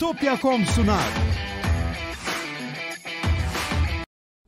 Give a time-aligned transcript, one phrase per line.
[0.00, 1.08] Bitopya.com sunar.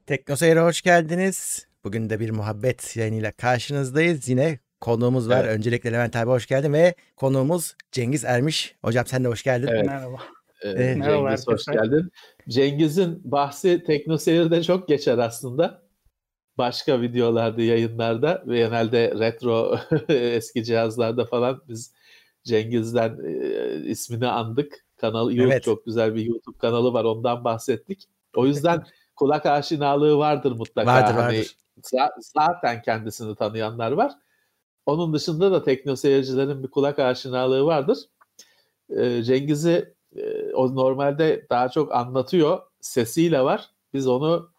[0.06, 1.66] Teknoseyir'e hoş geldiniz.
[1.84, 4.28] Bugün de bir muhabbet yayınıyla karşınızdayız.
[4.28, 5.44] Yine konuğumuz var.
[5.44, 5.56] Evet.
[5.56, 8.74] Öncelikle Levent abi hoş geldin ve konuğumuz Cengiz Ermiş.
[8.84, 9.68] Hocam sen de hoş geldin.
[9.70, 9.86] Evet.
[9.86, 10.16] Merhaba.
[10.62, 11.86] Ee, Merhaba Cengiz hoş herkese.
[11.86, 12.10] geldin.
[12.48, 15.82] Cengiz'in bahsi Teknoseyir'de çok geçer aslında.
[16.58, 21.92] Başka videolarda, yayınlarda ve genelde retro eski cihazlarda falan biz
[22.44, 24.84] Cengiz'den e, ismini andık.
[25.02, 25.62] Kanal YouTube Evet.
[25.64, 27.04] çok güzel bir YouTube kanalı var.
[27.04, 28.08] Ondan bahsettik.
[28.36, 28.84] O yüzden
[29.16, 30.90] kulak aşinalığı vardır mutlaka.
[30.94, 31.56] Vardır, Hani vardır.
[31.82, 34.12] za- zaten kendisini tanıyanlar var.
[34.86, 37.98] Onun dışında da teknoseyircilerin bir kulak aşinalığı vardır.
[38.90, 42.58] Ee, Cengiz'i e, o normalde daha çok anlatıyor.
[42.80, 43.70] Sesiyle var.
[43.94, 44.50] Biz onu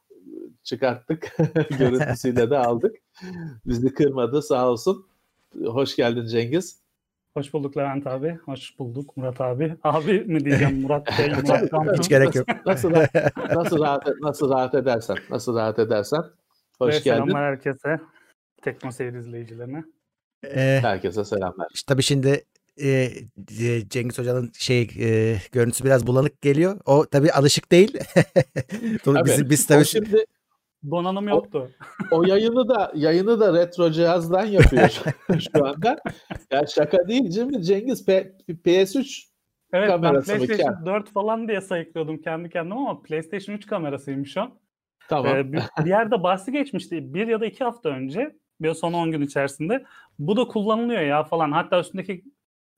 [0.64, 1.38] çıkarttık.
[1.80, 2.96] Görüntüsüyle de aldık.
[3.66, 5.06] Bizi kırmadı sağ olsun.
[5.66, 6.83] Hoş geldin Cengiz.
[7.34, 8.38] Hoş bulduk Levent abi.
[8.46, 9.76] Hoş bulduk Murat abi.
[9.84, 11.98] Abi mi diyeceğim Murat Bey, Murat Kamp.
[11.98, 12.48] Hiç gerek yok.
[12.66, 12.92] Nasıl
[13.56, 16.24] nasıl rahat nasıl rahat edersen, nasıl rahat edersen.
[16.80, 17.04] Hoş Ve geldin.
[17.24, 18.00] selamlar herkese.
[18.62, 19.84] Tekno Seyir izleyicilerine.
[20.46, 21.68] Ee, Herkese selamlar.
[21.74, 22.46] işte tabii şimdi
[22.82, 22.90] e,
[23.62, 26.80] e, Cengiz Hoca'nın şey e, görüntüsü biraz bulanık geliyor.
[26.86, 27.98] O tabii alışık değil.
[28.82, 29.50] Biz, Tabii.
[29.50, 30.26] biz O tabii şimdi
[30.92, 31.70] Donanım yoktu.
[32.12, 36.00] o yayını da yayını da retro cihazdan yapıyor şu- anda.
[36.52, 38.06] Ya şaka değil mi Cengiz?
[38.06, 38.32] P-
[38.66, 39.24] PS3
[39.74, 40.38] Evet ben kamerası mı?
[40.38, 40.86] PlayStation Ken?
[40.86, 44.42] 4 falan diye sayıklıyordum kendi kendime ama PlayStation 3 kamerasıymış o.
[45.10, 45.36] tamam.
[45.38, 47.14] Ee, bir, bir yerde bahsi geçmişti.
[47.14, 48.36] Bir ya da iki hafta önce.
[48.62, 49.84] Bir son 10 gün içerisinde.
[50.20, 51.52] Bu da kullanılıyor ya falan.
[51.52, 52.24] Hatta üstündeki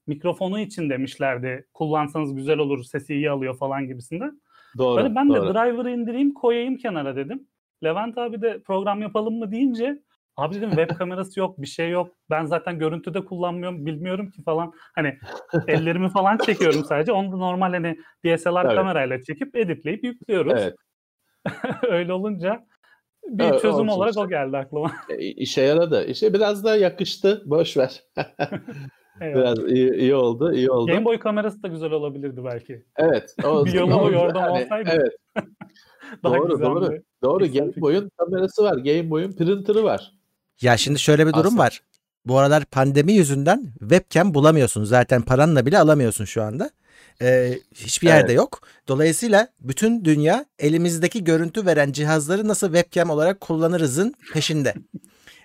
[0.08, 1.68] mikrofonu için demişlerdi.
[1.74, 4.42] Kullansanız güzel olur, sesi iyi alıyor falan gibisinden.
[4.78, 4.98] doğru.
[4.98, 5.54] Böyle ben de doğru.
[5.54, 7.48] driver'ı indireyim koyayım kenara dedim.
[7.84, 10.00] Levent abi de program yapalım mı deyince
[10.38, 12.16] abi dedim web kamerası yok bir şey yok.
[12.30, 14.74] Ben zaten görüntüde kullanmıyorum bilmiyorum ki falan.
[14.96, 15.18] Hani
[15.68, 17.12] ellerimi falan çekiyorum sadece.
[17.12, 18.76] Onu da normal hani DSLR Evet.
[18.76, 20.54] kamerayla çekip editleyip yüklüyoruz.
[20.62, 20.76] Evet.
[21.90, 22.66] Öyle olunca
[23.28, 24.22] bir Evet, çözüm olarak işte.
[24.22, 24.92] o geldi aklıma.
[25.10, 26.06] E, işe yaradı.
[26.06, 27.44] İşe biraz da yakıştı.
[27.46, 28.04] Boş ver.
[29.22, 29.56] Eyvallah.
[29.56, 30.54] biraz iyi, iyi oldu.
[30.54, 30.92] iyi oldu.
[30.92, 32.86] Game Boy kamerası da güzel olabilirdi belki.
[32.98, 33.36] Evet.
[33.44, 34.12] O Bir oldu.
[34.14, 34.90] yordam Hani, olsaydı.
[34.94, 35.12] Evet.
[36.24, 36.98] Daha Doğru, doğru.
[37.24, 37.52] Doğru.
[37.54, 37.72] Game.
[37.78, 38.78] Boy'un kamerası var.
[38.78, 40.12] Game Boy'un printer'ı var.
[40.62, 41.82] Ya şimdi şöyle bir durum Aslında- var.
[42.26, 44.84] Bu aralar pandemi yüzünden webcam bulamıyorsun.
[44.84, 46.70] Zaten paranla bile alamıyorsun şu anda.
[47.22, 48.38] Ee, hiçbir yerde Evet.
[48.38, 48.62] yok.
[48.88, 54.74] Dolayısıyla bütün dünya elimizdeki görüntü veren cihazları nasıl webcam olarak kullanırızın peşinde.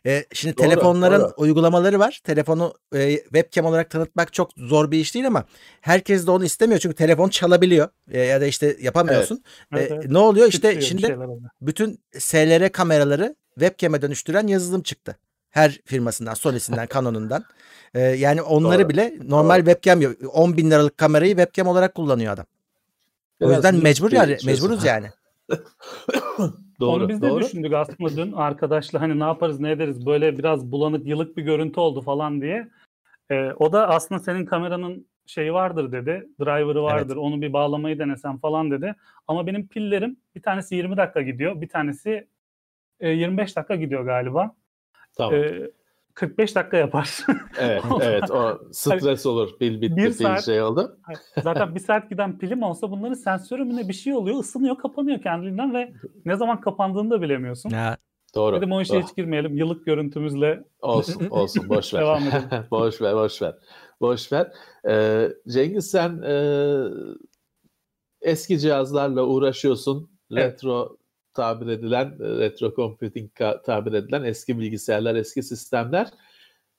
[0.07, 1.35] Ee, şimdi Doğru, telefonların doğru.
[1.37, 2.21] uygulamaları var.
[2.25, 5.45] Telefonu e, webcam olarak tanıtmak çok zor bir iş değil ama
[5.81, 6.81] herkes de onu istemiyor.
[6.81, 9.45] Çünkü telefon çalabiliyor E, ya da işte yapamıyorsun.
[9.73, 10.11] Evet, E, evet.
[10.11, 11.19] ne oluyor işte şimdi
[11.61, 15.17] bütün SLR kameraları webcam'e dönüştüren yazılım çıktı.
[15.51, 17.45] Her firmasından, Sony'sinden, Canon'undan.
[17.95, 18.89] Ee, yani onları Doğru.
[18.89, 20.17] bile normal webcam yok.
[20.33, 22.47] 10 bin liralık kamerayı webcam olarak kullanıyor adam.
[23.43, 25.11] o yüzden mecbur yani, mecburuz yani.
[26.81, 26.91] Doğru.
[26.91, 27.45] Onu biz de doğru.
[27.45, 31.81] düşündük aslında dün arkadaşla hani ne yaparız ne ederiz böyle biraz bulanık yılık bir görüntü
[31.81, 32.69] oldu falan diye.
[33.31, 36.29] Ee, o da aslında senin kameranın şeyi vardır dedi.
[36.41, 37.17] Driver'ı vardır.
[37.17, 38.95] Onu bir bağlamayı denesem falan dedi.
[39.29, 41.61] Ama benim pillerim bir tanesi 20 dakika gidiyor.
[41.61, 42.29] Bir tanesi
[43.01, 44.55] e, 25 dakika gidiyor galiba.
[45.17, 45.35] Tamam.
[45.35, 45.71] Ee,
[46.21, 47.19] 45 dakika yapar.
[47.59, 48.31] evet, evet.
[48.31, 49.59] O stres olur.
[49.59, 50.99] Pil bitti, Bir pil saat- şey oldu.
[51.43, 54.41] Zaten bir saat giden pilim olsa bunların sensörü mü ne bir şey oluyor.
[54.41, 55.93] ısınıyor kapanıyor kendiliğinden ve
[56.25, 57.71] ne zaman kapandığını da bilemiyorsun.
[57.71, 57.97] Ya,
[58.35, 58.57] Doğru.
[58.57, 59.03] Dedim o işe doğru.
[59.03, 59.57] hiç girmeyelim.
[59.57, 61.69] Yıllık görüntümüzle Olsun, olsun.
[61.69, 62.01] Boş ver.
[62.01, 62.49] Devam edelim.
[62.71, 63.55] boş ver, boş ver.
[64.01, 64.53] Boş ver.
[64.89, 66.35] Ee, Cengiz sen e,
[68.21, 70.11] eski cihazlarla uğraşıyorsun.
[70.33, 70.53] Evet.
[70.53, 70.97] Retro
[71.35, 73.31] tabir edilen, e, retro computing
[73.67, 76.09] tabir edilen eski bilgisayarlar, eski sistemler.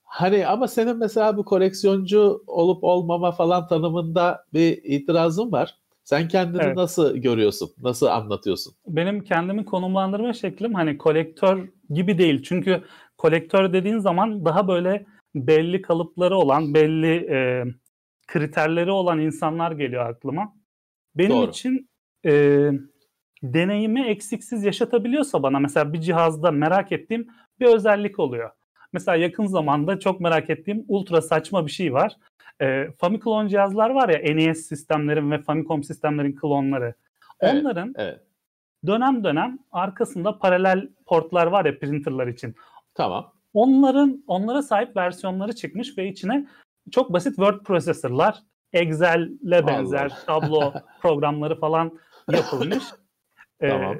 [0.03, 5.75] Hani ama senin mesela bu koleksiyoncu olup olmama falan tanımında bir itirazın var.
[6.03, 6.75] Sen kendini Evet.
[6.75, 7.69] nasıl görüyorsun?
[7.81, 8.73] Nasıl anlatıyorsun?
[8.87, 12.43] benim kendimi konumlandırma şeklim hani kolektör gibi değil.
[12.43, 12.83] Çünkü
[13.17, 17.65] kolektör dediğin zaman daha böyle belli kalıpları olan, belli e,
[18.27, 20.53] kriterleri olan insanlar geliyor aklıma.
[21.15, 21.49] Benim Doğru.
[21.49, 21.89] için
[22.25, 22.71] e,
[23.43, 27.27] deneyimi eksiksiz yaşatabiliyorsa bana mesela bir cihazda merak ettiğim
[27.59, 28.49] bir özellik oluyor.
[28.93, 32.17] Mesela yakın zamanda çok merak ettiğim ultra saçma bir şey var.
[32.61, 36.93] E, Famiclone cihazlar var ya NES sistemlerin ve Famicom sistemlerin klonları.
[37.39, 38.21] Evet, Onların Evet.
[38.87, 42.55] dönem dönem arkasında paralel portlar var ya printerlar için.
[42.93, 43.33] Tamam.
[43.53, 46.47] Onların onlara sahip versiyonları çıkmış ve içine
[46.91, 48.39] çok basit word processor'lar,
[48.73, 51.99] Excel'le benzer tablo programları falan
[52.31, 52.83] yapılmış.
[53.61, 53.97] Ee, Tamam.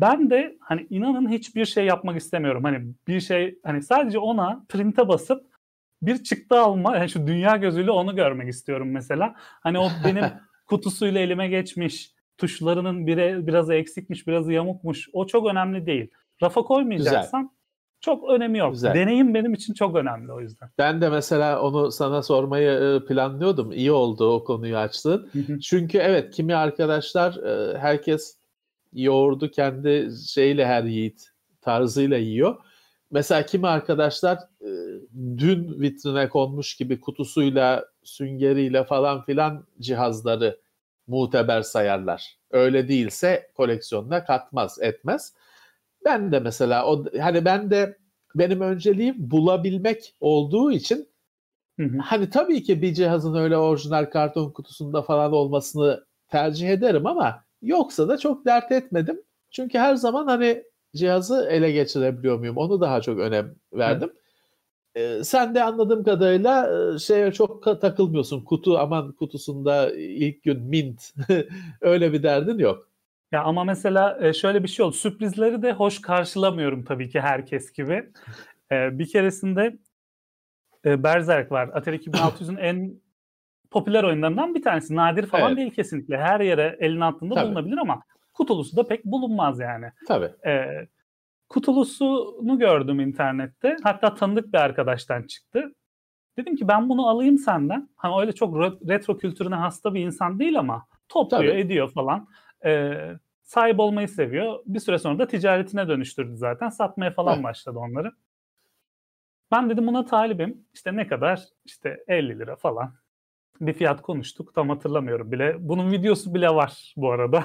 [0.00, 2.64] ben de hani inanın hiçbir şey yapmak istemiyorum.
[2.64, 5.54] Hani bir şey hani sadece ona print'e basıp
[6.02, 9.34] bir çıktı alma yani şu dünya gözüyle onu görmek istiyorum mesela.
[9.36, 10.24] Hani o benim
[10.66, 12.14] kutusuyla elime geçmiş.
[12.38, 15.08] Tuşlarının biri biraz eksikmiş, biraz yamukmuş.
[15.12, 16.10] O çok önemli değil.
[16.42, 17.54] Rafa koymayacaksan Güzel.
[18.00, 18.72] çok önemi yok.
[18.72, 18.94] Güzel.
[18.94, 20.70] Deneyim benim için çok önemli o yüzden.
[20.78, 23.72] Ben de mesela onu sana sormayı e, planlıyordum.
[23.72, 25.30] İyi oldu o konuyu açtın.
[25.62, 28.38] Çünkü evet kimi arkadaşlar e, herkes
[28.94, 31.30] yoğurdu kendi şeyle her yiğit
[31.60, 32.56] tarzıyla yiyor.
[33.10, 34.68] Mesela kimi arkadaşlar e,
[35.38, 40.60] dün vitrine konmuş gibi kutusuyla, süngeriyle falan filan cihazları
[41.06, 42.38] muteber sayarlar.
[42.50, 45.34] Öyle değilse koleksiyonuna katmaz, etmez.
[46.04, 47.98] Ben de mesela o hani ben de
[48.34, 51.08] benim önceliğim bulabilmek olduğu için
[51.80, 51.98] hı hı.
[51.98, 58.08] hani tabii ki bir cihazın öyle orijinal karton kutusunda falan olmasını tercih ederim ama yoksa
[58.08, 59.22] da çok dert etmedim.
[59.50, 60.62] Çünkü her zaman hani
[60.96, 62.56] cihazı ele geçirebiliyor muyum?
[62.56, 64.12] Onu daha çok önem verdim.
[64.94, 68.44] Ee, sen de anladığım kadarıyla e, şeye çok takılmıyorsun.
[68.44, 71.14] Kutu aman kutusunda ilk gün mint.
[71.80, 72.88] Öyle bir derdin yok.
[73.32, 74.94] Ya ama mesela e, şöyle bir şey oldu.
[74.94, 78.04] Sürprizleri de hoş karşılamıyorum tabii ki herkes gibi.
[78.72, 79.78] E, bir keresinde
[80.84, 81.70] Berserk var.
[81.74, 83.00] Atari 2600'ün en
[83.74, 84.96] popüler oyunlarından bir tanesi.
[84.96, 85.56] Nadir falan evet.
[85.56, 86.18] değil kesinlikle.
[86.18, 87.46] Her yere elin altında tabii.
[87.46, 88.02] bulunabilir ama
[88.34, 89.86] Kutulusu da pek bulunmaz yani.
[90.08, 90.30] Tabii.
[90.46, 90.88] Ee,
[91.48, 93.76] kutulusunu gördüm internette.
[93.82, 95.74] Hatta tanıdık bir arkadaştan çıktı.
[96.38, 97.88] Dedim ki ben bunu alayım senden.
[97.96, 98.56] Hani öyle çok
[98.88, 101.60] retro kültürüne hasta bir insan değil ama topluyor, Tabii.
[101.60, 102.28] ediyor falan.
[102.64, 103.12] Ee,
[103.42, 104.58] sahip olmayı seviyor.
[104.66, 106.68] Bir süre sonra da ticaretine dönüştürdü zaten.
[106.68, 107.44] Satmaya falan evet.
[107.44, 108.12] başladı onları.
[109.52, 110.66] Ben dedim buna talibim.
[110.74, 111.42] İşte ne kadar?
[111.64, 112.94] İşte 50 lira falan
[113.60, 114.54] bir fiyat konuştuk.
[114.54, 115.56] Tam hatırlamıyorum bile.
[115.58, 117.44] Bunun videosu bile var bu arada.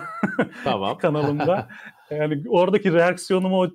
[0.63, 0.97] Tamam.
[1.01, 1.69] kanalımda.
[2.09, 3.69] Yani oradaki reaksiyonumu o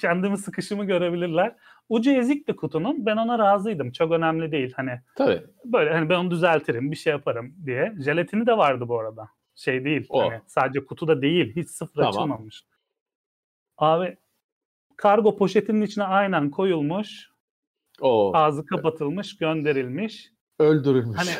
[0.00, 1.56] kendimi sıkışımı görebilirler.
[1.88, 3.06] Ucu ezikti kutunun.
[3.06, 3.92] Ben ona razıydım.
[3.92, 4.72] Çok önemli değil.
[4.76, 5.42] Hani Tabii.
[5.64, 7.94] böyle hani ben onu düzeltirim, bir şey yaparım diye.
[8.04, 9.28] Jelatini de vardı bu arada.
[9.54, 10.06] Şey değil.
[10.08, 10.22] O.
[10.22, 11.56] Hani sadece kutuda değil.
[11.56, 12.10] Hiç sıfır tamam.
[12.10, 12.64] açılmamış.
[13.78, 14.16] Abi
[14.96, 17.32] kargo poşetinin içine aynen koyulmuş.
[18.00, 18.32] O.
[18.34, 20.32] Ağzı kapatılmış, gönderilmiş.
[20.62, 21.18] Öldürülmüş.
[21.18, 21.30] Hani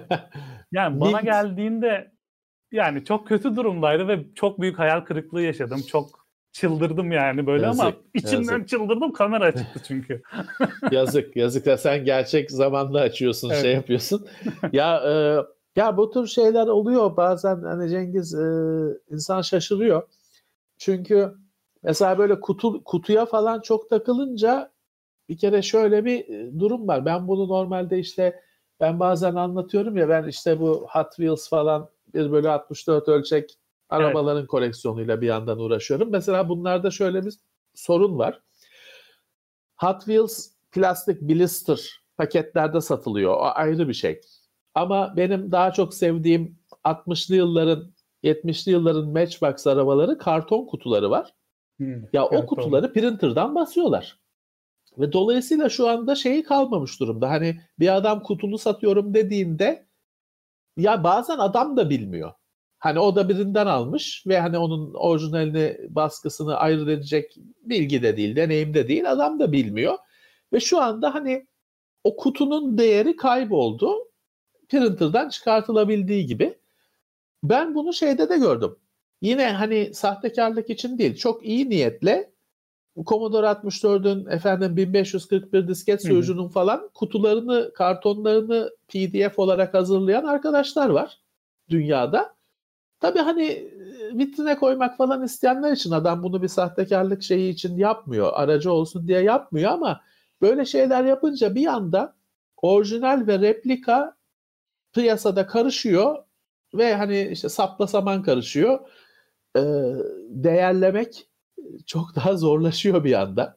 [0.72, 2.12] yani bana geldiğinde
[2.72, 5.80] yani çok kötü durumdaydı ve çok büyük hayal kırıklığı yaşadım.
[5.88, 8.68] Çok çıldırdım yani böyle yazık, ama içimden yazık.
[8.68, 10.22] çıldırdım kamera açıktı çünkü.
[10.90, 13.62] yazık yazık da sen gerçek zamanla açıyorsun evet.
[13.62, 14.26] şey yapıyorsun.
[14.72, 15.12] ya e,
[15.80, 18.48] ya bu tür şeyler oluyor bazen hani Cengiz e,
[19.10, 20.02] insan şaşırıyor.
[20.78, 21.34] Çünkü
[21.82, 24.72] mesela böyle kutu kutuya falan çok takılınca
[25.28, 27.04] bir kere şöyle bir e, durum var.
[27.04, 28.40] Ben bunu normalde işte
[28.80, 33.58] ben bazen anlatıyorum ya ben işte bu Hot Wheels falan 1 bölü 64 ölçek
[33.88, 34.48] arabaların evet.
[34.48, 36.10] koleksiyonuyla bir yandan uğraşıyorum.
[36.10, 37.34] Mesela bunlarda şöyle bir
[37.74, 38.40] sorun var.
[39.76, 43.34] Hot Wheels plastik blister paketlerde satılıyor.
[43.34, 44.20] O ayrı bir şey.
[44.74, 47.92] Ama benim daha çok sevdiğim 60'lı yılların
[48.24, 51.34] 70'li yılların Matchbox arabaları karton kutuları var.
[51.76, 54.18] Hmm, ya o kutuları printer'dan basıyorlar.
[54.98, 57.30] Ve dolayısıyla şu anda şeyi kalmamış durumda.
[57.30, 59.86] Hani bir adam kutulu satıyorum dediğinde
[60.76, 62.32] ya bazen adam da bilmiyor.
[62.78, 68.36] Hani o da birinden almış ve hani onun orijinalini baskısını ayırt edecek bilgi de değil,
[68.36, 69.12] deneyim de değil.
[69.12, 69.98] Adam da bilmiyor.
[70.52, 71.46] Ve şu anda hani
[72.04, 73.94] o kutunun değeri kayboldu.
[74.68, 76.58] Printer'dan çıkartılabildiği gibi.
[77.42, 78.76] Ben bunu şeyde de gördüm.
[79.22, 82.32] Yine hani sahtekarlık için değil, çok iyi niyetle
[83.06, 91.18] Commodore 64'ün efendim 1541 disket sürücünün falan kutularını, kartonlarını PDF olarak hazırlayan arkadaşlar var
[91.68, 92.34] dünyada.
[93.00, 98.30] Tabii hani e, vitrine koymak falan isteyenler için adam bunu bir sahtekarlık şeyi için yapmıyor.
[98.34, 100.00] Aracı olsun diye yapmıyor ama
[100.40, 102.14] böyle şeyler yapınca bir anda
[102.62, 104.16] orijinal ve replika
[104.92, 106.16] piyasada karışıyor
[106.74, 108.78] ve hani işte sapla saman karışıyor.
[109.56, 109.60] Ee,
[110.28, 111.28] değerlemek
[111.86, 113.56] çok daha zorlaşıyor bir anda.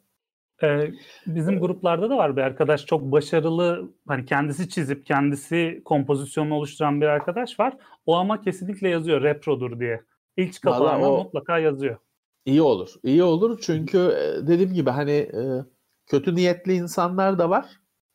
[0.63, 0.91] Ee,
[1.27, 7.05] bizim gruplarda da var bir arkadaş çok başarılı hani kendisi çizip kendisi kompozisyonunu oluşturan bir
[7.05, 7.77] arkadaş var.
[8.05, 10.03] O ama kesinlikle yazıyor reprodur diye.
[10.37, 11.23] İlk kapağına o...
[11.23, 11.97] mutlaka yazıyor.
[12.45, 12.89] İyi olur.
[13.03, 15.41] İyi olur çünkü e, dediğim gibi hani e,
[16.07, 17.65] kötü niyetli insanlar da var.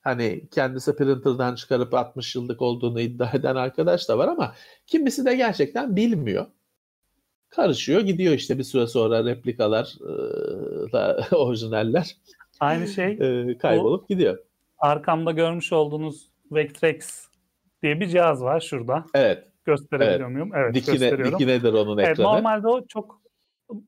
[0.00, 4.54] Hani kendisi printer'dan çıkarıp 60 yıllık olduğunu iddia eden arkadaş da var ama
[4.86, 6.46] kimisi de gerçekten bilmiyor
[7.48, 9.94] karışıyor gidiyor işte bir süre sonra replikalar
[11.30, 12.16] e, orijinaller
[12.60, 14.38] aynı şey e, kaybolup gidiyor.
[14.78, 17.28] Arkamda görmüş olduğunuz Vectrex
[17.82, 19.04] diye bir cihaz var şurada.
[19.14, 19.44] Evet.
[19.64, 20.30] Gösterebiliyor evet.
[20.30, 20.50] muyum?
[20.54, 21.38] Evet Dikine, gösteriyorum.
[21.38, 22.06] Dikinedir onun ekranı.
[22.06, 23.20] Evet, normalde o çok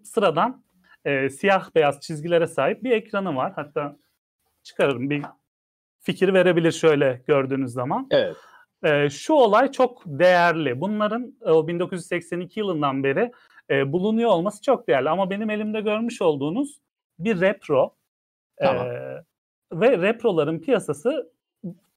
[0.03, 0.65] sıradan
[1.05, 3.53] e, siyah beyaz çizgilere sahip bir ekranı var.
[3.57, 3.97] Hatta
[4.63, 5.23] çıkarırım bir
[6.01, 8.07] fikir verebilir şöyle gördüğünüz zaman.
[8.11, 8.37] Evet.
[8.83, 10.81] E, şu olay çok değerli.
[10.81, 13.33] Bunların o 1982 yılından beri
[13.71, 15.09] e, bulunuyor olması çok değerli.
[15.11, 16.79] Ama benim elimde görmüş olduğunuz
[17.19, 17.95] bir repro.
[18.57, 18.87] Tamam.
[18.87, 19.25] E,
[19.73, 21.33] ve reproların piyasası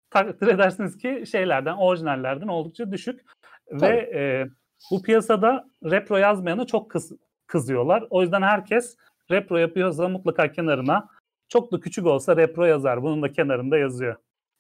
[0.09, 3.25] takdir edersiniz ki şeylerden, orijinallerden oldukça düşük.
[3.69, 3.81] Tabii.
[3.81, 4.47] Ve e,
[4.91, 7.11] bu piyasada repro yazmayana çok kız,
[7.47, 8.07] kızıyorlar.
[8.09, 8.97] O yüzden herkes
[9.31, 11.07] repro yapıyorsa mutlaka kenarına
[11.49, 13.03] çok da küçük olsa repro yazar.
[13.03, 14.15] Bunun da kenarında yazıyor.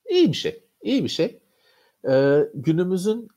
[0.09, 0.63] İyi bir şey.
[0.81, 1.40] İyi bir şey.
[2.09, 3.27] Ee, günümüzün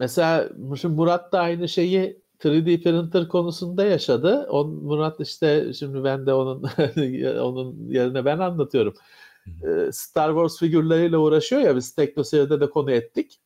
[0.00, 4.46] mesela şimdi Murat da aynı şeyi 3D printer konusunda yaşadı.
[4.50, 6.62] On, Murat işte şimdi ben de onun
[7.40, 8.94] onun yerine ben anlatıyorum.
[9.46, 13.40] Ee, Star Wars figürleriyle uğraşıyor ya biz Teknoseyir'de de konu ettik.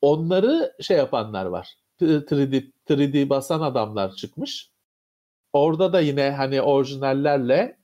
[0.00, 1.74] Onları şey yapanlar var.
[2.00, 4.70] 3D 3D basan adamlar çıkmış.
[5.52, 7.77] Orada da yine hani orijinallerle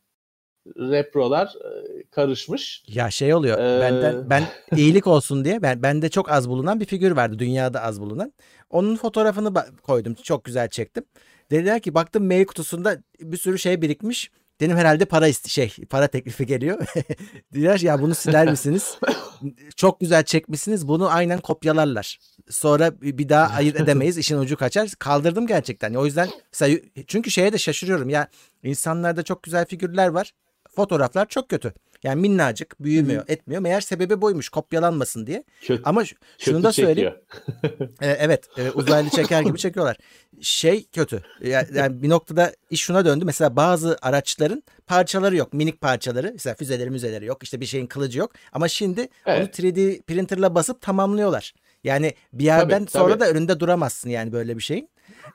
[0.67, 2.85] reprolar e, karışmış.
[2.89, 3.59] Ya şey oluyor.
[3.59, 3.81] Ee...
[3.81, 4.45] Benden ben
[4.77, 8.33] iyilik olsun diye ben bende çok az bulunan bir figür vardı dünyada az bulunan.
[8.71, 10.15] Onun fotoğrafını koydum.
[10.15, 11.05] Çok güzel çektim.
[11.51, 14.31] Dediler ki baktım mail kutusunda bir sürü şey birikmiş.
[14.61, 16.87] Dedim herhalde para ist şey para teklifi geliyor.
[17.53, 18.99] Diler ya bunu siler misiniz?
[19.77, 20.89] Çok güzel çekmişsiniz.
[20.89, 22.19] Bunu aynen kopyalarlar.
[22.51, 24.19] Sonra bir daha ayırt edemeyiz.
[24.19, 24.91] işin ucu kaçar.
[24.99, 25.95] Kaldırdım gerçekten.
[25.95, 28.29] O yüzden mesela çünkü şeye de şaşırıyorum ya
[28.63, 30.33] insanlarda çok güzel figürler var.
[30.77, 31.73] Fotoğraflar çok kötü.
[32.05, 33.33] Yani minnacık büyümüyor Hı-hı.
[33.33, 33.63] etmiyor.
[33.63, 35.45] Meğer sebebi buymuş kopyalanmasın diye.
[35.61, 36.03] Kötü, Ama
[36.39, 37.15] şunu da söyleyeyim.
[38.01, 39.97] e, evet e, uzaylı çeker gibi çekiyorlar.
[40.41, 41.23] Şey kötü.
[41.43, 43.25] Yani, yani bir noktada iş şuna döndü.
[43.25, 45.53] Mesela bazı araçların parçaları yok.
[45.53, 46.31] Minik parçaları.
[46.33, 47.43] Mesela füzeleri müzeleri yok.
[47.43, 48.33] İşte bir şeyin kılıcı yok.
[48.53, 49.41] Ama şimdi evet.
[49.41, 51.55] onu 3D printerla basıp tamamlıyorlar.
[51.85, 53.21] Yani bir yerden tabii, sonra tabii.
[53.21, 54.89] da önünde duramazsın yani böyle bir şeyin.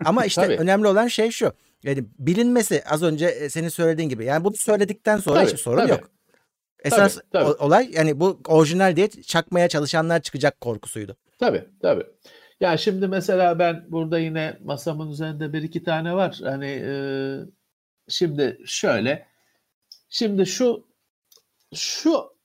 [0.05, 1.53] Ama işte önemli olan şey şu.
[1.83, 4.25] Yani bilinmesi az önce e, senin söylediğin gibi.
[4.25, 5.91] Yani bunu söyledikten sonra tabii, hiçbir sorun tabii.
[5.91, 6.09] yok.
[6.83, 7.63] Esas tabii, tabii.
[7.63, 11.17] olay yani bu orijinal diye çakmaya çalışanlar çıkacak korkusuydu.
[11.39, 12.03] Tabii tabii.
[12.59, 16.39] Ya şimdi mesela ben burada yine masamın üzerinde bir iki tane var.
[16.43, 16.93] Hani e,
[18.09, 19.27] şimdi şöyle.
[20.09, 20.87] Şimdi şu
[21.75, 22.39] şu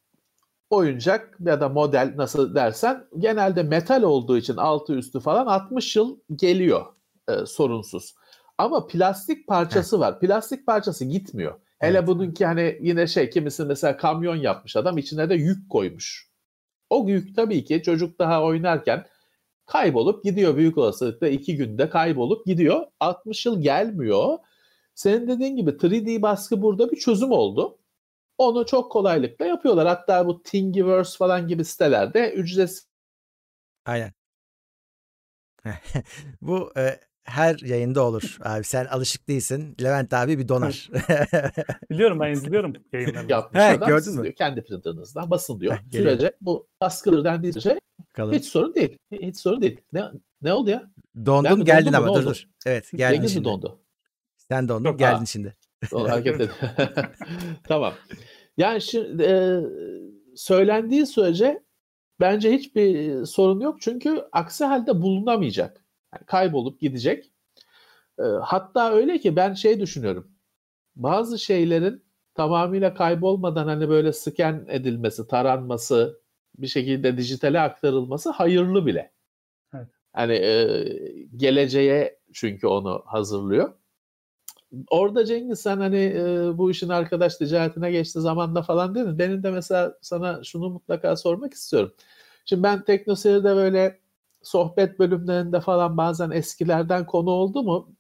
[0.71, 6.19] oyuncak ya da model nasıl dersen genelde metal olduğu için altı üstü falan 60 yıl
[6.37, 6.87] geliyor
[7.29, 8.15] e, sorunsuz.
[8.59, 10.21] Ama plastik parçası var.
[10.21, 11.61] Plastik parçası gitmiyor.
[11.79, 12.09] Hele evet.
[12.09, 16.31] bununki hani yine şey kimisi mesela kamyon yapmış adam içine de yük koymuş.
[16.91, 19.07] O yük tabii ki çocuk daha oynarken
[19.67, 22.87] kaybolup gidiyor büyük olasılıkla iki günde kaybolup gidiyor.
[23.01, 24.39] 60 yıl gelmiyor.
[24.95, 27.79] Senin dediğin gibi 3D baskı burada bir çözüm oldu.
[28.39, 29.87] Onu çok kolaylıkla yapıyorlar.
[29.87, 32.89] Hatta bu Thingiverse falan gibi sitelerde ücretsiz.
[33.85, 34.13] Aynen.
[36.41, 38.65] bu e, her yayında olur abi.
[38.65, 39.77] Sen alışık değilsin.
[39.83, 40.91] Levent abi bir donar.
[41.91, 43.33] Biliyorum ben izliyorum yayınlarını.
[43.33, 44.35] Yapmış He, adam gördün mü?
[44.35, 45.75] Kendi printerınızdan basın diyor.
[45.75, 47.79] Heh, Sürece bu baskıdır dendiği şey
[48.19, 48.99] hiç sorun değil.
[49.13, 49.81] Hiç sorun değil.
[49.93, 50.05] Ne,
[50.43, 50.91] ne oldu ya?
[51.27, 52.45] Dondun geldin ama dur dur.
[52.67, 53.45] Evet geldin Cengiz şimdi.
[53.45, 53.81] dondu?
[54.37, 55.27] Sen dondun Yok, geldin ha.
[55.27, 55.57] şimdi.
[55.93, 56.51] O hareket edin.
[57.69, 57.95] tamam.
[58.57, 59.61] Yani şimdi e,
[60.37, 61.63] söylendiği sürece
[62.21, 63.81] bence hiçbir sorun yok.
[63.81, 65.84] Çünkü aksi halde bulunamayacak.
[66.15, 67.31] Yani kaybolup gidecek.
[68.19, 70.31] E, hatta öyle ki ben şey düşünüyorum.
[70.97, 72.05] Bazı şeylerin
[72.35, 76.21] tamamıyla kaybolmadan hani böyle scan edilmesi, taranması,
[76.59, 79.13] bir şekilde dijitale aktarılması hayırlı bile.
[79.75, 79.89] Evet.
[80.13, 80.85] Hani e,
[81.37, 83.73] geleceğe çünkü onu hazırlıyor.
[84.91, 89.19] Orada Cengiz sen hani e, bu işin arkadaş ticaretine geçti zamanda falan dedin.
[89.19, 91.95] Benim de mesela sana şunu mutlaka sormak istiyorum.
[92.45, 94.04] Şimdi ben Teknoseyir'de böyle
[94.45, 97.95] sohbet bölümlerinde falan bazen eskilerden konu oldu mu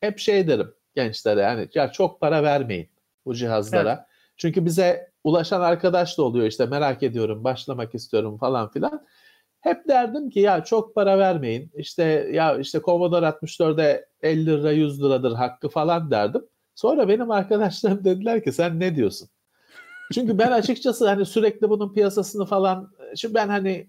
[0.00, 2.88] hep şey derim gençlere yani ya çok para vermeyin
[3.26, 3.92] bu cihazlara.
[3.92, 4.06] Evet.
[4.36, 9.06] Çünkü bize ulaşan arkadaş da oluyor işte merak ediyorum başlamak istiyorum falan filan.
[9.60, 11.70] Hep derdim ki ya çok para vermeyin.
[11.74, 16.42] İşte ya işte Commodore 64'e 50 lira 100 liradır hakkı falan derdim.
[16.74, 19.28] Sonra benim arkadaşlarım dediler ki sen ne diyorsun?
[20.14, 23.88] Çünkü ben açıkçası hani sürekli bunun piyasasını falan şimdi ben hani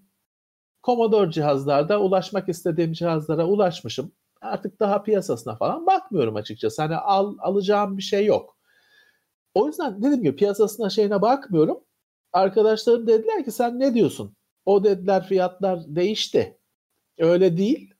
[0.88, 4.12] Commodore cihazlarda ulaşmak istediğim cihazlara ulaşmışım.
[4.40, 6.82] Artık daha piyasasına falan bakmıyorum açıkçası.
[6.82, 8.56] Hani al, alacağım bir şey yok.
[9.54, 11.80] O yüzden dedim ki piyasasına şeyine bakmıyorum.
[12.32, 14.36] Arkadaşlarım dediler ki sen ne diyorsun?
[14.66, 16.58] O dediler fiyatlar değişti.
[17.18, 17.94] Öyle değil.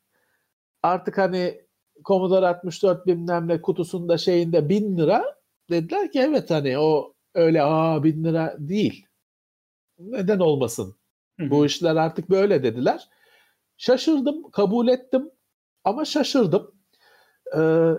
[0.82, 1.60] Artık hani
[2.04, 5.24] Commodore 64 bilmem ne kutusunda şeyinde bin lira
[5.70, 9.06] dediler ki evet hani o öyle aa bin lira değil.
[9.98, 10.97] Neden olmasın?
[11.38, 13.08] Bu işler artık böyle dediler.
[13.76, 15.30] Şaşırdım, kabul ettim
[15.84, 16.74] ama şaşırdım.
[17.56, 17.90] Ee,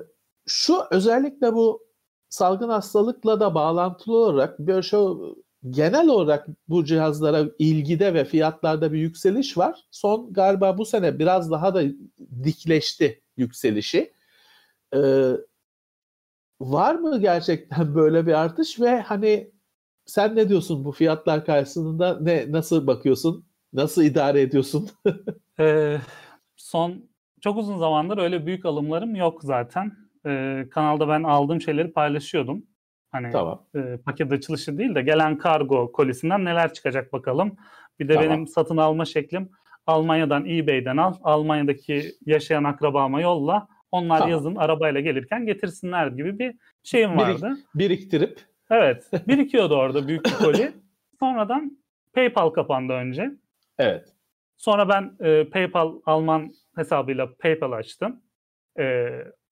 [0.46, 1.88] şu özellikle bu
[2.30, 5.36] salgın hastalıkla da bağlantılı olarak bir şu
[5.70, 9.86] genel olarak bu cihazlara ilgide ve fiyatlarda bir yükseliş var.
[9.92, 11.84] Son galiba bu sene biraz daha da
[12.44, 14.14] dikleşti yükselişi.
[14.96, 15.32] Ee,
[16.62, 19.52] var mı gerçekten böyle bir artış ve hani
[20.10, 23.46] sen ne diyorsun bu fiyatlar karşısında ne nasıl bakıyorsun?
[23.74, 24.90] Nasıl idare ediyorsun?
[25.60, 25.98] ee,
[26.56, 27.10] son
[27.42, 29.92] çok uzun zamandır öyle büyük alımlarım yok zaten.
[30.26, 32.64] Ee, kanalda ben aldığım şeyleri paylaşıyordum.
[33.12, 33.66] Hani tamam.
[33.76, 37.56] e, paket açılışı değil de gelen kargo kolisinden neler çıkacak bakalım.
[38.00, 38.30] Bir de tamam.
[38.30, 39.50] benim satın alma şeklim
[39.88, 41.14] Almanya'dan eBay'den al.
[41.24, 43.68] Almanya'daki yaşayan akrabama yolla.
[43.92, 44.32] Onlar tamam.
[44.32, 47.58] yazın arabayla gelirken getirsinler gibi bir şeyim vardı.
[47.76, 48.49] Birik, biriktirip.
[48.70, 49.10] Evet.
[49.28, 50.72] Birikiyordu orada büyük bir koli.
[51.20, 51.78] Sonradan
[52.14, 53.32] PayPal kapandı önce.
[53.78, 54.14] Evet.
[54.58, 58.22] Sonra ben e, PayPal Alman hesabıyla PayPal açtım.
[58.80, 59.08] E,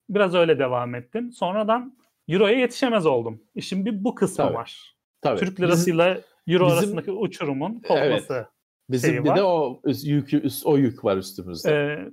[0.08, 1.32] biraz öyle devam ettim.
[1.32, 1.98] Sonradan
[2.28, 3.42] Euro'ya yetişemez oldum.
[3.54, 4.54] İşin bir bu kısmı Tabii.
[4.54, 4.96] var.
[5.20, 5.40] Tabii.
[5.40, 8.34] Türk lirasıyla Euro bizim, arasındaki uçurumun kopması.
[8.34, 8.46] Evet.
[8.90, 9.36] Bizim bir var.
[9.36, 10.30] de o yük
[10.64, 11.70] o yük var üstümüzde.
[11.70, 12.10] Ee,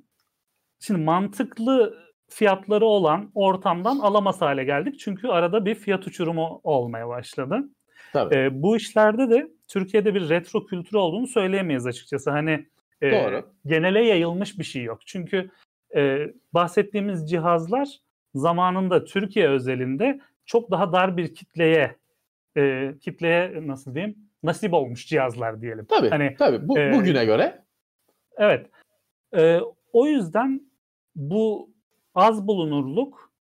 [0.80, 5.00] şimdi mantıklı fiyatları olan ortamdan alamaz hale geldik.
[5.00, 7.70] Çünkü arada bir fiyat uçurumu olmaya başladı.
[8.14, 8.36] Tabii.
[8.36, 12.32] Ee, bu işlerde de Türkiye'de bir retro kültürü olduğunu söyleyemeyiz açıkçası.
[12.32, 12.66] Hani
[13.02, 13.50] e, Doğru.
[13.66, 15.00] genele yayılmış bir şey yok.
[15.06, 15.52] Çünkü
[15.96, 18.00] e, bahsettiğimiz cihazlar
[18.36, 21.96] zamanında Türkiye özelinde çok daha dar bir kitleye
[22.58, 25.86] e, kitleye nasıl diyeyim nasip olmuş cihazlar diyelim.
[25.86, 26.10] Tabii.
[26.10, 26.68] Hani, tabii.
[26.68, 27.62] Bu, e, bugüne göre.
[28.38, 28.68] Evet.
[29.38, 29.60] E,
[29.94, 30.62] o yüzden
[31.16, 31.70] bu
[32.16, 33.32] az bulunurluk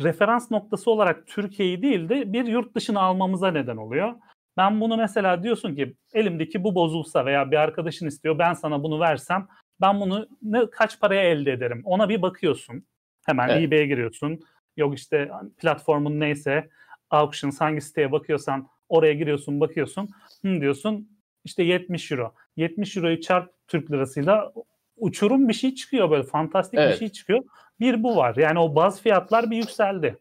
[0.00, 4.14] referans noktası olarak Türkiye'yi değil de bir yurt dışına almamıza neden oluyor.
[4.56, 9.00] Ben bunu mesela diyorsun ki elimdeki bu bozulsa veya bir arkadaşın istiyor ben sana bunu
[9.00, 9.48] versem
[9.80, 12.86] ben bunu ne kaç paraya elde ederim ona bir bakıyorsun.
[13.26, 13.62] Hemen evet.
[13.62, 14.40] eBay'e giriyorsun.
[14.76, 16.68] Yok işte platformun neyse
[17.10, 20.08] auctions hangi siteye bakıyorsan oraya giriyorsun bakıyorsun.
[20.42, 21.08] Hı diyorsun
[21.44, 22.34] işte 70 euro.
[22.56, 24.52] 70 euroyu çarp Türk lirasıyla
[24.96, 26.92] uçurum bir şey çıkıyor böyle fantastik evet.
[26.92, 27.42] bir şey çıkıyor.
[27.80, 28.36] Bir bu var.
[28.36, 30.18] Yani o baz fiyatlar bir yükseldi.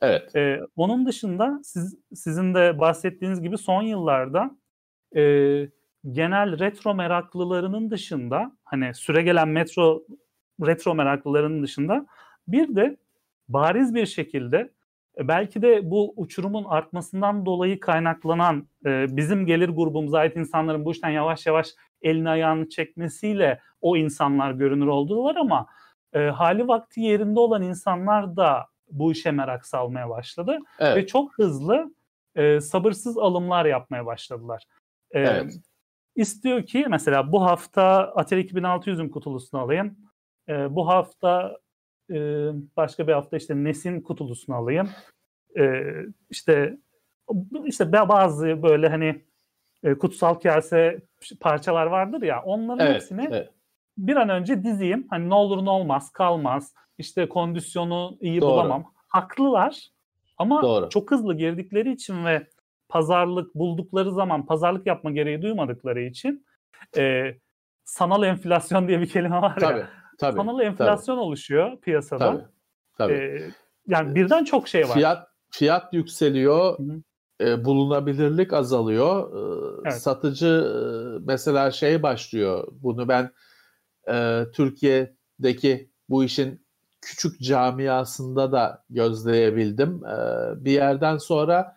[0.00, 0.36] Evet.
[0.36, 4.50] Ee, onun dışında siz, sizin de bahsettiğiniz gibi son yıllarda
[5.16, 5.22] e,
[6.10, 10.02] genel retro meraklılarının dışında hani süre gelen metro
[10.66, 12.06] retro meraklılarının dışında
[12.48, 12.96] bir de
[13.48, 14.70] bariz bir şekilde
[15.18, 20.92] e, belki de bu uçurumun artmasından dolayı kaynaklanan e, bizim gelir grubumuza ait insanların bu
[20.92, 21.68] işten yavaş yavaş
[22.02, 25.66] elini ayağını çekmesiyle o insanlar görünür oldular ama
[26.12, 30.96] e, hali vakti yerinde olan insanlar da bu işe merak salmaya başladı evet.
[30.96, 31.94] ve çok hızlı
[32.34, 34.64] e, sabırsız alımlar yapmaya başladılar.
[35.10, 35.60] E, evet.
[36.16, 37.82] İstiyor ki mesela bu hafta
[38.14, 39.96] Atari 2600'ün kutulusunu alayım.
[40.48, 41.58] E, bu hafta
[42.10, 42.16] e,
[42.76, 44.90] başka bir hafta işte Nesin kutulusunu alayım.
[45.58, 45.82] E,
[46.30, 46.78] işte
[47.64, 49.24] işte bazı böyle hani
[49.82, 51.02] e, kutsal kase
[51.40, 53.50] parçalar vardır ya onların evet, hepsini evet.
[54.06, 55.06] Bir an önce dizeyim.
[55.10, 56.74] Hani ne olur ne olmaz kalmaz.
[56.98, 58.50] İşte kondisyonu iyi Doğru.
[58.50, 58.92] bulamam.
[59.08, 59.88] Haklılar
[60.38, 60.88] ama Doğru.
[60.88, 62.46] çok hızlı girdikleri için ve
[62.88, 66.46] pazarlık buldukları zaman pazarlık yapma gereği duymadıkları için
[66.98, 67.34] e,
[67.84, 69.88] sanal enflasyon diye bir kelime var tabii, ya.
[70.18, 71.24] Tabii, sanal enflasyon tabii.
[71.24, 72.18] oluşuyor piyasada.
[72.18, 72.44] Tabii,
[72.98, 73.12] tabii.
[73.12, 73.50] E,
[73.86, 74.94] yani birden çok şey var.
[74.94, 76.78] Fiyat fiyat yükseliyor.
[77.40, 79.32] E, bulunabilirlik azalıyor.
[79.34, 80.02] E, evet.
[80.02, 80.78] Satıcı e,
[81.26, 82.68] mesela şey başlıyor.
[82.72, 83.30] Bunu ben
[84.08, 86.66] e, Türkiye'deki bu işin
[87.00, 90.04] küçük camiasında da gözleyebildim.
[90.04, 90.16] E,
[90.64, 91.76] bir yerden sonra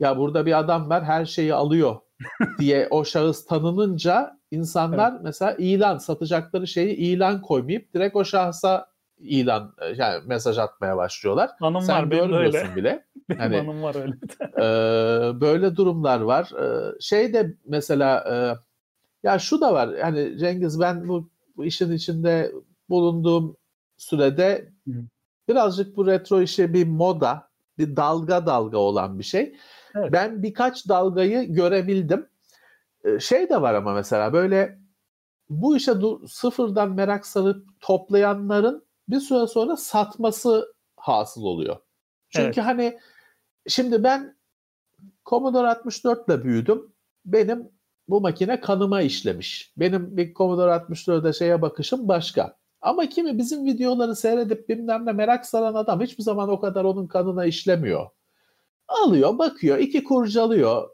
[0.00, 1.96] ya burada bir adam var her şeyi alıyor
[2.58, 5.20] diye o şahıs tanınınca insanlar evet.
[5.24, 11.50] mesela ilan satacakları şeyi ilan koymayıp direkt o şahsa ilan yani mesaj atmaya başlıyorlar.
[11.60, 12.76] Hanım Sen var görmüyorsun öyle.
[12.76, 13.04] bile.
[13.28, 14.12] Benim hani, hanım var öyle.
[14.56, 16.50] e, böyle durumlar var.
[16.60, 18.34] E, şey de mesela e,
[19.22, 19.88] ya şu da var.
[19.88, 22.52] Yani Cengiz ben bu, bu işin içinde
[22.88, 23.56] bulunduğum
[23.96, 24.92] sürede Hı.
[25.48, 29.56] birazcık bu retro işe bir moda, bir dalga dalga olan bir şey.
[29.94, 30.12] Evet.
[30.12, 32.26] Ben birkaç dalgayı görebildim.
[33.04, 34.78] Ee, şey de var ama mesela böyle
[35.50, 35.92] bu işe
[36.28, 41.76] sıfırdan merak sarıp toplayanların bir süre sonra satması hasıl oluyor.
[42.30, 42.66] Çünkü evet.
[42.66, 42.98] hani
[43.68, 44.36] şimdi ben
[45.26, 46.92] Commodore 64 ile büyüdüm.
[47.24, 47.68] Benim
[48.08, 49.72] bu makine kanıma işlemiş.
[49.76, 52.56] Benim bir Commodore 64'e şeye bakışım başka.
[52.80, 57.06] Ama kimi bizim videoları seyredip bilmem ne merak saran adam hiçbir zaman o kadar onun
[57.06, 58.06] kanına işlemiyor.
[58.88, 60.88] Alıyor, bakıyor, iki kurcalıyor.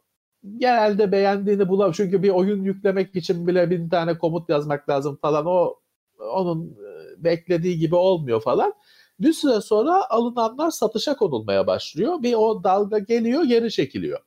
[0.57, 1.95] Genelde beğendiğini bulamıyor.
[1.95, 5.47] Çünkü bir oyun yüklemek için bile bin tane komut yazmak lazım falan.
[5.47, 5.75] O
[6.19, 8.75] onun e, beklediği gibi olmuyor falan.
[9.21, 12.23] Bir süre sonra alınanlar satışa konulmaya başlıyor.
[12.23, 14.21] Bir o dalga geliyor, geri çekiliyor.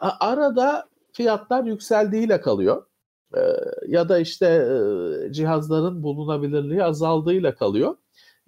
[0.00, 2.86] arada fiyatlar yükseldiğiyle kalıyor.
[3.36, 3.40] Ee,
[3.88, 7.96] ya da işte e, cihazların bulunabilirliği azaldığıyla kalıyor.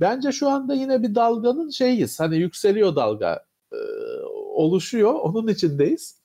[0.00, 2.20] Bence şu anda yine bir dalganın şeyiz.
[2.20, 3.76] Hani yükseliyor dalga e,
[4.54, 5.14] oluşuyor.
[5.14, 6.20] Onun içindeyiz.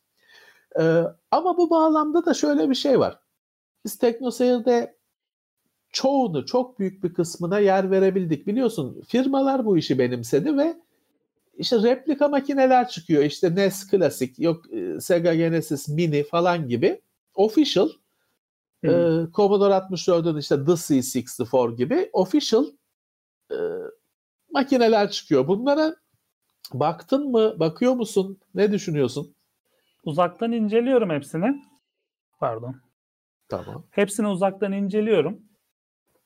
[0.79, 3.19] E, ama bu bağlamda da şöyle bir şey var.
[3.85, 4.97] Biz TeknoSeyir'de
[5.91, 8.47] çoğunu, çok büyük bir kısmına yer verebildik.
[8.47, 10.81] Biliyorsun firmalar bu işi benimsedi ve
[11.59, 13.23] işte replika makineler çıkıyor.
[13.23, 17.01] İşte NES Classic, yok e, Sega Genesis Mini falan gibi.
[17.35, 17.89] Official,
[18.83, 18.89] e,
[19.33, 22.65] Commodore 64'ün işte The C64 gibi official
[23.51, 23.57] e,
[24.51, 25.47] makineler çıkıyor.
[25.47, 25.95] Bunlara
[26.73, 27.59] baktın mı?
[27.59, 28.39] Bakıyor musun?
[28.55, 29.35] Ne düşünüyorsun?
[30.03, 31.63] Uzaktan inceliyorum hepsini.
[32.39, 32.75] Pardon.
[33.49, 33.83] Tamam.
[33.89, 35.41] Hepsini uzaktan inceliyorum.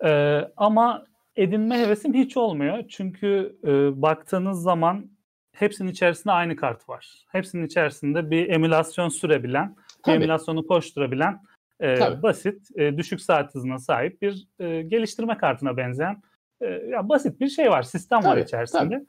[0.03, 2.83] Ee, ama edinme hevesim hiç olmuyor.
[2.89, 5.12] Çünkü e, baktığınız zaman
[5.53, 7.25] hepsinin içerisinde aynı kart var.
[7.31, 10.15] Hepsinin içerisinde bir emülasyon sürebilen, Tabii.
[10.15, 11.41] bir emülasyonu koşturabilen
[11.81, 16.21] e, basit, e, düşük saat hızına sahip bir e, geliştirme kartına benzeyen
[16.61, 19.05] e, ya basit bir şey var, sistem tabii, var içerisinde.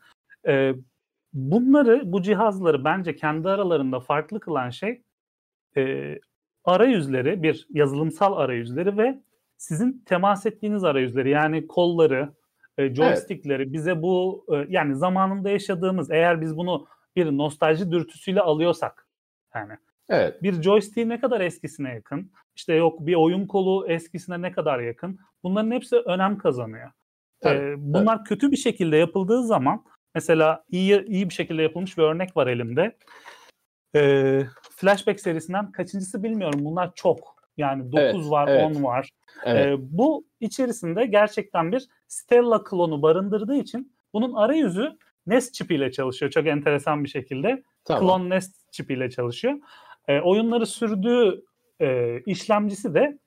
[0.47, 0.75] E,
[1.33, 5.03] bunları, bu cihazları bence kendi aralarında farklı kılan şey
[5.77, 6.15] e,
[6.65, 9.21] arayüzleri, bir yazılımsal arayüzleri ve
[9.57, 12.33] sizin temas ettiğiniz arayüzleri yani kolları,
[12.79, 13.73] e, joystickleri evet.
[13.73, 19.09] bize bu e, yani zamanında yaşadığımız eğer biz bunu bir nostalji dürtüsüyle alıyorsak
[19.55, 19.77] yani
[20.09, 20.43] Evet.
[20.43, 22.31] Bir joystick ne kadar eskisine yakın?
[22.57, 25.19] İşte yok bir oyun kolu eskisine ne kadar yakın?
[25.43, 26.91] Bunların hepsi önem kazanıyor.
[27.41, 28.29] Tabii, ee, bunlar tabii.
[28.29, 29.85] kötü bir şekilde yapıldığı zaman
[30.15, 32.97] mesela iyi iyi bir şekilde yapılmış bir örnek var elimde.
[33.97, 34.43] Ee,
[34.77, 36.61] Flashback serisinden kaçıncısı bilmiyorum.
[36.65, 37.34] Bunlar çok.
[37.57, 38.77] Yani 9 evet, var, evet.
[38.77, 39.11] 10 var.
[39.45, 39.67] Evet.
[39.67, 46.47] Ee, bu içerisinde gerçekten bir Stella klonu barındırdığı için bunun arayüzü NES çipiyle çalışıyor çok
[46.47, 47.62] enteresan bir şekilde.
[47.85, 48.03] Tamam.
[48.03, 49.55] Klon NES çipiyle çalışıyor.
[50.09, 51.45] E, oyunları sürdüğü
[51.81, 53.19] e, işlemcisi de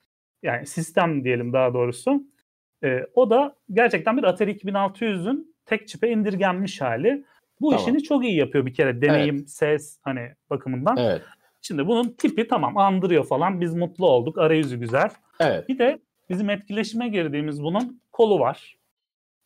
[0.44, 2.24] yani sistem diyelim daha doğrusu.
[2.84, 7.24] E, o da gerçekten bir Atari 2600'ün tek çipe indirgenmiş hali.
[7.62, 7.86] Bu tamam.
[7.86, 9.50] işini çok iyi yapıyor bir kere deneyim, evet.
[9.50, 10.98] ses hani bakımından.
[10.98, 11.22] Evet.
[11.68, 13.62] Şimdi bunun tipi tamam andırıyor falan.
[13.62, 14.38] Biz mutlu olduk.
[14.38, 15.10] Arayüzü güzel.
[15.40, 15.70] Evet.
[15.70, 16.00] Bir de
[16.30, 18.78] bizim etkileşime girdiğimiz bunun kolu var.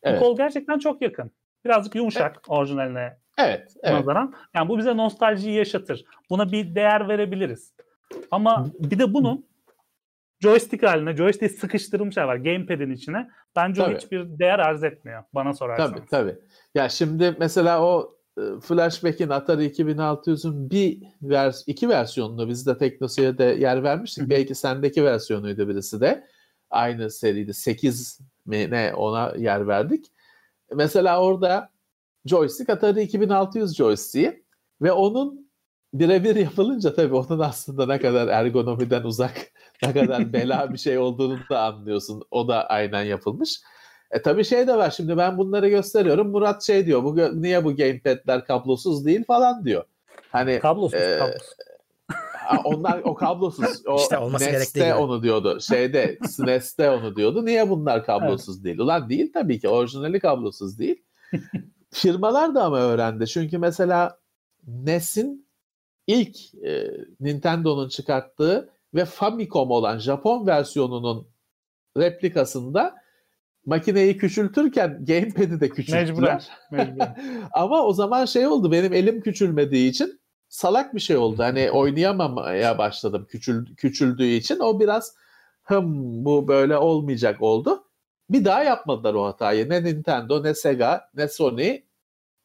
[0.03, 0.21] Evet.
[0.21, 1.31] Bu kol gerçekten çok yakın.
[1.65, 2.45] Birazcık yumuşak evet.
[2.47, 3.99] orijinaline Evet, evet.
[3.99, 4.33] nazaran.
[4.55, 6.05] Yani bu bize nostaljiyi yaşatır.
[6.29, 7.73] Buna bir değer verebiliriz.
[8.31, 9.45] Ama bir de bunun
[10.39, 13.27] joystick haline, joystick sıkıştırılmış var gamepad'in içine.
[13.55, 13.93] Bence tabii.
[13.93, 15.91] o hiçbir değer arz etmiyor bana sorarsanız.
[15.91, 16.35] Tabii tabii.
[16.75, 18.15] Ya şimdi mesela o
[18.61, 24.23] Flashback'in Atari 2600'ün bir vers iki versiyonunu biz de Teknoseyir'de yer vermiştik.
[24.23, 24.29] Hı.
[24.29, 26.27] Belki sendeki versiyonuydu birisi de.
[26.69, 27.53] Aynı seriydi.
[27.53, 30.05] 8 mi ne ona yer verdik.
[30.75, 31.69] Mesela orada
[32.25, 34.43] joystick Atari 2600 joystick'i
[34.81, 35.51] ve onun
[35.93, 39.51] birebir yapılınca tabii onun aslında ne kadar ergonomiden uzak,
[39.83, 42.23] ne kadar bela bir şey olduğunu da anlıyorsun.
[42.31, 43.61] O da aynen yapılmış.
[44.11, 46.29] E tabii şey de var şimdi ben bunları gösteriyorum.
[46.29, 49.83] Murat şey diyor bu niye bu gamepad'ler kablosuz değil falan diyor.
[50.31, 51.55] Hani kablosuz, e, kablosuz.
[52.63, 53.85] onlar o kablosuz.
[53.87, 55.59] O işte olması NES'te onu diyordu.
[55.61, 57.45] Şeyde SNES'te onu diyordu.
[57.45, 58.65] Niye bunlar kablosuz evet.
[58.65, 58.79] değil?
[58.79, 59.69] Ulan değil tabii ki.
[59.69, 61.03] Orijinali kablosuz değil.
[61.91, 63.27] Firmalar da ama öğrendi.
[63.27, 64.19] Çünkü mesela
[64.67, 65.47] NES'in
[66.07, 71.27] ilk e, Nintendo'nun çıkarttığı ve Famicom olan Japon versiyonunun
[71.97, 73.00] replikasında
[73.65, 76.09] makineyi küçültürken gamepad'i de küçülttüler.
[76.09, 76.41] Mecburen.
[76.71, 77.47] Mecburen.
[77.53, 81.43] Ama o zaman şey oldu benim elim küçülmediği için salak bir şey oldu.
[81.43, 84.59] Hani oynayamamaya başladım küçül, küçüldüğü için.
[84.59, 85.15] O biraz
[85.63, 87.83] hım bu böyle olmayacak oldu.
[88.29, 89.69] Bir daha yapmadılar o hatayı.
[89.69, 91.81] Ne Nintendo, ne Sega, ne Sony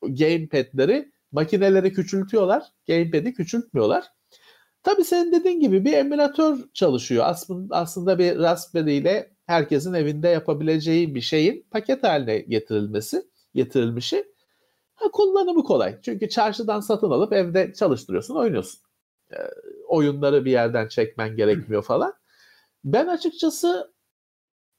[0.03, 2.63] gamepad'leri makineleri küçültüyorlar.
[2.89, 4.05] Gamepad'i küçültmüyorlar.
[4.83, 7.25] Tabii senin dediğin gibi bir emülatör çalışıyor.
[7.27, 14.33] Aslında, aslında bir Raspberry ile herkesin evinde yapabileceği bir şeyin paket haline getirilmesi, getirilmişi.
[14.95, 15.99] Ha, kullanımı kolay.
[16.03, 18.81] Çünkü çarşıdan satın alıp evde çalıştırıyorsun, oynuyorsun.
[19.33, 19.37] E,
[19.89, 22.15] oyunları bir yerden çekmen gerekmiyor falan.
[22.85, 23.93] Ben açıkçası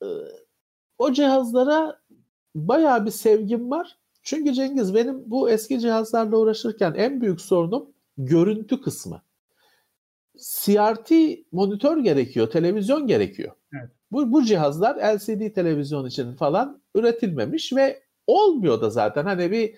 [0.04, 0.08] e,
[0.98, 2.00] o cihazlara
[2.56, 3.98] bayağı bir sevgim var.
[4.24, 9.22] Çünkü Cengiz benim bu eski cihazlarla uğraşırken en büyük sorunum görüntü kısmı.
[10.38, 11.12] CRT
[11.52, 13.52] monitör gerekiyor, televizyon gerekiyor.
[14.12, 19.26] Bu, bu cihazlar LCD televizyon için falan üretilmemiş ve olmuyor da zaten.
[19.26, 19.76] Hani bir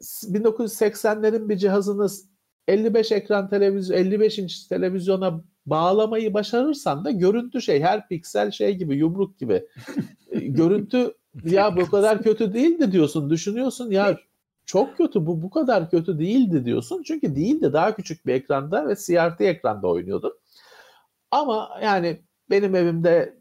[0.00, 2.28] 1980'lerin bir cihazınız
[2.68, 8.96] 55 ekran televizyon 55 inç televizyona bağlamayı başarırsan da görüntü şey her piksel şey gibi
[8.96, 9.66] yumruk gibi.
[10.32, 13.30] görüntü ya bu kadar kötü değildi diyorsun.
[13.30, 14.18] Düşünüyorsun ya
[14.66, 17.02] çok kötü bu bu kadar kötü değildi diyorsun.
[17.02, 20.38] Çünkü değildi daha küçük bir ekranda ve CRT ekranda oynuyordu.
[21.30, 23.38] Ama yani benim evimde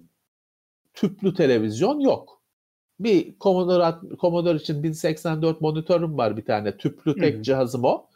[0.97, 2.41] tüplü televizyon yok.
[2.99, 6.77] Bir Commodore, Commodore için 1084 monitörüm var bir tane.
[6.77, 7.43] Tüplü tek Hı-hı.
[7.43, 8.07] cihazım o.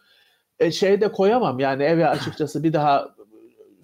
[0.60, 3.16] E, şey de koyamam yani eve açıkçası bir daha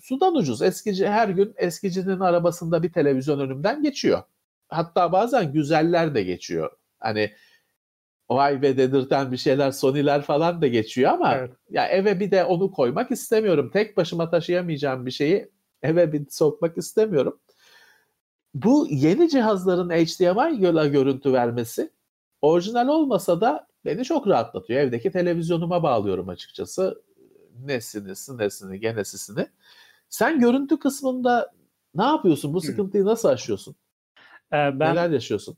[0.02, 0.62] sudan ucuz.
[0.62, 4.24] Eskici her gün eskicinin arabasında bir televizyon önümden geçiyor.
[4.70, 6.72] Hatta bazen güzeller de geçiyor.
[7.00, 7.32] Hani
[8.30, 11.52] vay be dedirten bir şeyler Sony'ler falan da geçiyor ama evet.
[11.70, 13.70] ya eve bir de onu koymak istemiyorum.
[13.74, 15.50] Tek başıma taşıyamayacağım bir şeyi
[15.82, 17.40] eve bir sokmak istemiyorum.
[18.64, 21.92] Bu yeni cihazların HDMI görüntü vermesi
[22.42, 24.80] orijinal olmasa da beni çok rahatlatıyor.
[24.82, 27.04] Evdeki televizyonuma bağlıyorum açıkçası.
[27.66, 29.48] Nesini, sinesini, genesisini.
[30.10, 31.54] Sen görüntü kısmında
[31.96, 32.54] ne yapıyorsun?
[32.54, 33.76] Bu sıkıntıyı nasıl aşıyorsun?
[34.54, 35.58] Ee, ben Neler yaşıyorsun?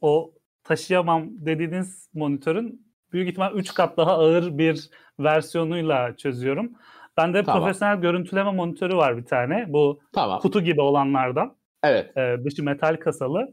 [0.00, 6.72] O taşıyamam dediğiniz monitörün büyük ihtimal 3 kat daha ağır bir versiyonuyla çözüyorum.
[7.16, 7.62] Bende tamam.
[7.62, 9.72] profesyonel görüntüleme monitörü var bir tane.
[9.72, 10.40] Bu tamam.
[10.40, 11.56] kutu gibi olanlardan.
[11.82, 12.16] Evet.
[12.16, 13.52] Ee, dışı metal kasalı.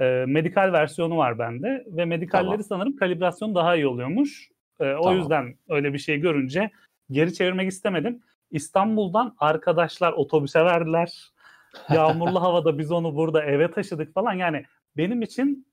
[0.00, 2.62] Ee, medikal versiyonu var bende ve medikalleri tamam.
[2.62, 4.48] sanırım kalibrasyon daha iyi oluyormuş.
[4.80, 5.18] Ee, o tamam.
[5.18, 6.70] yüzden öyle bir şey görünce
[7.10, 8.20] geri çevirmek istemedim.
[8.50, 11.32] İstanbul'dan arkadaşlar otobüse verdiler.
[11.94, 14.32] Yağmurlu havada biz onu burada eve taşıdık falan.
[14.32, 14.64] Yani
[14.96, 15.66] benim için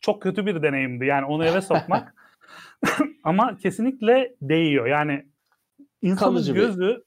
[0.00, 1.06] çok kötü bir deneyimdi.
[1.06, 2.14] Yani onu eve sokmak.
[3.24, 4.86] Ama kesinlikle değiyor.
[4.86, 5.26] Yani
[6.02, 7.02] insanın Kalıcı gözü bir...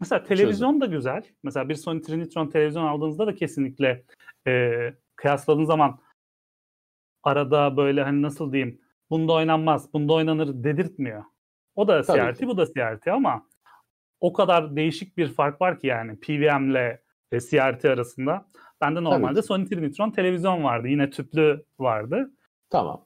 [0.00, 0.80] mesela televizyon Çözüm.
[0.80, 1.22] da güzel.
[1.42, 4.04] Mesela bir Sony Trinitron televizyon aldığınızda da kesinlikle
[4.46, 4.80] e,
[5.16, 6.00] kıyasladığınız zaman
[7.22, 8.80] arada böyle hani nasıl diyeyim
[9.10, 11.24] bunda oynanmaz, bunda oynanır dedirtmiyor.
[11.74, 13.46] O da CRT, bu da CRT ama
[14.20, 18.46] o kadar değişik bir fark var ki yani PVM ile e, CRT arasında.
[18.80, 20.88] Bende normalde Sony Trinitron televizyon vardı.
[20.88, 22.30] Yine tüplü vardı.
[22.70, 23.04] Tamam.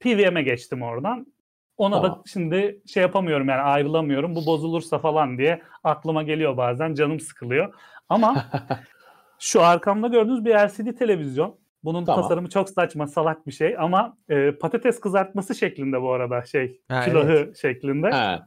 [0.00, 1.26] PVM'e geçtim oradan.
[1.78, 2.18] Ona tamam.
[2.18, 4.34] da şimdi şey yapamıyorum yani ayrılamıyorum.
[4.34, 6.94] Bu bozulursa falan diye aklıma geliyor bazen.
[6.94, 7.74] Canım sıkılıyor.
[8.08, 8.44] Ama
[9.38, 11.56] şu arkamda gördüğünüz bir LCD televizyon.
[11.84, 12.22] Bunun tamam.
[12.22, 17.04] tasarımı çok saçma, salak bir şey ama e, patates kızartması şeklinde bu arada şey, ha,
[17.04, 17.56] külahı evet.
[17.56, 18.10] şeklinde.
[18.10, 18.46] Ha.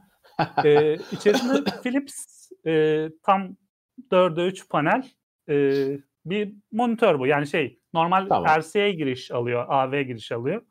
[0.64, 3.56] e, içerisinde Philips e, tam
[4.10, 5.04] 4'e 3 panel
[5.48, 5.74] e,
[6.24, 7.26] bir monitör bu.
[7.26, 8.60] Yani şey normal tamam.
[8.60, 10.62] RCA giriş alıyor, AV giriş alıyor.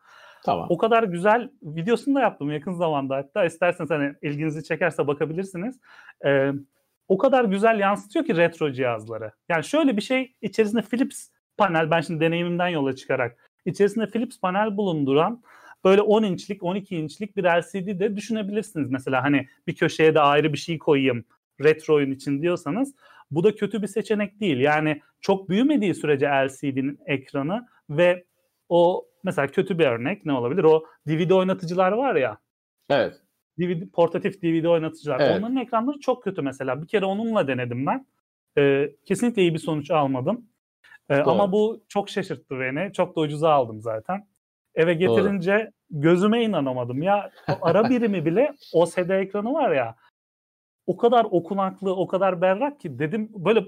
[0.46, 0.68] Tamam.
[0.70, 3.46] O kadar güzel videosunu da yaptım yakın zamanda hatta.
[3.46, 5.80] isterseniz hani ilginizi çekerse bakabilirsiniz.
[6.26, 6.52] Ee,
[7.08, 9.32] o kadar güzel yansıtıyor ki retro cihazları.
[9.50, 11.28] Yani şöyle bir şey içerisinde Philips
[11.58, 15.44] panel ben şimdi deneyimimden yola çıkarak içerisinde Philips panel bulunduran
[15.84, 18.92] böyle 10 inçlik 12 inçlik bir LCD de düşünebilirsiniz.
[18.92, 21.26] Mesela hani bir köşeye de ayrı bir şey koyayım
[21.64, 22.96] retro oyun için diyorsanız
[23.32, 24.58] bu da kötü bir seçenek değil.
[24.58, 28.26] Yani çok büyümediği sürece LCD'nin ekranı ve
[28.70, 30.64] o mesela kötü bir örnek ne olabilir?
[30.64, 32.38] O DVD oynatıcılar var ya.
[32.90, 33.22] Evet.
[33.60, 35.20] DVD, portatif DVD oynatıcılar.
[35.20, 35.40] Evet.
[35.40, 36.82] Onların ekranları çok kötü mesela.
[36.82, 38.06] Bir kere onunla denedim ben.
[38.58, 40.46] Ee, kesinlikle iyi bir sonuç almadım.
[41.10, 42.94] Ee, ama bu çok şaşırttı beni.
[42.94, 44.28] Çok da ucuza aldım zaten.
[44.76, 46.02] Eve getirince Doğru.
[46.02, 47.02] gözüme inanamadım.
[47.04, 47.32] Ya
[47.62, 49.96] ara birimi bile OSD ekranı var ya
[50.88, 53.66] o kadar okunaklı, o kadar berrak ki dedim böyle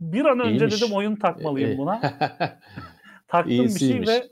[0.00, 0.82] bir an önce İyiymiş.
[0.82, 2.00] dedim oyun takmalıyım buna.
[3.28, 4.00] Taktım İyisiymiş.
[4.00, 4.28] bir şey ve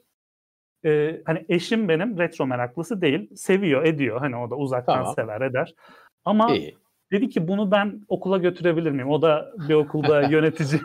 [0.84, 3.30] e, hani eşim benim retro meraklısı değil.
[3.36, 4.20] Seviyor, ediyor.
[4.20, 5.14] Hani o da uzaktan tamam.
[5.14, 5.74] sever eder.
[6.24, 6.76] Ama İyi.
[7.12, 9.10] dedi ki bunu ben okula götürebilir miyim?
[9.10, 10.80] O da bir okulda yönetici.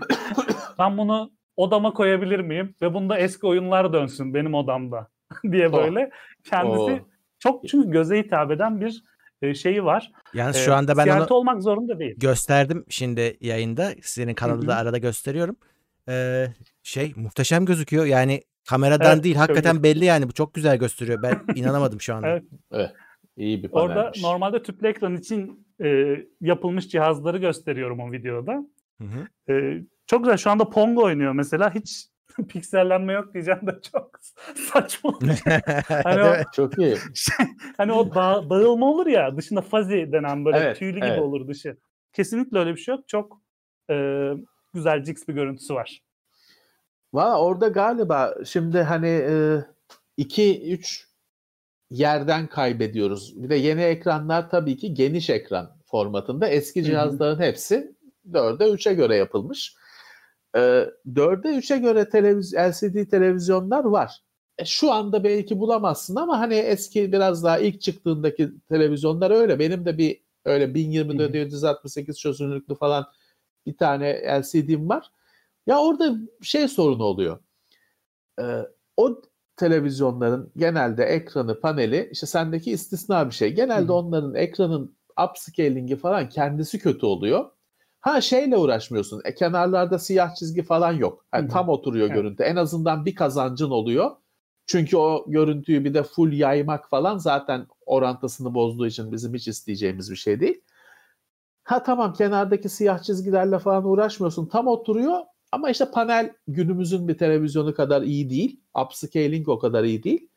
[0.80, 2.76] ben bunu odama koyabilir miyim?
[2.82, 5.08] Ve bunda eski oyunlar dönsün benim odamda
[5.52, 6.10] diye böyle
[6.44, 7.00] kendisi oh.
[7.40, 9.04] çok çünkü göze hitap eden bir
[9.42, 10.12] e, şeyi var.
[10.34, 12.16] Yani şu anda ben onu olmak zorunda değil.
[12.18, 13.92] Gösterdim şimdi yayında.
[14.02, 15.56] Senin kanalında arada gösteriyorum.
[16.10, 16.48] Ee,
[16.84, 18.06] şey muhteşem gözüküyor.
[18.06, 20.28] Yani kameradan evet, değil hakikaten belli yani.
[20.28, 21.24] Bu çok güzel gösteriyor.
[21.24, 22.28] Ben inanamadım şu anda.
[22.28, 22.44] evet.
[22.72, 22.92] evet.
[23.38, 23.96] İyi bir panelmiş.
[23.96, 28.66] Orada normalde tüplü ekran için e, yapılmış cihazları gösteriyorum o videoda.
[29.02, 29.54] Hı hı.
[29.54, 30.38] E, çok güzel.
[30.38, 31.76] Şu anda Pong oynuyor mesela.
[31.76, 32.08] Hiç
[32.50, 34.20] piksellenme yok diyeceğim de çok
[34.56, 35.20] saçma.
[35.88, 36.98] hani o, çok iyi.
[37.14, 37.46] Şey,
[37.78, 41.12] hani o dağ, dağılma olur ya dışında fazi denen böyle evet, tüylü evet.
[41.12, 41.78] gibi olur dışı.
[42.14, 43.08] Kesinlikle öyle bir şey yok.
[43.08, 43.42] Çok
[43.90, 44.30] e,
[44.74, 46.02] güzel cix bir görüntüsü var.
[47.14, 49.24] Valla orada galiba şimdi hani
[50.18, 51.06] 2-3
[51.90, 53.44] yerden kaybediyoruz.
[53.44, 56.48] Bir de yeni ekranlar tabii ki geniş ekran formatında.
[56.48, 57.96] Eski cihazların hepsi
[58.32, 59.76] 4'e 3'e göre yapılmış.
[60.56, 64.22] E, 4'e 3'e göre televiz LCD televizyonlar var.
[64.58, 69.60] E, şu anda belki bulamazsın ama hani eski biraz daha ilk çıktığındaki televizyonlar öyle.
[69.60, 73.06] Benim de bir öyle 1024 768 çözünürlüklü falan
[73.66, 75.12] bir tane LCD'm var.
[75.68, 77.40] Ya orada şey sorunu oluyor.
[78.42, 78.62] Ee,
[78.98, 79.22] o
[79.58, 83.54] televizyonların genelde ekranı, paneli işte sendeki istisna bir şey.
[83.54, 83.94] Genelde Hı.
[83.94, 84.98] onların ekranın
[85.30, 87.52] upscaling'i falan kendisi kötü oluyor.
[88.02, 89.22] Ha şeyle uğraşmıyorsun.
[89.26, 91.26] E, kenarlarda siyah çizgi falan yok.
[91.34, 92.16] Yani tam oturuyor evet.
[92.16, 92.44] görüntü.
[92.44, 94.12] En azından bir kazancın oluyor.
[94.68, 100.12] Çünkü o görüntüyü bir de full yaymak falan zaten orantısını bozduğu için bizim hiç isteyeceğimiz
[100.12, 100.62] bir şey değil.
[101.64, 104.46] Ha tamam kenardaki siyah çizgilerle falan uğraşmıyorsun.
[104.46, 105.20] Tam oturuyor
[105.56, 108.62] ama işte panel günümüzün bir televizyonu kadar iyi değil.
[108.84, 110.28] Upscaling o kadar iyi değil.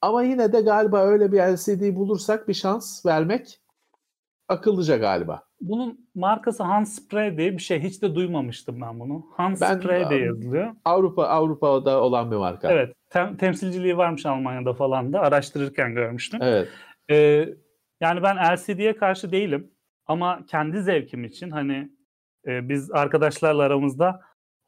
[0.00, 3.60] Ama yine de galiba öyle bir LCD bulursak bir şans vermek
[4.48, 5.42] akıllıca galiba.
[5.60, 7.80] Bunun markası Hans Spray diye bir şey.
[7.80, 9.26] Hiç de duymamıştım ben bunu.
[9.36, 10.74] Hans ben, Spray diye yazılıyor.
[10.84, 12.72] Avrupa Avrupa'da olan bir marka.
[12.72, 12.94] Evet.
[13.10, 15.20] Tem- temsilciliği varmış Almanya'da falan da.
[15.20, 16.40] Araştırırken görmüştüm.
[16.42, 16.68] Evet.
[17.10, 17.48] Ee,
[18.00, 19.70] yani ben LCD'ye karşı değilim.
[20.06, 21.90] Ama kendi zevkim için hani
[22.46, 24.20] e, biz arkadaşlarla aramızda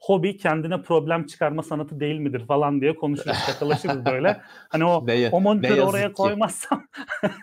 [0.04, 4.40] hobi kendine problem çıkarma sanatı değil midir falan diye konuşuruz, şakalaşırız böyle.
[4.68, 6.14] Hani o, ne, o monitörü oraya ki.
[6.14, 6.86] koymazsam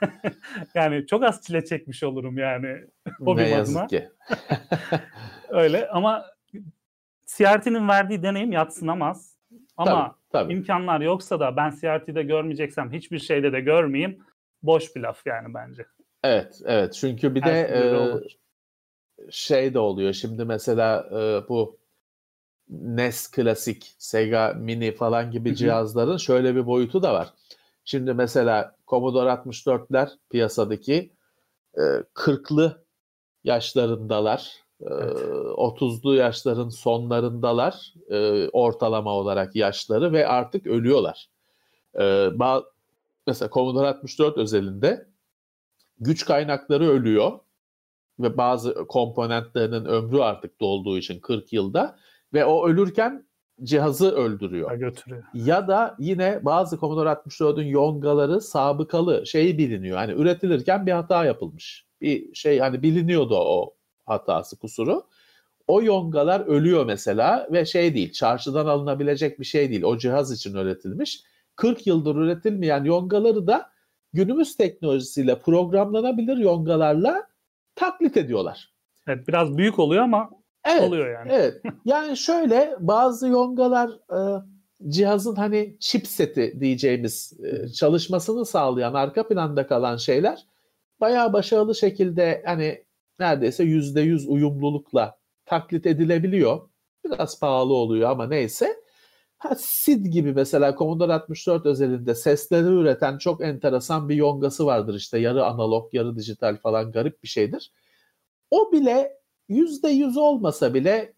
[0.76, 2.78] yani çok az çile çekmiş olurum yani
[3.20, 4.10] hobi ne yazık ki.
[5.50, 6.26] Öyle ama
[7.26, 9.38] CRT'nin verdiği deneyim yatsınamaz.
[9.78, 10.54] Ama tabii, tabii.
[10.54, 14.20] imkanlar yoksa da ben CRT'de görmeyeceksem hiçbir şeyde de görmeyeyim.
[14.64, 15.86] Boş bir laf yani bence.
[16.24, 16.94] Evet, evet.
[16.94, 20.14] Çünkü bir Her de e, şey de oluyor.
[20.14, 21.81] Şimdi mesela e, bu
[22.72, 27.34] NES Klasik, Sega Mini falan gibi cihazların şöyle bir boyutu da var.
[27.86, 31.14] Şimdi mesela Commodore 64'ler piyasadaki
[31.78, 31.82] e,
[32.16, 32.86] 40'lı
[33.44, 34.52] yaşlarındalar.
[34.82, 35.18] E, evet.
[35.58, 41.30] 30'lu yaşların sonlarındalar e, ortalama olarak yaşları ve artık ölüyorlar.
[42.00, 42.30] E,
[43.28, 45.08] mesela Commodore 64 özelinde
[46.00, 47.40] güç kaynakları ölüyor
[48.20, 51.98] ve bazı komponentlerinin ömrü artık dolduğu için 40 yılda
[52.34, 53.26] ve o ölürken
[53.64, 54.74] cihazı öldürüyor.
[54.76, 55.24] götürüyor.
[55.34, 59.98] Ya da yine bazı Commodore 64'ün yongaları sabıkalı şeyi biliniyor.
[59.98, 61.86] Hani üretilirken bir hata yapılmış.
[62.02, 63.74] Bir şey hani biliniyordu o
[64.06, 65.04] hatası kusuru.
[65.68, 69.84] O yongalar ölüyor mesela ve şey değil çarşıdan alınabilecek bir şey değil.
[69.84, 71.24] O cihaz için üretilmiş.
[71.56, 73.72] 40 yıldır üretilmeyen yongaları da
[74.14, 77.28] günümüz teknolojisiyle programlanabilir yongalarla
[77.76, 78.74] taklit ediyorlar.
[79.08, 80.30] Evet biraz büyük oluyor ama
[80.66, 81.32] evet, oluyor yani.
[81.32, 81.62] Evet.
[81.86, 84.44] Yani şöyle bazı yongalar e,
[84.88, 90.46] cihazın hani chipseti diyeceğimiz e, çalışmasını sağlayan arka planda kalan şeyler
[91.02, 92.84] bayağı başarılı şekilde hani
[93.20, 96.70] neredeyse yüzde yüz uyumlulukla taklit edilebiliyor.
[97.06, 98.82] Biraz pahalı oluyor ama neyse.
[99.38, 105.20] Ha, SID gibi mesela Commodore 64 özelinde sesleri üreten çok enteresan bir yongası vardır işte
[105.20, 107.72] yarı analog yarı dijital falan garip bir şeydir.
[108.52, 109.21] O bile
[109.56, 111.14] yüzde yüz olmasa bile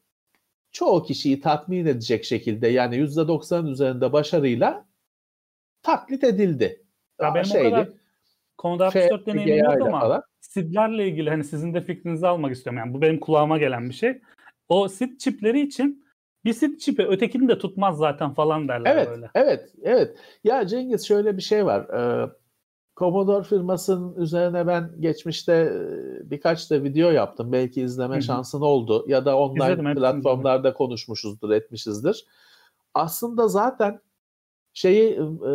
[0.72, 4.86] çoğu kişiyi tatmin edecek şekilde yani yüzde doksanın üzerinde başarıyla
[5.84, 6.84] taklit edildi.
[7.22, 7.90] Ya benim şeydi, o kadar
[8.60, 10.24] Commodore 64 deneyimim yok ama falan.
[10.40, 12.78] SID'lerle ilgili hani sizin de fikrinizi almak istiyorum.
[12.78, 14.22] Yani bu benim kulağıma gelen bir şey.
[14.70, 16.06] O SID çipleri için
[16.46, 19.30] bir SID çipi ötekini de tutmaz zaten falan derler evet, böyle.
[19.36, 20.18] Evet, evet.
[20.44, 21.82] Ya Cengiz şöyle bir şey var.
[21.90, 22.30] Ee,
[22.98, 25.74] Commodore firmasının üzerine ben geçmişte
[26.24, 27.52] birkaç da video yaptım.
[27.52, 28.22] Belki izleme Hı-hı.
[28.24, 30.78] şansın oldu ya da online İzledim, platformlarda hepsini.
[30.78, 32.26] konuşmuşuzdur, etmişizdir.
[32.94, 34.02] Aslında zaten
[34.74, 35.52] şeyi e,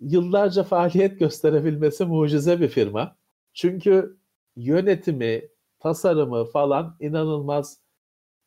[0.00, 3.16] yıllarca faaliyet gösterebilmesi mucize bir firma.
[3.52, 4.18] Çünkü
[4.56, 7.78] yönetimi, tasarımı falan inanılmaz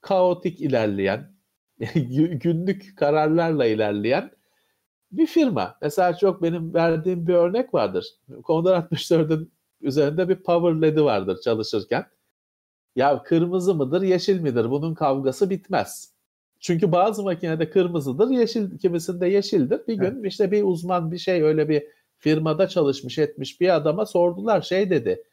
[0.01, 1.33] kaotik ilerleyen,
[2.31, 4.36] günlük kararlarla ilerleyen
[5.11, 5.77] bir firma.
[5.81, 8.05] Mesela çok benim verdiğim bir örnek vardır.
[8.43, 12.05] Commodore 64'ün üzerinde bir power led'i vardır çalışırken.
[12.95, 14.69] Ya kırmızı mıdır, yeşil midir?
[14.69, 16.13] Bunun kavgası bitmez.
[16.59, 19.87] Çünkü bazı makinede kırmızıdır, yeşil kimisinde yeşildir.
[19.87, 20.25] Bir gün evet.
[20.25, 21.83] işte bir uzman bir şey öyle bir
[22.17, 25.23] firmada çalışmış etmiş bir adama sordular şey dedi.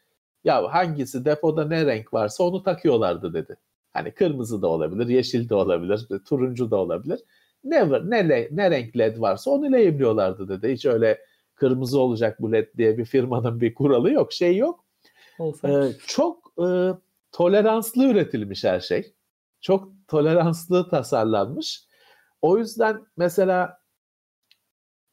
[0.43, 3.57] Ya hangisi depoda ne renk varsa onu takıyorlardı dedi.
[3.93, 7.19] Hani kırmızı da olabilir, yeşil de olabilir, turuncu da olabilir.
[7.65, 10.73] Ne, ne, ne renk led varsa onu lehimliyorlardı dedi.
[10.73, 11.25] Hiç öyle
[11.55, 14.85] kırmızı olacak bu led diye bir firmanın bir kuralı yok, şey yok.
[15.69, 16.67] Ee, çok e,
[17.31, 19.13] toleranslı üretilmiş her şey.
[19.61, 21.83] Çok toleranslı tasarlanmış.
[22.41, 23.79] O yüzden mesela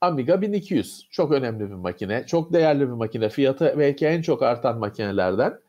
[0.01, 3.29] Amiga 1200 çok önemli bir makine, çok değerli bir makine.
[3.29, 5.61] Fiyatı belki en çok artan makinelerden.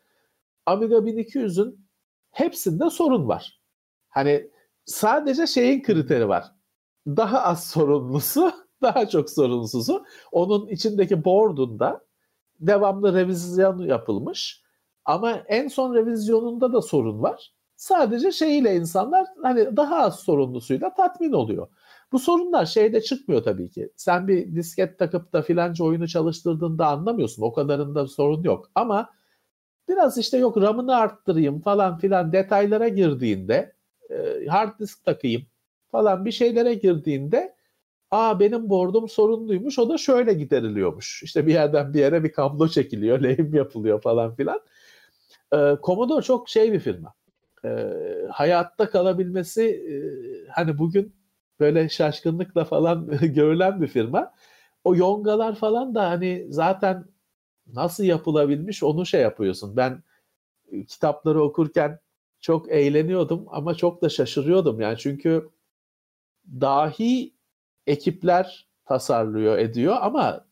[0.66, 1.88] Amiga 1200'ün
[2.32, 3.62] hepsinde sorun var.
[4.10, 4.50] Hani
[4.86, 6.52] sadece şeyin kriteri var.
[7.08, 8.52] Daha az sorunlusu,
[8.82, 10.06] daha çok sorunsuzu.
[10.32, 12.06] Onun içindeki board'unda
[12.60, 14.64] devamlı revizyon yapılmış.
[15.06, 17.54] Ama en son revizyonunda da sorun var.
[17.76, 21.68] Sadece şeyiyle insanlar hani daha az sorunlusuyla tatmin oluyor.
[22.12, 23.90] Bu sorunlar şeyde çıkmıyor tabii ki.
[23.96, 27.44] Sen bir disket takıp da filanca oyunu çalıştırdığında anlamıyorsun.
[27.44, 28.72] O kadarında sorun yok.
[28.76, 29.10] Ama
[29.90, 33.76] biraz işte yok RAM'ını arttırayım falan filan detaylara girdiğinde
[34.50, 35.42] hard disk takayım
[35.94, 37.56] falan bir şeylere girdiğinde
[38.12, 41.24] aa benim board'um sorunluymuş o da şöyle gideriliyormuş.
[41.24, 44.60] İşte bir yerden bir yere bir kablo çekiliyor, lehim yapılıyor falan filan.
[45.54, 47.14] Ee, Commodore çok şey bir firma.
[47.66, 47.94] Ee,
[48.32, 49.96] hayatta kalabilmesi e,
[50.52, 51.16] hani bugün
[51.60, 54.34] böyle şaşkınlıkla falan görülen bir firma.
[54.84, 57.06] O yongalar falan da hani zaten
[57.74, 59.78] nasıl yapılabilmiş onu şey yapıyorsun.
[59.78, 60.04] Ben
[60.72, 62.00] e, kitapları okurken
[62.40, 65.50] çok eğleniyordum ama çok da şaşırıyordum yani çünkü
[66.48, 67.34] dahi
[67.88, 70.46] ekipler tasarlıyor ediyor ama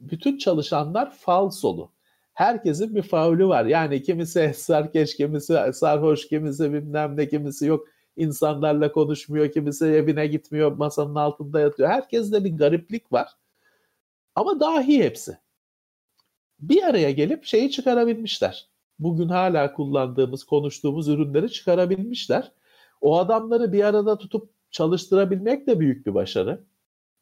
[0.00, 1.92] bütün çalışanlar falsolu.
[2.34, 3.64] Herkesin bir faulü var.
[3.64, 10.72] Yani kimisi esrarkeş, kimisi sarhoş, kimisi bilmem ne, kimisi yok insanlarla konuşmuyor, kimisi evine gitmiyor,
[10.72, 11.88] masanın altında yatıyor.
[11.88, 13.28] Herkeste bir gariplik var.
[14.34, 15.38] Ama dahi hepsi.
[16.60, 18.68] Bir araya gelip şeyi çıkarabilmişler.
[18.98, 22.52] Bugün hala kullandığımız, konuştuğumuz ürünleri çıkarabilmişler.
[23.00, 26.64] O adamları bir arada tutup çalıştırabilmek de büyük bir başarı.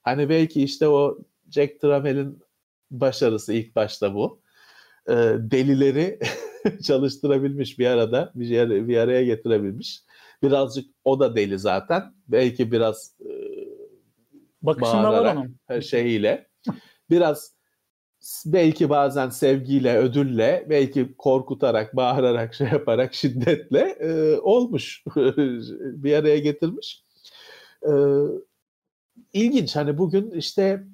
[0.02, 1.18] Hani belki işte o
[1.50, 2.42] Jack Tramel'in
[2.90, 4.40] başarısı ilk başta bu.
[5.09, 6.18] E, delileri
[6.82, 10.02] çalıştırabilmiş bir arada, bir, yer, bir araya getirebilmiş.
[10.42, 12.02] Birazcık o da deli zaten.
[12.28, 13.30] Belki biraz e,
[14.62, 15.80] Bakışında var onun.
[15.80, 16.48] Şeyiyle.
[17.11, 17.55] Biraz
[18.46, 25.05] belki bazen sevgiyle, ödülle, belki korkutarak, bağırarak, şey yaparak, şiddetle e, olmuş.
[25.16, 27.03] bir araya getirmiş.
[27.85, 27.93] E,
[29.32, 29.76] ilginç.
[29.76, 30.85] Hani bugün işte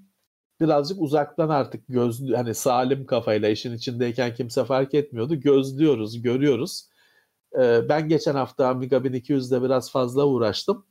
[0.61, 5.41] birazcık uzaktan artık göz hani salim kafayla işin içindeyken kimse fark etmiyordu.
[5.41, 6.89] Gözlüyoruz, görüyoruz.
[7.59, 10.87] Ee, ben geçen hafta Amiga 1200'de biraz fazla uğraştım.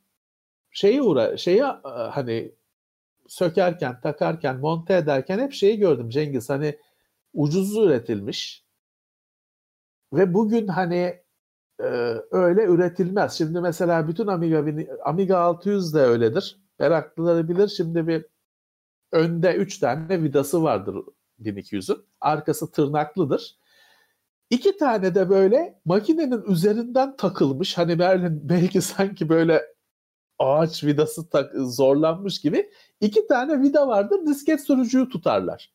[0.71, 2.55] Şeyi uğra şeyi hani
[3.27, 6.79] sökerken, takarken, monte ederken hep şeyi gördüm Cengiz hani
[7.33, 8.65] ucuz üretilmiş.
[10.13, 11.23] Ve bugün hani
[11.79, 13.33] e, öyle üretilmez.
[13.33, 14.65] Şimdi mesela bütün Amiga
[15.05, 16.59] Amiga 600 de öyledir.
[16.79, 17.67] Meraklıları bilir.
[17.67, 18.25] Şimdi bir
[19.11, 20.95] önde 3 tane vidası vardır
[21.39, 22.05] 1200'ün.
[22.21, 23.57] Arkası tırnaklıdır.
[24.49, 27.77] İki tane de böyle makinenin üzerinden takılmış.
[27.77, 29.61] Hani Merlin belki sanki böyle
[30.39, 32.71] ağaç vidası tak, zorlanmış gibi.
[33.01, 34.25] iki tane vida vardır.
[34.25, 35.73] Disket sürücüyü tutarlar.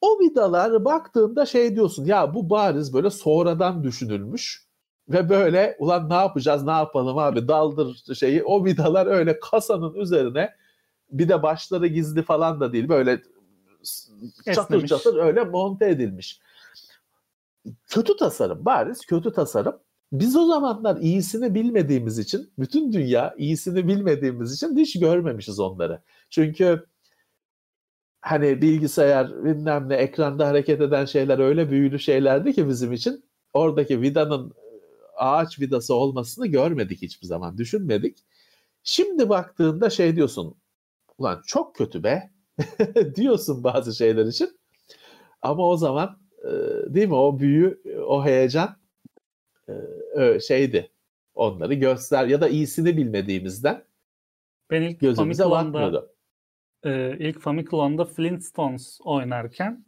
[0.00, 4.69] O vidalar baktığında şey diyorsun ya bu bariz böyle sonradan düşünülmüş
[5.10, 10.54] ve böyle ulan ne yapacağız ne yapalım abi daldır şeyi o vidalar öyle kasanın üzerine
[11.10, 13.22] bir de başları gizli falan da değil böyle
[14.54, 16.40] çatır çatır öyle monte edilmiş.
[17.86, 19.78] Kötü tasarım bariz kötü tasarım.
[20.12, 26.02] Biz o zamanlar iyisini bilmediğimiz için bütün dünya iyisini bilmediğimiz için hiç görmemişiz onları.
[26.30, 26.86] Çünkü
[28.20, 34.00] hani bilgisayar bilmem ne ekranda hareket eden şeyler öyle büyülü şeylerdi ki bizim için oradaki
[34.00, 34.52] vidanın
[35.20, 38.18] ağaç vidası olmasını görmedik hiçbir zaman, düşünmedik.
[38.82, 40.56] Şimdi baktığında şey diyorsun,
[41.18, 42.30] ulan çok kötü be
[43.14, 44.60] diyorsun bazı şeyler için.
[45.42, 46.48] Ama o zaman e,
[46.94, 48.76] değil mi o büyü, o heyecan
[50.16, 50.90] e, şeydi.
[51.34, 53.84] Onları göster ya da iyisini bilmediğimizden
[54.70, 56.12] ben ilk gözümüze batmıyordu.
[56.84, 59.84] E, ilk Famicom'da Flintstones oynarken,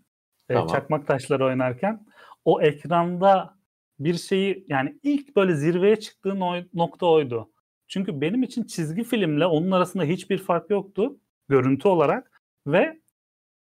[0.48, 0.68] e, tamam.
[0.68, 2.06] çakmak taşları oynarken
[2.44, 3.56] o ekranda
[4.04, 7.50] bir şeyi yani ilk böyle zirveye çıktığın o, nokta oydu.
[7.88, 11.16] Çünkü benim için çizgi filmle onun arasında hiçbir fark yoktu
[11.48, 13.00] görüntü olarak ve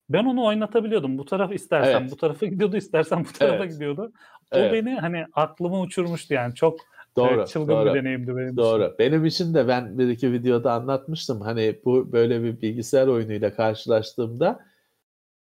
[0.09, 1.17] ben onu oynatabiliyordum.
[1.17, 2.11] Bu taraf istersen evet.
[2.11, 3.73] bu tarafa gidiyordu, istersen bu tarafa evet.
[3.73, 4.11] gidiyordu.
[4.51, 4.73] O evet.
[4.73, 6.55] beni hani aklımı uçurmuştu yani.
[6.55, 6.79] Çok
[7.15, 7.89] doğru, evet, çılgın doğru.
[7.89, 8.83] bir deneyimdi benim doğru.
[8.83, 8.95] için.
[8.99, 11.41] Benim için de ben bir iki videoda anlatmıştım.
[11.41, 14.59] Hani bu böyle bir bilgisayar oyunuyla karşılaştığımda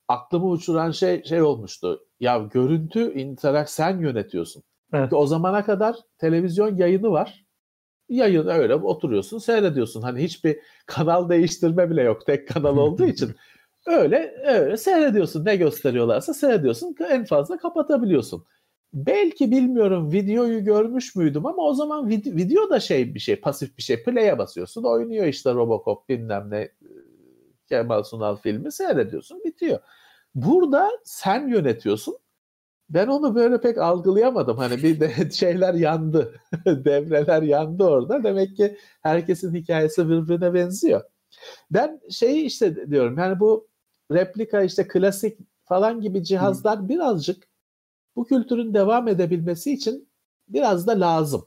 [0.09, 2.07] aklımı uçuran şey şey olmuştu.
[2.20, 4.62] Ya görüntü interak sen yönetiyorsun.
[4.93, 5.12] Evet.
[5.12, 7.45] o zamana kadar televizyon yayını var.
[8.09, 10.03] Yayın öyle oturuyorsun seyrediyorsun.
[10.03, 13.34] Hani hiçbir kanal değiştirme bile yok tek kanal olduğu için.
[13.86, 18.45] Öyle öyle seyrediyorsun ne gösteriyorlarsa seyrediyorsun en fazla kapatabiliyorsun.
[18.93, 23.78] Belki bilmiyorum videoyu görmüş müydüm ama o zaman video, video da şey bir şey pasif
[23.78, 26.72] bir şey play'e basıyorsun oynuyor işte Robocop bilmem ne
[27.68, 29.78] Kemal Sunal filmi seyrediyorsun bitiyor.
[30.34, 32.16] Burada sen yönetiyorsun.
[32.91, 34.57] Ben onu böyle pek algılayamadım.
[34.57, 36.41] Hani bir de şeyler yandı.
[36.66, 38.24] Devreler yandı orada.
[38.24, 41.03] Demek ki herkesin hikayesi birbirine benziyor.
[41.70, 43.68] Ben şeyi işte diyorum yani bu
[44.12, 46.89] replika işte klasik falan gibi cihazlar hmm.
[46.89, 47.49] birazcık
[48.16, 50.09] bu kültürün devam edebilmesi için
[50.49, 51.47] biraz da lazım.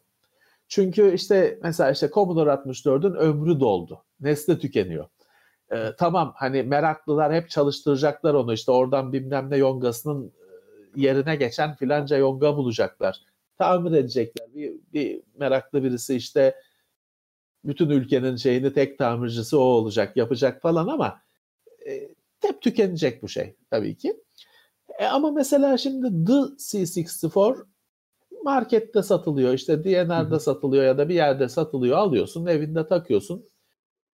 [0.67, 4.03] Çünkü işte mesela işte Commodore 64'ün ömrü doldu.
[4.19, 5.07] Nesli tükeniyor.
[5.71, 10.33] Ee, tamam hani meraklılar hep çalıştıracaklar onu işte oradan bilmem ne yongasının
[10.95, 13.21] yerine geçen filanca yonga bulacaklar.
[13.57, 14.47] Tamir edecekler.
[14.55, 16.55] Bir, bir meraklı birisi işte
[17.63, 21.21] bütün ülkenin şeyini tek tamircisi o olacak, yapacak falan ama
[21.87, 22.09] e,
[22.41, 24.21] hep tükenecek bu şey tabii ki.
[24.99, 27.65] E, ama mesela şimdi The C64
[28.43, 33.45] markette satılıyor, işte DNR'da satılıyor ya da bir yerde satılıyor, alıyorsun, evinde takıyorsun.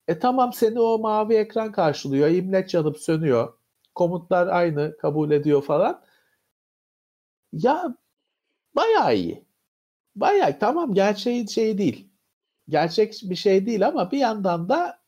[0.09, 3.53] E tamam seni o mavi ekran karşılıyor, imleç yanıp sönüyor,
[3.95, 6.03] komutlar aynı, kabul ediyor falan.
[7.53, 7.94] Ya
[8.76, 9.47] bayağı iyi.
[10.16, 12.11] Bayağı tamam gerçeği şey değil.
[12.68, 15.01] Gerçek bir şey değil ama bir yandan da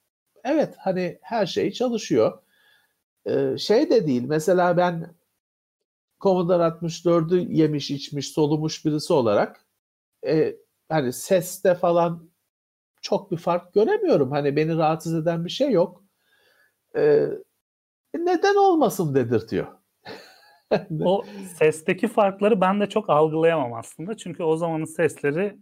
[0.45, 2.43] evet hani her şey çalışıyor.
[3.26, 4.22] Ee, şey de değil.
[4.24, 5.16] Mesela ben
[6.20, 9.66] Commodore 64'ü yemiş içmiş solumuş birisi olarak
[10.26, 10.57] e,
[10.91, 12.30] hani seste falan
[13.03, 14.32] çok bir fark göremiyorum.
[14.32, 16.05] Hani beni rahatsız eden bir şey yok.
[16.97, 17.26] E,
[18.14, 19.78] neden olmasın dedirtiyor.
[21.05, 21.25] O
[21.59, 24.16] sesteki farkları ben de çok algılayamam aslında.
[24.16, 25.57] Çünkü o zamanın sesleri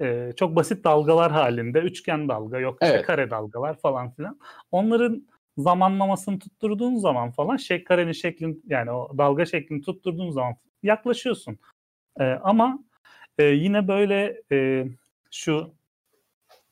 [0.00, 1.78] e, çok basit dalgalar halinde.
[1.78, 3.06] Üçgen dalga, yok işte evet.
[3.06, 4.40] kare dalgalar falan filan.
[4.70, 5.26] Onların
[5.58, 11.58] zamanlamasını tutturduğun zaman falan şey karenin şeklini yani o dalga şeklini tutturduğun zaman yaklaşıyorsun.
[12.20, 12.78] E, ama
[13.38, 14.86] e, yine böyle e,
[15.30, 15.74] şu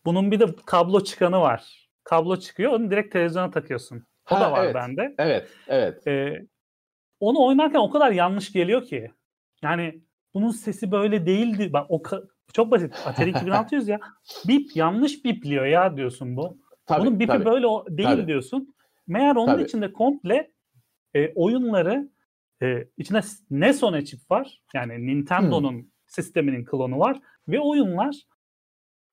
[0.05, 1.89] bunun bir de kablo çıkanı var.
[2.05, 4.07] Kablo çıkıyor onu direkt televizyona takıyorsun.
[4.31, 4.75] O ha, da var evet.
[4.75, 5.15] bende.
[5.19, 6.07] Evet, evet.
[6.07, 6.47] E,
[7.21, 9.11] onu oynarken o kadar yanlış geliyor ki.
[9.63, 10.01] Yani
[10.35, 11.73] bunun sesi böyle değildi.
[11.73, 12.03] Bak o
[12.53, 12.95] çok basit.
[13.07, 14.01] Atari 2600 ya.
[14.49, 16.59] Bip yanlış bipliyor ya diyorsun bu.
[16.87, 17.45] Tabii, Bunun bipi tabii.
[17.45, 17.67] böyle
[17.99, 18.27] değil tabii.
[18.27, 18.75] diyorsun.
[19.07, 19.63] Meğer onun Tabii.
[19.63, 20.51] içinde komple
[21.15, 22.11] e, oyunları
[22.63, 24.63] e, içinde NES One çip var.
[24.75, 25.89] Yani Nintendo'nun hmm.
[26.07, 28.17] sisteminin klonu var ve oyunlar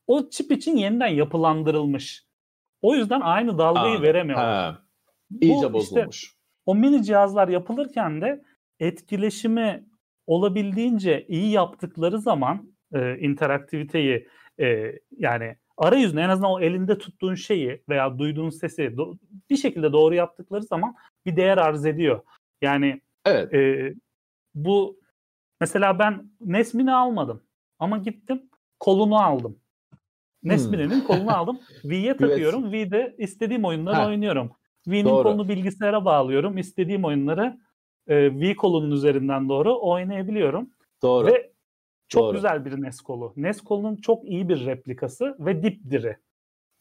[0.08, 2.26] o çip için yeniden yapılandırılmış.
[2.82, 4.40] O yüzden aynı dalgayı Aa, veremiyor.
[4.40, 4.82] Ha.
[5.42, 6.24] İyice Bu, bozulmuş.
[6.24, 8.44] Işte, o mini cihazlar yapılırken de
[8.80, 9.86] etkileşimi
[10.28, 14.28] olabildiğince iyi yaptıkları zaman e, interaktiviteyi
[14.60, 19.18] e, yani arayüzünü en azından o elinde tuttuğun şeyi veya duyduğun sesi do-
[19.50, 20.96] bir şekilde doğru yaptıkları zaman
[21.26, 22.22] bir değer arz ediyor.
[22.62, 23.54] Yani evet.
[23.54, 23.94] e,
[24.56, 25.00] bu
[25.60, 27.44] mesela ben Nesmini almadım
[27.80, 28.50] ama gittim
[28.80, 29.60] kolunu aldım.
[30.44, 31.08] Nesmine'nin hmm.
[31.08, 31.60] kolunu aldım.
[31.86, 32.72] V'ye takıyorum.
[32.72, 34.08] V'de istediğim oyunları ha.
[34.08, 34.52] oynuyorum.
[34.88, 35.24] V'nin doğru.
[35.24, 36.58] kolunu bilgisayara bağlıyorum.
[36.58, 37.58] İstediğim oyunları
[38.08, 40.70] e, V kolunun üzerinden doğru oynayabiliyorum.
[41.02, 41.28] Doğru.
[41.28, 41.52] Ve
[42.08, 42.34] çok Doğru.
[42.34, 43.34] güzel bir NES kolu.
[43.38, 46.18] NES kolunun çok iyi bir replikası ve dipdiri.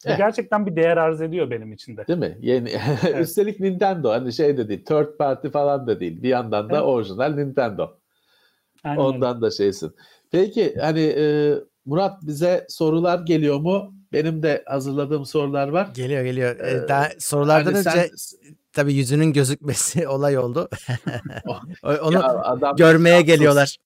[0.05, 0.17] Eh.
[0.17, 2.07] Gerçekten bir değer arz ediyor benim için de.
[2.07, 2.37] Değil mi?
[2.41, 2.69] Yeni.
[3.07, 3.21] Evet.
[3.21, 6.23] Üstelik Nintendo hani şey de değil, third party falan da değil.
[6.23, 6.85] Bir yandan da evet.
[6.85, 7.97] orijinal Nintendo.
[8.83, 9.41] Aynen Ondan öyle.
[9.41, 9.91] da şeysin.
[10.31, 13.93] Peki hani e, Murat bize sorular geliyor mu?
[14.13, 15.89] Benim de hazırladığım sorular var.
[15.95, 16.59] Geliyor geliyor.
[16.59, 18.09] Ee, Daha sorulardan hani önce sen,
[18.73, 20.69] tabii yüzünün gözükmesi olay oldu.
[21.83, 23.77] Onu adam, görmeye şanssız, geliyorlar.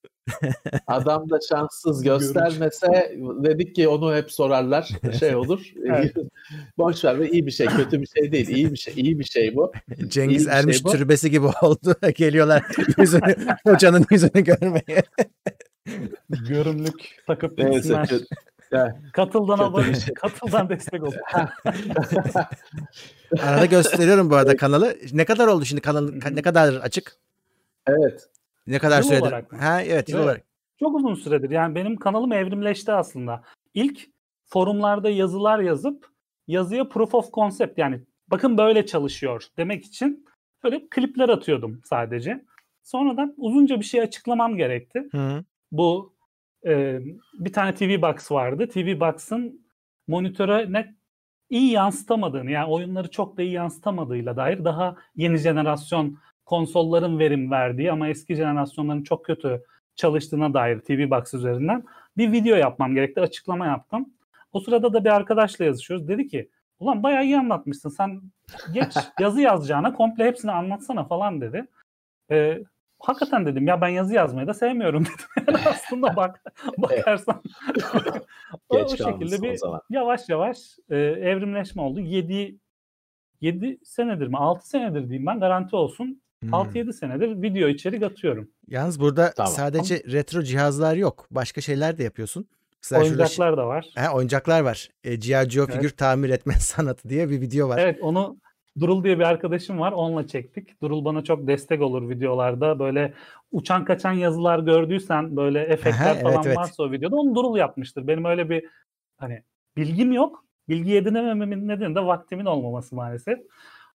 [0.87, 4.89] adam da şanssız göstermese dedik ki onu hep sorarlar.
[5.19, 5.73] Şey olur.
[6.77, 8.47] Boş ver ve iyi bir şey, kötü bir şey değil.
[8.47, 9.71] İyi bir şey, iyi bir şey bu.
[10.07, 11.95] Cengiz Ermiş şey türbesi gibi oldu.
[12.15, 12.63] Geliyorlar
[12.97, 15.03] yüzünü, hocanın yüzünü görmeye.
[16.29, 18.09] Görümlük takıp gitsinler.
[19.13, 21.11] Katıldan abone, katıldan destek ol.
[23.41, 24.95] Arada gösteriyorum bu arada kanalı.
[25.13, 27.17] Ne kadar oldu şimdi kanal ne kadar açık?
[27.87, 28.29] Evet.
[28.67, 29.21] Ne kadar yıl süredir?
[29.21, 30.25] Olarak Ha evet yıl evet.
[30.25, 30.43] olarak.
[30.79, 31.49] Çok uzun süredir.
[31.49, 33.43] Yani benim kanalım evrimleşti aslında.
[33.73, 34.09] İlk
[34.45, 36.09] forumlarda yazılar yazıp
[36.47, 40.25] yazıya proof of concept yani bakın böyle çalışıyor demek için
[40.63, 42.45] böyle klipler atıyordum sadece.
[42.83, 45.07] Sonradan uzunca bir şey açıklamam gerekti.
[45.11, 45.43] Hı.
[45.71, 46.14] Bu
[46.65, 46.99] e,
[47.33, 48.69] bir tane TV Box vardı.
[48.69, 49.65] TV Box'ın
[50.07, 50.95] monitöre ne
[51.49, 57.91] iyi yansıtamadığını yani oyunları çok da iyi yansıtamadığıyla dair daha yeni jenerasyon konsolların verim verdiği
[57.91, 59.63] ama eski jenerasyonların çok kötü
[59.95, 61.83] çalıştığına dair TV Box üzerinden
[62.17, 63.21] bir video yapmam gerekti.
[63.21, 64.13] Açıklama yaptım.
[64.53, 66.07] O sırada da bir arkadaşla yazışıyoruz.
[66.07, 66.49] Dedi ki
[66.79, 67.89] ulan bayağı iyi anlatmışsın.
[67.89, 68.21] Sen
[68.73, 71.67] geç yazı yazacağına komple hepsini anlatsana falan dedi.
[72.31, 72.63] Ee,
[72.99, 75.05] hakikaten dedim ya ben yazı yazmayı da sevmiyorum
[75.37, 75.45] dedim.
[75.47, 76.43] Yani aslında bak
[76.77, 77.43] bakarsan
[78.69, 80.57] o, o şekilde bir yavaş yavaş
[80.89, 81.99] e, evrimleşme oldu.
[81.99, 82.59] 7
[83.41, 86.21] 7 senedir mi 6 senedir diyeyim ben garanti olsun.
[86.41, 86.49] Hmm.
[86.49, 88.49] 6-7 senedir video içerik atıyorum.
[88.67, 89.51] Yalnız burada tamam.
[89.51, 91.27] sadece retro cihazlar yok.
[91.31, 92.47] Başka şeyler de yapıyorsun.
[92.83, 93.85] Mesela oyuncaklar şurada, da var.
[93.95, 94.89] He, oyuncaklar var.
[95.03, 95.49] E, G.I.
[95.49, 95.75] Joe evet.
[95.75, 97.77] figür tamir etme sanatı diye bir video var.
[97.77, 98.37] Evet onu
[98.79, 99.91] Durul diye bir arkadaşım var.
[99.91, 100.81] Onunla çektik.
[100.81, 102.79] Durul bana çok destek olur videolarda.
[102.79, 103.13] Böyle
[103.51, 106.57] uçan kaçan yazılar gördüysen böyle efektler Aha, falan evet, evet.
[106.57, 108.07] varsa o videoda onu Durul yapmıştır.
[108.07, 108.65] Benim öyle bir
[109.17, 109.43] hani
[109.77, 110.45] bilgim yok.
[110.69, 113.39] Bilgi edinemememin nedeni de vaktimin olmaması maalesef.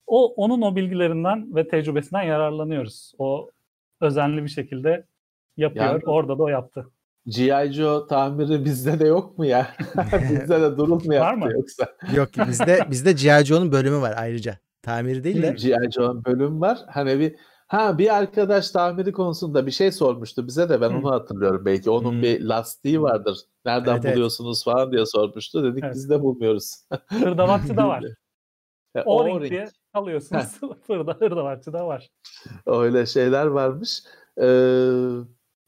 [0.06, 3.12] O onun o bilgilerinden ve tecrübesinden yararlanıyoruz.
[3.18, 3.50] O
[4.00, 5.04] özenli bir şekilde
[5.56, 5.84] yapıyor.
[5.84, 6.86] Yani- Orada da o yaptı.
[7.26, 7.72] G.I.
[7.72, 9.66] Joe tamiri bizde de yok mu ya?
[10.30, 11.52] bizde de Durul mu yaptı mı?
[11.52, 11.88] yoksa?
[12.14, 13.44] Yok bizde bizde G.I.
[13.44, 14.58] Joe'nun bölümü var ayrıca.
[14.82, 15.50] Tamiri değil de.
[15.50, 16.24] G.I.
[16.26, 16.78] Bölüm var.
[16.88, 20.96] Hani bir ha bir arkadaş tamiri konusunda bir şey sormuştu bize de ben Hı.
[20.96, 21.64] onu hatırlıyorum.
[21.64, 22.22] Belki onun Hmm.
[22.22, 23.38] bir lastiği vardır.
[23.64, 24.14] Nereden Evet, evet.
[24.16, 25.64] buluyorsunuz falan diye sormuştu.
[25.64, 25.94] Dedik Evet.
[25.94, 26.74] biz de bulmuyoruz.
[27.08, 28.04] Hırdavatçı da var.
[29.04, 29.50] O-ring.
[29.50, 30.44] diye alıyorsunuz.
[30.86, 32.08] Hırda, hırdavatçı da var.
[32.66, 34.02] Öyle şeyler varmış.
[34.42, 34.90] Ee,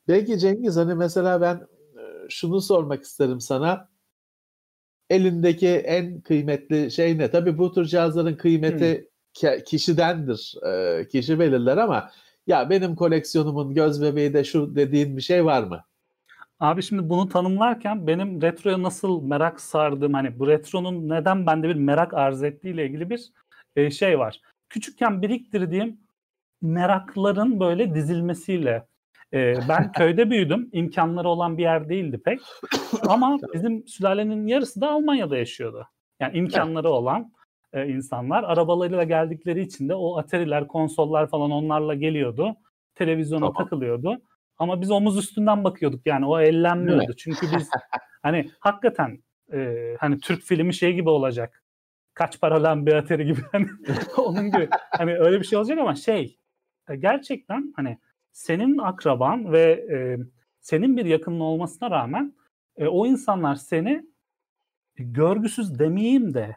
[0.06, 1.66] peki Cengiz hani mesela ben
[2.28, 3.88] şunu sormak isterim sana.
[5.12, 7.30] Elindeki en kıymetli şey ne?
[7.30, 10.54] Tabii bu tür cihazların kıymeti ke- kişidendir.
[10.66, 12.10] Ee, kişi belirler ama
[12.46, 15.84] ya benim koleksiyonumun göz bebeği de şu dediğin bir şey var mı?
[16.60, 21.74] Abi şimdi bunu tanımlarken benim retroya nasıl merak sardığım hani bu retronun neden bende bir
[21.74, 23.32] merak arz ettiğiyle ilgili bir
[23.76, 24.40] e, şey var.
[24.68, 26.00] Küçükken biriktirdiğim
[26.62, 28.86] merakların böyle dizilmesiyle
[29.32, 30.68] e, ben köyde büyüdüm.
[30.72, 32.40] imkanları olan bir yer değildi pek.
[33.08, 35.88] Ama bizim sülalenin yarısı da Almanya'da yaşıyordu.
[36.20, 37.32] Yani imkanları olan
[37.72, 42.56] e, insanlar arabalarıyla geldikleri için de o Atari'ler, konsollar falan onlarla geliyordu.
[42.94, 43.54] Televizyona Tamam.
[43.54, 44.20] takılıyordu.
[44.58, 47.12] Ama biz omuz üstünden bakıyorduk yani o ellenmiyordu.
[47.16, 47.70] Çünkü biz
[48.22, 49.18] hani hakikaten
[49.52, 51.62] e, hani Türk filmi şey gibi olacak.
[52.14, 53.66] Kaç para lan bir Atari gibi hani
[54.16, 54.68] onun gibi.
[54.90, 56.38] Hani öyle bir şey olacak ama şey
[56.88, 57.98] e, gerçekten hani
[58.32, 59.96] senin akraban ve e,
[60.60, 62.34] senin bir yakının olmasına rağmen
[62.76, 64.06] e, o insanlar seni
[64.96, 66.56] görgüsüz demeyeyim de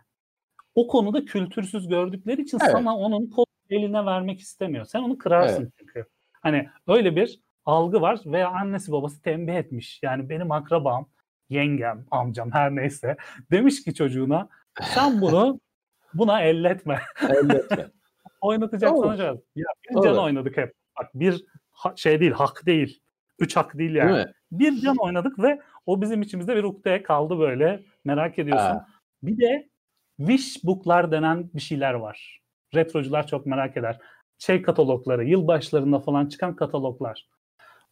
[0.75, 2.71] o konuda kültürsüz gördükleri için Evet.
[2.71, 4.85] sana onun kol eline vermek istemiyor.
[4.85, 6.05] Sen onu kırarsın çünkü.
[6.31, 9.99] Hani öyle bir algı var veya annesi babası tembih etmiş.
[10.03, 11.09] Yani benim akrabam,
[11.49, 13.17] yengem, amcam her neyse
[13.51, 14.49] demiş ki çocuğuna
[14.81, 15.59] sen bunu
[16.13, 17.01] buna elletme.
[17.29, 17.91] Elbette.
[18.41, 19.05] Oynatacak Olur.
[19.05, 19.37] sana cevap.
[19.55, 20.73] Ya bir can oynadık hep.
[20.99, 21.45] Bak bir
[21.75, 23.01] ha- şey değil, hak değil.
[23.39, 24.11] Üç hak değil Değil yani.
[24.11, 24.25] mi?
[24.51, 27.83] Bir can oynadık ve o bizim içimizde bir ukde kaldı böyle.
[28.05, 28.65] Merak ediyorsun.
[28.65, 28.87] Ha.
[29.23, 29.69] Bir de
[30.17, 32.41] wish book'lar denen bir şeyler var.
[32.75, 33.99] Retrocular çok merak eder.
[34.37, 37.27] Şey katalogları, yılbaşlarında falan çıkan kataloglar.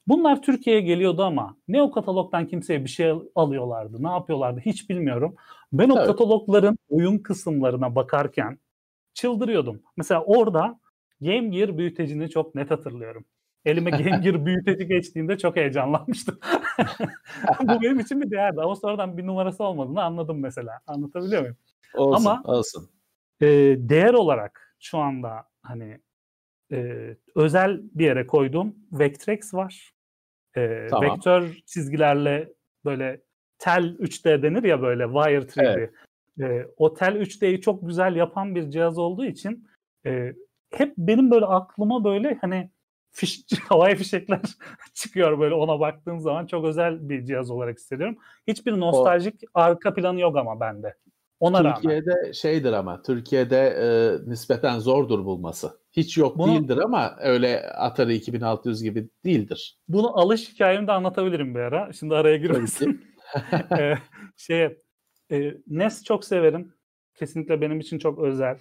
[0.08, 5.36] Bunlar Türkiye'ye geliyordu ama ne o katalogdan kimseye bir şey alıyorlardı, ne yapıyorlardı hiç bilmiyorum.
[5.74, 6.08] Ben o Evet.
[6.08, 8.60] katalogların oyun kısımlarına bakarken
[9.14, 9.82] çıldırıyordum.
[9.98, 10.80] Mesela orada
[11.22, 13.26] Game Gear büyütecini çok net hatırlıyorum.
[13.66, 16.40] Elime Game Gear büyüteci geçtiğinde çok heyecanlanmıştım.
[17.62, 20.80] Bu benim için bir değerdi ama sonradan bir numarası olmadığını anladım mesela.
[20.88, 21.58] Anlatabiliyor muyum?
[21.94, 22.90] Olsun, Ama- olsun.
[23.42, 23.48] Ee,
[23.78, 26.00] değer olarak şu anda hani
[26.72, 26.98] e,
[27.36, 29.94] özel bir yere koyduğum Vectrex var.
[30.58, 31.12] Ee, Tamam.
[31.12, 32.54] Vektör çizgilerle
[32.86, 33.22] böyle
[33.58, 35.90] tel 3D denir ya böyle Wire 3D.
[36.42, 39.68] Ee, o tel 3D'yi çok güzel yapan bir cihaz olduğu için
[40.06, 40.34] e,
[40.74, 42.70] hep benim böyle aklıma böyle hani
[43.14, 43.40] fiş,
[43.70, 44.42] havai fişekler
[44.94, 48.18] çıkıyor böyle ona baktığım zaman çok özel bir cihaz olarak hissediyorum.
[48.48, 50.96] Hiçbir nostaljik arka planı yok ama bende.
[51.40, 51.76] Ona rağmen.
[51.76, 53.86] Türkiye'de şeydir ama Türkiye'de e,
[54.30, 55.80] nispeten zordur bulması.
[55.92, 59.78] Hiç yok Bunu- değildir ama öyle Atari 2600 gibi değildir.
[59.88, 61.94] Bunu alış hikayemi de anlatabilirim bir ara.
[61.94, 63.06] Şimdi araya girmesin.
[63.80, 63.94] Ee,
[64.38, 64.78] şeye,
[65.32, 66.74] e, NES çok severim.
[67.16, 68.60] Kesinlikle benim için çok özel.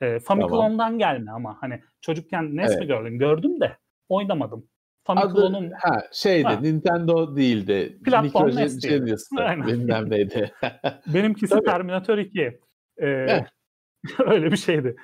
[0.00, 2.88] E, Famicom'dan gelme ama hani çocukken NES mi Evet.
[2.88, 3.18] gördüm?
[3.18, 3.76] Gördüm de
[4.08, 4.68] oynamadım.
[5.06, 6.60] Adı Famicom'un ha, şeydi Ha.
[6.60, 7.98] Nintendo değildi.
[8.04, 8.50] Platform.
[8.80, 9.36] Genius'tu.
[9.38, 9.66] Aynen.
[9.66, 10.52] Bilmem neydi.
[11.06, 11.64] benimkisi Tabii.
[11.64, 12.58] Terminator 2.
[13.02, 13.06] Ee,
[14.26, 14.96] öyle bir şeydi.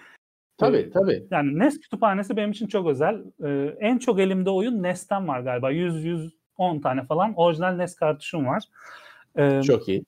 [0.59, 1.27] tabii tabii.
[1.31, 3.25] Yani NES kütüphanesi benim için çok özel.
[3.45, 5.73] Ee, en çok elimde oyun NES'ten var galiba.
[5.73, 8.63] 100-110 tane falan orijinal NES kartuşum var.
[9.39, 10.05] Ee, Çok iyi.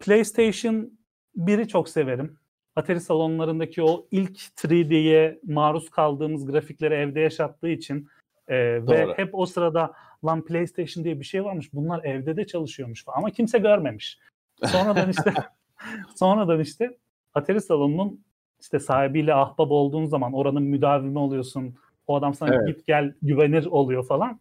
[0.00, 0.98] PlayStation
[1.36, 2.38] 1'i çok severim.
[2.76, 8.08] Atari salonlarındaki o ilk 3D'ye maruz kaldığımız grafikleri evde yaşattığı için
[8.48, 8.56] e,
[8.86, 9.92] ve hep o sırada
[10.24, 11.72] lan PlayStation diye bir şey varmış.
[11.72, 14.18] Bunlar evde de çalışıyormuş falan ama kimse görmemiş.
[14.64, 15.32] Sonradan işte
[16.16, 16.96] sonradan işte
[17.34, 18.24] Atari salonunun
[18.60, 21.74] işte sahibiyle ahbap olduğun zaman oranın müdavimi oluyorsun.
[22.06, 22.66] O adam sana Evet.
[22.66, 24.40] git gel güvenir oluyor falan.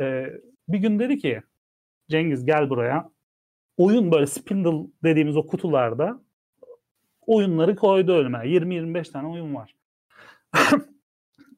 [0.00, 0.26] E,
[0.68, 1.42] bir gün dedi ki
[2.08, 3.10] Cengiz gel buraya
[3.76, 6.20] oyun böyle spindle dediğimiz o kutularda
[7.26, 8.38] oyunları koydu önüme.
[8.38, 9.74] 20-25 tane oyun var.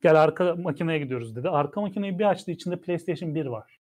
[0.03, 1.49] Gel arka makineye gidiyoruz dedi.
[1.49, 3.79] Arka makineyi bir açtı içinde PlayStation 1 var.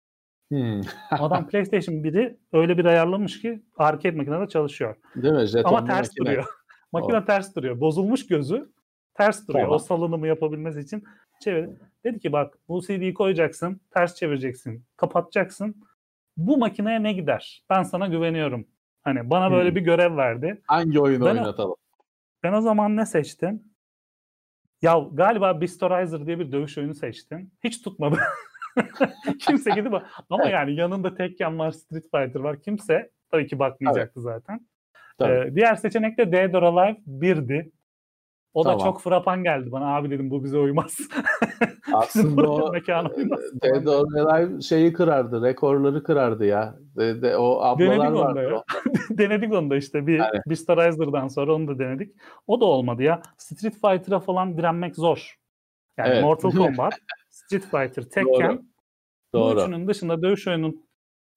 [0.49, 0.81] Hmm.
[1.11, 4.95] Adam PlayStation 1'i öyle bir ayarlamış ki arcade makinede çalışıyor.
[5.15, 5.45] Değil mi?
[5.45, 6.25] Jetonlu Ama ters makine.
[6.25, 6.45] duruyor.
[6.91, 7.79] Makine ters duruyor.
[7.79, 8.71] Bozulmuş gözü.
[9.13, 9.63] Ters duruyor.
[9.65, 9.75] Tamam.
[9.75, 11.03] O salınımı yapabilmesi için
[11.41, 11.69] çevir.
[12.03, 15.75] Dedi ki bak bu CD'yi koyacaksın, ters çevireceksin, kapatacaksın.
[16.37, 17.63] Bu makineye ne gider?
[17.69, 18.67] Ben sana güveniyorum.
[19.03, 19.55] Hani bana hmm.
[19.55, 20.61] böyle bir görev verdi.
[20.67, 21.75] Hangi oyunu ben oynatalım?
[22.43, 23.63] ben o zaman ne seçtim?
[24.81, 27.51] Ya galiba Bistorizer diye bir dövüş oyunu seçtim.
[27.63, 28.19] Hiç tutmadı.
[29.39, 29.93] kimse gidip
[30.29, 32.61] ama yani yanında Tekken var, Street Fighter var.
[32.61, 34.23] Kimse tabii ki bakmayacaktı evet.
[34.23, 34.67] zaten.
[35.21, 37.71] Ee, diğer seçenek de Dead or Alive 1'di.
[38.53, 38.79] O tamam.
[38.79, 39.95] da çok frapan geldi bana.
[39.95, 40.97] Abi dedim bu bize uymaz.
[41.93, 45.43] Aslında o Dead or Alive şeyi kırardı.
[45.43, 46.75] Rekorları kırardı ya.
[46.97, 48.29] De, de, o ablalar denedik vardı.
[48.29, 48.63] Onda ya.
[49.09, 50.07] denedik onu da işte.
[50.07, 50.41] Bir, yani.
[50.47, 52.15] bir Starizer'dan sonra onu da denedik.
[52.47, 53.21] O da olmadı ya.
[53.37, 55.35] Street Fighter'a falan direnmek zor.
[55.97, 56.23] Yani evet.
[56.23, 56.93] Mortal Kombat,
[57.29, 58.25] Street Fighter, Tekken.
[58.25, 58.61] Doğru.
[59.33, 59.55] Doğru.
[59.55, 60.85] Bu üçünün dışında dövüş oyunun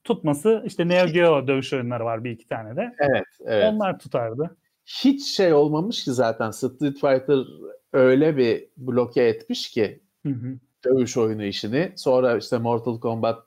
[0.05, 2.95] tutması işte Neo Geo dövüş oyunları var bir iki tane de.
[2.99, 3.73] Evet, evet.
[3.73, 4.57] Onlar tutardı.
[4.87, 7.47] Hiç şey olmamış ki zaten Street Fighter
[7.93, 10.59] öyle bir bloke etmiş ki hı hı.
[10.85, 11.93] dövüş oyunu işini.
[11.97, 13.47] Sonra işte Mortal Kombat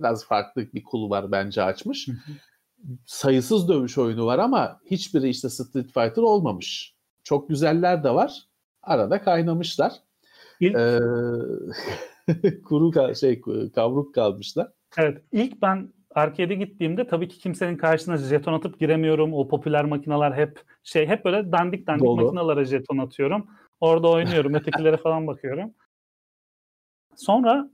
[0.00, 2.08] biraz farklı bir kul var bence açmış.
[2.08, 2.32] Hı hı.
[3.06, 6.94] Sayısız dövüş oyunu var ama hiçbiri işte Street Fighter olmamış.
[7.24, 8.48] Çok güzeller de var.
[8.82, 9.92] Arada kaynamışlar.
[10.60, 10.76] İlk...
[10.76, 11.00] Ee,
[12.64, 13.40] kuru şey
[13.74, 14.68] kavruk kalmışlar.
[14.98, 15.22] Evet.
[15.32, 19.34] İlk ben arcade'e gittiğimde tabii ki kimsenin karşısına jeton atıp giremiyorum.
[19.34, 22.22] O popüler makineler hep şey hep böyle dandik dandik Dolu.
[22.22, 23.50] makinalara jeton atıyorum.
[23.80, 24.54] Orada oynuyorum.
[24.54, 25.74] ötekilere falan bakıyorum.
[27.16, 27.70] Sonra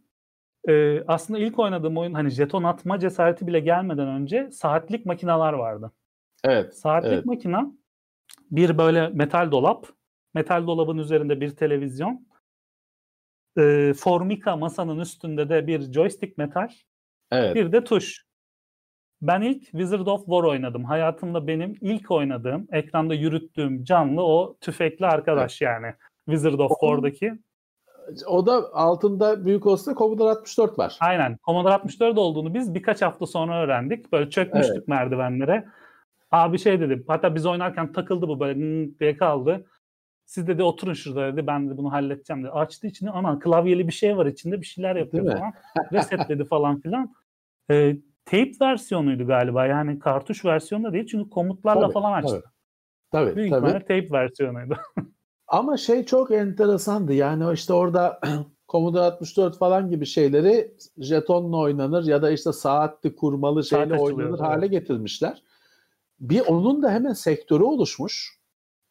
[0.68, 5.92] e, aslında ilk oynadığım oyun hani jeton atma cesareti bile gelmeden önce saatlik makineler vardı.
[6.44, 6.76] Evet.
[6.76, 7.24] Saatlik evet.
[7.24, 7.72] makina
[8.50, 9.86] bir böyle metal dolap.
[10.34, 12.26] Metal dolabın üzerinde bir televizyon.
[13.58, 16.68] E, Formica masanın üstünde de bir joystick metal.
[17.30, 17.54] Evet.
[17.54, 18.25] Bir de tuş.
[19.22, 20.84] Ben ilk Wizard of War oynadım.
[20.84, 25.72] Hayatımda benim ilk oynadığım, ekranda yürüttüğüm canlı o tüfekli arkadaş evet.
[25.72, 25.94] yani.
[26.24, 27.32] Wizard of War'daki.
[28.26, 30.96] O da altında büyük olsa Commodore 64 var.
[31.00, 31.38] Aynen.
[31.44, 34.12] Commodore 64 olduğunu biz birkaç hafta sonra öğrendik.
[34.12, 34.88] Böyle çökmüştük evet.
[34.88, 35.64] merdivenlere.
[36.30, 37.04] Abi şey dedi.
[37.08, 39.66] Hatta biz oynarken takıldı bu böyle diye kaldı.
[40.24, 41.46] Siz dedi oturun şurada dedi.
[41.46, 42.52] Ben de bunu halledeceğim dedi.
[42.52, 43.10] Açtı içini.
[43.10, 44.60] Ama klavyeli bir şey var içinde.
[44.60, 45.52] Bir şeyler yapıyor falan.
[45.92, 47.14] Resetledi falan filan.
[47.70, 47.96] Ee,
[48.26, 49.66] tape versiyonuydu galiba.
[49.66, 51.06] Yani kartuş versiyonu da değil.
[51.06, 52.42] Çünkü komutlarla tabii, falan açtı.
[53.10, 53.26] Tabii.
[53.26, 53.36] Tabii.
[53.36, 53.72] Büyük tabii.
[53.72, 54.76] tape versiyonuydu.
[55.48, 57.12] Ama şey çok enteresandı.
[57.12, 58.20] Yani işte orada
[58.68, 64.38] Commodore 64 falan gibi şeyleri jetonla oynanır ya da işte saatli kurmalı şeyle Saat oynanır
[64.38, 65.42] hale getirmişler.
[66.20, 68.40] Bir onun da hemen sektörü oluşmuş.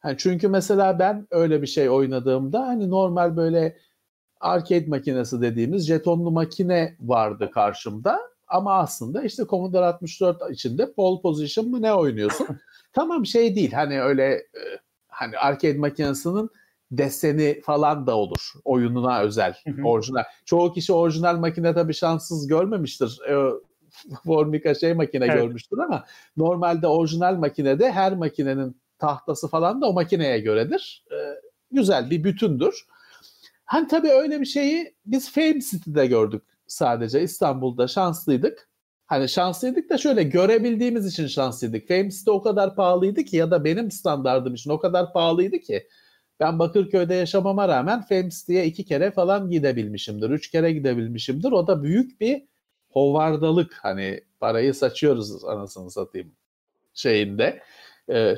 [0.04, 3.76] Yani çünkü mesela ben öyle bir şey oynadığımda hani normal böyle
[4.40, 8.20] arcade makinesi dediğimiz jetonlu makine vardı karşımda.
[8.48, 12.46] Ama aslında işte Commodore 64 içinde pole position mı ne oynuyorsun?
[12.92, 14.62] tamam şey değil hani öyle e,
[15.08, 16.50] hani arcade makinesinin
[16.90, 20.24] deseni falan da olur oyununa özel orijinal.
[20.44, 23.20] Çoğu kişi orijinal makine tabii şanssız görmemiştir.
[23.28, 23.50] E,
[24.24, 25.34] Formica şey makine evet.
[25.34, 26.04] görmüştür ama
[26.36, 31.04] normalde orijinal makinede her makinenin tahtası falan da o makineye göredir.
[31.10, 31.16] E,
[31.70, 32.86] güzel bir bütündür.
[33.64, 37.22] Hani tabii öyle bir şeyi biz Fame City'de gördük sadece.
[37.22, 38.68] İstanbul'da şanslıydık.
[39.06, 41.88] Hani şanslıydık da şöyle görebildiğimiz için şanslıydık.
[41.88, 45.88] Fame City o kadar pahalıydı ki ya da benim standardım için o kadar pahalıydı ki
[46.40, 50.30] ben Bakırköy'de yaşamama rağmen Fame City'ye iki kere falan gidebilmişimdir.
[50.30, 51.52] Üç kere gidebilmişimdir.
[51.52, 52.42] O da büyük bir
[52.90, 53.74] hovardalık.
[53.82, 56.32] Hani parayı saçıyoruz anasını satayım
[56.94, 57.62] şeyinde.
[58.10, 58.34] Ee,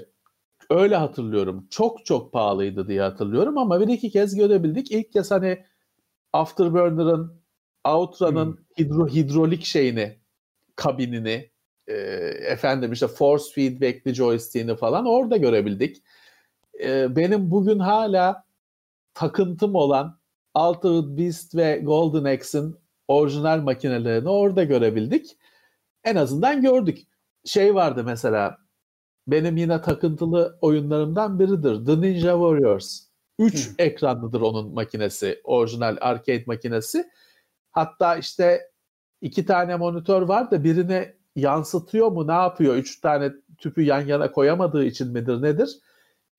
[0.71, 1.67] öyle hatırlıyorum.
[1.71, 4.93] Çok çok pahalıydı diye hatırlıyorum ama bir iki kez görebildik.
[4.93, 5.65] İlk kez hani
[6.33, 7.38] Afterburner'ın
[7.85, 8.65] Outra'nın hmm.
[8.79, 10.19] hidro, hidrolik şeyini,
[10.77, 11.51] kabinini,
[11.87, 11.95] e,
[12.47, 16.03] efendim işte force feedback'li joystick'ini falan orada görebildik.
[16.83, 18.45] E, benim bugün hala
[19.15, 20.19] takıntım olan
[20.55, 22.77] Altered Beast ve Golden Axe'in
[23.09, 25.37] orijinal makinelerini orada görebildik.
[26.05, 26.99] En azından gördük.
[27.45, 28.59] Şey vardı mesela
[29.27, 31.87] benim yine takıntılı oyunlarımdan biridir.
[31.87, 33.09] The Ninja Warriors.
[33.39, 35.41] 3 ekranlıdır onun makinesi.
[35.45, 37.11] Orijinal arcade makinesi.
[37.73, 38.71] Hatta işte
[39.21, 42.75] iki tane monitör var da birini yansıtıyor mu ne yapıyor?
[42.75, 45.79] Üç tane tüpü yan yana koyamadığı için midir nedir?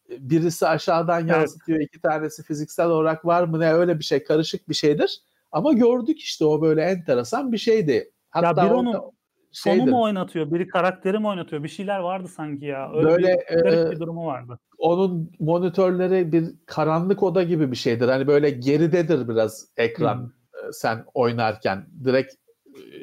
[0.10, 1.88] Birisi aşağıdan yansıtıyor, evet.
[1.88, 5.22] iki tanesi fiziksel olarak var mı ne öyle bir şey karışık bir şeydir.
[5.52, 8.12] Ama gördük işte o böyle enteresan bir şeydi.
[8.30, 9.12] Hatta ya bir onu
[9.52, 11.64] sonu mu oynatıyor, biri karakteri mi oynatıyor?
[11.64, 12.92] Bir şeyler vardı sanki ya.
[12.94, 14.60] Öyle böyle bir, e, bir durumu vardı.
[14.78, 18.08] Onun monitörleri bir karanlık oda gibi bir şeydir.
[18.08, 20.16] Hani böyle geridedir biraz ekran.
[20.16, 20.39] Hmm
[20.74, 22.36] sen oynarken direkt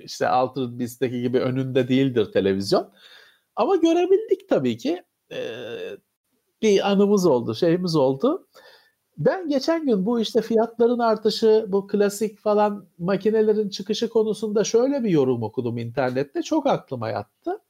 [0.05, 2.93] işte Altered Beast'teki gibi önünde değildir televizyon.
[3.57, 5.03] Ama görebildik tabii ki.
[5.33, 5.97] Ee,
[6.63, 8.49] bir anımız oldu, şeyimiz oldu.
[9.19, 15.11] Ben geçen gün bu işte fiyatların artışı, bu klasik falan makinelerin çıkışı konusunda şöyle bir
[15.11, 16.43] yorum okudum internette.
[16.43, 17.61] Çok aklıma yattı.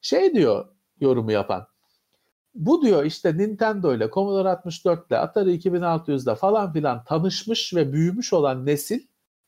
[0.00, 0.68] Şey diyor
[1.00, 1.66] yorumu yapan.
[2.54, 7.92] Bu diyor işte Nintendo ile Commodore 64 ile Atari 2600 ile falan filan tanışmış ve
[7.92, 9.00] büyümüş olan nesil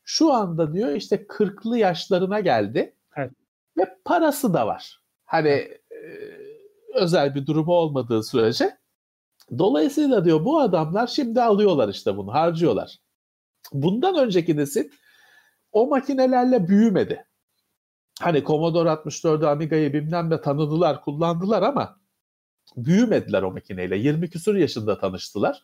[0.09, 2.95] şu anda diyor işte 40'lı yaşlarına geldi.
[3.15, 3.31] Evet.
[3.77, 5.01] Ve parası da var.
[5.25, 5.99] Hani e,
[6.93, 8.77] özel bir durumu olmadığı sürece.
[9.57, 12.97] Dolayısıyla diyor bu adamlar şimdi alıyorlar işte bunu, harcıyorlar.
[13.73, 14.89] Bundan önceki nesil
[15.71, 17.25] o makinelerle büyümedi.
[18.19, 21.99] Hani Commodore 64'ü, Amiga'yı bilmem ne tanıdılar, kullandılar ama
[22.77, 23.97] büyümediler o makineyle.
[23.97, 25.63] 20 küsur yaşında tanıştılar.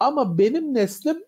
[0.00, 1.24] Ama benim neslim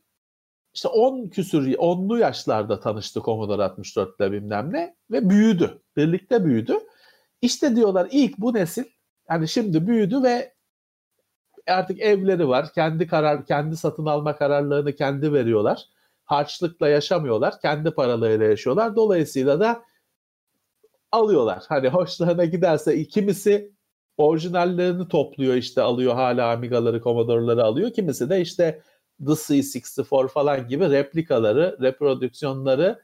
[0.77, 5.83] işte 10 küsur, 10'lu yaşlarda tanıştı Commodore 64 ile bilmem ne ve büyüdü.
[5.97, 6.75] Birlikte büyüdü.
[7.43, 8.85] İşte diyorlar ilk bu nesil
[9.31, 10.55] yani şimdi büyüdü ve
[11.67, 12.73] artık evleri var.
[12.75, 15.85] Kendi karar, kendi satın alma kararlarını kendi veriyorlar.
[16.25, 17.61] Harçlıkla yaşamıyorlar.
[17.61, 18.97] Kendi paralarıyla yaşıyorlar.
[18.97, 19.83] Dolayısıyla da
[21.13, 21.65] alıyorlar.
[21.69, 23.73] Hani hoşlarına giderse kimisi
[24.17, 27.93] orijinallerini topluyor işte alıyor hala Amiga'ları, Commodore'ları alıyor.
[27.93, 28.83] Kimisi de işte
[29.19, 33.03] The C64 falan gibi replikaları, reprodüksiyonları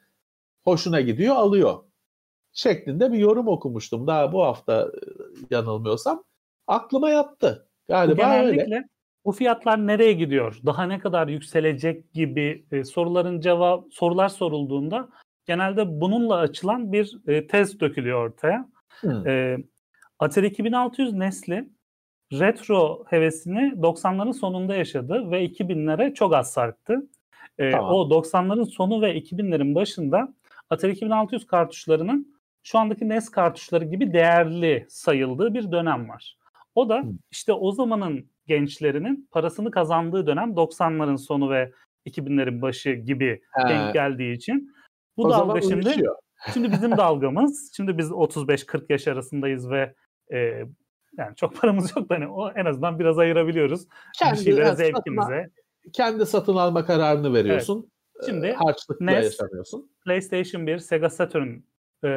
[0.64, 1.78] hoşuna gidiyor alıyor.
[2.52, 4.98] Şeklinde bir yorum okumuştum daha bu hafta e,
[5.50, 6.24] yanılmıyorsam.
[6.66, 7.68] Aklıma yattı.
[7.88, 8.88] Galiba Genellikle öyle.
[9.24, 10.60] bu fiyatlar nereye gidiyor?
[10.66, 15.08] Daha ne kadar yükselecek gibi e, soruların cevap sorular sorulduğunda
[15.46, 18.68] genelde bununla açılan bir e, tez dökülüyor ortaya.
[19.00, 19.26] Hmm.
[19.26, 19.58] E,
[20.18, 21.68] Atari 2600 nesli
[22.32, 27.08] retro hevesini 90'ların sonunda yaşadı ve 2000'lere çok az sarktı.
[27.58, 27.90] E, tamam.
[27.90, 30.34] O 90'ların sonu ve 2000'lerin başında
[30.70, 36.36] Atari 2600 kartuşlarının şu andaki NES kartuşları gibi değerli sayıldığı bir dönem var.
[36.74, 41.72] O da işte o zamanın gençlerinin parasını kazandığı dönem 90'ların sonu ve
[42.06, 43.68] 2000'lerin başı gibi He.
[43.68, 44.74] denk geldiği için
[45.16, 46.16] bu o dalga şimdi uyuşuyor.
[46.54, 47.72] şimdi bizim dalgamız.
[47.76, 49.94] Şimdi biz 35-40 yaş arasındayız ve
[50.32, 50.64] e,
[51.18, 53.86] yani çok paramız yok da hani o en azından biraz ayırabiliyoruz.
[54.18, 55.50] Kendi, bir şeylere zevkimize.
[55.92, 57.90] kendi satın alma kararını veriyorsun.
[58.16, 58.26] Evet.
[58.26, 59.90] Şimdi harçlıkla NES, yaşamıyorsun.
[60.04, 61.48] PlayStation 1, Sega Saturn
[62.04, 62.08] e,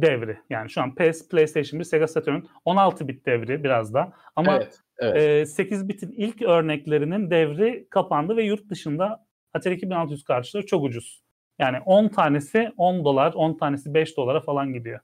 [0.00, 0.38] devri.
[0.50, 4.12] Yani şu an PS, PlayStation 1, Sega Saturn 16 bit devri biraz da.
[4.36, 5.42] Ama evet, evet.
[5.42, 11.22] E, 8 bitin ilk örneklerinin devri kapandı ve yurt dışında Atari 2600 karşıları çok ucuz.
[11.58, 15.00] Yani 10 tanesi 10 dolar, 10 tanesi 5 dolara falan gidiyor.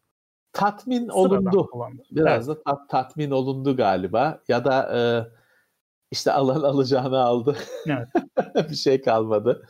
[0.56, 1.66] Tatmin Sıradan olundu.
[1.66, 2.02] Kullandı.
[2.10, 2.58] Biraz evet.
[2.58, 4.40] da tat, tatmin olundu galiba.
[4.48, 5.00] Ya da e,
[6.10, 7.56] işte alan alacağını aldı.
[7.86, 8.08] Evet.
[8.70, 9.66] bir şey kalmadı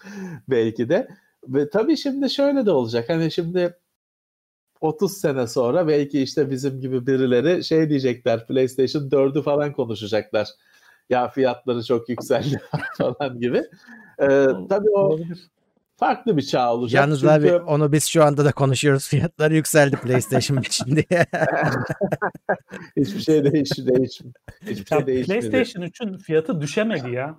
[0.49, 1.09] belki de.
[1.49, 3.09] Ve tabii şimdi şöyle de olacak.
[3.09, 3.79] Hani şimdi
[4.81, 10.49] 30 sene sonra belki işte bizim gibi birileri şey diyecekler PlayStation 4'ü falan konuşacaklar.
[11.11, 12.61] Ya fiyatları çok yükseldi
[12.99, 13.63] falan gibi.
[14.21, 15.19] Ee, tabii o
[15.97, 17.01] farklı bir çağ olacak.
[17.01, 17.33] Yalnız çünkü...
[17.33, 19.09] abi onu biz şu anda da konuşuyoruz.
[19.09, 21.27] Fiyatları yükseldi PlayStation 5'in diye.
[22.97, 24.39] Hiçbir şey değişti, değişmedi.
[24.63, 25.51] Hiçbir şey değişmedi.
[25.51, 27.39] PlayStation 3'ün fiyatı düşemedi ya.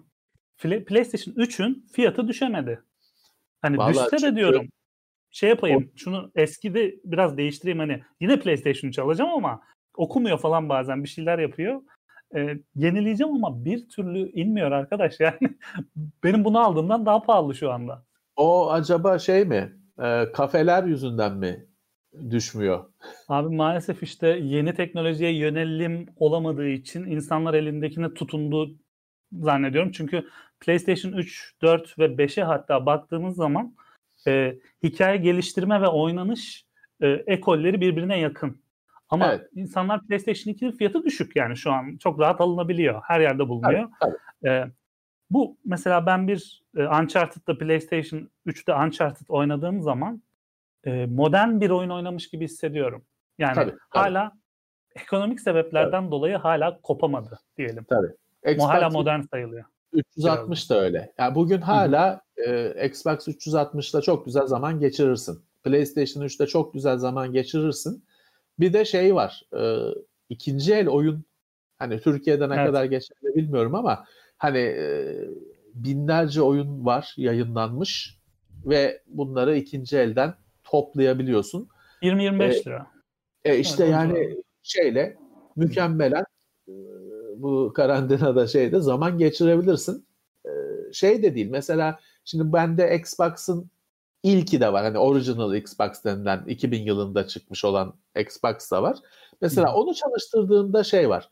[0.58, 2.82] PlayStation 3'ün fiyatı düşemedi.
[3.62, 4.24] Hani Vallahi düşse çünkü...
[4.24, 4.68] de diyorum
[5.32, 5.92] şey yapayım.
[5.94, 5.98] O...
[5.98, 9.62] Şunu eskide biraz değiştireyim hani yine PlayStation 3 alacağım ama
[9.98, 11.82] okumuyor falan bazen bir şeyler yapıyor.
[12.36, 15.38] E, yenileyeceğim ama bir türlü inmiyor arkadaş yani.
[16.24, 18.07] benim bunu aldığımdan daha pahalı şu anda.
[18.38, 19.74] O acaba şey mi?
[20.04, 21.66] E, kafeler yüzünden mi
[22.30, 22.86] düşmüyor?
[23.28, 28.76] Abi maalesef işte yeni teknolojiye yönelim olamadığı için insanlar elindekine tutundu
[29.32, 29.92] zannediyorum.
[29.92, 30.28] Çünkü
[30.60, 33.76] PlayStation 3, 4 ve 5'e hatta baktığımız zaman
[34.28, 36.66] e, hikaye geliştirme ve oynanış
[37.02, 38.58] e, ekolleri birbirine yakın.
[39.10, 39.50] Ama evet.
[39.56, 43.02] insanlar PlayStation 2'nin fiyatı düşük yani şu an çok rahat alınabiliyor.
[43.04, 43.90] Her yerde bulunuyor.
[44.06, 44.68] Evet, evet.
[44.68, 44.72] E,
[45.30, 50.22] bu mesela ben bir e, Uncharted'da PlayStation 3'te Uncharted oynadığım zaman
[50.86, 53.06] e, modern bir oyun oynamış gibi hissediyorum.
[53.38, 54.32] Yani tabii, hala
[54.96, 56.12] ekonomik sebeplerden tabii.
[56.12, 57.84] dolayı hala kopamadı diyelim.
[57.90, 58.08] Tabii.
[58.46, 59.66] Xbox, hala modern sayılıyor.
[59.94, 61.14] 360 da öyle.
[61.18, 65.42] Yani bugün hala e, Xbox 360'da çok güzel zaman geçirirsin.
[65.64, 68.06] PlayStation 3'te çok güzel zaman geçirirsin.
[68.60, 69.42] Bir de şey var.
[69.58, 69.94] E,
[70.30, 71.26] ikinci el oyun
[71.78, 72.66] hani Türkiye'de ne evet.
[72.66, 74.06] kadar geçerli bilmiyorum ama
[74.38, 75.16] hani e,
[75.74, 78.18] binlerce oyun var yayınlanmış
[78.66, 80.34] ve bunları ikinci elden
[80.64, 81.70] toplayabiliyorsun.
[82.02, 82.88] 20-25 e, lira.
[83.46, 85.18] E, işte evet, yani şeyle
[85.56, 86.26] mükemmelen
[86.68, 86.74] e,
[87.38, 90.08] bu karantinada şeyde zaman geçirebilirsin.
[90.46, 90.50] E,
[90.94, 93.70] şey de değil mesela şimdi bende Xbox'ın
[94.24, 94.84] ilki de var.
[94.84, 98.98] Hani original Xbox denilen 2000 yılında çıkmış olan Xbox da var.
[99.42, 101.30] Mesela onu çalıştırdığında şey var.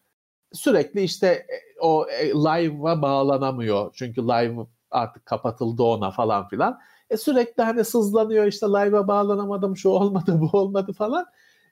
[0.54, 3.92] Sürekli işte e, o e, live'a bağlanamıyor.
[3.96, 6.80] Çünkü live artık kapatıldı ona falan filan.
[7.10, 11.26] E sürekli hani sızlanıyor işte live'a bağlanamadım şu olmadı bu olmadı falan.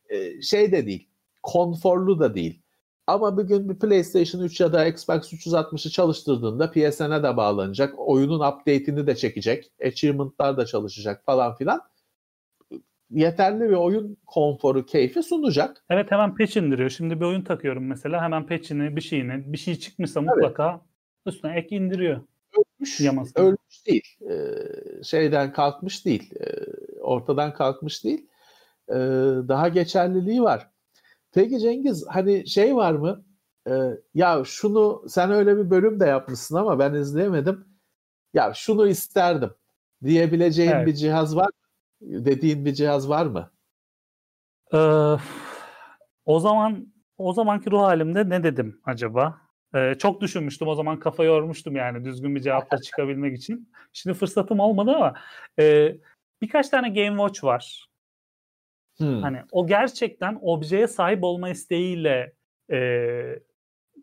[0.10, 1.10] E, şey de değil.
[1.44, 2.62] Konforlu da değil.
[3.08, 7.94] Ama bugün bir PlayStation 3 ya da Xbox 360'ı çalıştırdığında PSN'e de bağlanacak.
[7.98, 9.72] Oyunun update'ini de çekecek.
[9.86, 11.82] Achievement'lar da çalışacak falan filan.
[13.14, 15.84] Yeterli bir oyun konforu, keyfi sunacak.
[15.90, 16.90] Evet hemen patch indiriyor.
[16.90, 18.22] Şimdi bir oyun takıyorum mesela.
[18.22, 21.36] Hemen patch'ini, bir şeyini, bir şey çıkmışsa mutlaka evet.
[21.36, 22.22] üstüne ek indiriyor.
[22.58, 23.44] Ölmüş, Yamasını.
[23.44, 24.18] ölmüş değil.
[24.30, 26.32] Ee, şeyden kalkmış değil.
[26.40, 28.28] Ee, ortadan kalkmış değil.
[28.90, 28.94] Ee,
[29.48, 30.70] daha geçerliliği var.
[31.34, 33.24] Peki Cengiz hani şey var mı?
[33.68, 33.72] Ee,
[34.14, 37.66] ya şunu sen öyle bir bölüm de yapmışsın ama ben izleyemedim.
[38.34, 39.52] Ya şunu isterdim
[40.04, 40.88] diyebileceğin evet.
[40.88, 41.50] bir cihaz var?
[42.04, 43.52] Dediğin bir cihaz var mı?
[44.74, 44.78] Ee,
[46.26, 49.42] o zaman o zamanki ruh halimde ne dedim acaba?
[49.76, 53.72] Ee, çok düşünmüştüm o zaman kafa yormuştum yani düzgün bir cevapla çıkabilmek için.
[53.94, 55.14] Şimdi fırsatım olmadı ama
[55.60, 55.96] e,
[56.42, 57.88] birkaç tane Game Watch var.
[58.98, 59.22] Hmm.
[59.22, 62.34] Hani o gerçekten objeye sahip olma isteğiyle
[62.72, 62.80] e,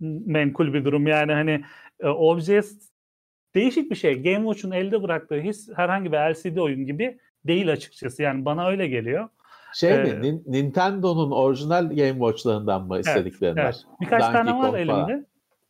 [0.00, 1.06] menkul bir durum.
[1.06, 1.64] Yani hani
[2.00, 2.62] e, objeye
[3.54, 4.22] değişik bir şey.
[4.22, 8.22] Game Watch'un elde bıraktığı his herhangi bir LCD oyun gibi değil açıkçası.
[8.22, 9.28] Yani bana öyle geliyor.
[9.74, 10.42] Şey ee, mi?
[10.46, 13.62] Nintendo'nun orijinal Game Watch'larından mı istediklerinden?
[13.62, 14.00] Evet, evet.
[14.00, 14.92] Birkaç Donkey tane var Kong elimde.
[14.92, 15.10] Falan.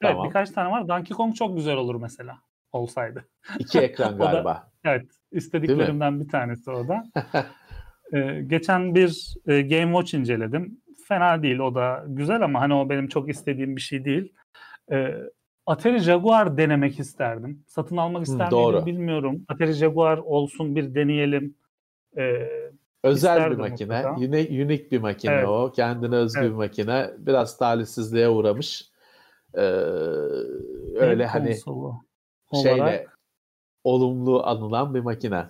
[0.03, 0.29] Evet, tamam.
[0.29, 0.89] birkaç tane var.
[0.89, 2.39] Donkey Kong çok güzel olur mesela
[2.73, 3.25] olsaydı.
[3.59, 4.45] İki ekran galiba.
[4.45, 7.05] da, evet, istediklerimden bir tanesi o da.
[8.13, 10.81] Ee, geçen bir e, Game Watch inceledim.
[11.09, 14.33] Fena değil o da güzel ama hani o benim çok istediğim bir şey değil.
[14.93, 15.15] Ee,
[15.71, 17.65] Atari Jaguar denemek isterdim.
[17.67, 19.45] Satın almak ister miydim bilmiyorum.
[19.49, 21.55] Atari Jaguar olsun bir deneyelim.
[22.17, 22.49] Ee,
[23.03, 24.07] Özel bir makine.
[24.07, 25.49] Unik, unik bir makine evet.
[25.49, 25.73] o.
[25.73, 26.51] Kendine özgü evet.
[26.51, 27.11] bir makine.
[27.19, 28.91] Biraz talihsizliğe uğramış.
[29.55, 29.61] Ee,
[30.95, 31.57] öyle hani
[32.63, 33.19] şeyle olarak...
[33.85, 35.45] olumlu anılan bir makine.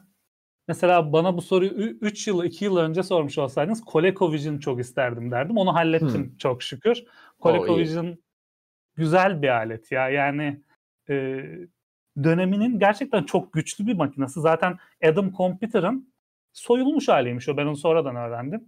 [0.69, 5.57] Mesela bana bu soruyu 3 yıl 2 yıl önce sormuş olsaydınız ColecoVision çok isterdim derdim.
[5.57, 6.37] Onu hallettim hmm.
[6.37, 7.05] çok şükür.
[7.43, 8.19] ColecoVision
[9.01, 10.09] güzel bir alet ya.
[10.09, 10.61] Yani
[11.11, 11.45] e,
[12.23, 14.41] döneminin gerçekten çok güçlü bir makinesi.
[14.41, 16.13] Zaten Adam Computer'ın
[16.53, 17.57] soyulmuş haliymiş o.
[17.57, 18.65] Ben onu sonradan öğrendim.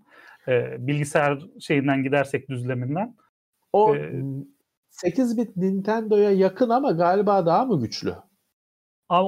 [0.49, 3.17] E, bilgisayar şeyinden gidersek düzleminden.
[3.73, 4.13] O e,
[4.91, 8.15] 8 bit Nintendo'ya yakın ama galiba daha mı güçlü?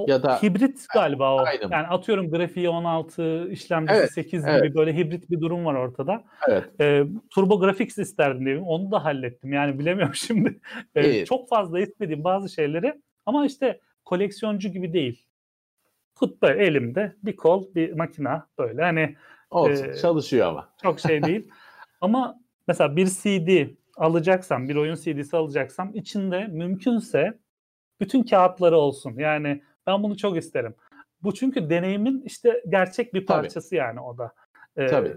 [0.09, 1.39] Ya da hibrit galiba o.
[1.39, 1.69] Aynen.
[1.71, 4.63] Yani atıyorum grafiği 16, işlemcisi evet, 8 evet.
[4.63, 6.25] gibi böyle hibrit bir durum var ortada.
[6.49, 6.65] Evet.
[6.81, 8.59] Ee, Turbo Graphics isterdim diye.
[8.59, 9.53] Onu da hallettim.
[9.53, 10.61] Yani bilemiyorum şimdi.
[10.95, 15.27] Ee, çok fazla istediğim bazı şeyleri ama işte koleksiyoncu gibi değil.
[16.19, 19.17] Tut böyle elimde bir kol, bir makina böyle hani
[19.51, 20.69] Olsun, e, çalışıyor ama.
[20.83, 21.49] Çok şey değil.
[22.01, 27.39] ama mesela bir CD alacaksam, bir oyun CD'si alacaksam içinde mümkünse
[28.01, 29.15] bütün kağıtları olsun.
[29.19, 30.75] Yani ben bunu çok isterim.
[31.23, 33.79] Bu çünkü deneyimin işte gerçek bir parçası Tabii.
[33.79, 34.35] yani o da.
[34.77, 35.15] Ee, Tabii.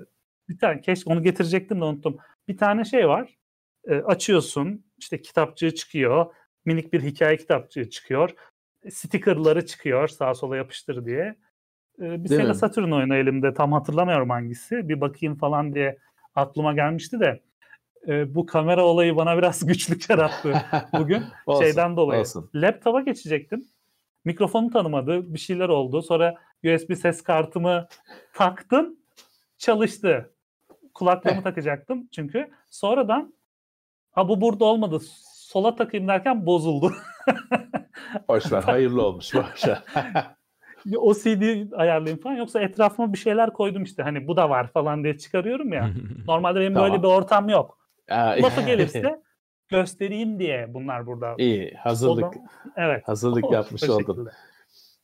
[0.49, 2.17] Bir tane keşke onu getirecektim de unuttum.
[2.47, 3.37] Bir tane şey var.
[3.87, 6.25] E, açıyorsun işte kitapçığı çıkıyor.
[6.65, 8.29] Minik bir hikaye kitapçığı çıkıyor.
[8.89, 11.35] Stickerları çıkıyor sağa sola yapıştır diye.
[12.01, 14.89] E, bir Sega Saturn oyunu elimde tam hatırlamıyorum hangisi.
[14.89, 15.97] Bir bakayım falan diye
[16.35, 17.41] aklıma gelmişti de
[18.07, 20.53] e, bu kamera olayı bana biraz güçlük yarattı
[20.93, 22.21] bugün olsun, şeyden dolayı.
[22.21, 22.49] Olsun.
[22.55, 23.65] Laptopa geçecektim.
[24.27, 25.33] Mikrofonu tanımadı.
[25.33, 26.01] Bir şeyler oldu.
[26.01, 27.87] Sonra USB ses kartımı
[28.33, 28.95] taktım.
[29.57, 30.33] Çalıştı.
[30.93, 32.49] Kulaklığımı takacaktım çünkü.
[32.69, 33.33] Sonradan
[34.11, 34.99] ha bu burada olmadı.
[35.33, 36.93] Sola takayım derken bozuldu.
[38.29, 38.63] Boşver.
[38.63, 39.33] Hayırlı olmuş.
[39.33, 39.83] Boşver.
[40.97, 42.35] o CD ayarlayayım falan.
[42.35, 44.03] Yoksa etrafıma bir şeyler koydum işte.
[44.03, 45.89] Hani bu da var falan diye çıkarıyorum ya.
[46.27, 46.89] Normalde benim tamam.
[46.89, 47.79] böyle bir ortam yok.
[48.11, 49.21] Lafı gelirse
[49.69, 51.35] göstereyim diye bunlar burada.
[51.37, 52.25] İyi hazırlık.
[52.25, 52.47] Odan,
[52.77, 53.07] evet.
[53.07, 54.27] Hazırlık o, yapmış oldum.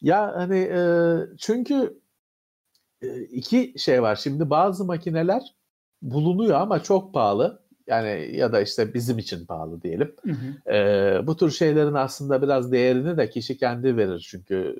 [0.01, 0.81] Ya hani e,
[1.37, 1.99] çünkü
[3.01, 4.15] e, iki şey var.
[4.15, 5.55] Şimdi bazı makineler
[6.01, 7.63] bulunuyor ama çok pahalı.
[7.87, 10.15] Yani ya da işte bizim için pahalı diyelim.
[10.23, 10.75] Hı hı.
[10.75, 14.27] E, bu tür şeylerin aslında biraz değerini de kişi kendi verir.
[14.29, 14.79] Çünkü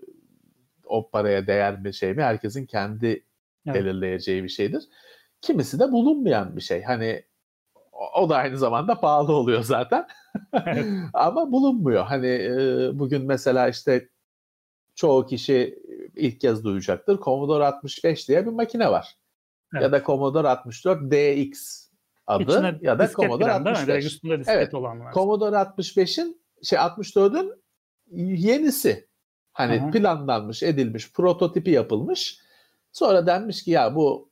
[0.85, 2.23] o paraya değer bir şey mi?
[2.23, 3.75] Herkesin kendi evet.
[3.75, 4.83] belirleyeceği bir şeydir.
[5.41, 6.83] Kimisi de bulunmayan bir şey.
[6.83, 7.23] Hani
[8.15, 10.07] o da aynı zamanda pahalı oluyor zaten.
[11.13, 12.03] Ama bulunmuyor.
[12.03, 14.09] Hani e, bugün mesela işte
[14.95, 15.79] çoğu kişi
[16.15, 17.19] ilk kez duyacaktır.
[17.19, 19.17] Commodore 65 diye bir makine var.
[19.73, 19.83] Evet.
[19.83, 21.83] Ya da Commodore 64 DX
[22.27, 24.05] adı İçine ya da Commodore 65.
[24.05, 24.73] Üstünde evet.
[24.73, 25.13] olan var.
[25.13, 27.63] Commodore 65'in şey 64'ün
[28.35, 29.07] yenisi.
[29.53, 29.91] Hani Hı-hı.
[29.91, 32.39] planlanmış, edilmiş, prototipi yapılmış.
[32.91, 34.31] Sonra denmiş ki ya bu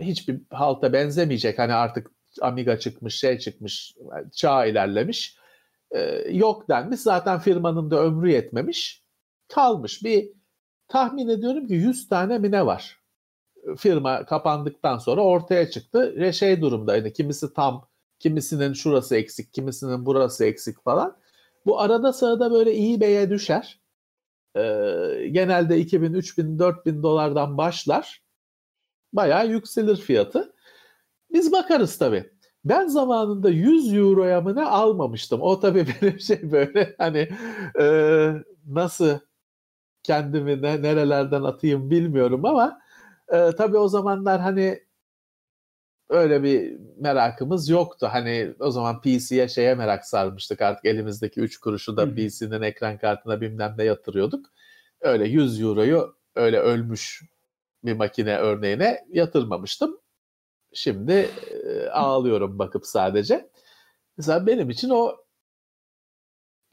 [0.00, 1.58] hiçbir halta benzemeyecek.
[1.58, 2.10] Hani artık
[2.42, 3.94] Amiga çıkmış, şey çıkmış,
[4.32, 5.36] çağ ilerlemiş.
[5.90, 7.00] e, yok denmiş.
[7.00, 9.02] Zaten firmanın da ömrü yetmemiş.
[9.48, 10.04] Kalmış.
[10.04, 10.32] Bir
[10.88, 13.00] tahmin ediyorum ki 100 tane mine var.
[13.78, 16.14] Firma kapandıktan sonra ortaya çıktı.
[16.16, 21.16] Ve şey durumda yani kimisi tam, kimisinin şurası eksik, kimisinin burası eksik falan.
[21.66, 23.80] Bu arada sırada böyle beye düşer.
[24.56, 28.22] Ee, genelde 2000, 3000, 4000 dolardan başlar.
[29.12, 30.55] Bayağı yükselir fiyatı.
[31.32, 32.30] Biz bakarız tabii.
[32.64, 35.42] Ben zamanında 100 euroya mı ne almamıştım.
[35.42, 37.28] O tabii benim şey böyle hani
[37.80, 37.86] e,
[38.66, 39.18] nasıl
[40.02, 42.80] kendimi ne, nerelerden atayım bilmiyorum ama
[43.28, 44.80] e, tabii o zamanlar hani
[46.08, 48.08] öyle bir merakımız yoktu.
[48.12, 53.40] Hani o zaman PC'ye şeye merak sarmıştık artık elimizdeki 3 kuruşu da PC'nin ekran kartına
[53.40, 54.46] bilmem ne yatırıyorduk.
[55.00, 57.22] Öyle 100 euroyu öyle ölmüş
[57.84, 59.98] bir makine örneğine yatırmamıştım.
[60.76, 61.12] Şimdi
[61.50, 63.50] e, ağlıyorum bakıp sadece.
[64.18, 65.16] Mesela benim için o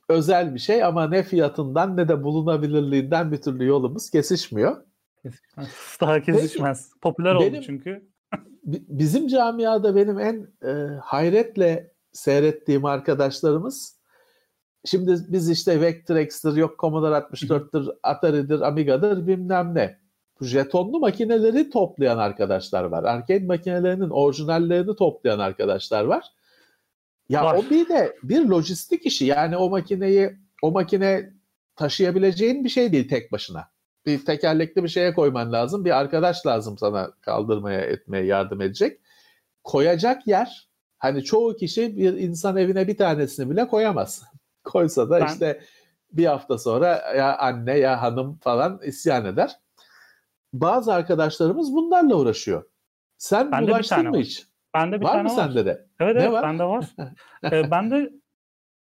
[0.09, 4.85] özel bir şey ama ne fiyatından ne de bulunabilirliğinden bir türlü yolumuz kesişmiyor.
[5.23, 5.97] Kesişmez.
[6.01, 6.89] Daha kesişmez.
[6.89, 8.09] Peki, Popüler benim, oldu çünkü.
[8.65, 14.03] bizim camiada benim en e, hayretle seyrettiğim arkadaşlarımız
[14.85, 20.02] şimdi biz işte Vectrex'tir, yok Commodore 64'tır, Atari'dir, Amiga'dır bilmem ne.
[20.43, 23.03] Jetonlu makineleri toplayan arkadaşlar var.
[23.03, 26.25] Arcade makinelerinin orijinallerini toplayan arkadaşlar var.
[27.29, 27.55] Ya var.
[27.55, 29.25] o bir de bir lojistik işi.
[29.25, 30.31] Yani o makineyi
[30.61, 31.29] o makine
[31.75, 33.69] taşıyabileceğin bir şey değil tek başına.
[34.05, 35.85] Bir tekerlekli bir şeye koyman lazım.
[35.85, 38.99] Bir arkadaş lazım sana kaldırmaya etmeye yardım edecek.
[39.63, 44.23] Koyacak yer hani çoğu kişi bir insan evine bir tanesini bile koyamaz.
[44.63, 45.27] Koysa da ben...
[45.27, 45.61] işte
[46.11, 49.59] bir hafta sonra ya anne ya hanım falan isyan eder.
[50.53, 52.63] Bazı arkadaşlarımız bunlarla uğraşıyor.
[53.17, 54.47] Sen ben ulaştın mı hiç?
[54.73, 55.35] Bende bir var tane mı var.
[55.35, 55.87] sende de?
[55.99, 56.43] Evet, ne evet var?
[56.43, 56.85] bende var.
[57.51, 58.11] ee, bende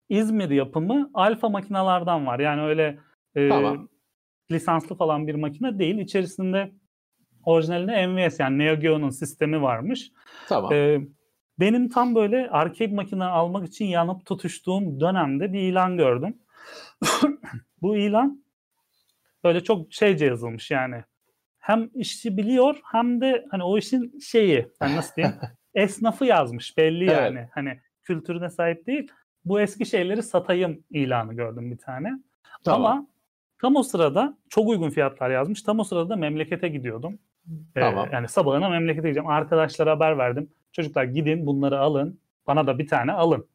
[0.10, 2.40] İzmir yapımı alfa makinalardan var.
[2.40, 3.00] Yani öyle
[3.36, 3.90] e, tamam.
[4.52, 5.98] lisanslı falan bir makine değil.
[5.98, 6.72] İçerisinde
[7.46, 10.12] orijinalinde MVS yani Neo Geo'nun sistemi varmış.
[10.48, 10.74] Tamam.
[10.74, 11.02] Ee,
[11.60, 16.38] benim tam böyle arcade makine almak için yanıp tutuştuğum dönemde bir ilan gördüm.
[17.82, 18.44] Bu ilan
[19.44, 21.04] böyle çok şeyce yazılmış yani.
[21.66, 25.36] Hem işi biliyor hem de hani o işin şeyi, yani nasıl diyeyim?
[25.76, 27.18] esnafı yazmış belli evet.
[27.18, 27.50] yani.
[27.52, 29.12] Hani kültürüne sahip değil.
[29.46, 32.12] Bu eski şeyleri satayım ilanı gördüm bir tane.
[32.64, 32.92] Tamam.
[32.92, 33.08] Ama
[33.62, 35.62] tam o sırada çok uygun fiyatlar yazmış.
[35.62, 37.20] Tam o sırada memlekete gidiyordum.
[37.76, 38.08] Ee, tamam.
[38.08, 39.30] Ee, yani sabahına memlekete gideceğim.
[39.30, 40.50] Arkadaşlara haber verdim.
[40.72, 42.20] Çocuklar gidin bunları alın.
[42.48, 43.48] Bana da bir tane alın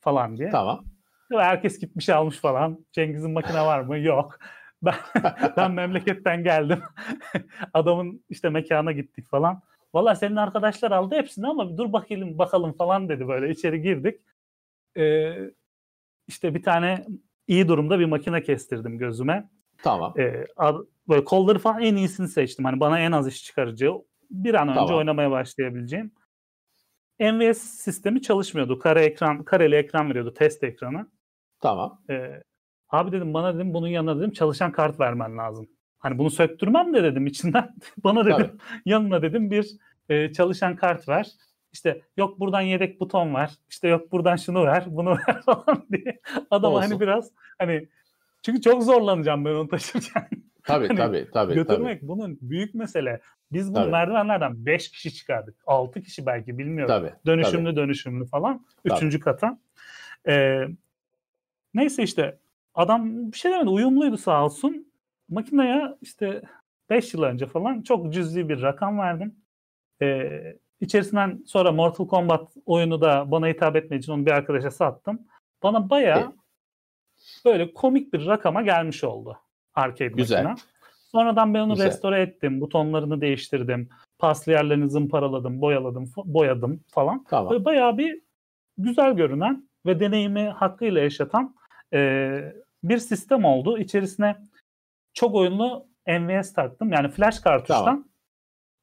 [0.00, 0.50] falan diye.
[0.50, 0.84] Tamam.
[1.30, 2.84] Ve herkes gitmiş almış falan.
[2.92, 3.98] Cengiz'in makine var mı?
[3.98, 4.38] Yok.
[4.82, 4.94] Ben,
[5.56, 6.82] ben memleketten geldim.
[7.74, 9.62] Adamın işte mekana gittik falan.
[9.94, 14.20] Valla senin arkadaşlar aldı hepsini ama dur bakalım bakalım falan dedi böyle içeri girdik.
[14.96, 15.34] Ee,
[16.28, 17.06] işte bir tane
[17.46, 19.50] iyi durumda bir makine kestirdim gözüme.
[19.82, 20.14] Tamam.
[20.18, 20.46] Ee,
[21.08, 22.64] böyle kolları falan en iyisini seçtim.
[22.64, 23.92] Hani bana en az iş çıkarıcı
[24.30, 24.96] bir an önce tamam.
[24.96, 26.12] oynamaya başlayabileceğim.
[27.20, 28.78] MVS sistemi çalışmıyordu.
[28.78, 31.10] Kare ekran, kareli ekran veriyordu test ekranı.
[31.60, 32.02] Tamam.
[32.10, 32.42] Ee,
[32.92, 35.68] abi dedim bana dedim bunun yanına dedim çalışan kart vermen lazım.
[35.98, 37.74] Hani bunu söktürmem de dedim içinden.
[38.04, 38.80] Bana dedim Tabii.
[38.86, 39.66] yanına dedim bir
[40.08, 41.26] e, çalışan kart ver.
[41.72, 43.50] İşte yok buradan yedek buton var.
[43.70, 46.20] İşte yok buradan şunu ver, bunu ver falan diye.
[46.50, 47.88] Adam hani biraz hani
[48.42, 50.28] çünkü çok zorlanacağım ben onu taşırken.
[50.64, 51.54] Tabii hani tabii tabii.
[51.54, 52.08] Götürmek tabii.
[52.08, 53.20] bunun büyük mesele.
[53.52, 53.90] Biz bunu tabii.
[53.90, 55.56] merdivenlerden 5 kişi çıkardık.
[55.66, 56.88] 6 kişi belki bilmiyorum.
[56.88, 57.76] Tabii, dönüşümlü tabii.
[57.76, 58.66] dönüşümlü falan.
[58.84, 59.58] Üçüncü kata.
[60.28, 60.64] Ee,
[61.74, 62.38] neyse işte
[62.74, 63.70] adam bir şey demedi.
[63.70, 64.92] Uyumluydu sağ olsun
[65.28, 66.42] makineye işte
[66.90, 69.36] 5 yıl önce falan çok cüzi bir rakam verdim.
[70.02, 75.26] Ee, içerisinden sonra Mortal Kombat oyunu da bana hitap etmediği için onu bir arkadaşa sattım.
[75.62, 76.32] Bana bayağı
[77.44, 79.38] böyle komik bir rakama gelmiş oldu
[79.74, 80.44] arcade Güzel.
[80.44, 80.68] makine.
[81.12, 81.86] Sonradan ben onu Güzel.
[81.86, 82.60] restore ettim.
[82.60, 83.88] Butonlarını değiştirdim.
[84.18, 87.24] Paslı yerlerini zımparaladım, boyaladım, boyadım falan.
[87.24, 87.50] Tamam.
[87.50, 88.22] Böyle bayağı bir
[88.78, 91.54] güzel görünen ve deneyimi hakkıyla yaşatan
[91.92, 92.54] e,
[92.84, 93.78] bir sistem oldu.
[93.78, 94.36] İçerisine
[95.14, 96.92] çok oyunlu MVS taktım.
[96.92, 98.08] Yani flash kartuştan tamam.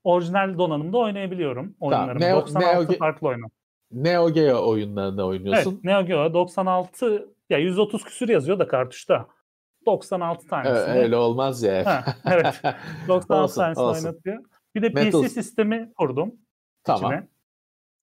[0.04, 2.20] orijinal donanımda oynayabiliyorum oyunlarımı.
[2.20, 2.36] Tamam.
[2.36, 3.46] Neo, 96 Neo, farklı oyunu.
[3.92, 5.72] Neo Geo oyunlarında oynuyorsun.
[5.74, 9.28] Evet, Neo Geo 96 ya 130 küsür yazıyor da kartuşta.
[9.86, 10.90] 96 tanesi.
[10.92, 11.86] Evet, öyle olmaz ya.
[11.86, 12.62] Ha, evet.
[13.08, 14.06] 96 olsun, tanesini olsun.
[14.06, 14.44] oynatıyor.
[14.76, 15.22] Bir de Metal...
[15.22, 16.36] PC sistemi kurdum.
[16.84, 17.12] Tamam.
[17.12, 17.28] Içine.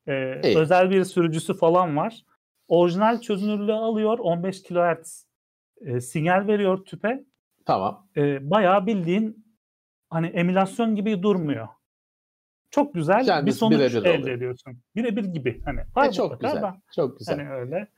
[0.06, 2.24] Ee, özel bir sürücüsü falan var.
[2.68, 4.18] Orijinal çözünürlüğü alıyor.
[4.18, 5.25] 15 kHz
[5.80, 7.24] e, sinyal veriyor tüpe.
[7.66, 8.08] Tamam.
[8.16, 9.46] E, bayağı bildiğin
[10.10, 11.68] hani emülasyon gibi durmuyor.
[12.70, 14.28] Çok güzel Kendisi bir sonuç elde oluyor.
[14.28, 14.82] ediyorsun.
[14.96, 15.62] Birebir gibi.
[15.64, 16.62] Hani e, çok güzel.
[16.62, 17.36] Da, çok güzel.
[17.36, 17.88] Hani öyle.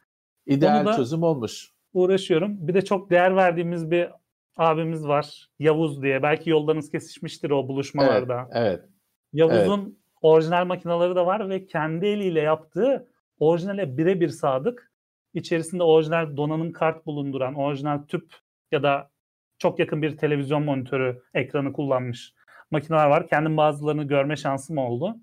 [0.46, 1.72] İdeal çözüm olmuş.
[1.92, 2.68] Uğraşıyorum.
[2.68, 4.08] Bir de çok değer verdiğimiz bir
[4.56, 5.50] abimiz var.
[5.58, 6.22] Yavuz diye.
[6.22, 8.48] Belki yollarınız kesişmiştir o buluşmalarda.
[8.52, 8.78] Evet.
[8.80, 8.88] evet.
[9.32, 9.96] Yavuz'un evet.
[10.22, 14.87] orijinal makineleri de var ve kendi eliyle yaptığı orijinale birebir sadık.
[15.34, 18.34] İçerisinde orijinal donanım kart bulunduran, orijinal tüp
[18.72, 19.10] ya da
[19.58, 22.34] çok yakın bir televizyon monitörü ekranı kullanmış
[22.70, 23.28] makineler var.
[23.28, 25.16] Kendim bazılarını görme şansım oldu.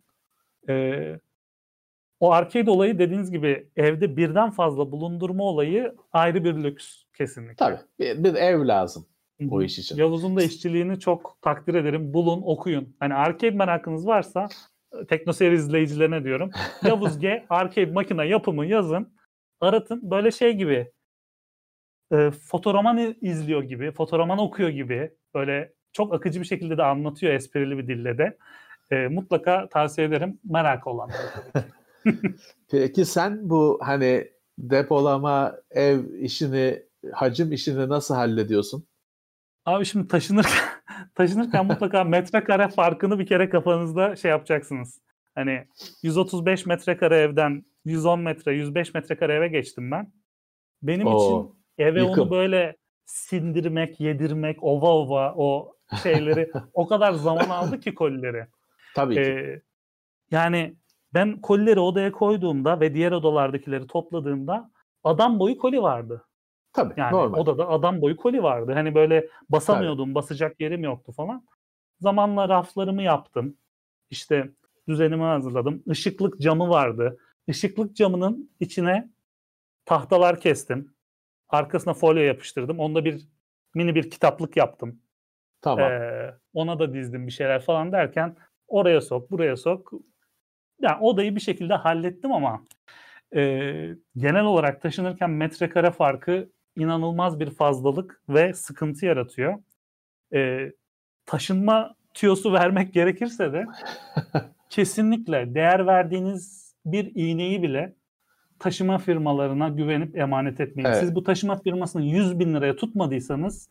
[0.70, 1.20] Ee,
[2.20, 7.56] o arcade olayı dediğiniz gibi evde birden fazla bulundurma olayı ayrı bir lüks kesinlikle.
[7.56, 9.06] Tabii bir, bir ev lazım
[9.50, 9.98] o iş için.
[9.98, 12.14] Yavuz'un da işçiliğini çok takdir ederim.
[12.14, 12.96] Bulun, okuyun.
[13.00, 14.48] Hani arcade merakınız varsa
[15.10, 16.52] teknoseyir izleyicilerine diyorum.
[16.84, 19.15] Yavuz G arcade makine yapımı yazın.
[19.66, 20.12] Aratın.
[20.12, 20.92] Böyle şey gibi
[22.12, 27.78] e, fotoroman izliyor gibi, fotoroman okuyor gibi böyle çok akıcı bir şekilde de anlatıyor esprili
[27.78, 28.38] bir dille de.
[28.92, 31.34] E, mutlaka tavsiye ederim merak olanlara.
[32.72, 34.28] Peki sen bu hani
[34.58, 36.84] depolama, ev işini,
[37.14, 38.88] hacim işini nasıl hallediyorsun?
[39.66, 40.70] Abi şimdi taşınırken
[41.16, 45.02] taşınırken mutlaka metrekare farkını bir kere kafanızda şey yapacaksınız.
[45.36, 45.68] Hani
[46.04, 50.12] 135 metrekare evden 110 metre, 105 metrekare eve geçtim ben.
[50.84, 52.24] Benim Oo, için eve yıkım.
[52.24, 52.76] onu böyle
[53.06, 58.48] sindirmek, yedirmek, ova ova o şeyleri o kadar zaman aldı ki kolileri.
[58.96, 59.22] Tabii ki.
[59.22, 59.62] Ee,
[60.32, 60.76] yani
[61.14, 64.72] ben kolileri odaya koyduğumda ve diğer odalardakileri topladığımda
[65.04, 66.26] adam boyu koli vardı.
[66.74, 67.40] Tabii yani normal.
[67.40, 68.72] odada adam boyu koli vardı.
[68.74, 70.16] Hani böyle basamıyordum, Tabii.
[70.16, 71.46] basacak yerim yoktu falan.
[72.00, 73.58] Zamanla raflarımı yaptım.
[74.10, 74.52] İşte
[74.88, 75.84] düzenimi hazırladım.
[75.86, 77.18] Işıklık camı vardı.
[77.48, 79.10] Işıklık camının içine
[79.86, 80.96] tahtalar kestim.
[81.50, 82.80] Arkasına folyo yapıştırdım.
[82.80, 83.28] Onda bir
[83.76, 85.02] mini bir kitaplık yaptım.
[85.62, 85.92] Tamam.
[85.92, 88.36] Ee, ona da dizdim bir şeyler falan derken
[88.68, 89.94] oraya sok, buraya sok.
[90.82, 92.64] Yani odayı bir şekilde hallettim ama
[93.36, 93.42] e,
[94.18, 99.60] genel olarak taşınırken metrekare farkı inanılmaz bir fazlalık ve sıkıntı yaratıyor.
[100.34, 100.72] E,
[101.26, 103.66] taşınma tüyosu vermek gerekirse de
[104.70, 107.96] kesinlikle değer verdiğiniz bir iğneyi bile
[108.60, 110.90] taşıma firmalarına güvenip emanet etmeyin.
[110.90, 111.00] Evet.
[111.00, 113.70] Siz bu taşıma firmasını 100 bin liraya tutmadıysanız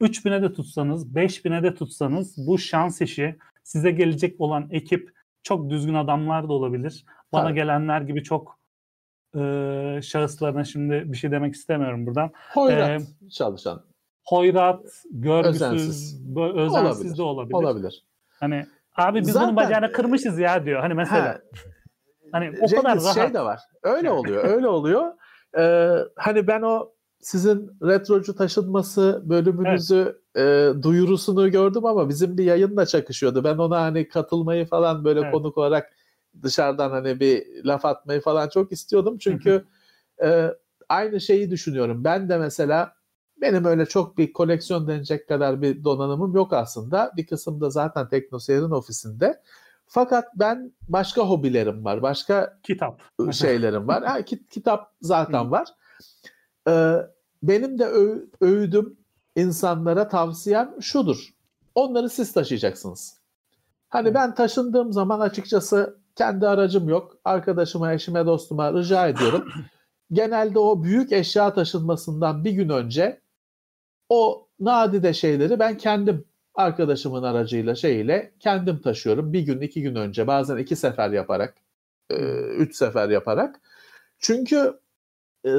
[0.00, 5.14] 3 bine de tutsanız 5 bine de tutsanız bu şans işi size gelecek olan ekip
[5.42, 7.04] çok düzgün adamlar da olabilir.
[7.32, 7.56] Bana evet.
[7.56, 8.58] gelenler gibi çok
[9.36, 9.40] e,
[10.02, 12.30] şahıslarına şimdi bir şey demek istemiyorum buradan.
[12.52, 13.84] Hoyrat ee, çalışan.
[14.26, 17.18] Hoyrat, görgüsüz, özensiz, özensiz olabilir.
[17.18, 17.54] de olabilir.
[17.54, 18.04] Olabilir.
[18.28, 18.66] Hani
[18.96, 20.80] abi biz Zaten, bunun bacağını kırmışız ya diyor.
[20.80, 21.34] Hani mesela.
[21.34, 21.40] He,
[22.34, 23.14] hani o Cengiz kadar rahat.
[23.14, 23.60] şey de var.
[23.82, 24.44] Öyle oluyor.
[24.44, 25.12] öyle oluyor.
[25.58, 30.76] Ee, hani ben o sizin retrocu taşınması bölümünüzü evet.
[30.76, 33.44] e, duyurusunu gördüm ama bizim bir yayın da çakışıyordu.
[33.44, 35.32] Ben ona hani katılmayı falan böyle evet.
[35.32, 35.92] konuk olarak
[36.42, 39.18] dışarıdan hani bir laf atmayı falan çok istiyordum.
[39.18, 39.64] Çünkü
[40.24, 40.50] e,
[40.88, 42.04] aynı şeyi düşünüyorum.
[42.04, 42.92] Ben de mesela
[43.40, 47.12] benim öyle çok bir koleksiyon denecek kadar bir donanımım yok aslında.
[47.16, 49.40] Bir kısım da zaten Teknoseyir'in ofisinde.
[49.86, 52.02] Fakat ben başka hobilerim var.
[52.02, 53.02] Başka kitap
[53.32, 54.02] şeylerim var.
[54.06, 55.68] Ha, kit, kitap zaten var.
[56.68, 56.96] Ee,
[57.42, 58.96] benim de öv, övdüm
[59.36, 61.28] insanlara tavsiyem şudur.
[61.74, 63.18] Onları siz taşıyacaksınız.
[63.88, 67.16] Hani ben taşındığım zaman açıkçası kendi aracım yok.
[67.24, 69.48] Arkadaşıma, eşime, dostuma rica ediyorum.
[70.12, 73.20] Genelde o büyük eşya taşınmasından bir gün önce
[74.08, 76.24] o nadide şeyleri ben kendim
[76.54, 79.32] arkadaşımın aracıyla şeyiyle kendim taşıyorum.
[79.32, 81.54] Bir gün, iki gün önce bazen iki sefer yaparak,
[82.58, 83.60] üç sefer yaparak.
[84.18, 84.80] Çünkü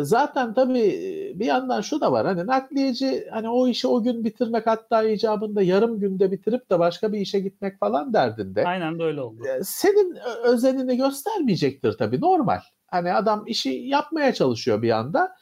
[0.01, 4.67] zaten tabii bir yandan şu da var hani nakliyeci hani o işi o gün bitirmek
[4.67, 8.67] hatta icabında yarım günde bitirip de başka bir işe gitmek falan derdinde.
[8.67, 9.43] Aynen de öyle oldu.
[9.63, 12.59] Senin özenini göstermeyecektir tabii normal.
[12.87, 15.35] Hani adam işi yapmaya çalışıyor bir anda.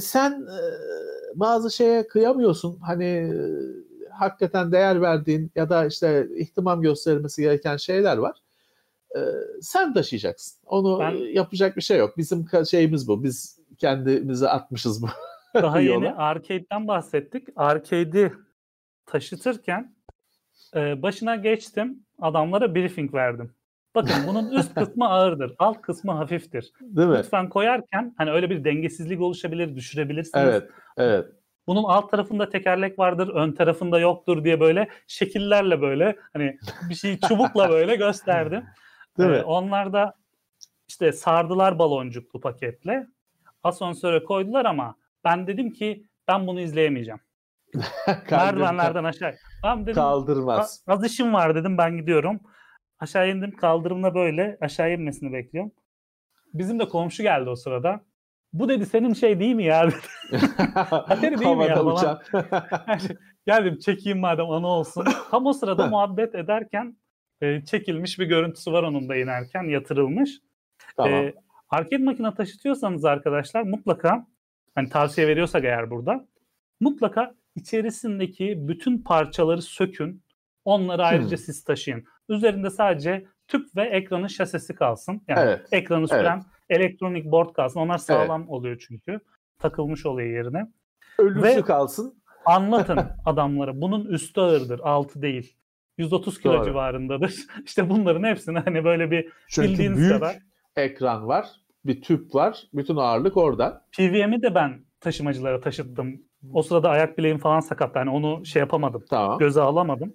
[0.00, 0.46] Sen
[1.34, 2.78] bazı şeye kıyamıyorsun.
[2.80, 3.32] Hani
[4.18, 8.36] hakikaten değer verdiğin ya da işte ihtimam gösterilmesi gereken şeyler var.
[9.60, 10.58] Sen taşıyacaksın.
[10.66, 12.18] Onu ben, yapacak bir şey yok.
[12.18, 13.24] Bizim şeyimiz bu.
[13.24, 15.06] Biz kendimizi atmışız bu
[15.62, 17.48] Daha yeni arcade'den bahsettik.
[17.56, 18.32] Arcade'i
[19.06, 19.94] taşıtırken
[20.76, 22.06] e, başına geçtim.
[22.18, 23.54] Adamlara briefing verdim.
[23.94, 25.54] Bakın bunun üst kısmı ağırdır.
[25.58, 26.72] Alt kısmı hafiftir.
[26.80, 27.18] Değil mi?
[27.18, 30.44] Lütfen koyarken hani öyle bir dengesizlik oluşabilir, düşürebilirsiniz.
[30.44, 31.26] Evet, evet.
[31.66, 36.58] Bunun alt tarafında tekerlek vardır, ön tarafında yoktur diye böyle şekillerle böyle hani
[36.90, 38.64] bir şeyi çubukla böyle gösterdim.
[39.18, 39.42] Değil ee, mi?
[39.42, 40.14] Onlar da
[40.88, 43.06] işte sardılar baloncuklu paketle
[43.62, 47.20] asansöre koydular ama ben dedim ki ben bunu izleyemeyeceğim.
[48.30, 49.34] Merdivenlerden aşağı.
[49.62, 49.94] Tamam dedim.
[49.94, 50.84] Kaldırmaz.
[50.86, 52.40] Az işim var dedim ben gidiyorum.
[52.98, 55.72] Aşağı indim kaldırımla böyle aşağı inmesini bekliyorum.
[56.54, 58.00] Bizim de komşu geldi o sırada.
[58.58, 59.80] Bu dedi senin şey değil mi ya?
[60.84, 61.74] Atari değil mi ya?
[61.74, 62.20] Falan.
[63.46, 65.06] Geldim çekeyim madem ana olsun.
[65.30, 66.96] Tam o sırada muhabbet ederken
[67.40, 70.30] e, çekilmiş bir görüntüsü var onun da inerken yatırılmış.
[70.96, 71.12] Tamam.
[71.12, 71.34] E,
[71.70, 74.26] arcade makine taşıtıyorsanız arkadaşlar mutlaka
[74.74, 76.26] hani tavsiye veriyorsak eğer burada
[76.80, 80.26] mutlaka içerisindeki bütün parçaları sökün.
[80.64, 81.38] Onları ayrıca hmm.
[81.38, 82.04] siz taşıyın.
[82.28, 85.22] Üzerinde sadece tüp ve ekranın şasisi kalsın.
[85.28, 85.68] Yani evet.
[85.72, 86.55] ekranı süren evet.
[86.70, 87.80] Elektronik board kalsın.
[87.80, 88.50] Onlar sağlam evet.
[88.50, 89.20] oluyor çünkü.
[89.58, 90.66] Takılmış oluyor yerine.
[91.18, 92.22] Ölüsü ve kalsın.
[92.44, 93.80] Anlatın adamlara.
[93.80, 95.56] Bunun üstü ağırdır, altı değil.
[95.98, 96.64] 130 kilo Doğru.
[96.64, 97.34] civarındadır.
[97.64, 100.38] İşte bunların hepsini hani böyle bir Çünkü bildiğiniz büyük kadar.
[100.76, 101.46] ekran var,
[101.84, 102.62] bir tüp var.
[102.74, 103.84] Bütün ağırlık orada.
[103.96, 106.22] PVM'i de ben taşımacılara taşıttım.
[106.52, 107.96] O sırada ayak bileğim falan sakat.
[107.96, 109.04] Yani onu şey yapamadım.
[109.10, 109.38] Tamam.
[109.38, 110.12] Göze alamadım.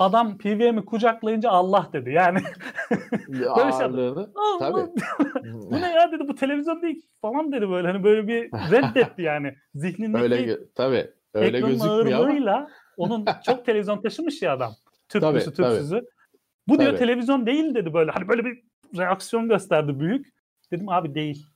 [0.00, 2.10] Adam PVM'i kucaklayınca Allah dedi.
[2.10, 2.38] Yani
[3.28, 4.26] böyle şey.
[4.58, 4.90] Tabii.
[5.44, 7.88] bu ne ya dedi bu televizyon değil falan dedi böyle.
[7.88, 9.54] Hani böyle bir reddetti yani.
[9.74, 11.10] Zihnindeki öyle, tabii.
[11.34, 12.68] Öyle ekranın ağırlığıyla ama.
[12.96, 14.72] onun çok televizyon taşımış ya adam.
[15.08, 15.94] Tüplüsü tüpsüzü.
[15.94, 16.06] Tabii.
[16.68, 16.98] Bu diyor tabii.
[16.98, 18.10] televizyon değil dedi böyle.
[18.10, 18.62] Hani böyle bir
[18.98, 20.26] reaksiyon gösterdi büyük.
[20.72, 21.46] Dedim abi değil.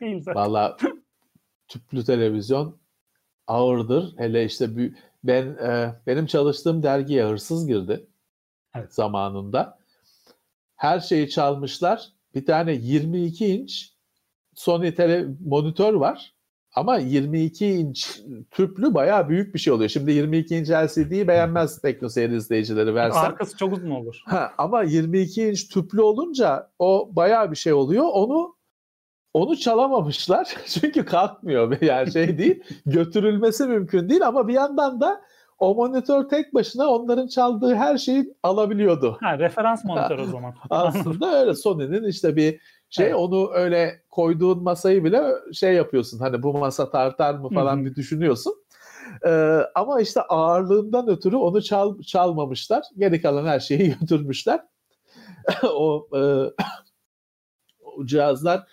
[0.00, 0.42] değil zaten.
[0.42, 0.76] Valla
[1.68, 2.78] tüplü televizyon
[3.46, 4.14] ağırdır.
[4.16, 8.06] Hele işte büyük ben e, benim çalıştığım dergiye hırsız girdi
[8.74, 8.94] evet.
[8.94, 9.78] zamanında.
[10.76, 12.08] Her şeyi çalmışlar.
[12.34, 13.92] Bir tane 22 inç
[14.54, 16.34] Sony tele monitör var.
[16.74, 18.20] Ama 22 inç
[18.50, 19.90] tüplü bayağı büyük bir şey oluyor.
[19.90, 23.20] Şimdi 22 inç LCD'yi beğenmez TeknoSeyir izleyicileri versen.
[23.20, 24.22] Arkası çok uzun olur.
[24.26, 28.04] Ha, ama 22 inç tüplü olunca o bayağı bir şey oluyor.
[28.12, 28.54] Onu
[29.34, 35.20] onu çalamamışlar çünkü kalkmıyor yani şey değil götürülmesi mümkün değil ama bir yandan da
[35.58, 39.16] o monitör tek başına onların çaldığı her şeyi alabiliyordu.
[39.20, 40.54] Ha, referans monitör o zaman.
[40.70, 43.16] Aslında öyle Sony'nin işte bir şey evet.
[43.16, 47.84] onu öyle koyduğun masayı bile şey yapıyorsun hani bu masa tartar mı falan Hı-hı.
[47.84, 48.54] bir düşünüyorsun.
[49.26, 52.82] Ee, ama işte ağırlığından ötürü onu çal, çalmamışlar.
[52.98, 54.60] Geri kalan her şeyi götürmüşler.
[55.62, 56.20] o, e,
[57.84, 58.66] o cihazlar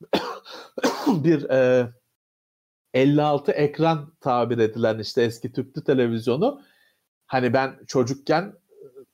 [1.06, 1.88] bir e,
[2.94, 6.62] 56 ekran tabir edilen işte eski tüplü televizyonu
[7.26, 8.54] hani ben çocukken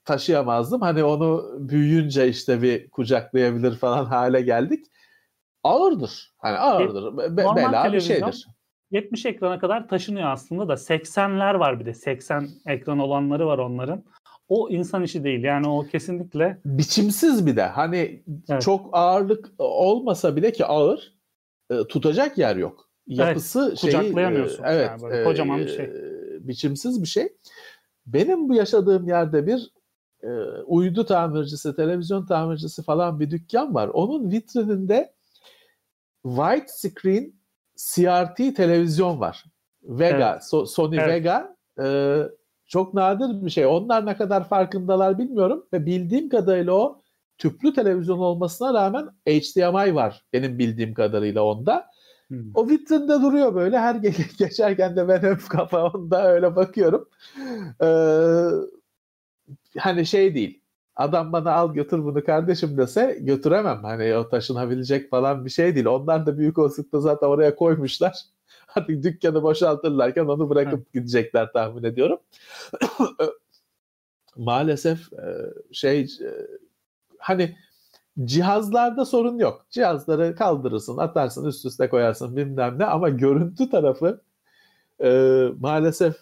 [0.05, 0.81] taşıyamazdım.
[0.81, 4.87] Hani onu büyüyünce işte bir kucaklayabilir falan hale geldik.
[5.63, 6.35] Ağırdır.
[6.39, 7.17] Hani ağırdır.
[7.17, 8.47] Be- bela bir şeydir.
[8.91, 11.95] 70 ekrana kadar taşınıyor aslında da 80'ler var bir de.
[11.95, 14.05] 80 ekran olanları var onların.
[14.49, 15.45] O insan işi değil.
[15.45, 17.63] Yani o kesinlikle biçimsiz bir de.
[17.63, 18.63] Hani evet.
[18.63, 21.15] çok ağırlık olmasa bile ki ağır
[21.71, 22.91] e, tutacak yer yok.
[23.07, 24.65] Yapısı evet, şeyi kucaklayamıyorsun.
[24.65, 24.91] E, evet.
[24.91, 25.85] Yani böyle, kocaman bir şey.
[25.85, 25.93] E,
[26.49, 27.29] biçimsiz bir şey.
[28.07, 29.73] Benim bu yaşadığım yerde bir
[30.23, 30.29] e,
[30.67, 33.89] uydu tamircisi, televizyon tamircisi falan bir dükkan var.
[33.89, 35.15] Onun vitrininde
[36.23, 37.35] white screen
[37.77, 39.45] CRT televizyon var.
[39.83, 40.45] Vega, evet.
[40.45, 41.09] so, Sony evet.
[41.09, 41.87] Vega e,
[42.67, 43.67] çok nadir bir şey.
[43.67, 47.03] Onlar ne kadar farkındalar bilmiyorum ve bildiğim kadarıyla o
[47.39, 51.87] tüplü televizyon olmasına rağmen HDMI var benim bildiğim kadarıyla onda.
[52.29, 52.51] Hmm.
[52.55, 57.09] O vitrinde duruyor böyle her ge- geçerken de ben hep kafa onda öyle bakıyorum.
[57.83, 58.47] Ee,
[59.79, 60.63] hani şey değil.
[60.97, 63.79] Adam bana al götür bunu kardeşim dese götüremem.
[63.83, 65.87] Hani o taşınabilecek falan bir şey değil.
[65.87, 68.15] Onlar da büyük olasılıkla zaten oraya koymuşlar.
[68.77, 70.93] Artık dükkanı boşaltırlarken onu bırakıp evet.
[70.93, 72.19] gidecekler tahmin ediyorum.
[74.37, 75.25] Maalesef e,
[75.73, 76.31] şey e,
[77.19, 77.57] hani
[78.25, 79.67] cihazlarda sorun yok.
[79.71, 84.21] Cihazları kaldırırsın, atarsın, üst üste koyarsın bilmem ne ama görüntü tarafı
[85.05, 85.09] e,
[85.61, 86.17] maalesef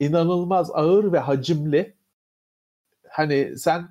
[0.00, 1.94] inanılmaz ağır ve hacimli.
[3.08, 3.88] Hani sen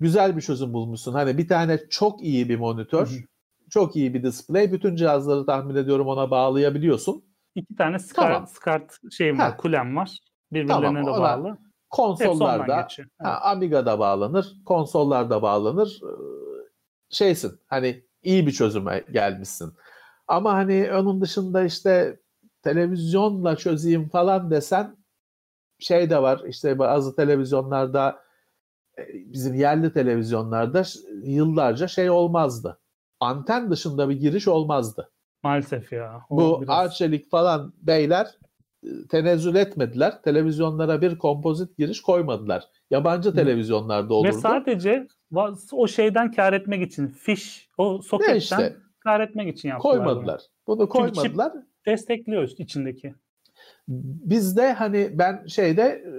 [0.00, 1.12] güzel bir çözüm bulmuşsun.
[1.12, 3.29] Hani bir tane çok iyi bir monitör, hı hı.
[3.70, 4.72] Çok iyi bir display.
[4.72, 7.24] Bütün cihazları tahmin ediyorum ona bağlayabiliyorsun.
[7.54, 8.46] İki tane SCART, tamam.
[8.46, 10.18] SCART şeyim var, kulem var.
[10.52, 11.58] Birbirlerine tamam, de bağlı.
[11.90, 12.88] Konsollarda,
[13.18, 16.00] ha, Amiga'da bağlanır, konsollarda bağlanır.
[17.10, 19.72] Şeysin, hani iyi bir çözüme gelmişsin.
[20.28, 22.20] Ama hani onun dışında işte
[22.62, 24.96] televizyonla çözeyim falan desen
[25.78, 28.22] şey de var işte bazı televizyonlarda
[28.98, 30.82] e, bizim yerli televizyonlarda
[31.22, 32.79] yıllarca şey olmazdı.
[33.20, 35.10] Anten dışında bir giriş olmazdı.
[35.42, 36.20] Maalesef ya.
[36.30, 36.78] O Bu biraz...
[36.78, 38.26] Arçelik falan beyler
[38.84, 40.22] e, tenezzül etmediler.
[40.22, 42.64] Televizyonlara bir kompozit giriş koymadılar.
[42.90, 44.28] Yabancı televizyonlarda olurdu.
[44.28, 45.06] Ve sadece
[45.72, 49.96] o şeyden kar etmek için fiş o soketten işte, kar etmek için yaptılar.
[49.96, 50.42] Koymadılar.
[50.66, 51.52] Bunu, bunu koymadılar.
[51.52, 53.14] Çünkü destekliyor içindeki.
[53.88, 56.12] Bizde hani ben şeyde e,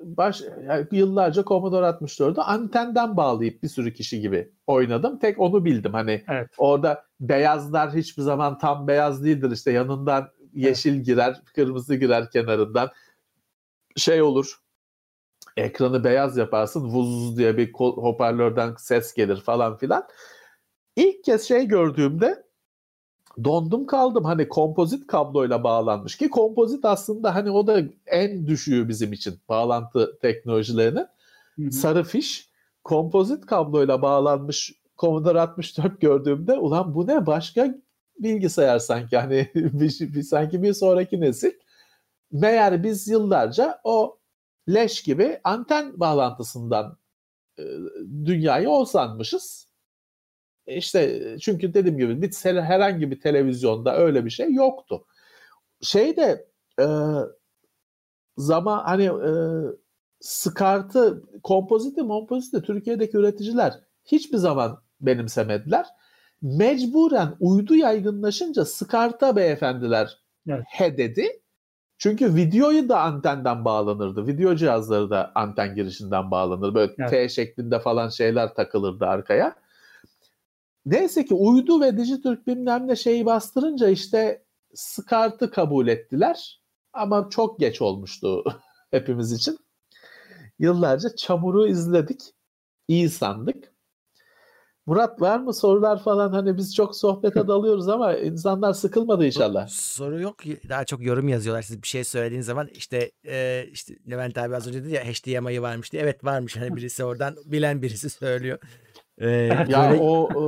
[0.00, 5.18] baş yani yıllarca Commodore 64'ü antenden bağlayıp bir sürü kişi gibi oynadım.
[5.18, 5.92] Tek onu bildim.
[5.92, 6.50] Hani Evet.
[6.58, 9.50] orada beyazlar hiçbir zaman tam beyaz değildir.
[9.50, 12.88] İşte yanından yeşil girer, kırmızı girer kenarından.
[13.96, 14.60] Şey olur.
[15.56, 16.84] Ekranı beyaz yaparsın.
[16.84, 20.06] Vuz diye bir hoparlörden ses gelir falan filan.
[20.96, 22.49] İlk kez şey gördüğümde
[23.44, 24.24] dondum kaldım.
[24.24, 30.18] Hani kompozit kabloyla bağlanmış ki kompozit aslında hani o da en düşüğü bizim için bağlantı
[30.22, 31.06] teknolojilerinin.
[31.56, 31.72] Hı hı.
[31.72, 32.50] Sarı fiş
[32.84, 37.74] kompozit kabloyla bağlanmış Commodore 64 gördüğümde ulan bu ne başka
[38.18, 41.52] bilgisayar sanki hani bir, bir, sanki bir sonraki nesil.
[42.32, 44.18] Meğer biz yıllarca o
[44.68, 46.98] leş gibi anten bağlantısından
[47.58, 47.62] e,
[48.24, 49.69] dünyayı o sanmışız.
[50.66, 55.04] E İşte çünkü dediğim gibi bir herhangi bir televizyonda öyle bir şey yoktu.
[55.82, 56.46] Şey de
[56.80, 56.86] e,
[58.36, 59.32] zaman hani e,
[60.20, 65.86] skartı, kompoziti, kompoziti Türkiye'deki üreticiler hiçbir zaman benimsemediler.
[66.42, 70.18] Mecburen uydu yaygınlaşınca skarta beyefendiler
[70.48, 70.64] Evet.
[70.68, 71.42] he dedi.
[71.98, 74.26] Çünkü videoyu da antenden bağlanırdı.
[74.26, 76.74] Video cihazları da anten girişinden bağlanır.
[76.74, 77.10] Böyle Evet.
[77.10, 79.56] T şeklinde falan şeyler takılırdı arkaya.
[80.90, 84.44] Neyse ki uydu ve Dijitürk bilmem ne şeyi bastırınca işte
[84.74, 86.60] Skart'ı kabul ettiler.
[86.92, 88.44] Ama çok geç olmuştu
[88.90, 89.58] hepimiz için.
[90.58, 92.20] Yıllarca çamuru izledik.
[92.88, 93.72] iyi sandık.
[94.86, 99.68] Murat var mı sorular falan hani biz çok sohbete dalıyoruz ama insanlar sıkılmadı inşallah.
[99.68, 100.36] Soru yok.
[100.68, 101.62] Daha çok yorum yazıyorlar.
[101.62, 105.62] Siz bir şey söylediğiniz zaman işte e, işte Levent abi az önce dedi ya HDMI'yi
[105.62, 106.02] varmış diye.
[106.02, 106.56] Evet varmış.
[106.56, 108.58] Hani birisi oradan bilen birisi söylüyor.
[109.20, 109.30] E,
[109.68, 110.40] Ya böyle- o e,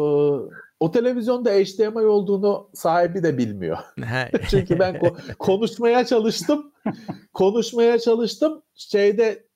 [0.80, 3.78] o televizyonda HDMI olduğunu sahibi de bilmiyor.
[4.50, 6.72] Çünkü ben ko- konuşmaya çalıştım.
[7.32, 8.62] konuşmaya çalıştım.
[8.74, 9.46] Şeyde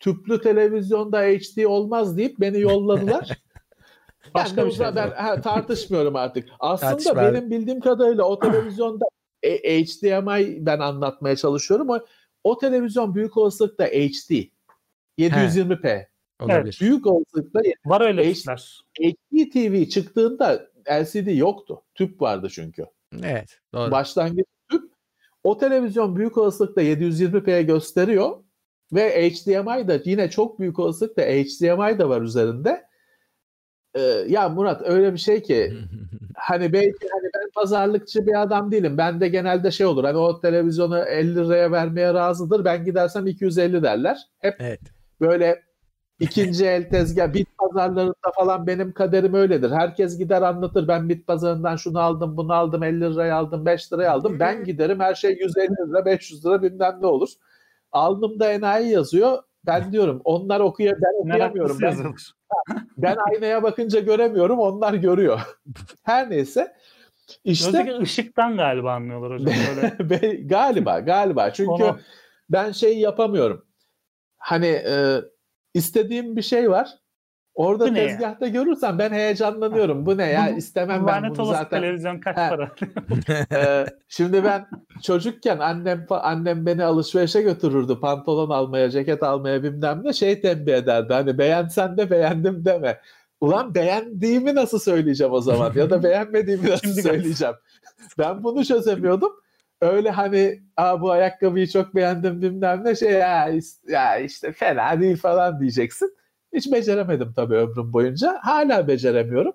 [0.00, 3.28] tüplü televizyonda HD olmaz deyip beni yolladılar.
[4.34, 6.48] Başka ben bir şey ben, ha, tartışmıyorum artık.
[6.60, 7.34] Aslında Tartışma abi.
[7.34, 9.04] benim bildiğim kadarıyla o televizyonda
[9.42, 11.90] e, HDMI ben anlatmaya çalışıyorum.
[11.90, 11.98] O,
[12.44, 14.44] o televizyon büyük olasılıkla HD.
[15.18, 16.06] 720p.
[16.40, 16.78] Olabilir.
[16.80, 18.80] Büyük olasılıkla Var öyle H- tipler.
[19.00, 21.82] HD TV çıktığında LCD yoktu.
[21.94, 22.86] Tüp vardı çünkü.
[23.22, 23.60] Evet.
[23.74, 23.90] Doğru.
[23.90, 24.92] Başlangıç tüp.
[25.44, 28.36] O televizyon büyük olasılıkla 720p gösteriyor
[28.92, 32.86] ve HDMI da yine çok büyük olasılıkla HDMI da var üzerinde.
[33.94, 35.72] Ee, ya Murat öyle bir şey ki
[36.34, 38.98] hani belki hani ben pazarlıkçı bir adam değilim.
[38.98, 40.04] Ben de genelde şey olur.
[40.04, 42.64] Hani o televizyonu 50 liraya vermeye razıdır.
[42.64, 44.18] Ben gidersem 250 derler.
[44.38, 44.80] Hep evet.
[45.20, 45.65] böyle
[46.20, 49.70] ikinci el tezgah bit pazarlarında falan benim kaderim öyledir.
[49.70, 54.12] Herkes gider anlatır ben bit pazarından şunu aldım bunu aldım 50 liraya aldım 5 liraya
[54.12, 54.40] aldım.
[54.40, 57.28] Ben giderim her şey 150 lira 500 lira bilmem ne olur.
[57.92, 59.42] Alnımda enayi yazıyor.
[59.66, 61.78] Ben diyorum onlar okuya ben okuyamıyorum.
[61.82, 61.96] Ben,
[62.98, 65.40] ben aynaya bakınca göremiyorum onlar görüyor.
[66.02, 66.76] Her neyse.
[67.44, 69.54] İşte Özellikle ışıktan galiba anlıyorlar hocam.
[70.10, 70.34] Böyle.
[70.34, 71.98] Galiba galiba çünkü Onu-
[72.50, 73.64] ben şey yapamıyorum.
[74.38, 75.20] Hani e,
[75.76, 76.88] istediğim bir şey var.
[77.54, 80.06] Orada Bu tezgahta görürsem ben heyecanlanıyorum.
[80.06, 80.48] Bu ne ya?
[80.52, 81.80] Bu- İstemem ben bunu zaten.
[81.80, 82.70] televizyon kaç para?
[83.52, 84.66] Ee, şimdi ben
[85.02, 88.00] çocukken annem annem beni alışverişe götürürdü.
[88.00, 91.12] Pantolon almaya, ceket almaya bilmem ne şey tembih ederdi.
[91.12, 93.00] Hani beğensen de beğendim deme.
[93.40, 95.72] Ulan beğendiğimi nasıl söyleyeceğim o zaman?
[95.76, 97.54] Ya da beğenmediğimi nasıl söyleyeceğim?
[98.18, 99.32] Ben bunu çözemiyordum.
[99.80, 103.50] Öyle hani Aa, bu ayakkabıyı çok beğendim bilmem ne şey ya,
[103.88, 106.16] ya işte fena değil falan diyeceksin.
[106.52, 108.38] Hiç beceremedim tabii ömrüm boyunca.
[108.42, 109.52] Hala beceremiyorum.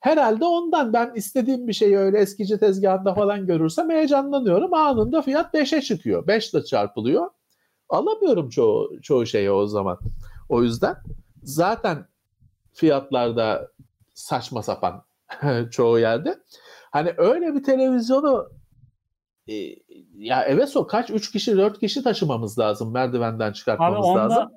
[0.00, 4.74] Herhalde ondan ben istediğim bir şeyi öyle eskici tezgahında falan görürsem heyecanlanıyorum.
[4.74, 6.26] Anında fiyat 5'e çıkıyor.
[6.26, 7.30] 5 ile çarpılıyor.
[7.88, 9.98] Alamıyorum çoğu, çoğu şeyi o zaman.
[10.48, 10.96] O yüzden
[11.42, 12.06] zaten
[12.74, 13.68] fiyatlarda
[14.14, 15.02] saçma sapan
[15.70, 16.38] çoğu yerde.
[16.90, 18.50] Hani öyle bir televizyonu
[19.50, 19.76] e,
[20.14, 24.48] ya eve sok kaç 3 kişi 4 kişi taşımamız lazım merdivenden Abi çıkartmamız onda lazım.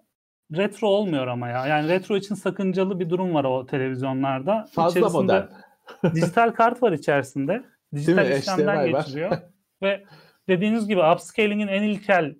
[0.55, 1.67] retro olmuyor ama ya.
[1.67, 4.67] Yani retro için sakıncalı bir durum var o televizyonlarda.
[4.71, 5.45] Fazla İçerisinde modern.
[6.15, 7.63] dijital kart var içerisinde.
[7.95, 8.85] Dijital işlemden var.
[8.85, 9.37] geçiriyor.
[9.81, 10.03] Ve
[10.47, 12.35] dediğiniz gibi upscaling'in en ilkel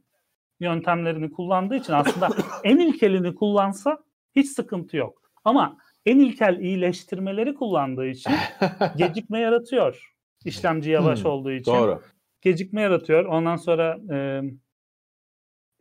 [0.60, 2.30] yöntemlerini kullandığı için aslında
[2.64, 3.98] en ilkelini kullansa
[4.36, 5.22] hiç sıkıntı yok.
[5.46, 8.34] Ama en ilkel iyileştirmeleri kullandığı için
[8.98, 10.14] gecikme yaratıyor.
[10.46, 11.72] İşlemci yavaş Hmm, olduğu için.
[11.72, 12.02] Doğru.
[12.44, 13.26] Gecikme yaratıyor.
[13.26, 14.42] Ondan sonra e,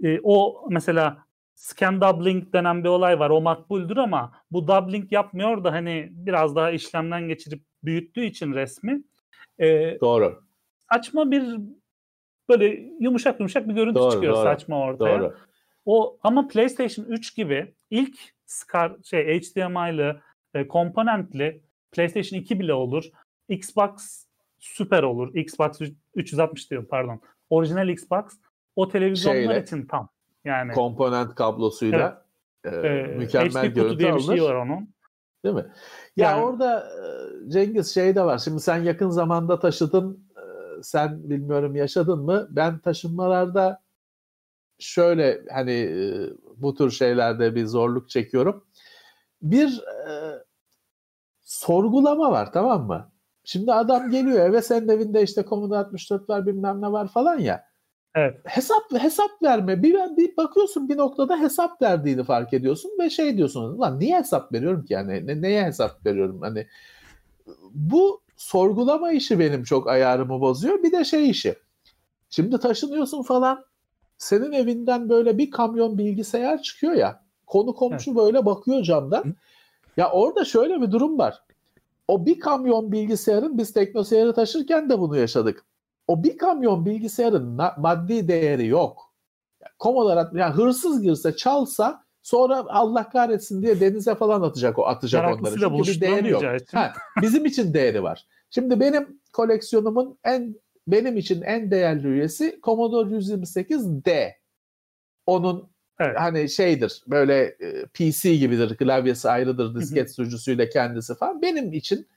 [0.03, 3.31] e, o mesela scan doubling denen bir olay var.
[3.31, 9.03] O makbuldür ama bu doubling yapmıyor da hani biraz daha işlemden geçirip büyüttüğü için resmi
[9.59, 10.43] e, Doğru.
[10.93, 11.43] saçma bir
[12.49, 12.67] böyle
[13.01, 15.21] yumuşak yumuşak bir görüntü Doğru, çıkıyor doğru, saçma ortaya.
[15.21, 15.37] Doğru.
[15.85, 20.21] O ama PlayStation 3 gibi ilk SCAR şey HDMI'lı
[20.55, 21.63] e, komponentli
[21.93, 23.05] PlayStation 2 bile olur.
[23.49, 24.27] Xbox
[24.63, 25.35] süper olur.
[25.35, 25.81] Xbox
[26.15, 27.21] 360 diyorum pardon.
[27.51, 28.25] Orijinal Xbox
[28.77, 30.09] o televizyonlar Şeyle, için tam.
[30.45, 32.27] Yani komponent kablosuyla
[32.65, 32.85] evet.
[32.85, 34.19] e, mükemmel HD görüntü diye alır.
[34.19, 34.95] bir şey var onun.
[35.45, 35.67] Değil mi?
[36.17, 36.89] Ya yani, orada
[37.49, 38.39] Cengiz şey de var.
[38.39, 40.33] Şimdi sen yakın zamanda taşıdın.
[40.83, 42.49] Sen bilmiyorum yaşadın mı?
[42.51, 43.83] Ben taşınmalarda
[44.79, 45.91] şöyle hani
[46.57, 48.65] bu tür şeylerde bir zorluk çekiyorum.
[49.43, 50.13] Bir e,
[51.41, 53.12] sorgulama var tamam mı?
[53.45, 57.65] Şimdi adam geliyor eve senin evinde işte Commodore 64 var bilmem ne var falan ya.
[58.15, 58.41] Evet.
[58.45, 59.83] Hesap hesap verme.
[59.83, 63.81] Bir, bir bakıyorsun bir noktada hesap verdiğini fark ediyorsun ve şey diyorsun.
[63.81, 65.27] Lan niye hesap veriyorum ki yani?
[65.27, 66.41] Ne, neye hesap veriyorum?
[66.41, 66.67] Hani
[67.75, 70.83] bu sorgulama işi benim çok ayarımı bozuyor.
[70.83, 71.55] Bir de şey işi.
[72.31, 73.65] Şimdi taşınıyorsun falan.
[74.19, 77.23] Senin evinden böyle bir kamyon bilgisayar çıkıyor ya.
[77.47, 78.19] Konu komşu evet.
[78.19, 79.35] böyle bakıyor camdan.
[79.97, 81.43] Ya orada şöyle bir durum var.
[82.13, 85.65] O bir kamyon bilgisayarın biz teknoseyarı taşırken de bunu yaşadık.
[86.07, 89.15] O bir kamyon bilgisayarın maddi değeri yok.
[89.61, 95.41] Yani Commodore yani hırsız girse çalsa sonra Allah kahretsin diye denize falan atacak o atacak
[95.41, 95.55] onları.
[95.55, 96.43] Çünkü bir değeri yok.
[96.73, 98.27] Ha, bizim için değeri var.
[98.51, 100.55] Şimdi benim koleksiyonumun en
[100.87, 104.33] benim için en değerli üyesi Commodore 128D.
[105.27, 105.72] Onun
[106.05, 106.21] evet.
[106.21, 111.43] hani şeydir böyle e, PC gibidir klavyesi ayrıdır disket sürücüsüyle kendisi falan.
[111.43, 112.09] Benim için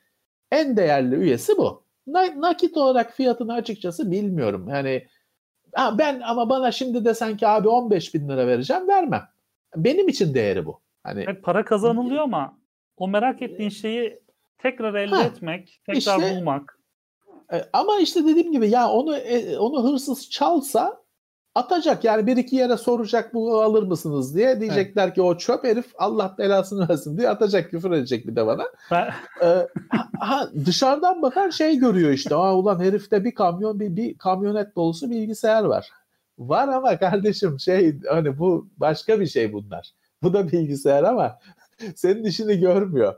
[0.51, 1.83] en değerli üyesi bu.
[2.07, 4.67] Na- nakit olarak fiyatını açıkçası bilmiyorum.
[4.69, 5.07] Yani
[5.73, 9.23] ha ben ama bana şimdi desen ki abi 15 bin lira vereceğim vermem.
[9.75, 10.81] Benim için değeri bu.
[11.03, 12.57] Hani evet, para kazanılıyor ama
[12.97, 14.19] o merak ettiğin şeyi
[14.57, 16.79] tekrar elde ha, etmek, tekrar işte, bulmak.
[17.53, 21.04] E, ama işte dediğim gibi ya onu e, onu hırsız çalsa
[21.55, 25.15] atacak yani bir iki yere soracak bu alır mısınız diye diyecekler evet.
[25.15, 28.63] ki o çöp herif Allah belasını versin diye atacak küfür edecek bir de bana.
[29.43, 29.67] ee,
[30.19, 35.09] ha, dışarıdan bakan şey görüyor işte Aa, ulan herifte bir kamyon bir, bir kamyonet dolusu
[35.09, 35.89] bilgisayar var.
[36.39, 39.91] Var ama kardeşim şey hani bu başka bir şey bunlar.
[40.23, 41.39] Bu da bilgisayar ama
[41.95, 43.15] senin işini görmüyor.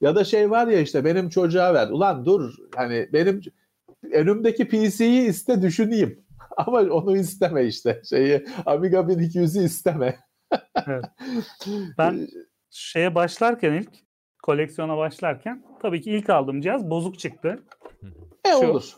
[0.00, 1.88] Ya da şey var ya işte benim çocuğa ver.
[1.88, 3.40] Ulan dur hani benim
[4.12, 6.25] önümdeki PC'yi iste düşüneyim.
[6.66, 8.02] Ama onu isteme işte.
[8.10, 10.18] Şeyi Amiga 1200'ü isteme.
[10.86, 11.04] evet.
[11.98, 12.28] Ben
[12.70, 13.90] şeye başlarken ilk
[14.42, 17.62] koleksiyona başlarken tabii ki ilk aldığım cihaz bozuk çıktı.
[18.44, 18.96] E Şu, olur.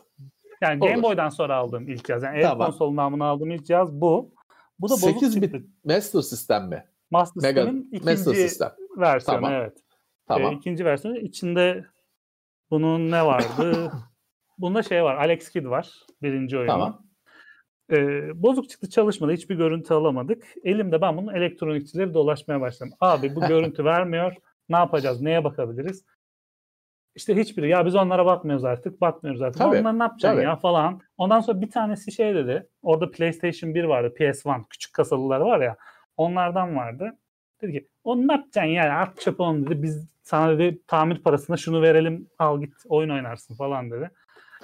[0.61, 2.23] Yani Game Boy'dan sonra aldığım ilk cihaz.
[2.23, 2.61] Yani tamam.
[2.61, 4.33] el konsolu aldığım ilk cihaz bu.
[4.79, 5.53] Bu da bozuk 8 çıktı.
[5.53, 6.85] bit Master System mi?
[7.11, 8.71] Master System'in ikinci Master System.
[8.97, 9.53] versiyonu tamam.
[9.53, 9.77] evet.
[10.27, 10.53] Tamam.
[10.53, 11.17] Ee, ikinci versiyonu.
[11.17, 11.85] içinde
[12.71, 13.91] bunun ne vardı?
[14.57, 15.15] Bunda şey var.
[15.15, 15.93] Alex Kidd var.
[16.21, 16.71] Birinci oyunu.
[16.71, 17.08] Tamam.
[17.91, 19.31] Ee, bozuk çıktı çalışmadı.
[19.31, 20.43] Hiçbir görüntü alamadık.
[20.63, 22.93] Elimde ben bunun elektronikçileri dolaşmaya başladım.
[23.01, 24.35] Abi bu görüntü vermiyor.
[24.69, 25.21] Ne yapacağız?
[25.21, 26.05] Neye bakabiliriz?
[27.15, 27.69] İşte hiçbiri.
[27.69, 29.01] Ya biz onlara bakmıyoruz artık.
[29.01, 29.61] Bakmıyoruz artık.
[29.61, 30.45] Tabii, Onlar ne yapacaksın tabii.
[30.45, 31.01] ya falan.
[31.17, 32.67] Ondan sonra bir tanesi şey dedi.
[32.81, 34.13] Orada PlayStation 1 vardı.
[34.19, 34.63] PS1.
[34.69, 35.77] Küçük kasalılar var ya.
[36.17, 37.17] Onlardan vardı.
[37.61, 38.99] Dedi ki onu ne yapacaksın ya?
[38.99, 39.83] At çöpe onu dedi.
[39.83, 42.27] Biz sana dedi tamir parasına şunu verelim.
[42.39, 44.11] Al git oyun oynarsın falan dedi.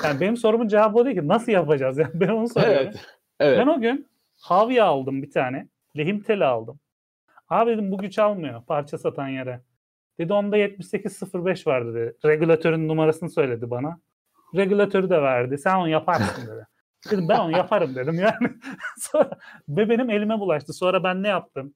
[0.04, 1.98] Yani benim sorumun cevabı o değil ki nasıl yapacağız?
[2.00, 2.78] Yani ben onu soruyorum.
[2.78, 3.06] Evet,
[3.40, 3.60] evet.
[3.60, 4.08] Ben o gün
[4.42, 5.68] Havya aldım bir tane.
[5.98, 6.80] Lehim teli aldım.
[7.50, 9.62] Abi dedim bu güç almıyor parça satan yere.
[10.20, 12.18] Dedi onda 7805 var dedi.
[12.26, 14.00] Regülatörün numarasını söyledi bana.
[14.56, 15.58] Regülatörü de verdi.
[15.58, 16.68] Sen onu yaparsın dedi.
[17.12, 18.54] Dedim ben onu yaparım dedim yani.
[18.98, 19.30] Sonra,
[19.70, 20.74] ve benim elime bulaştı.
[20.74, 21.74] Sonra ben ne yaptım?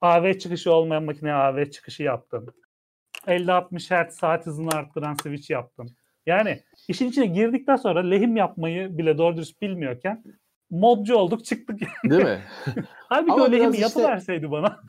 [0.00, 2.46] AV çıkışı olmayan makineye AV çıkışı yaptım.
[3.26, 5.96] 50-60 Hz saat hızını arttıran switch yaptım.
[6.26, 10.24] Yani işin içine girdikten sonra lehim yapmayı bile doğru dürüst bilmiyorken
[10.70, 11.80] modcu olduk çıktık.
[12.04, 12.40] Değil mi?
[13.08, 13.82] Halbuki Ama o lehimi işte...
[13.82, 14.80] yapıverseydi bana.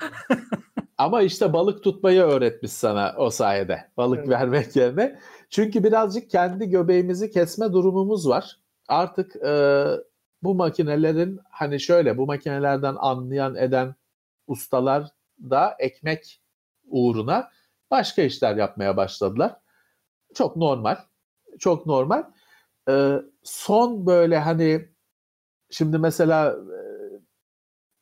[0.98, 3.90] Ama işte balık tutmayı öğretmiş sana o sayede.
[3.98, 4.30] Balık evet.
[4.30, 5.20] vermek yerine.
[5.50, 8.60] Çünkü birazcık kendi göbeğimizi kesme durumumuz var.
[8.88, 9.86] Artık e,
[10.44, 13.96] bu makinelerin hani şöyle bu makinelerden anlayan eden
[14.48, 15.08] ustalar
[15.40, 16.42] da ekmek
[16.88, 17.50] uğruna
[17.92, 19.56] başka işler yapmaya başladılar.
[20.34, 20.98] Çok normal
[21.60, 22.24] çok normal.
[22.90, 24.90] Ee, son böyle hani
[25.70, 26.80] şimdi mesela e,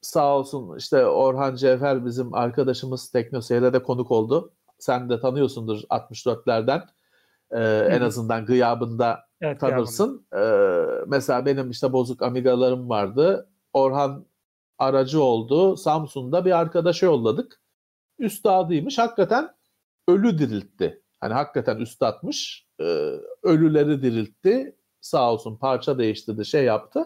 [0.02, 4.54] sağ olsun işte Orhan Cevher bizim arkadaşımız Teknoseyir'e de konuk oldu.
[4.80, 6.82] Sen de tanıyorsundur 64'lerden.
[7.52, 10.28] Ee, en azından gıyabında evet, tanırsın.
[10.36, 13.50] Ee, mesela benim işte bozuk Amiga'larım vardı.
[13.74, 14.26] Orhan
[14.78, 15.78] aracı oldu.
[15.78, 17.62] Samsun'da bir arkadaşa yolladık.
[18.20, 18.98] Üstadıymış.
[18.98, 19.50] Hakikaten
[20.08, 21.04] ölü diriltti.
[21.20, 22.84] Hani hakikaten üstatmış e,
[23.44, 24.76] ölüleri diriltti.
[25.02, 27.06] Sağ olsun parça değiştirdi, şey yaptı.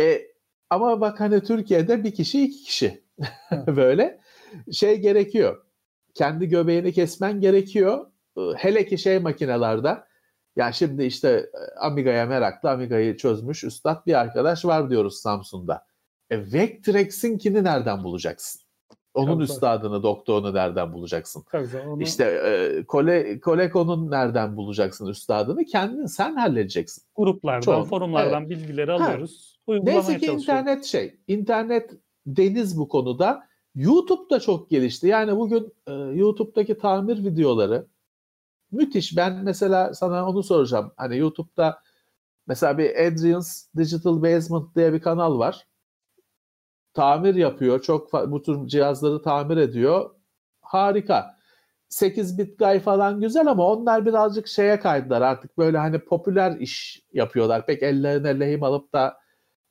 [0.00, 0.22] E,
[0.70, 3.04] Ama bak hani Türkiye'de bir kişi iki kişi
[3.66, 4.20] böyle
[4.72, 5.64] şey gerekiyor.
[6.14, 8.06] Kendi göbeğini kesmen gerekiyor.
[8.56, 9.98] Hele ki şey makinelerde
[10.56, 15.86] ya şimdi işte e, Amiga'ya meraklı Amiga'yı çözmüş üstad bir arkadaş var diyoruz Samsun'da.
[16.30, 18.67] E, Vectrex'inkini nereden bulacaksın?
[19.18, 21.44] Onun Tabii, üstadını, doktorunu nereden bulacaksın?
[21.50, 22.02] Tabii, onu...
[22.02, 25.64] İşte e, Kole, Coleco'nun nereden bulacaksın üstadını?
[25.64, 27.04] Kendin sen halledeceksin.
[27.16, 28.50] Gruplardan, Çoğun, forumlardan evet.
[28.50, 29.58] bilgileri alıyoruz.
[29.66, 29.72] Ha.
[29.82, 31.90] Neyse ki internet şey, internet
[32.26, 33.48] deniz bu konuda.
[33.74, 35.06] YouTube da çok gelişti.
[35.06, 37.86] Yani bugün e, YouTube'daki tamir videoları
[38.70, 39.16] müthiş.
[39.16, 40.92] Ben mesela sana onu soracağım.
[40.96, 41.78] Hani YouTube'da
[42.46, 45.66] mesela bir Adrian's Digital Basement diye bir kanal var
[46.94, 47.82] tamir yapıyor.
[47.82, 50.10] Çok bu tür cihazları tamir ediyor.
[50.60, 51.38] Harika.
[51.88, 57.02] 8 bit guy falan güzel ama onlar birazcık şeye kaydılar artık böyle hani popüler iş
[57.12, 57.66] yapıyorlar.
[57.66, 59.16] Pek ellerine lehim alıp da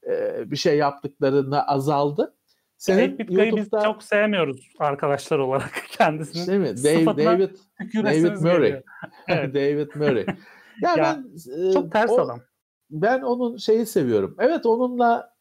[0.07, 2.33] e, bir şey yaptıklarını azaldı.
[2.77, 3.57] Senin bit YouTube'da...
[3.57, 6.47] biz çok sevmiyoruz arkadaşlar olarak kendisini.
[6.47, 6.83] Değil mi?
[6.83, 7.49] Dave, David,
[7.95, 8.83] David Murray.
[9.53, 10.25] David Murray.
[10.81, 12.41] Ya, ya ben çok ters o, adam.
[12.89, 14.35] Ben onun şeyi seviyorum.
[14.39, 15.33] Evet onunla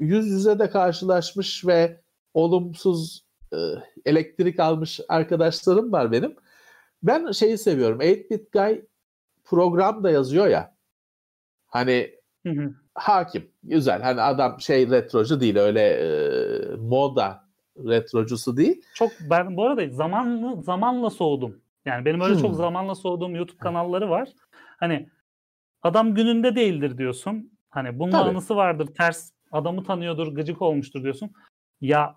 [0.00, 2.00] yüz yüze de karşılaşmış ve
[2.34, 3.56] olumsuz e,
[4.04, 6.36] elektrik almış arkadaşlarım var benim.
[7.02, 8.00] Ben şeyi seviyorum.
[8.00, 8.82] 8-bit guy
[9.44, 10.74] program da yazıyor ya.
[11.66, 12.10] Hani
[12.46, 12.74] hı hı.
[12.94, 13.50] hakim.
[13.62, 14.02] Güzel.
[14.02, 15.56] Hani adam şey retrocu değil.
[15.56, 16.06] Öyle e,
[16.76, 17.44] moda
[17.76, 18.82] retrocusu değil.
[18.94, 21.60] Çok ben bu arada zamanla zamanla soğudum.
[21.84, 22.42] Yani benim öyle hmm.
[22.42, 24.28] çok zamanla soğuduğum YouTube kanalları var.
[24.76, 25.08] Hani
[25.82, 27.52] adam gününde değildir diyorsun.
[27.70, 28.30] Hani bunun Tabii.
[28.30, 28.86] anısı vardır.
[28.86, 31.30] Ters adamı tanıyordur, gıcık olmuştur diyorsun.
[31.80, 32.16] Ya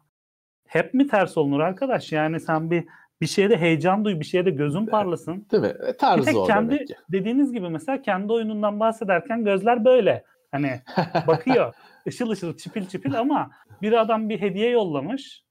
[0.67, 2.11] hep mi ters olunur arkadaş?
[2.11, 2.85] Yani sen bir
[3.21, 5.47] bir şeyde heyecan duy, bir şeyde gözün parlasın.
[5.51, 5.73] Değil mi?
[5.87, 10.23] E, tarzı bir tek kendi dediğiniz gibi mesela kendi oyunundan bahsederken gözler böyle.
[10.51, 10.81] Hani
[11.27, 11.73] bakıyor.
[12.07, 13.51] ışıl ışıl çipil çipil ama
[13.81, 15.43] bir adam bir hediye yollamış.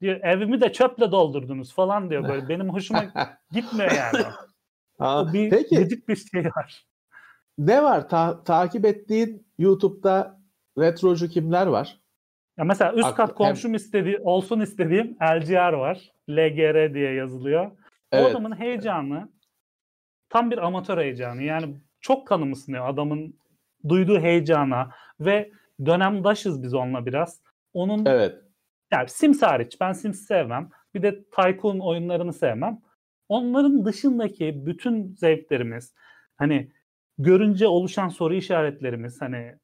[0.00, 2.48] Diyor evimi de çöple doldurdunuz falan diyor böyle.
[2.48, 3.04] Benim hoşuma
[3.52, 4.24] gitmiyor yani.
[4.98, 6.86] Aa, bir peki, gıcık bir şey var.
[7.58, 8.08] Ne var?
[8.08, 10.37] Ta- takip ettiğin YouTube'da
[10.78, 12.00] retrocu kimler var?
[12.58, 16.12] Ya mesela üst kat komşum istediği olsun istediğim LGR var.
[16.30, 17.70] LGR diye yazılıyor.
[18.12, 18.26] Evet.
[18.26, 19.28] O adamın heyecanı
[20.28, 21.42] tam bir amatör heyecanı.
[21.42, 23.38] Yani çok kanım ısınıyor adamın
[23.88, 24.90] duyduğu heyecana
[25.20, 25.50] ve
[25.86, 27.42] dönemdaşız biz onunla biraz.
[27.72, 28.36] Onun Evet.
[28.92, 29.80] Yani Sims hariç.
[29.80, 30.70] Ben Sims sevmem.
[30.94, 32.80] Bir de Tycoon oyunlarını sevmem.
[33.28, 35.94] Onların dışındaki bütün zevklerimiz
[36.36, 36.72] hani
[37.18, 39.58] görünce oluşan soru işaretlerimiz hani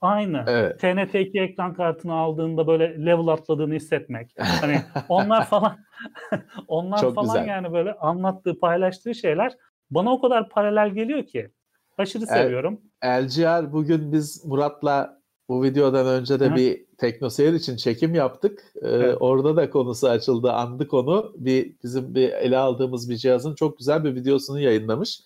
[0.00, 0.44] Aynı.
[0.46, 0.82] Evet.
[0.82, 4.34] TNT2 ekran kartını aldığında böyle level atladığını hissetmek.
[4.38, 5.76] Hani onlar falan
[6.68, 7.48] onlar Çok falan güzel.
[7.48, 9.52] yani böyle anlattığı, paylaştığı şeyler
[9.90, 11.50] bana o kadar paralel geliyor ki.
[11.98, 12.80] Aşırı El, seviyorum.
[13.04, 15.18] LGR bugün biz Murat'la
[15.48, 16.56] bu videodan önce de Hı.
[16.56, 18.62] bir teknoseyir için çekim yaptık.
[18.82, 19.16] Ee, evet.
[19.20, 21.32] Orada da konusu açıldı, andı konu.
[21.36, 25.20] Bir bizim bir ele aldığımız bir cihazın çok güzel bir videosunu yayınlamış.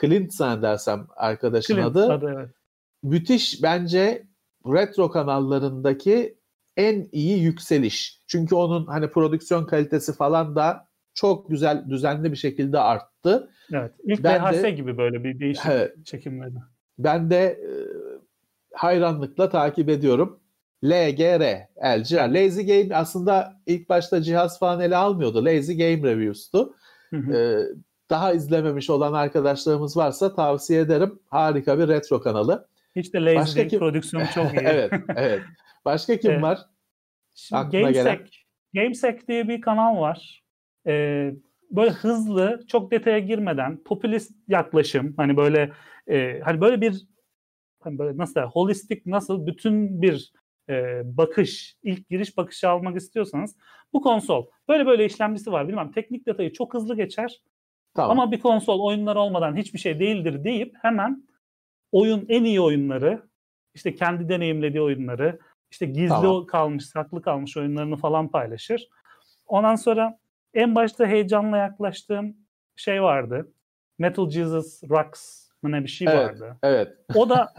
[0.00, 2.12] Clint zannedersem arkadaşın Clint, adı.
[2.12, 2.57] adı evet
[3.02, 4.26] müthiş bence
[4.66, 6.38] retro kanallarındaki
[6.76, 8.22] en iyi yükseliş.
[8.26, 13.50] Çünkü onun hani prodüksiyon kalitesi falan da çok güzel düzenli bir şekilde arttı.
[13.72, 13.92] Evet.
[14.04, 16.54] İlk ben de, gibi böyle bir değişik evet, çekimleri.
[16.98, 17.70] Ben de e,
[18.74, 20.40] hayranlıkla takip ediyorum.
[20.84, 22.28] LGR, LGR.
[22.34, 25.44] Lazy Game aslında ilk başta cihaz falan ele almıyordu.
[25.44, 26.74] Lazy Game Reviews'tu.
[27.10, 27.36] Hı hı.
[27.36, 27.66] Ee,
[28.10, 31.18] daha izlememiş olan arkadaşlarımız varsa tavsiye ederim.
[31.26, 32.68] Harika bir retro kanalı.
[32.96, 33.70] Hiç de lazy Başka değil.
[33.70, 33.78] Kim...
[33.78, 34.60] Prodüksiyonu çok iyi.
[34.64, 35.42] evet, evet.
[35.84, 36.42] Başka kim evet.
[36.42, 36.58] var?
[37.34, 38.18] Şimdi Gamesec, gelen.
[38.74, 40.42] Gamesec diye bir kanal var.
[40.86, 41.34] Ee,
[41.70, 45.72] böyle hızlı, çok detaya girmeden popülist yaklaşım, hani böyle
[46.06, 47.06] e, hani böyle bir
[47.80, 50.32] hani böyle nasıl holistik nasıl bütün bir
[50.68, 53.56] e, bakış, ilk giriş bakışı almak istiyorsanız
[53.92, 55.68] bu konsol böyle böyle işlemcisi var.
[55.68, 57.42] Bilmem teknik detayı çok hızlı geçer.
[57.94, 58.10] Tamam.
[58.10, 61.27] Ama bir konsol oyunlar olmadan hiçbir şey değildir deyip hemen
[61.92, 63.22] oyun en iyi oyunları,
[63.74, 65.38] işte kendi deneyimlediği oyunları,
[65.70, 66.46] işte gizli tamam.
[66.46, 68.88] kalmış, saklı kalmış oyunlarını falan paylaşır.
[69.46, 70.18] Ondan sonra
[70.54, 72.36] en başta heyecanla yaklaştığım
[72.76, 73.52] şey vardı.
[73.98, 76.56] Metal Jesus Rocks mı ne bir şey evet, vardı.
[76.62, 76.96] Evet.
[77.14, 77.52] O da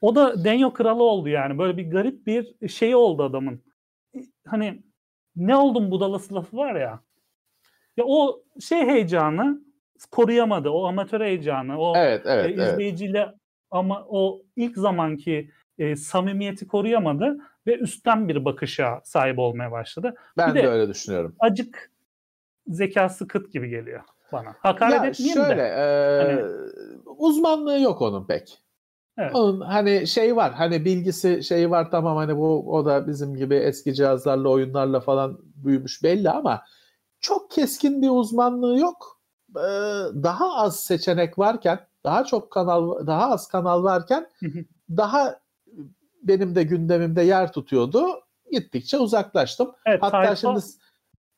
[0.00, 1.58] o da Denyo kralı oldu yani.
[1.58, 3.62] Böyle bir garip bir şey oldu adamın.
[4.46, 4.82] Hani
[5.36, 7.00] ne oldum budalası lafı var ya.
[7.96, 9.60] Ya o şey heyecanı
[10.10, 10.70] koruyamadı.
[10.70, 13.41] O amatör heyecanı, o evet, evet, e, izleyiciyle evet
[13.72, 20.14] ama o ilk zamanki e, samimiyeti koruyamadı ve üstten bir bakışa sahip olmaya başladı.
[20.36, 21.36] Ben bir de, de öyle düşünüyorum.
[21.38, 21.90] Acık
[22.66, 24.00] zekası kıt gibi geliyor
[24.32, 24.54] bana.
[24.58, 25.66] Hakaret ya etmeyeyim şöyle, de.
[25.66, 26.42] E, hani,
[27.06, 28.58] uzmanlığı yok onun pek.
[29.18, 29.34] Evet.
[29.34, 33.54] Onun hani şey var hani bilgisi şeyi var tamam hani bu o da bizim gibi
[33.54, 36.62] eski cihazlarla oyunlarla falan büyümüş belli ama
[37.20, 39.20] çok keskin bir uzmanlığı yok.
[39.56, 39.60] Ee,
[40.22, 44.28] daha az seçenek varken daha çok kanal daha az kanal varken
[44.90, 45.40] daha
[46.22, 48.06] benim de gündemimde yer tutuyordu.
[48.52, 49.72] Gittikçe uzaklaştım.
[49.86, 50.36] Evet, Hatta tayfa...
[50.36, 50.60] şimdi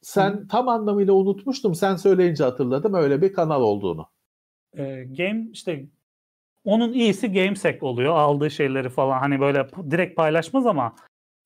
[0.02, 0.48] sen Hı.
[0.48, 1.74] tam anlamıyla unutmuştum.
[1.74, 4.06] Sen söyleyince hatırladım öyle bir kanal olduğunu.
[4.76, 5.86] Ee, game işte
[6.64, 8.16] onun iyisi GameSec oluyor.
[8.16, 10.94] Aldığı şeyleri falan hani böyle direkt paylaşmaz ama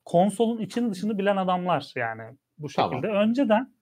[0.05, 2.23] konsolun içini dışını bilen adamlar yani
[2.59, 3.01] bu şekilde.
[3.01, 3.17] Tamam.
[3.17, 3.73] Önceden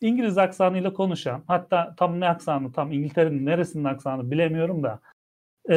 [0.00, 5.00] İngiliz aksanıyla konuşan hatta tam ne aksanı tam İngiltere'nin neresinin aksanı bilemiyorum da
[5.68, 5.74] e,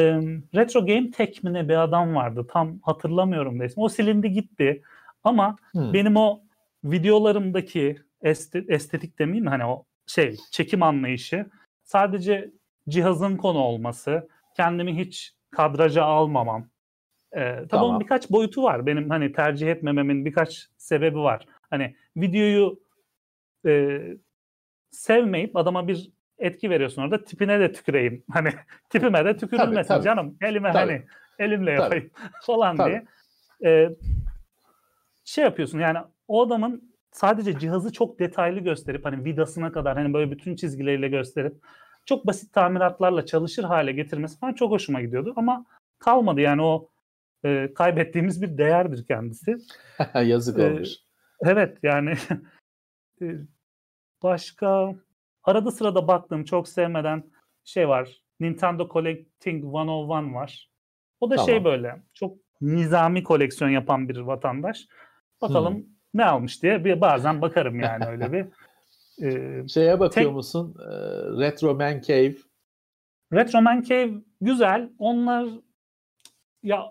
[0.54, 3.82] Retro Game Tech mi ne bir adam vardı tam hatırlamıyorum da ismi.
[3.82, 4.82] O silindi gitti
[5.24, 5.92] ama hmm.
[5.92, 6.40] benim o
[6.84, 7.96] videolarımdaki
[8.68, 11.46] estetik demeyeyim hani o şey çekim anlayışı
[11.84, 12.50] sadece
[12.88, 16.66] cihazın konu olması, kendimi hiç kadraja almamam.
[17.32, 17.90] Ee, tabii tamam.
[17.90, 18.86] onun birkaç boyutu var.
[18.86, 21.46] Benim hani tercih etmememin birkaç sebebi var.
[21.70, 22.80] Hani videoyu
[23.66, 24.00] e,
[24.90, 28.24] sevmeyip adama bir etki veriyorsun orada tipine de tüküreyim.
[28.32, 28.52] Hani
[28.88, 30.04] tipime de tükürülmesin tabii, tabii.
[30.04, 30.36] canım.
[30.42, 30.78] Elime tabii.
[30.78, 31.02] hani
[31.38, 32.10] elimle yapayım
[32.46, 32.90] falan tabii.
[32.90, 33.04] diye.
[33.64, 33.90] Ee,
[35.24, 40.30] şey yapıyorsun yani o adamın sadece cihazı çok detaylı gösterip hani vidasına kadar hani böyle
[40.30, 41.54] bütün çizgileriyle gösterip
[42.06, 45.64] çok basit tamiratlarla çalışır hale getirmesi falan çok hoşuma gidiyordu ama
[45.98, 46.88] kalmadı yani o
[47.44, 49.56] e, kaybettiğimiz bir değerdir kendisi.
[50.24, 50.88] Yazık e, olmuş.
[51.44, 52.14] Evet yani e,
[54.22, 54.94] başka
[55.44, 57.24] arada sırada baktığım çok sevmeden
[57.64, 58.22] şey var.
[58.40, 60.70] Nintendo Collecting 101 var.
[61.20, 61.62] O da şey tamam.
[61.62, 64.88] şey böyle çok nizami koleksiyon yapan bir vatandaş.
[65.42, 65.84] Bakalım hmm.
[66.14, 68.46] ne almış diye bir bazen bakarım yani öyle bir.
[69.22, 70.34] Ee, Şeye bakıyor tek...
[70.34, 70.76] musun?
[70.80, 70.84] Ee,
[71.40, 72.34] Retro Man Cave.
[73.32, 74.90] Retro Man Cave güzel.
[74.98, 75.48] Onlar
[76.62, 76.90] ya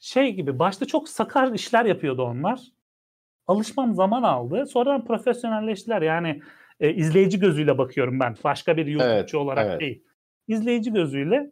[0.00, 2.60] şey gibi başta çok sakar işler yapıyordu onlar.
[3.46, 4.66] Alışmam zaman aldı.
[4.66, 6.02] Sonradan profesyonelleştiler.
[6.02, 6.42] Yani
[6.80, 8.36] e, izleyici gözüyle bakıyorum ben.
[8.44, 9.80] Başka bir YouTube'cu evet, olarak evet.
[9.80, 10.04] değil.
[10.48, 11.50] İzleyici gözüyle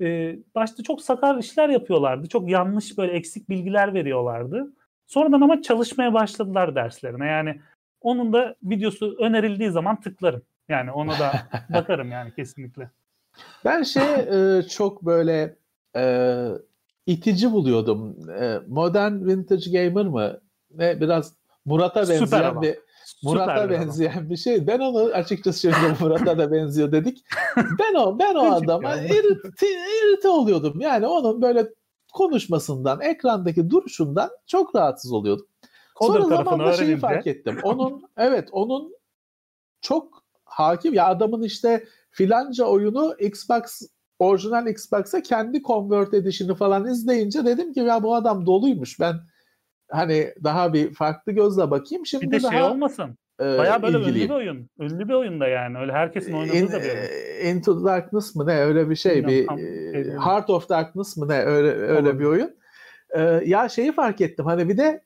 [0.00, 2.28] e, başta çok sakar işler yapıyorlardı.
[2.28, 4.72] Çok yanlış böyle eksik bilgiler veriyorlardı.
[5.06, 7.26] Sonradan ama çalışmaya başladılar derslerine.
[7.26, 7.60] Yani
[8.00, 10.42] onun da videosu önerildiği zaman tıklarım.
[10.68, 11.32] Yani ona da
[11.72, 12.90] bakarım yani kesinlikle.
[13.64, 15.56] Ben şey e, çok böyle
[15.96, 16.44] e,
[17.06, 18.30] itici buluyordum.
[18.30, 20.40] E, Modern Vintage Gamer mı?
[20.78, 21.34] Ne biraz
[21.64, 22.78] Murat'a benzeyen bir
[23.22, 24.66] Murat'a benzeyen bir şey.
[24.66, 27.24] Ben onu açıkçası şimdi Murat'a da benziyor dedik.
[27.56, 30.80] Ben o ben o adama irite, irite oluyordum.
[30.80, 31.68] Yani onun böyle
[32.12, 35.46] konuşmasından, ekrandaki duruşundan çok rahatsız oluyordum.
[36.00, 37.58] Sonra zamanla şeyi fark ettim.
[37.62, 38.96] Onun evet onun
[39.80, 43.82] çok hakim ya adamın işte filanca oyunu Xbox
[44.18, 49.00] orijinal Xbox'a kendi convert edişini falan izleyince dedim ki ya bu adam doluymuş.
[49.00, 49.14] Ben
[49.90, 52.06] hani daha bir farklı gözle bakayım.
[52.06, 53.18] Şimdi bir de daha, şey olmasın.
[53.40, 54.18] E, Bayağı böyle ilgili.
[54.18, 54.70] ünlü bir oyun.
[54.78, 55.78] Ünlü bir oyun da yani.
[55.78, 57.56] Öyle herkesin oynadığı In, da bir oyun.
[57.56, 59.26] Into the Darkness mı ne öyle bir şey.
[59.26, 62.18] Bilmiyorum, bir tam, Heart of Darkness mı ne öyle öyle Olur.
[62.18, 62.56] bir oyun.
[63.10, 64.44] Ee, ya şeyi fark ettim.
[64.44, 65.04] Hani bir de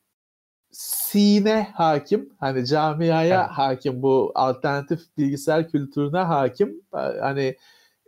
[0.70, 2.32] sine hakim.
[2.40, 3.50] Hani camiaya evet.
[3.50, 6.80] hakim bu alternatif bilgisayar kültürüne hakim.
[7.20, 7.56] Hani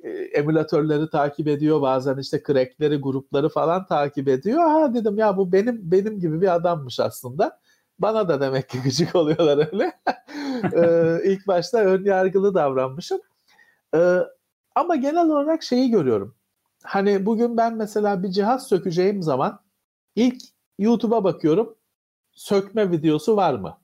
[0.02, 4.62] e, emülatörleri takip ediyor bazen işte crackleri grupları falan takip ediyor.
[4.62, 7.60] Ha dedim ya bu benim benim gibi bir adammış aslında.
[7.98, 9.92] Bana da demek ki gıcık oluyorlar öyle.
[10.76, 13.20] ee, ilk başta ön yargılı davranmışım.
[13.94, 14.18] Ee,
[14.74, 16.34] ama genel olarak şeyi görüyorum.
[16.82, 19.60] Hani bugün ben mesela bir cihaz sökeceğim zaman
[20.16, 20.42] ilk
[20.78, 21.76] YouTube'a bakıyorum
[22.32, 23.78] sökme videosu var mı?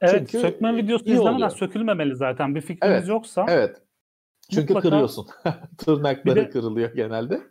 [0.00, 3.46] Evet Çünkü sökme videosu izlemeden sökülmemeli zaten bir fikriniz evet, yoksa.
[3.48, 3.82] Evet.
[4.50, 5.26] Çünkü mutlaka, kırıyorsun.
[5.78, 7.42] Tırnakları de, kırılıyor genelde.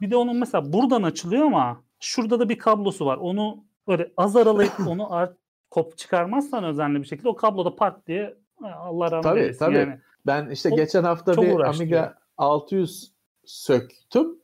[0.00, 3.16] Bir de onun mesela buradan açılıyor ama şurada da bir kablosu var.
[3.16, 5.36] Onu böyle az aralayıp onu art,
[5.70, 9.58] kop çıkarmazsan özenli bir şekilde o kablo da pat diye Allah rahmet tabii, eylesin.
[9.58, 9.76] Tabii.
[9.76, 13.12] Yani, ben işte o, geçen hafta bir Amiga 600
[13.44, 14.38] söktüm.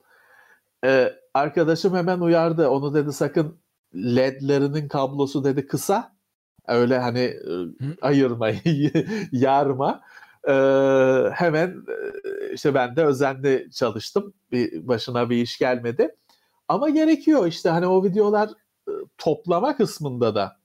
[0.84, 2.68] Ee, arkadaşım hemen uyardı.
[2.68, 3.58] Onu dedi sakın
[3.94, 6.12] ledlerinin kablosu dedi kısa.
[6.68, 7.34] Öyle hani
[8.02, 8.48] ayırma,
[9.32, 10.00] yarma.
[10.48, 10.52] Ee,
[11.32, 11.84] hemen
[12.52, 14.34] işte ben de özenli çalıştım.
[14.52, 16.16] Bir başına bir iş gelmedi.
[16.68, 18.50] Ama gerekiyor işte hani o videolar
[19.18, 20.60] toplama kısmında da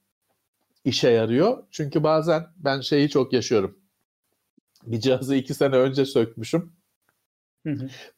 [0.86, 1.64] işe yarıyor.
[1.72, 3.80] Çünkü bazen ben şeyi çok yaşıyorum.
[4.84, 6.74] Bir cihazı iki sene önce sökmüşüm.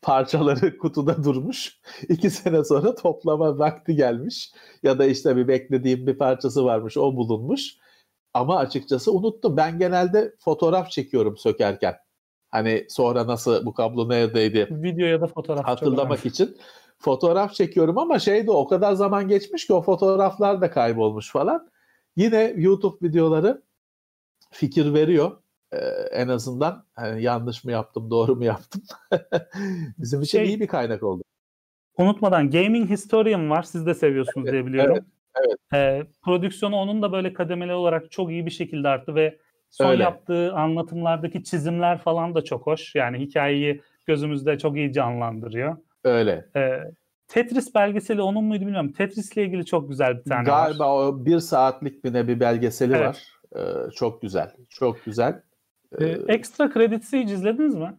[0.02, 1.80] Parçaları kutuda durmuş.
[2.10, 4.52] İki sene sonra toplama vakti gelmiş.
[4.84, 7.78] Ya da işte bir beklediğim bir parçası varmış o bulunmuş.
[8.34, 9.58] Ama açıkçası unuttum.
[9.58, 11.96] Ben genelde fotoğraf çekiyorum sökerken.
[12.50, 14.68] Hani sonra nasıl bu kablo neredeydi?
[14.72, 15.66] Video ya da fotoğraf.
[15.66, 16.58] Hatırlamak için
[17.00, 21.70] fotoğraf çekiyorum ama şeyde o kadar zaman geçmiş ki o fotoğraflar da kaybolmuş falan.
[22.16, 23.62] Yine YouTube videoları
[24.52, 25.32] fikir veriyor.
[25.72, 25.78] Ee,
[26.12, 28.82] en azından hani yanlış mı yaptım, doğru mu yaptım?
[29.98, 31.24] Bizim için şey, iyi bir kaynak oldu.
[31.98, 33.64] Unutmadan Gaming Historian var.
[33.64, 34.94] Siz de seviyorsunuz evet, diye biliyorum.
[34.96, 35.06] Evet,
[35.46, 35.58] evet.
[35.74, 39.38] Ee, prodüksiyonu onun da böyle kademeli olarak çok iyi bir şekilde arttı ve
[39.70, 40.04] son Öyle.
[40.04, 42.96] yaptığı anlatımlardaki çizimler falan da çok hoş.
[42.96, 45.78] Yani hikayeyi gözümüzde çok iyi canlandırıyor.
[46.04, 46.46] Öyle.
[46.56, 46.80] Ee,
[47.28, 48.92] Tetris belgeseli onun muydu bilmiyorum.
[48.92, 50.68] Tetris ile ilgili çok güzel bir tane Galiba var.
[50.68, 53.08] Galiba o bir saatlik bir ne bir belgeseli evet.
[53.08, 53.38] var.
[53.56, 54.52] Ee, çok güzel.
[54.70, 55.42] Çok güzel.
[56.00, 57.98] Ee, ee Extra Credits'i hiç izlediniz mi?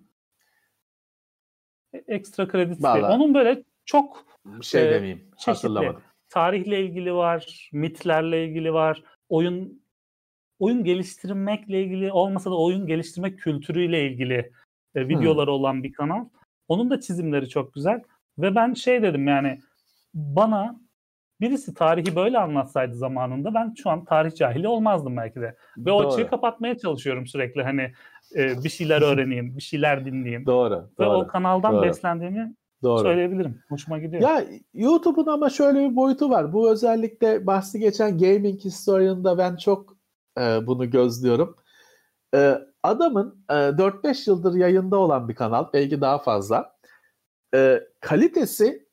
[1.92, 4.24] E, Extra Credits Onun böyle çok
[4.62, 5.30] şey e, demeyeyim.
[5.38, 5.52] Çeşitli.
[5.52, 6.02] Hatırlamadım.
[6.28, 9.02] Tarihle ilgili var, mitlerle ilgili var.
[9.28, 9.82] Oyun
[10.58, 14.52] oyun geliştirmekle ilgili olmasa da oyun geliştirme kültürüyle ilgili
[14.94, 15.54] e, videoları hmm.
[15.54, 16.24] olan bir kanal.
[16.68, 18.02] Onun da çizimleri çok güzel.
[18.38, 19.58] Ve ben şey dedim yani
[20.14, 20.80] bana
[21.40, 25.56] birisi tarihi böyle anlatsaydı zamanında ben şu an tarih cahili olmazdım belki de.
[25.78, 26.06] Ve Doğru.
[26.06, 27.92] o açığı kapatmaya çalışıyorum sürekli hani
[28.36, 30.46] e, bir şeyler öğreneyim, bir şeyler dinleyeyim.
[30.46, 30.90] Doğru.
[31.00, 31.82] Ve doğru, o kanaldan doğru.
[31.82, 33.02] beslendiğimi doğru.
[33.02, 33.62] söyleyebilirim.
[33.68, 34.22] Hoşuma gidiyor.
[34.22, 34.44] Ya
[34.74, 36.52] YouTube'un ama şöyle bir boyutu var.
[36.52, 39.96] Bu özellikle bahsi geçen Gaming Historian'da ben çok
[40.38, 41.56] e, bunu gözlüyorum.
[42.34, 46.78] E, adamın e, 4-5 yıldır yayında olan bir kanal, belki daha fazla.
[47.54, 48.88] E, kalitesi,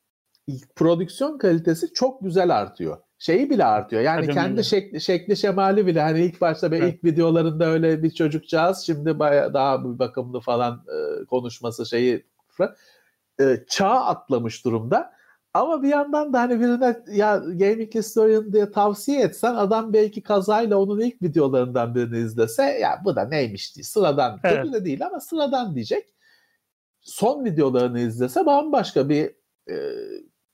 [0.75, 2.97] prodüksiyon kalitesi çok güzel artıyor.
[3.17, 4.01] Şeyi bile artıyor.
[4.01, 6.93] Yani Hadi kendi şekli, şekli şemali bile hani ilk başta evet.
[6.93, 12.25] ilk videolarında öyle bir çocukcağız şimdi baya daha bir bakımlı falan e, konuşması şeyi
[13.39, 15.15] e, çağ atlamış durumda.
[15.53, 20.77] Ama bir yandan da hani birine ya Gaming Historian diye tavsiye etsen adam belki kazayla
[20.77, 24.55] onun ilk videolarından birini izlese ya bu da neymiş diye sıradan evet.
[24.55, 26.09] kötü de değil ama sıradan diyecek.
[27.01, 29.25] Son videolarını izlese bambaşka bir
[29.69, 29.75] e,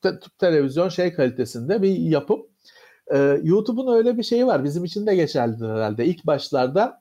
[0.02, 2.48] te- televizyon şey kalitesinde bir yapım.
[3.14, 4.64] E, YouTube'un öyle bir şeyi var.
[4.64, 6.06] Bizim için de geçerli herhalde.
[6.06, 7.01] İlk başlarda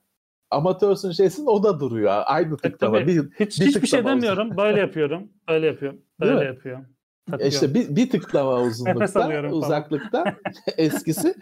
[0.51, 2.23] amatörsün şeysin o da duruyor.
[2.25, 2.99] Aynı e, tıklama.
[2.99, 4.57] E, bir, Hiç, bir hiçbir şey demiyorum.
[4.57, 5.29] Böyle yapıyorum.
[5.49, 6.01] Böyle yapıyorum.
[6.19, 6.85] Böyle yapıyorum.
[7.29, 7.51] Takıyor.
[7.51, 10.35] İşte bir, bir tıklama uzunlukta, uzaklıkta
[10.77, 11.35] eskisi.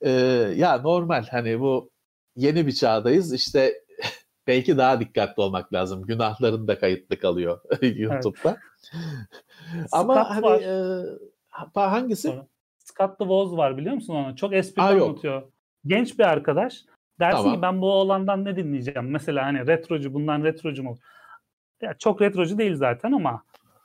[0.00, 0.10] Ee,
[0.56, 1.90] ya normal hani bu
[2.36, 3.32] yeni bir çağdayız.
[3.32, 3.74] İşte
[4.46, 6.02] belki daha dikkatli olmak lazım.
[6.02, 8.56] Günahların da kayıtlı kalıyor YouTube'da.
[9.92, 10.64] Ama Scott hani
[11.76, 12.34] e, hangisi?
[12.78, 14.36] Scott the Woz var biliyor musun onu?
[14.36, 15.42] Çok espri anlatıyor.
[15.86, 16.84] Genç bir arkadaş.
[17.20, 17.54] Dersin tamam.
[17.54, 19.10] ki ben bu oğlandan ne dinleyeceğim?
[19.10, 20.98] Mesela hani retrocu bundan retrocu mu?
[21.82, 23.44] Ya çok retrocu değil zaten ama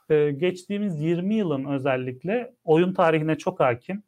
[0.09, 4.03] e, geçtiğimiz 20 yılın özellikle oyun tarihine çok hakim.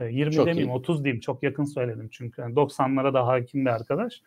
[0.00, 0.74] E, 20 çok demeyeyim iyi.
[0.74, 2.40] 30 diyeyim çok yakın söyledim çünkü.
[2.40, 4.22] Yani 90'lara da hakim bir arkadaş.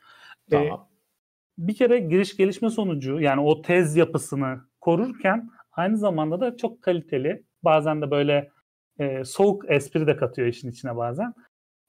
[0.51, 0.87] E, tamam.
[0.91, 6.81] E, bir kere giriş gelişme sonucu yani o tez yapısını korurken aynı zamanda da çok
[6.81, 8.51] kaliteli bazen de böyle
[8.99, 11.33] e, soğuk espri de katıyor işin içine bazen.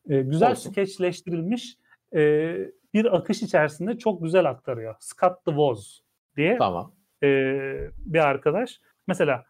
[0.08, 0.70] E, güzel Olsun.
[0.70, 1.76] skeçleştirilmiş
[2.16, 2.56] e,
[2.94, 4.94] bir akış içerisinde çok güzel aktarıyor.
[5.00, 6.02] Scott the Woz
[6.36, 6.94] diye tamam.
[7.22, 7.28] e,
[7.98, 8.80] bir arkadaş.
[9.06, 9.44] Mesela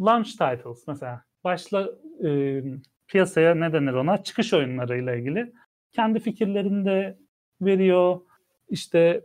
[0.00, 1.88] launch titles mesela başla
[2.24, 2.62] e,
[3.08, 5.52] piyasaya ne denir ona çıkış oyunlarıyla ilgili
[5.92, 7.18] kendi fikirlerini de
[7.60, 8.20] veriyor.
[8.68, 9.24] İşte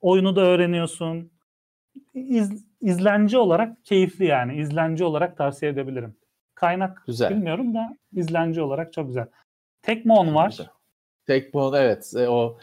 [0.00, 1.32] oyunu da öğreniyorsun.
[2.14, 4.56] İz, izlenci olarak keyifli yani.
[4.60, 6.16] İzlenci olarak tavsiye edebilirim.
[6.54, 7.30] Kaynak güzel.
[7.30, 9.26] bilmiyorum da izlenci olarak çok güzel.
[9.82, 10.50] Tekmon var.
[10.50, 10.66] Güzel.
[11.26, 12.12] Tekmon evet.
[12.16, 12.58] E, o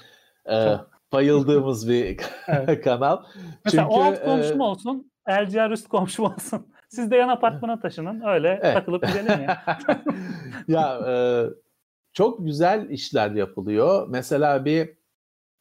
[0.52, 0.76] e,
[1.14, 2.18] bayıldığımız bir
[2.84, 3.24] kanal.
[3.66, 5.12] Mesela Çünkü, o alt komşum e, olsun.
[5.30, 6.68] LGR üst komşum olsun.
[6.90, 8.22] Siz de yan apartmana taşının.
[8.22, 8.74] Öyle evet.
[8.74, 9.64] takılıp gidelim ya.
[10.68, 11.14] ya e,
[12.14, 14.08] çok güzel işler yapılıyor.
[14.10, 14.90] Mesela bir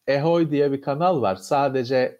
[0.07, 1.37] Ehoy diye bir kanal var.
[1.37, 2.19] Sadece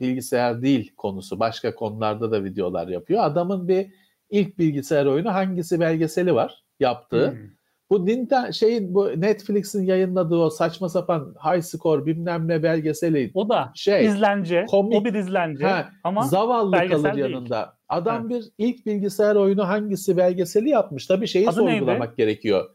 [0.00, 1.40] bilgisayar değil konusu.
[1.40, 3.24] Başka konularda da videolar yapıyor.
[3.24, 3.92] Adamın bir
[4.30, 7.30] ilk bilgisayar oyunu hangisi belgeseli var yaptığı.
[7.30, 7.55] Hmm.
[7.90, 13.30] Bu Nintendo şeyin bu Netflix'in yayınladığı o saçma sapan high score bilmem ne belgeseli.
[13.34, 14.66] O da şey izlence.
[14.70, 17.32] Komik, o bir izlence he, ama zavallı kalır değil.
[17.32, 17.76] yanında.
[17.88, 18.42] Adam evet.
[18.58, 21.06] bir ilk bilgisayar oyunu hangisi belgeseli yapmış.
[21.06, 22.16] Tabii şeyi Adı sorgulamak neydi?
[22.16, 22.70] gerekiyor.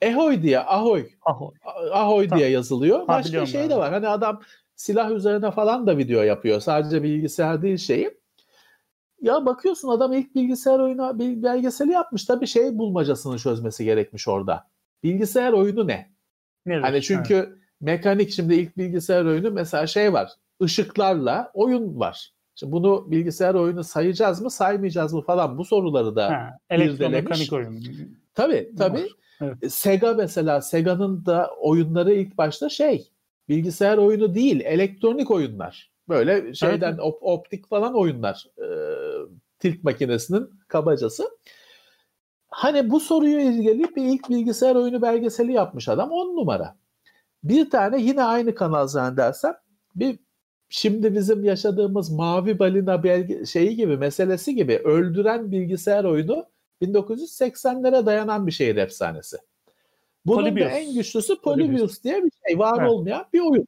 [0.00, 1.06] Ehoy diye, Ahoy.
[1.22, 1.54] Ahoy,
[1.92, 2.98] Ahoy diye yazılıyor.
[2.98, 3.92] Ha, Başka şey de var.
[3.92, 4.40] Hani adam
[4.74, 6.60] silah üzerine falan da video yapıyor.
[6.60, 8.21] Sadece bilgisayar değil şeyi.
[9.22, 12.24] Ya bakıyorsun adam ilk bilgisayar oyunu belgeseli yapmış.
[12.24, 14.66] Tabii şey bulmacasını çözmesi gerekmiş orada.
[15.02, 16.12] Bilgisayar oyunu ne?
[16.66, 17.48] Evet, hani çünkü evet.
[17.80, 20.30] mekanik şimdi ilk bilgisayar oyunu mesela şey var.
[20.60, 22.32] Işıklarla oyun var.
[22.54, 27.84] Şimdi bunu bilgisayar oyunu sayacağız mı saymayacağız mı falan bu soruları da ha, elektromekanik oyun.
[28.34, 29.08] Tabii tabii.
[29.40, 29.56] Evet.
[29.62, 33.08] E, Sega mesela Sega'nın da oyunları ilk başta şey
[33.48, 35.92] bilgisayar oyunu değil elektronik oyunlar.
[36.08, 37.00] Böyle şeyden evet.
[37.00, 38.46] op, optik falan oyunlar.
[38.58, 38.66] E,
[39.62, 41.24] tilt makinesinin kabacası.
[42.48, 46.76] Hani bu soruyu ilgili bir ilk bilgisayar oyunu belgeseli yapmış adam 10 numara.
[47.44, 49.54] Bir tane yine aynı kanal zannedersem
[49.96, 50.18] bir
[50.68, 56.46] şimdi bizim yaşadığımız mavi balina belge, şeyi gibi meselesi gibi öldüren bilgisayar oyunu
[56.82, 59.36] 1980'lere dayanan bir şehir efsanesi.
[60.26, 60.66] Bunun Polybius.
[60.66, 62.90] da en güçlüsü Polybius, Polybius diye bir şey var evet.
[62.90, 63.66] olmayan bir oyun.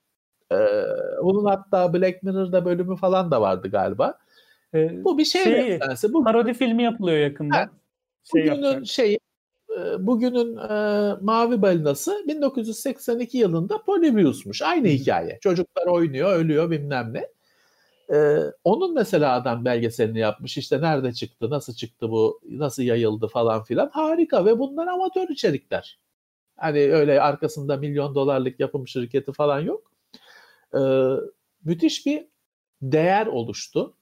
[0.52, 0.56] Ee,
[1.22, 4.18] bunun hatta Black Mirror'da bölümü falan da vardı galiba.
[4.74, 6.12] Ee, bu bir şey şey, efsanesi.
[6.12, 7.56] Bu, parodi filmi yapılıyor yakında.
[7.58, 7.68] Evet,
[8.32, 8.86] şey bugünün yapacak.
[8.86, 9.18] şeyi
[9.70, 14.62] e, bugünün e, Mavi Balinası 1982 yılında Polybius'muş.
[14.62, 15.38] Aynı hikaye.
[15.40, 17.28] Çocuklar oynuyor, ölüyor bilmem ne.
[18.16, 20.58] E, onun mesela adam belgeselini yapmış.
[20.58, 23.90] İşte nerede çıktı, nasıl çıktı bu, nasıl yayıldı falan filan.
[23.92, 25.98] Harika ve bunlar amatör içerikler.
[26.56, 29.92] Hani öyle arkasında milyon dolarlık yapım şirketi falan yok.
[30.74, 30.80] E,
[31.64, 32.26] müthiş bir
[32.82, 33.94] değer oluştu.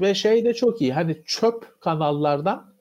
[0.00, 0.92] Ve şey de çok iyi.
[0.92, 2.74] Hani çöp kanallardan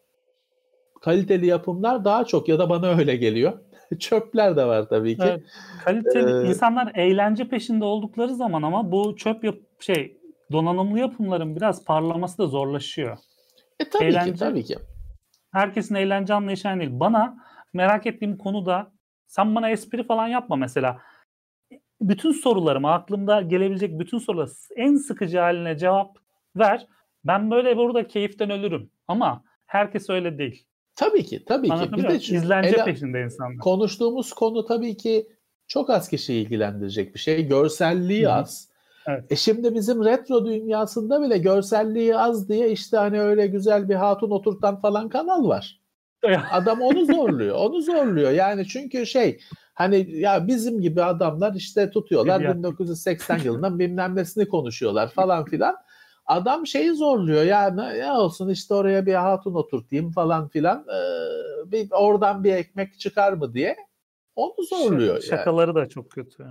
[1.02, 3.60] kaliteli yapımlar daha çok ya da bana öyle geliyor.
[4.00, 5.24] Çöpler de var tabii ki.
[5.26, 5.44] Evet,
[5.86, 10.18] kaliteli ee, insanlar eğlence peşinde oldukları zaman ama bu çöp yap şey
[10.52, 13.18] donanımlı yapımların biraz parlaması da zorlaşıyor.
[13.80, 14.76] E tabii eğlence, ki tabii ki.
[15.52, 16.92] Herkesin eğlence anlayışı aynı değil.
[16.94, 17.38] Bana
[17.74, 18.92] merak ettiğim konuda
[19.28, 20.98] sen bana espri falan yapma mesela.
[22.02, 26.18] Bütün sorularıma aklımda gelebilecek bütün sorular en sıkıcı haline cevap
[26.56, 26.88] ver.
[27.24, 28.92] Ben böyle burada keyiften ölürüm.
[29.08, 30.66] Ama herkes öyle değil.
[30.96, 31.92] Tabii ki, tabii ki.
[31.98, 33.58] Bir de izlence ele, peşinde insanlar.
[33.58, 35.28] Konuştuğumuz konu tabii ki
[35.68, 37.48] çok az kişi ilgilendirecek bir şey.
[37.48, 38.34] Görselliği Hı-hı.
[38.34, 38.70] az.
[39.08, 39.32] Evet.
[39.32, 44.32] E şimdi bizim retro dünyasında bile görselliği az diye işte hani öyle güzel bir hatun
[44.32, 45.80] oturtan falan kanal var.
[46.52, 47.56] Adam onu zorluyor.
[47.56, 48.32] Onu zorluyor.
[48.32, 49.40] Yani çünkü şey
[49.74, 55.76] hani ya bizim gibi adamlar işte tutuyorlar 1980 yılından bilmem nesini konuşuyorlar falan filan.
[56.30, 61.92] Adam şeyi zorluyor yani ya olsun işte oraya bir hatun oturtayım falan filan ee, bir
[61.92, 63.76] oradan bir ekmek çıkar mı diye
[64.36, 65.22] onu zorluyor.
[65.22, 65.76] Şakaları yani.
[65.76, 66.48] da çok kötü.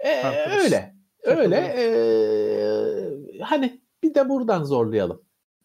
[0.00, 0.22] Ee,
[0.62, 0.94] öyle.
[1.24, 1.40] Şakaları.
[1.40, 1.56] Öyle.
[1.56, 5.22] Ee, hani bir de buradan zorlayalım.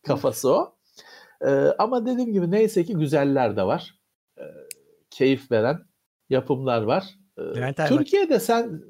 [0.08, 0.76] Kafası o.
[1.42, 1.50] Ee,
[1.80, 3.96] ama dediğim gibi neyse ki güzeller de var.
[4.38, 4.44] Ee,
[5.10, 5.80] keyif veren
[6.30, 7.04] yapımlar var.
[7.38, 8.82] Ee, Türkiye'de sen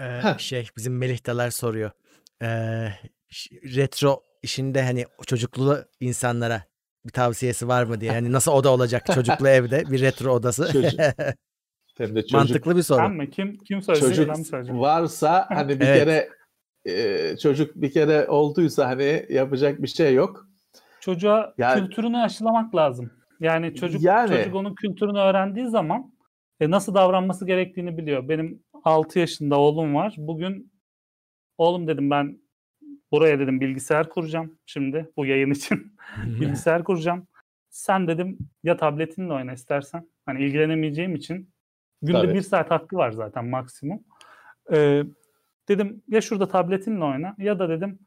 [0.00, 1.90] ee, şey bizim Melih soruyor.
[2.42, 2.88] Ee,
[3.76, 6.62] retro işinde hani çocuklu insanlara
[7.06, 8.12] bir tavsiyesi var mı diye.
[8.12, 10.72] Yani nasıl oda olacak çocuklu evde bir retro odası.
[10.72, 11.00] Çocuk.
[11.98, 12.32] Hem de çocuk.
[12.32, 12.98] Mantıklı bir soru.
[12.98, 14.26] Ben Kim kim söyleyecek?
[14.50, 16.04] Çocuk varsa hani bir evet.
[16.04, 16.28] kere
[16.84, 20.46] e, çocuk bir kere olduysa hani yapacak bir şey yok.
[21.00, 23.10] Çocuğa yani, kültürünü aşılamak lazım.
[23.40, 26.12] Yani çocuk yani, çocuk onun kültürünü öğrendiği zaman
[26.60, 28.28] e, nasıl davranması gerektiğini biliyor.
[28.28, 30.14] Benim 6 yaşında oğlum var.
[30.18, 30.72] Bugün
[31.58, 32.38] oğlum dedim ben
[33.12, 35.96] Buraya dedim bilgisayar kuracağım şimdi bu yayın için.
[36.26, 37.26] bilgisayar kuracağım.
[37.70, 40.08] Sen dedim ya tabletinle oyna istersen.
[40.26, 41.50] Hani ilgilenemeyeceğim için.
[42.02, 42.34] Günde Tabii.
[42.34, 44.00] bir saat hakkı var zaten maksimum.
[44.72, 45.02] Ee,
[45.68, 47.98] dedim ya şurada tabletinle oyna ya da dedim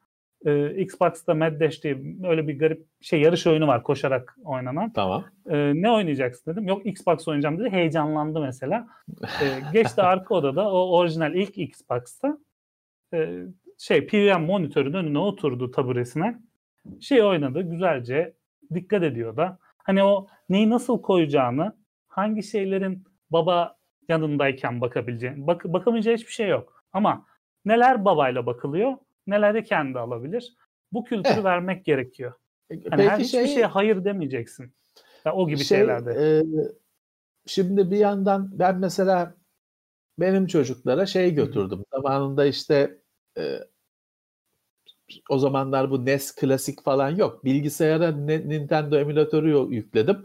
[0.46, 4.94] e, Xbox'ta Mad Dash diye öyle bir garip şey yarış oyunu var koşarak oynanan.
[4.94, 5.26] Tamam.
[5.50, 6.68] E, ne oynayacaksın dedim.
[6.68, 7.70] Yok Xbox oynayacağım dedi.
[7.70, 8.88] Heyecanlandı mesela.
[9.24, 12.38] E, geçti arka odada o orijinal ilk Xbox'ta
[13.14, 13.44] e,
[13.82, 16.40] şey PVM monitörün önüne oturdu taburesine.
[17.00, 18.34] Şey oynadı güzelce
[18.74, 19.60] dikkat ediyor da.
[19.78, 21.76] Hani o neyi nasıl koyacağını,
[22.08, 23.78] hangi şeylerin baba
[24.10, 26.84] yanındayken bakabileceğini, bak, bakamayacağı hiçbir şey yok.
[26.94, 27.26] Ama
[27.66, 28.94] neler babayla bakılıyor,
[29.28, 30.56] neler de kendi alabilir.
[30.92, 31.44] Bu kültürü eh.
[31.44, 32.34] vermek gerekiyor.
[32.70, 34.74] Hani Peki her hiçbir şey, şeye hayır demeyeceksin.
[35.26, 36.12] Yani o gibi şey, şeylerde.
[36.12, 36.44] E,
[37.46, 39.36] şimdi bir yandan ben mesela
[40.20, 41.84] benim çocuklara şey götürdüm.
[41.94, 43.01] Zamanında işte
[43.38, 43.60] e,
[45.30, 47.46] o zamanlar bu NES klasik falan yok.
[47.46, 50.24] Bilgisayara Nintendo emülatörü yükledim.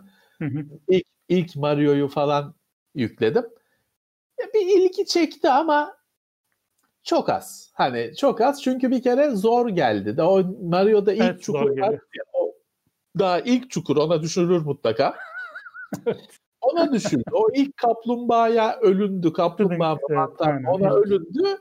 [0.89, 2.55] İlk, ilk Mario'yu falan
[2.95, 3.45] yükledim.
[4.55, 5.97] Bir ilgi çekti ama
[7.03, 7.73] çok az.
[7.75, 10.17] Hani çok az çünkü bir kere zor geldi.
[10.17, 11.99] Da o Mario'da ilk evet, çukur var.
[13.19, 15.17] Daha ilk çukur ona düşürür mutlaka.
[16.61, 17.31] ona düşürdü.
[17.33, 19.33] O ilk kaplumbağaya ölündü.
[19.33, 21.59] Kaplumbağa evet, ona ölündü.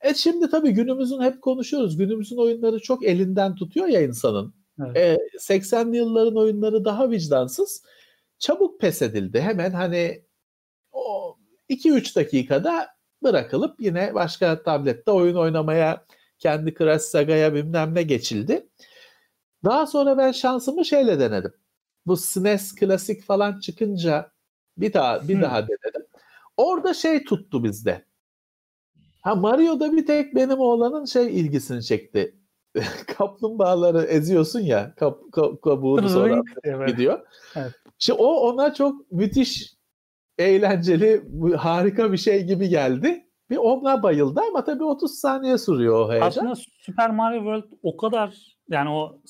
[0.00, 1.96] E şimdi tabii günümüzün hep konuşuyoruz.
[1.96, 4.54] Günümüzün oyunları çok elinden tutuyor ya insanın.
[4.86, 4.96] Evet.
[4.96, 7.82] E, 80'li yılların oyunları daha vicdansız.
[8.38, 9.40] Çabuk pes edildi.
[9.40, 10.24] Hemen hani
[10.92, 11.36] o
[11.70, 12.88] 2-3 dakikada
[13.22, 16.04] bırakılıp yine başka tablette oyun oynamaya
[16.38, 18.68] kendi Crash Saga'ya bilmem ne geçildi.
[19.64, 21.52] Daha sonra ben şansımı şeyle denedim.
[22.06, 24.30] Bu SNES klasik falan çıkınca
[24.76, 25.42] bir daha bir hmm.
[25.42, 26.06] daha denedim.
[26.56, 28.07] Orada şey tuttu bizde
[29.22, 32.34] Ha Mario'da bir tek benim oğlanın şey ilgisini çekti.
[33.18, 36.88] Kaplumbağaları eziyorsun ya kap, kap, kabuğunu sonra evet.
[36.88, 37.20] gidiyor.
[37.56, 37.72] Evet.
[37.98, 39.74] İşte o ona çok müthiş
[40.38, 41.22] eğlenceli
[41.56, 43.24] harika bir şey gibi geldi.
[43.50, 46.26] Bir ona bayıldı ama tabii 30 saniye sürüyor o heyecan.
[46.26, 49.20] Aslında Super Mario World o kadar yani o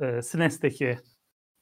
[0.00, 0.98] e, SNES'teki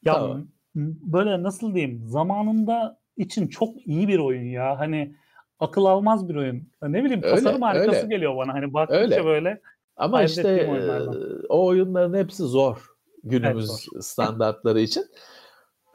[0.05, 0.49] ya tamam.
[0.75, 4.79] böyle nasıl diyeyim zamanında için çok iyi bir oyun ya.
[4.79, 5.15] Hani
[5.61, 6.69] akıl almaz bir oyun.
[6.83, 8.15] Ne bileyim tasarım öyle, harikası öyle.
[8.15, 8.55] geliyor bana.
[8.55, 9.25] Hani baktıkça öyle.
[9.25, 9.61] böyle
[9.97, 11.07] ama işte e,
[11.49, 12.87] o oyunların hepsi zor
[13.25, 14.01] günümüz evet, zor.
[14.01, 15.05] standartları için.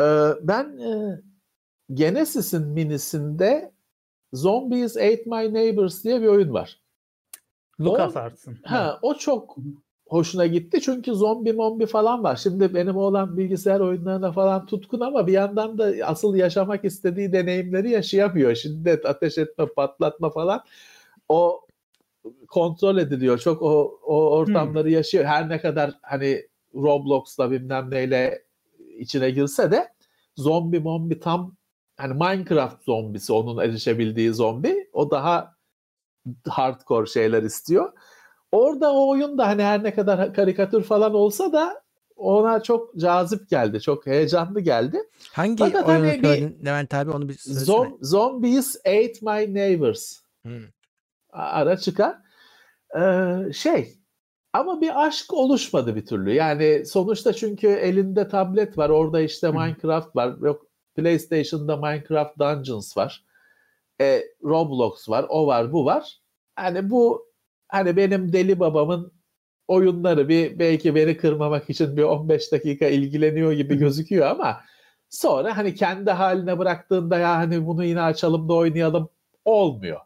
[0.02, 1.22] Ee, ben e,
[1.94, 3.72] Genesis'in minisinde
[4.34, 6.82] Zombies Ate My Neighbors diye bir oyun var.
[7.80, 8.58] LucasArts'ın.
[8.64, 9.58] Ha, o çok
[10.12, 12.36] hoşuna gitti çünkü zombi mombi falan var.
[12.36, 17.90] Şimdi benim oğlan bilgisayar oyunlarına falan tutkun ama bir yandan da asıl yaşamak istediği deneyimleri
[17.90, 18.56] yaşayamıyor.
[18.56, 20.64] Şiddet, ateş etme, patlatma falan.
[21.30, 21.62] O
[22.48, 23.38] kontrol ediliyor.
[23.38, 24.94] Çok o, o ortamları hmm.
[24.94, 25.26] yaşıyor.
[25.26, 28.44] Her ne kadar hani Roblox'la bilmem neyle
[28.98, 29.88] içine girse de
[30.36, 31.56] zombi mombi tam
[31.98, 34.90] hani Minecraft zombisi onun erişebildiği zombi.
[34.94, 35.56] O daha
[36.48, 37.94] hardcore şeyler istiyor.
[38.52, 41.82] Orada o oyun da hani her ne kadar karikatür falan olsa da
[42.16, 43.82] ona çok cazip geldi.
[43.82, 45.04] Çok heyecanlı geldi.
[45.34, 50.18] Hangi Fakat oyunu hani söyledin Levent abi onu bir Zom, Zombies Ate My Neighbors.
[50.42, 50.64] Hmm.
[51.30, 52.16] Ara çıkar.
[53.00, 53.94] Ee, şey
[54.54, 56.34] ama bir aşk oluşmadı bir türlü.
[56.34, 58.90] Yani sonuçta çünkü elinde tablet var.
[58.90, 60.36] Orada işte Minecraft var.
[60.42, 60.66] Yok
[60.96, 63.26] PlayStation'da Minecraft Dungeons var.
[64.02, 65.26] E, Roblox var.
[65.30, 66.20] O var, bu var.
[66.56, 67.31] Hani bu
[67.72, 69.12] hani benim deli babamın
[69.68, 74.62] oyunları bir belki beni kırmamak için bir 15 dakika ilgileniyor gibi gözüküyor ama
[75.10, 79.10] sonra hani kendi haline bıraktığında ya hani bunu yine açalım da oynayalım
[79.46, 80.00] olmuyor.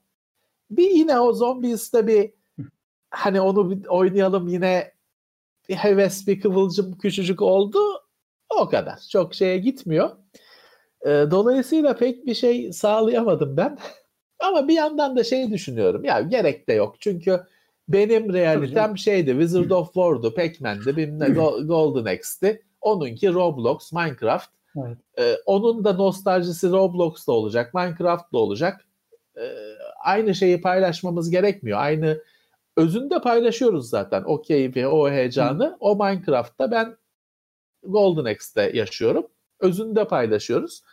[0.71, 2.31] Bir yine o Zombies'te bir
[3.09, 4.91] hani onu bir oynayalım yine
[5.69, 7.79] bir heves bir kıvılcım küçücük oldu
[8.61, 8.99] o kadar.
[9.11, 10.09] Çok şeye gitmiyor.
[11.01, 13.77] E, dolayısıyla pek bir şey sağlayamadım ben.
[14.39, 16.03] Ama bir yandan da şey düşünüyorum.
[16.03, 16.95] Ya gerek de yok.
[16.99, 17.41] Çünkü
[17.87, 19.31] benim realitem şeydi.
[19.31, 21.33] Wizard of War'du, Pac-Man'di, bilmem
[21.67, 22.61] Golden Axe'ti.
[22.81, 24.49] Onunki Roblox, Minecraft.
[24.77, 24.97] Evet.
[25.19, 28.85] Ee, onun da nostaljisi Roblox'ta olacak, Minecraft'ta olacak.
[29.37, 29.55] Ee,
[30.03, 31.79] aynı şeyi paylaşmamız gerekmiyor.
[31.79, 32.21] Aynı
[32.77, 35.65] özünde paylaşıyoruz zaten o keyfi, o heyecanı.
[35.65, 35.75] Hı.
[35.79, 36.97] O Minecraft'ta ben
[37.83, 39.27] Golden Axe'te yaşıyorum.
[39.59, 40.83] Özünde paylaşıyoruz.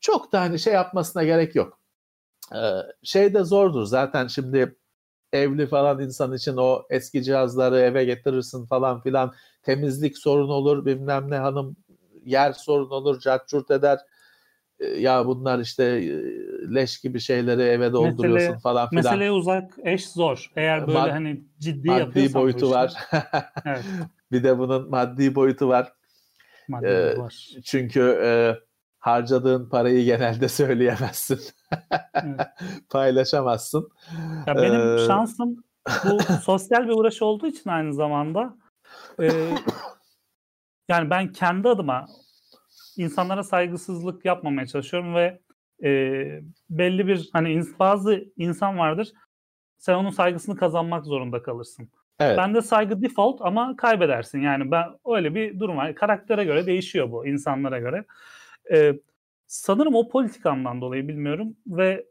[0.00, 1.78] Çok da hani şey yapmasına gerek yok.
[2.54, 2.58] Ee,
[3.02, 4.76] şey de zordur zaten şimdi
[5.32, 11.30] evli falan insan için o eski cihazları eve getirirsin falan filan temizlik sorun olur bilmem
[11.30, 11.76] ne hanım
[12.24, 13.98] yer sorun olur cart eder
[14.80, 16.10] ee, ya bunlar işte e,
[16.74, 19.04] leş gibi şeyleri eve dolduruyorsun Mesele, falan filan.
[19.04, 20.50] Meseleye uzak eş zor.
[20.56, 22.94] Eğer böyle Mad, hani ciddi maddi boyutu var.
[23.66, 23.84] evet.
[24.32, 25.92] Bir de bunun maddi boyutu var.
[26.68, 27.48] Maddi ee, var.
[27.64, 28.54] Çünkü e,
[29.00, 31.40] harcadığın parayı genelde söyleyemezsin.
[32.90, 33.88] Paylaşamazsın.
[34.46, 35.06] Ya benim ee...
[35.06, 35.64] şansım
[36.04, 38.56] bu sosyal bir uğraş olduğu için aynı zamanda
[39.20, 39.30] e,
[40.88, 42.06] yani ben kendi adıma
[42.96, 45.40] insanlara saygısızlık yapmamaya çalışıyorum ve
[45.84, 45.90] e,
[46.70, 49.12] belli bir hani bazı insan vardır
[49.80, 51.88] sen onun saygısını kazanmak zorunda kalırsın.
[52.20, 52.38] Evet.
[52.38, 54.40] Bende saygı default ama kaybedersin.
[54.40, 55.94] Yani ben öyle bir durum var.
[55.94, 58.04] Karaktere göre değişiyor bu insanlara göre.
[58.72, 59.00] Ee,
[59.46, 62.06] sanırım o politikamdan dolayı bilmiyorum ve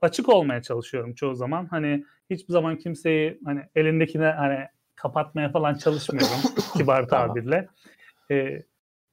[0.00, 1.66] açık olmaya çalışıyorum çoğu zaman.
[1.66, 4.58] Hani hiçbir zaman kimseyi hani elindekine hani
[4.94, 6.40] kapatmaya falan çalışmıyorum
[6.76, 7.68] kibar tabirle.
[8.30, 8.58] Ee,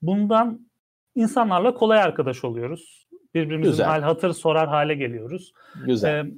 [0.01, 0.67] bundan
[1.15, 3.07] insanlarla kolay arkadaş oluyoruz.
[3.35, 3.85] Birbirimizin Güzel.
[3.85, 5.53] hal hatır sorar hale geliyoruz.
[5.85, 6.25] Güzel.
[6.25, 6.31] Ee,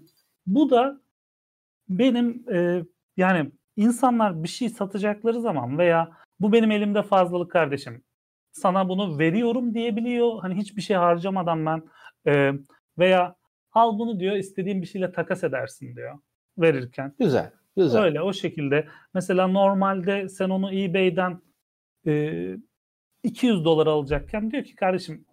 [0.47, 1.01] bu da
[1.89, 2.83] benim e,
[3.17, 8.03] yani insanlar bir şey satacakları zaman veya bu benim elimde fazlalık kardeşim
[8.61, 10.40] sana bunu veriyorum diyebiliyor.
[10.41, 11.84] Hani hiçbir şey harcamadan ben
[12.27, 12.52] e,
[12.98, 13.36] veya
[13.73, 16.19] al bunu diyor istediğin bir şeyle takas edersin diyor
[16.57, 17.15] verirken.
[17.19, 17.52] Güzel.
[17.77, 18.02] Güzel.
[18.02, 18.88] Öyle o şekilde.
[19.14, 21.41] Mesela normalde sen onu eBay'den
[22.07, 22.34] e,
[23.23, 25.26] 200 dolar alacakken diyor ki kardeşim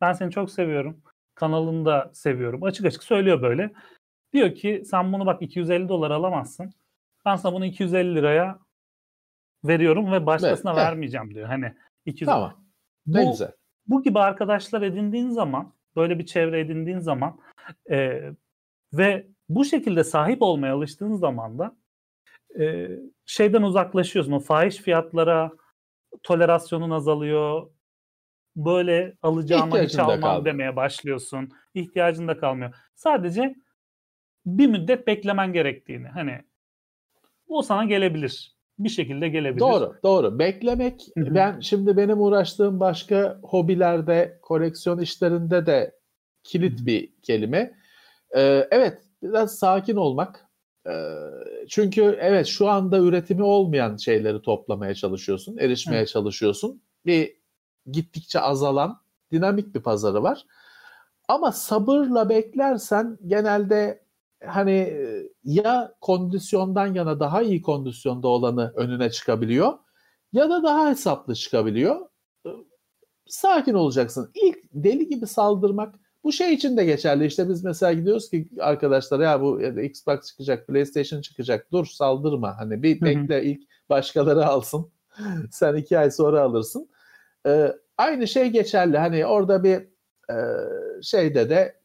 [0.00, 1.02] ben seni çok seviyorum.
[1.34, 2.62] Kanalını da seviyorum.
[2.62, 3.72] Açık açık söylüyor böyle.
[4.32, 6.70] Diyor ki sen bunu bak 250 dolar alamazsın.
[7.24, 8.58] Ben sana bunu 250 liraya
[9.64, 11.48] veriyorum ve başkasına evet, vermeyeceğim diyor.
[11.48, 11.74] Hani
[12.08, 12.64] 200 Tamam.
[13.06, 13.52] Ne bu, güzel.
[13.86, 17.40] Bu gibi arkadaşlar edindiğin zaman, böyle bir çevre edindiğin zaman
[17.90, 18.20] e,
[18.92, 21.76] ve bu şekilde sahip olmaya alıştığın zaman da
[22.60, 22.88] e,
[23.26, 24.32] şeyden uzaklaşıyorsun.
[24.32, 25.52] O fahiş fiyatlara
[26.22, 27.70] tolerasyonun azalıyor.
[28.56, 30.44] Böyle alacağıma hiç almam kaldı.
[30.44, 31.50] demeye başlıyorsun.
[31.74, 32.74] İhtiyacın da kalmıyor.
[32.94, 33.54] Sadece
[34.46, 36.08] bir müddet beklemen gerektiğini.
[36.08, 36.44] Hani
[37.46, 38.57] o sana gelebilir.
[38.78, 39.60] Bir şekilde gelebilir.
[39.60, 40.38] Doğru, doğru.
[40.38, 45.94] Beklemek ben şimdi benim uğraştığım başka hobilerde, koleksiyon işlerinde de
[46.44, 47.74] kilit bir kelime.
[48.36, 50.48] Ee, evet, biraz sakin olmak.
[50.86, 50.92] Ee,
[51.68, 56.08] çünkü evet şu anda üretimi olmayan şeyleri toplamaya çalışıyorsun, erişmeye Evet.
[56.08, 56.82] çalışıyorsun.
[57.06, 57.36] Bir
[57.90, 59.00] gittikçe azalan
[59.32, 60.46] dinamik bir pazarı var.
[61.28, 64.02] Ama sabırla beklersen genelde
[64.44, 64.96] hani
[65.48, 69.78] ya kondisyondan yana daha iyi kondisyonda olanı önüne çıkabiliyor
[70.32, 71.96] ya da daha hesaplı çıkabiliyor.
[73.26, 74.30] Sakin olacaksın.
[74.34, 75.94] İlk deli gibi saldırmak
[76.24, 77.26] bu şey için de geçerli.
[77.26, 81.72] İşte biz mesela gidiyoruz ki arkadaşlar ya bu ya da Xbox çıkacak, PlayStation çıkacak.
[81.72, 82.58] Dur saldırma.
[82.58, 84.90] Hani bir bekle ilk başkaları alsın.
[85.50, 86.88] Sen iki ay sonra alırsın.
[87.46, 88.98] Ee, aynı şey geçerli.
[88.98, 89.76] Hani orada bir
[90.30, 90.36] e,
[91.02, 91.77] şeyde de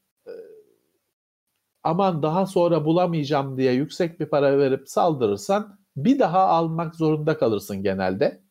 [1.83, 7.83] aman daha sonra bulamayacağım diye yüksek bir para verip saldırırsan bir daha almak zorunda kalırsın
[7.83, 8.41] genelde.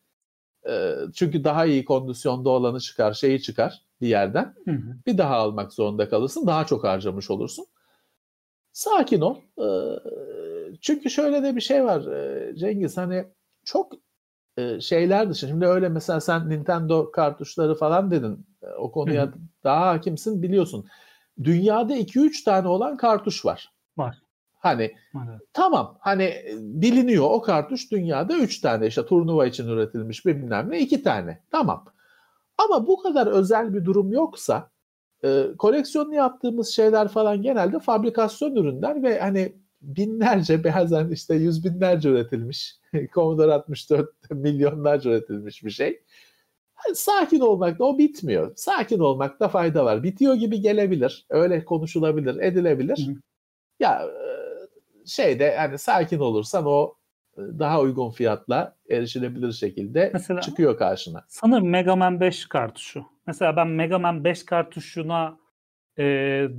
[0.68, 4.54] E, çünkü daha iyi kondisyonda olanı çıkar, şeyi çıkar bir yerden.
[4.64, 4.96] Hı hı.
[5.06, 6.46] Bir daha almak zorunda kalırsın.
[6.46, 7.66] Daha çok harcamış olursun.
[8.72, 9.36] Sakin ol.
[9.59, 9.66] E,
[10.80, 13.24] çünkü şöyle de bir şey var e, Cengiz hani
[13.64, 13.92] çok
[14.56, 15.48] e, şeyler dışı.
[15.48, 18.46] Şimdi öyle mesela sen Nintendo kartuşları falan dedin.
[18.62, 19.34] E, O konuya Hı hı.
[19.64, 20.86] daha hakimsin biliyorsun.
[21.44, 23.73] Dünyada 2-3 tane olan kartuş var.
[23.97, 24.23] Var.
[24.59, 24.82] Hani
[25.14, 25.40] Evet.
[25.52, 30.81] tamam hani e, biliniyor o kartuş dünyada 3 tane işte turnuva için üretilmiş bilmem ne
[30.81, 31.39] 2 tane.
[31.51, 31.85] Tamam.
[32.59, 34.70] Ama bu kadar özel bir durum yoksa
[35.24, 39.52] e, koleksiyonlu yaptığımız şeyler falan genelde fabrikasyon ürünler ve hani
[39.82, 42.77] binlerce bazen işte yüz binlerce üretilmiş
[43.14, 46.02] Commodore 64 milyonlarca üretilmiş bir şey.
[46.94, 48.52] Sakin olmakta o bitmiyor.
[48.56, 50.02] Sakin olmakta fayda var.
[50.02, 51.26] Bitiyor gibi gelebilir.
[51.30, 53.09] Öyle konuşulabilir, edilebilir.
[53.09, 53.14] Hı.
[53.80, 54.22] Ya e,
[55.06, 56.94] şeyde hani sakin olursan o
[57.36, 61.24] e, daha uygun fiyatla erişilebilir şekilde Mesela- çıkıyor karşına.
[61.28, 63.04] Sanırım Mega Man 5 kartuşu.
[63.26, 65.38] Mesela ben Mega Man 5 kartuşuna
[65.98, 66.04] e,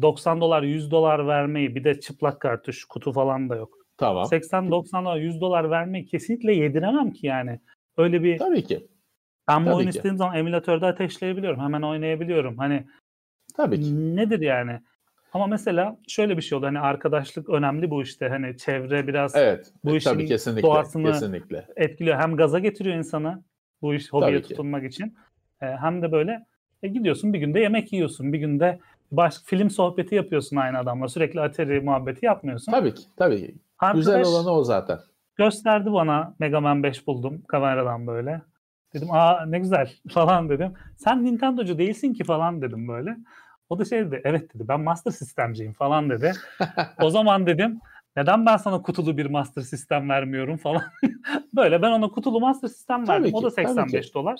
[0.01, 3.77] 90 dolar 100 dolar vermeyi bir de çıplak kartuş kutu falan da yok.
[3.97, 4.25] Tamam.
[4.25, 7.59] 80-90 dolar 100 dolar vermeyi kesinlikle yediremem ki yani.
[7.97, 8.87] Öyle bir Tabii ki.
[9.47, 9.97] Ben bu tabii oyunu ki.
[9.97, 11.59] istediğim zaman emülatörde ateşleyebiliyorum.
[11.59, 12.57] Hemen oynayabiliyorum.
[12.57, 12.87] Hani
[13.57, 14.15] Tabii ki.
[14.15, 14.79] nedir yani?
[15.33, 16.65] Ama mesela şöyle bir şey oldu.
[16.65, 18.29] Hani arkadaşlık önemli bu işte.
[18.29, 19.73] Hani çevre biraz Evet.
[19.83, 20.67] bu işin tabii kesinlikle.
[20.67, 21.67] doğasını- Kesinlikle.
[21.75, 22.19] etkiliyor.
[22.19, 23.43] Hem gaza getiriyor insanı
[23.81, 24.49] bu iş hobiye Tabii ki.
[24.49, 25.15] tutunmak için.
[25.61, 26.45] E, hem de böyle
[26.83, 28.33] e, gidiyorsun bir günde yemek yiyorsun.
[28.33, 28.79] Bir günde
[29.11, 31.07] baş film sohbeti yapıyorsun aynı adamla.
[31.07, 32.71] Sürekli Atari muhabbeti yapmıyorsun.
[32.71, 33.03] Tabii ki.
[33.17, 33.55] Tabii ki.
[33.79, 34.99] Arkadaş Güzel olanı o zaten.
[35.35, 38.41] gösterdi bana Mega Man 5 buldum kameradan böyle.
[38.93, 40.73] Dedim aa ne güzel falan dedim.
[40.97, 43.17] Sen Nintendo'cu değilsin ki falan dedim böyle.
[43.69, 46.33] O da şey dedi evet dedi ben Master System'ciyim falan dedi.
[47.01, 47.79] O zaman dedim
[48.15, 50.83] neden ben sana kutulu bir Master System vermiyorum falan.
[51.55, 53.33] böyle ben ona kutulu Master System verdim.
[53.33, 54.13] o ki, da tabii 85 ki.
[54.13, 54.39] dolar.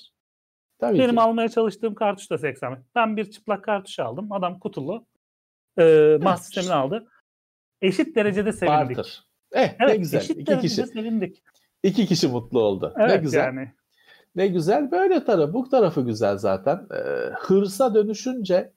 [0.80, 1.21] Tabii Benim ki.
[1.21, 2.80] almaya çalıştığım kartuş da 85.
[2.95, 4.31] Ben bir çıplak kartuş aldım.
[4.31, 5.05] Adam kutulu.
[5.80, 7.07] Ee, Master System'ini aldı.
[7.81, 8.97] Eşit derecede sevindik.
[8.97, 9.23] Barter.
[9.51, 10.19] Eh Evet, ne güzel.
[10.19, 10.88] eşit İki derecede kişi.
[10.93, 11.43] sevindik.
[11.84, 12.93] İki kişi mutlu oldu.
[12.97, 13.39] Evet ne güzel.
[13.45, 13.73] yani.
[14.35, 14.91] Ne güzel.
[14.91, 16.88] Böyle tarafı, bu tarafı güzel zaten.
[16.93, 16.99] Ee,
[17.39, 18.73] hırsa dönüşünce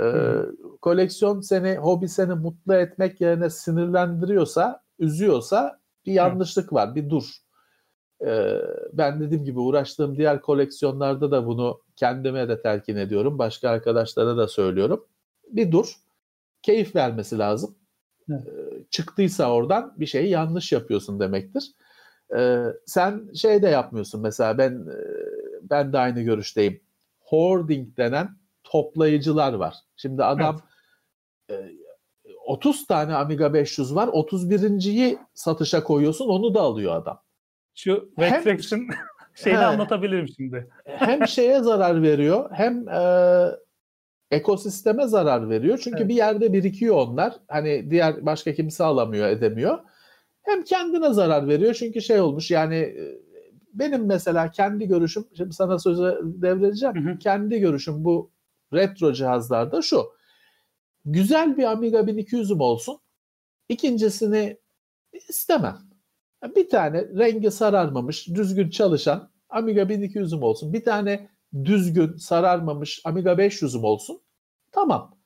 [0.00, 0.34] e,
[0.82, 6.94] koleksiyon seni, hobi seni mutlu etmek yerine sinirlendiriyorsa, üzüyorsa bir yanlışlık var.
[6.94, 7.24] Bir dur.
[8.26, 8.56] Ee,
[8.92, 13.38] ben dediğim gibi uğraştığım diğer koleksiyonlarda da bunu kendime de telkin ediyorum.
[13.38, 15.06] Başka arkadaşlara da söylüyorum.
[15.48, 15.94] Bir dur.
[16.62, 17.74] Keyif vermesi lazım.
[18.30, 18.34] Ee,
[18.90, 21.72] çıktıysa oradan bir şeyi yanlış yapıyorsun demektir.
[22.36, 24.96] Ee, sen şey de yapmıyorsun mesela ben e,
[25.62, 26.80] ben de aynı görüşteyim.
[27.20, 28.28] Hoarding denen
[28.64, 29.74] toplayıcılar var.
[29.96, 30.60] Şimdi adam
[31.50, 31.54] e,
[32.46, 34.08] 30 tane Amiga 500 var.
[34.08, 37.22] 31.yi satışa koyuyorsun onu da alıyor adam.
[37.74, 38.80] Şu Retraction
[39.34, 39.64] şeyini He.
[39.64, 40.70] anlatabilirim şimdi.
[40.84, 43.02] Hem şeye zarar veriyor hem e,
[44.30, 45.78] ekosisteme zarar veriyor.
[45.84, 46.08] Çünkü Evet.
[46.08, 47.34] bir yerde birikiyor onlar.
[47.48, 49.78] Hani diğer başka kimse alamıyor, edemiyor.
[50.42, 51.74] Hem kendine zarar veriyor.
[51.74, 53.20] Çünkü şey olmuş yani e,
[53.74, 57.06] benim mesela kendi görüşüm, şimdi sana sözü devredeceğim.
[57.06, 57.18] Hı hı.
[57.18, 58.30] Kendi görüşüm bu
[58.72, 60.12] retro cihazlarda şu.
[61.04, 62.98] Güzel bir Amiga 1200'üm olsun.
[63.68, 64.56] İkincisini
[65.28, 65.78] istemem.
[66.56, 70.72] Bir tane rengi sararmamış, düzgün çalışan Amiga 1200'üm olsun.
[70.72, 71.28] Bir tane
[71.64, 74.20] düzgün, sararmamış Amiga 500'üm olsun.
[74.72, 75.18] Tamam.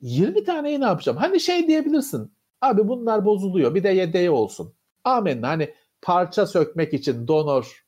[0.00, 1.18] 20 taneyi ne yapacağım?
[1.18, 2.32] Hani şey diyebilirsin.
[2.60, 3.74] Abi bunlar bozuluyor.
[3.74, 4.72] Bir de yedeği olsun.
[5.04, 5.48] Amenna.
[5.48, 7.84] Hani parça sökmek için donor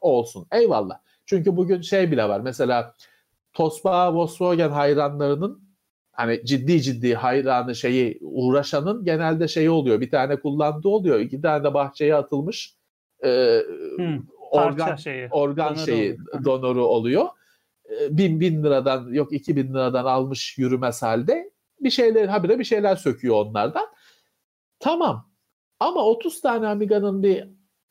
[0.00, 0.46] olsun.
[0.52, 0.98] Eyvallah.
[1.26, 2.40] Çünkü bugün şey bile var.
[2.40, 2.94] Mesela
[3.52, 5.62] Tosba Volkswagen hayranlarının
[6.12, 10.00] hani ciddi ciddi hayranı şeyi uğraşanın genelde şeyi oluyor.
[10.00, 11.20] Bir tane kullandığı oluyor.
[11.20, 12.74] iki tane de bahçeye atılmış
[13.24, 13.60] e,
[13.96, 14.18] Hmm,
[14.50, 15.28] organ şeyi.
[15.30, 16.44] organ Donörü şeyi oluyor.
[16.44, 17.26] donoru oluyor.
[17.90, 22.64] E, bin bin liradan yok iki bin liradan almış yürümez halde bir şeyler habire bir
[22.64, 23.86] şeyler söküyor onlardan.
[24.84, 25.30] Tamam.
[25.80, 27.48] Ama 30 tane Amiga'nın bir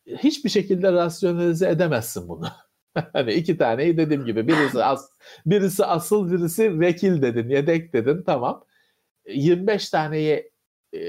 [0.08, 2.48] hiçbir şekilde rasyonelize edemezsin bunu.
[3.14, 5.10] hani iki taneyi dediğim gibi birisi as,
[5.46, 8.64] birisi asıl birisi vekil dedin, yedek dedin tamam.
[9.28, 10.52] 25 taneyi
[10.96, 11.00] e,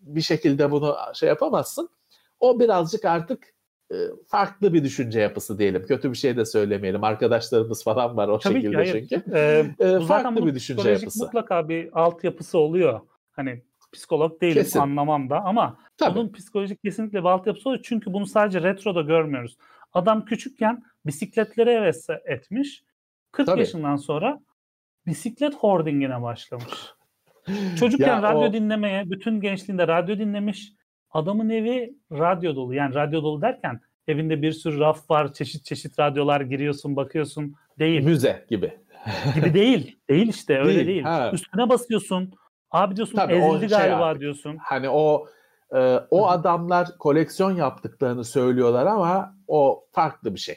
[0.00, 1.88] bir şekilde bunu şey yapamazsın.
[2.40, 3.54] O birazcık artık
[3.92, 3.96] e,
[4.26, 5.86] farklı bir düşünce yapısı diyelim.
[5.86, 7.04] Kötü bir şey de söylemeyelim.
[7.04, 8.92] Arkadaşlarımız falan var o Tabii ki şekilde hayır.
[8.92, 9.22] çünkü.
[9.34, 11.24] Ee, E, farklı bir düşünce yapısı.
[11.24, 13.00] mutlaka bir altyapısı oluyor.
[13.32, 13.62] Hani
[13.92, 14.78] psikolog değilim Kesin.
[14.80, 16.14] anlamam da ama Tabii.
[16.18, 17.82] bunun psikolojik kesinlikle bir altyapısı oluyor.
[17.84, 19.56] Çünkü bunu sadece retroda görmüyoruz.
[19.92, 22.82] Adam küçükken bisikletlere heves etmiş.
[23.32, 23.60] 40 Tabii.
[23.60, 24.40] yaşından sonra
[25.06, 26.64] bisiklet hoardingine başlamış.
[27.78, 30.72] Çocukken Ya radyo o- dinlemeye, bütün gençliğinde radyo dinlemiş.
[31.10, 32.74] Adamın evi radyo dolu.
[32.74, 37.54] Yani radyo dolu derken evinde bir sürü raf var, çeşit çeşit radyolar giriyorsun, bakıyorsun.
[37.78, 38.72] Değil Müze gibi.
[39.34, 39.98] gibi değil.
[40.10, 41.02] Değil işte öyle Değil, değil.
[41.02, 41.30] ha.
[41.34, 42.32] Üstüne basıyorsun.
[42.72, 44.20] Abi diyorsun Tabii, ezildi şey galiba artık.
[44.20, 44.56] diyorsun.
[44.60, 45.26] Hani o
[45.74, 50.56] e, o adamlar koleksiyon yaptıklarını söylüyorlar ama o farklı bir şey.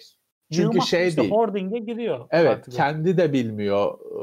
[0.52, 1.32] Çünkü Yığmak, şey işte değil.
[1.32, 2.28] hoarding'e giriyor.
[2.32, 2.78] Evet, artık o.
[2.78, 4.20] kendi de bilmiyor e,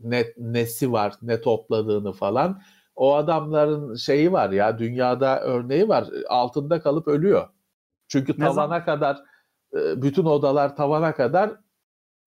[0.00, 2.60] ne nesi var, ne topladığını falan.
[2.96, 6.06] O adamların şeyi var ya, dünyada örneği var.
[6.28, 7.48] Altında kalıp ölüyor.
[8.08, 9.16] Çünkü tavana kadar
[9.74, 11.50] e, bütün odalar tavana kadar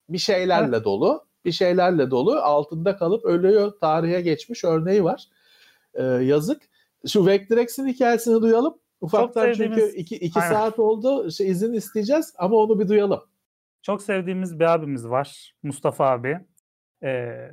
[0.09, 1.28] bir şeylerle dolu.
[1.45, 2.32] Bir şeylerle dolu.
[2.40, 3.72] Altında kalıp ölüyor.
[3.82, 5.24] Tarihe geçmiş örneği var.
[5.94, 6.61] E, yazık.
[7.07, 8.78] Şu Vectrex'in hikayesini duyalım.
[9.02, 10.53] Ufaktan çünkü sevdiğimiz- iki, iki Aynen.
[10.53, 11.32] saat oldu.
[11.32, 13.22] Şey, izin isteyeceğiz ama onu bir duyalım.
[13.82, 15.56] Çok sevdiğimiz bir abimiz var.
[15.64, 16.40] Mustafa abi.
[17.03, 17.52] Ee,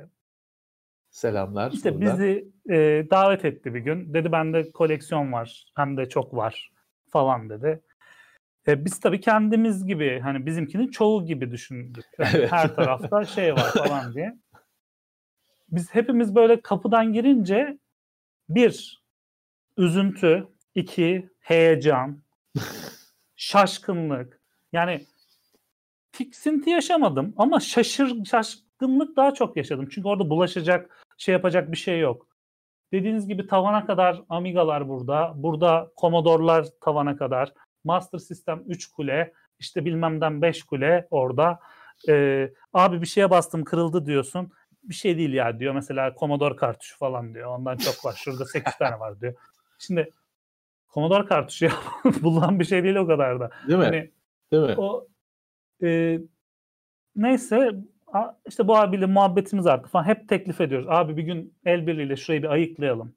[1.09, 1.71] Selamlar.
[1.71, 2.13] işte buradan.
[2.19, 4.13] bizi e, davet etti bir gün.
[4.13, 5.71] Dedi bende koleksiyon var.
[5.75, 6.71] Hem de çok var
[7.09, 7.81] falan dedi.
[8.67, 12.05] E, biz tabii kendimiz gibi hani bizimkinin çoğu gibi düşündük.
[12.19, 12.51] Yani Evet.
[12.51, 14.37] Her tarafta şey var falan diye.
[15.69, 17.77] Biz hepimiz böyle kapıdan girince
[18.49, 19.03] bir
[19.77, 22.21] üzüntü, iki heyecan,
[23.35, 24.41] şaşkınlık.
[24.73, 25.05] Yani
[26.11, 29.87] tiksinti yaşamadım ama şaşır şaşkınlık daha çok yaşadım.
[29.91, 32.27] Çünkü orada bulaşacak, şey yapacak bir şey yok.
[32.93, 35.33] Dediğiniz gibi tavana kadar Amiga'lar burada.
[35.35, 37.53] Burada Commodore'lar tavana kadar.
[37.83, 39.33] Master System 3 kule.
[39.59, 41.59] işte bilmemden 5 kule orada.
[42.09, 44.51] Ee, abi bir şeye bastım kırıldı diyorsun.
[44.83, 45.73] Bir şey değil ya diyor.
[45.73, 47.57] Mesela Commodore kartuşu falan diyor.
[47.57, 48.13] Ondan çok var.
[48.23, 49.33] Şurada 8 tane var diyor.
[49.79, 50.09] Şimdi
[50.93, 51.71] Commodore kartuşu ya
[52.21, 53.49] bulunan bir şey değil o kadar da.
[53.67, 53.85] Değil mi?
[53.85, 54.11] Hani
[54.51, 54.75] Değil mi?
[54.77, 55.07] o
[55.83, 56.19] e,
[57.15, 57.71] neyse
[58.47, 60.03] işte bu abiyle muhabbetimiz arttı falan.
[60.05, 60.87] Hep teklif ediyoruz.
[60.89, 63.15] Abi bir gün el birliğiyle şurayı bir ayıklayalım.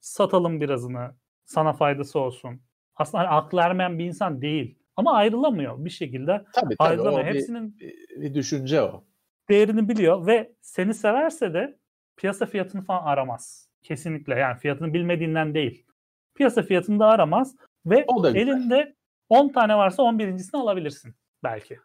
[0.00, 1.14] Satalım birazını.
[1.44, 2.60] Sana faydası olsun.
[2.96, 4.78] Aslında hani aklı ermeyen bir insan değil.
[4.96, 6.44] Ama ayrılamıyor bir şekilde.
[6.52, 6.88] Tabii tabii.
[6.88, 7.24] Ayrılamıyor.
[7.24, 7.78] O bir, Hepsinin
[8.16, 9.04] bir düşünce o.
[9.48, 11.78] değerini biliyor ve seni severse de
[12.16, 13.68] piyasa fiyatını falan aramaz.
[13.82, 15.86] Kesinlikle yani fiyatını bilmediğinden değil.
[16.34, 17.56] Piyasa fiyatını da aramaz
[17.86, 18.48] ve O da güzel.
[18.48, 18.94] elinde
[19.28, 21.78] 10 tane varsa 11.sini alabilirsin belki.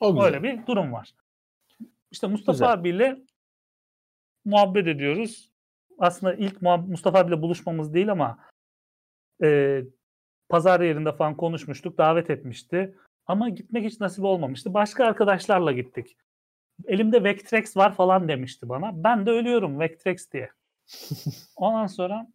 [0.00, 0.26] O güzel.
[0.26, 1.14] Öyle bir durum var.
[2.10, 2.72] İşte Mustafa Güzel.
[2.72, 3.16] abiyle
[4.44, 5.50] muhabbet ediyoruz.
[5.98, 8.38] Aslında ilk Mustafa abiyle buluşmamız değil ama
[9.42, 9.80] e,
[10.48, 11.98] pazar yerinde falan konuşmuştuk.
[11.98, 12.94] Davet etmişti.
[13.26, 14.74] Ama gitmek hiç nasip olmamıştı.
[14.74, 16.16] Başka arkadaşlarla gittik.
[16.86, 19.04] Elimde Vectrex var falan demişti bana.
[19.04, 20.50] Ben de ölüyorum Vectrex diye.
[21.56, 22.26] Ondan sonra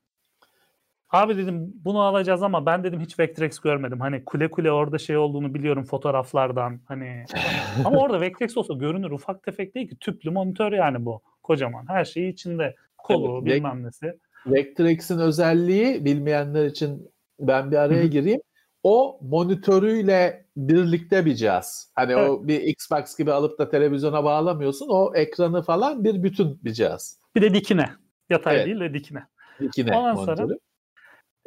[1.09, 3.99] abi dedim bunu alacağız ama ben dedim hiç Vectrex görmedim.
[3.99, 6.79] Hani kule kule orada şey olduğunu biliyorum fotoğraflardan.
[6.85, 7.25] Hani
[7.85, 9.97] ama orada Vectrex olsa görünür ufak tefek değil ki.
[9.99, 11.21] Tüplü monitör yani bu.
[11.43, 11.85] Kocaman.
[11.87, 12.75] Her şeyi içinde.
[12.97, 14.13] Kolu Evet, bilmem nesi.
[14.45, 18.41] Vectrex'in özelliği bilmeyenler için ben bir araya gireyim.
[18.83, 21.91] O monitörüyle birlikte bir cihaz.
[21.95, 24.87] Hani o bir Xbox gibi alıp da televizyona bağlamıyorsun.
[24.89, 27.19] O ekranı falan bir bütün bir cihaz.
[27.35, 27.89] Bir de dikine.
[28.29, 28.65] Yatay Evet.
[28.65, 29.23] değil de dikine.
[29.59, 30.59] İkine Ondan sonra- monitörü.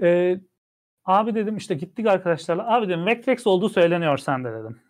[0.03, 0.41] Ee,
[1.05, 2.75] abi dedim işte gittik arkadaşlarla.
[2.75, 4.81] Abi dedim Vectrex olduğu söyleniyor sende dedim.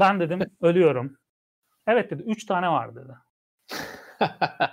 [0.00, 1.16] Ben dedim ölüyorum.
[1.86, 3.12] Evet dedi 3 tane var dedi.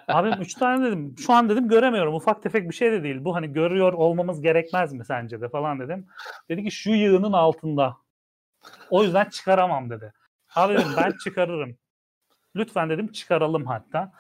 [0.08, 1.16] Abi 3 tane dedim.
[1.20, 2.14] Şu an dedim göremiyorum.
[2.16, 3.24] Ufak tefek bir şey de değil.
[3.24, 6.08] Bu hani görüyor olmamız gerekmez mi sence de falan dedim.
[6.50, 7.98] Dedi ki şu yığının altında.
[8.90, 10.14] O yüzden çıkaramam dedi.
[10.56, 11.78] Abi dedim ben çıkarırım.
[12.56, 14.12] Lütfen dedim çıkaralım hatta.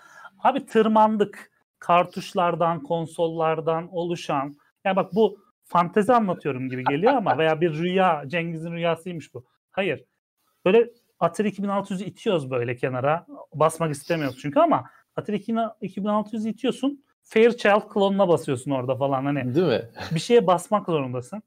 [0.43, 1.51] Abi tırmandık.
[1.79, 4.57] Kartuşlardan, konsollardan oluşan.
[4.85, 9.45] Yani bak bu fantezi anlatıyorum gibi geliyor ama veya bir rüya, Cengiz'in rüyasıymış bu.
[9.71, 10.05] Hayır.
[10.65, 10.89] Böyle
[11.19, 13.25] Atari 2600'ü itiyoruz böyle kenara.
[13.53, 14.89] Basmak istemiyoruz çünkü ama
[15.19, 15.37] Atari
[15.81, 17.03] 2600 itiyorsun.
[17.23, 19.55] Fairchild klonuna basıyorsun orada falan hani.
[19.55, 19.89] Değil mi?
[20.11, 21.43] Bir şeye basmak zorundasın.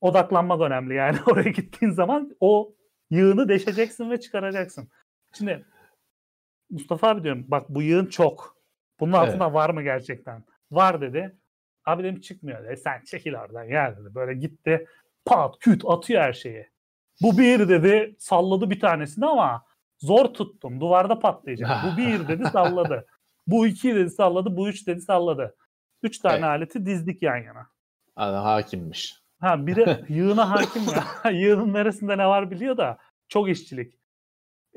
[0.00, 2.74] Odaklanmak önemli yani oraya gittiğin zaman o
[3.10, 4.88] yığını deşeceksin ve çıkaracaksın.
[5.32, 5.66] Şimdi
[6.70, 8.56] Mustafa abi diyorum bak bu yığın çok.
[9.00, 9.54] Bunun altında evet.
[9.54, 10.44] var mı gerçekten?
[10.70, 11.36] Var dedi.
[11.86, 12.76] Abi dedim çıkmıyor dedi.
[12.76, 14.14] Sen çekil oradan ya dedi.
[14.14, 14.86] Böyle gitti
[15.24, 16.68] pat küt atıyor her şeyi.
[17.22, 19.64] Bu bir dedi salladı bir tanesini ama
[20.04, 20.80] zor tuttum.
[20.80, 21.70] Duvarda patlayacak.
[21.84, 23.06] Bu bir dedi salladı.
[23.46, 24.56] Bu iki dedi salladı.
[24.56, 25.56] Bu üç dedi salladı.
[26.02, 26.44] Üç tane evet.
[26.44, 27.66] aleti dizdik yan yana.
[28.16, 29.24] Adam hakimmiş.
[29.40, 31.30] Ha biri yığına hakim ya.
[31.30, 32.98] Yığının neresinde ne var biliyor da
[33.28, 33.98] çok işçilik.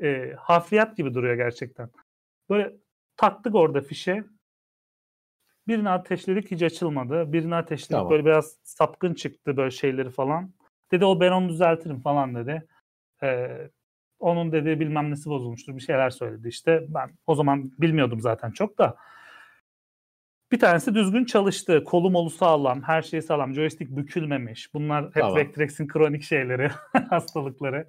[0.02, 1.90] E, hafriyat gibi duruyor gerçekten.
[2.50, 2.76] Böyle
[3.16, 4.24] taktık orada fişe.
[5.68, 7.32] Birini ateşledik hiç açılmadı.
[7.32, 8.10] Birini ateşledik tamam.
[8.10, 10.52] böyle biraz sapkın çıktı böyle şeyleri falan.
[10.92, 12.68] Dedi o ben onu düzeltirim falan dedi.
[13.22, 13.70] Ee,
[14.18, 16.84] onun dedi bilmem nesi bozulmuştur bir şeyler söyledi işte.
[16.88, 18.96] Ben o zaman bilmiyordum zaten çok da.
[20.52, 21.84] Bir tanesi düzgün çalıştı.
[21.84, 23.54] Kolu molu sağlam, her şey sağlam.
[23.54, 24.74] Joystick bükülmemiş.
[24.74, 25.36] Bunlar hep tamam.
[25.36, 26.70] Vectrex'in kronik şeyleri,
[27.10, 27.86] hastalıkları.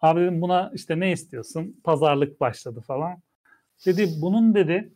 [0.00, 1.80] Abi dedim buna işte ne istiyorsun?
[1.84, 3.22] Pazarlık başladı falan.
[3.86, 4.92] Dedi bunun dedi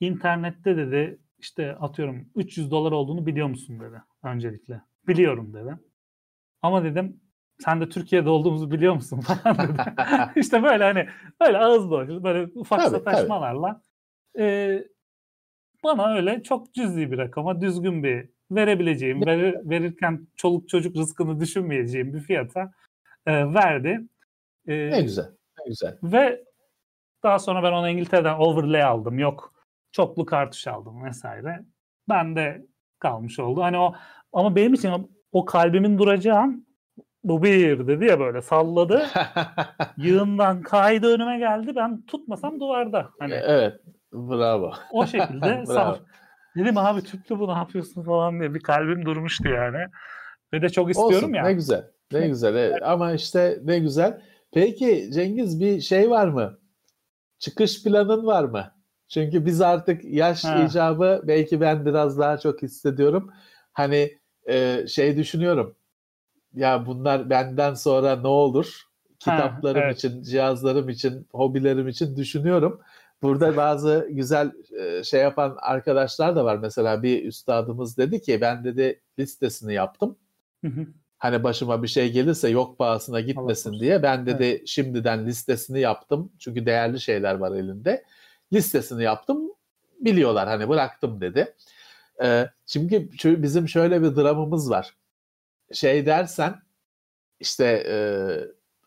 [0.00, 4.80] internette dedi işte atıyorum 300 dolar olduğunu biliyor musun dedi öncelikle.
[5.08, 5.78] Biliyorum dedi.
[6.62, 7.20] Ama dedim
[7.64, 9.82] sen de Türkiye'de olduğumuzu biliyor musun falan dedi.
[10.36, 11.08] işte böyle hani
[11.40, 13.82] böyle ağız boş böyle ufak tabii, sataşmalarla
[14.34, 14.44] tabii.
[14.44, 14.84] E,
[15.84, 22.14] bana öyle çok cüzi bir rakama düzgün bir verebileceğim, verir, verirken çoluk çocuk rızkını düşünmeyeceğim
[22.14, 22.72] bir fiyata
[23.26, 24.00] e, verdi.
[24.68, 25.98] E, ne güzel, ne güzel.
[26.02, 26.44] Ve
[27.22, 29.18] daha sonra ben ona İngiltere'den overlay aldım.
[29.18, 29.54] Yok
[29.92, 31.64] çoklu kartuş aldım vesaire.
[32.08, 32.66] Ben de
[32.98, 33.62] kalmış oldu.
[33.62, 33.94] Hani o
[34.32, 36.66] ama benim için o kalbimin duracağı an
[37.24, 39.06] bu bir dedi ya böyle salladı.
[39.96, 41.72] yığından kaydı önüme geldi.
[41.76, 43.08] Ben tutmasam duvarda.
[43.18, 43.80] Hani evet.
[44.12, 44.72] Bravo.
[44.92, 45.98] O şekilde saf.
[46.56, 49.78] Dedim abi tüplü bu ne yapıyorsun falan diye bir kalbim durmuştu yani.
[50.52, 51.44] Ve de çok istiyorum Olsun, ya.
[51.44, 51.84] Ne güzel.
[52.12, 52.54] Ne güzel.
[52.54, 52.82] Evet.
[52.82, 54.20] Ama işte ne güzel.
[54.52, 56.58] Peki Cengiz bir şey var mı?
[57.38, 58.72] Çıkış planın var mı?
[59.08, 60.64] Çünkü biz artık yaş ha.
[60.64, 63.30] icabı belki ben biraz daha çok hissediyorum.
[63.72, 64.18] Hani
[64.48, 65.76] e, şey düşünüyorum.
[66.54, 68.82] Ya bunlar benden sonra ne olur?
[69.18, 69.96] Kitaplarım ha, evet.
[69.96, 72.80] için, cihazlarım için, hobilerim için düşünüyorum.
[73.22, 76.56] Burada bazı güzel e, şey yapan arkadaşlar da var.
[76.56, 80.16] Mesela bir üstadımız dedi ki ben dedi listesini yaptım.
[81.18, 84.68] Hani başıma bir şey gelirse yok pahasına gitmesin diye ben dedi evet.
[84.68, 86.32] şimdiden listesini yaptım.
[86.38, 88.04] Çünkü değerli şeyler var elinde.
[88.52, 89.40] Listesini yaptım.
[90.00, 91.54] Biliyorlar hani bıraktım dedi.
[92.22, 93.08] Ee, çünkü
[93.42, 94.94] bizim şöyle bir dramımız var.
[95.72, 96.54] Şey dersen
[97.40, 97.96] işte e,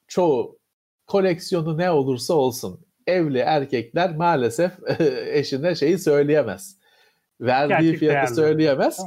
[0.08, 0.60] çoğu
[1.08, 4.72] koleksiyonu ne olursa olsun evli erkekler maalesef
[5.28, 6.78] eşine şeyi söyleyemez.
[7.42, 8.36] Verdiği Gerçek fiyatı değerli.
[8.36, 9.00] söyleyemez.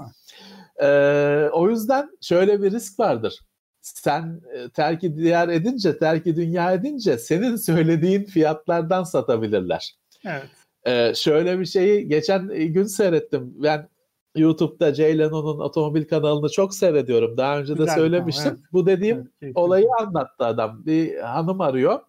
[0.83, 3.39] Ee, o yüzden şöyle bir risk vardır.
[3.83, 9.95] Sen e, terki diyar edince, terki dünya edince senin söylediğin fiyatlardan satabilirler.
[10.25, 10.47] Evet.
[10.87, 13.55] Ee, şöyle bir şeyi geçen gün seyrettim.
[13.57, 13.89] Ben
[14.37, 17.37] YouTube'da Jay Leno'nun otomobil kanalını çok seyrediyorum.
[17.37, 18.53] Daha önce de Güzel, söylemiştim.
[18.57, 18.73] Evet.
[18.73, 20.87] Bu dediğim evet, olayı anlattı adam.
[20.87, 22.01] Bir hanım arıyor.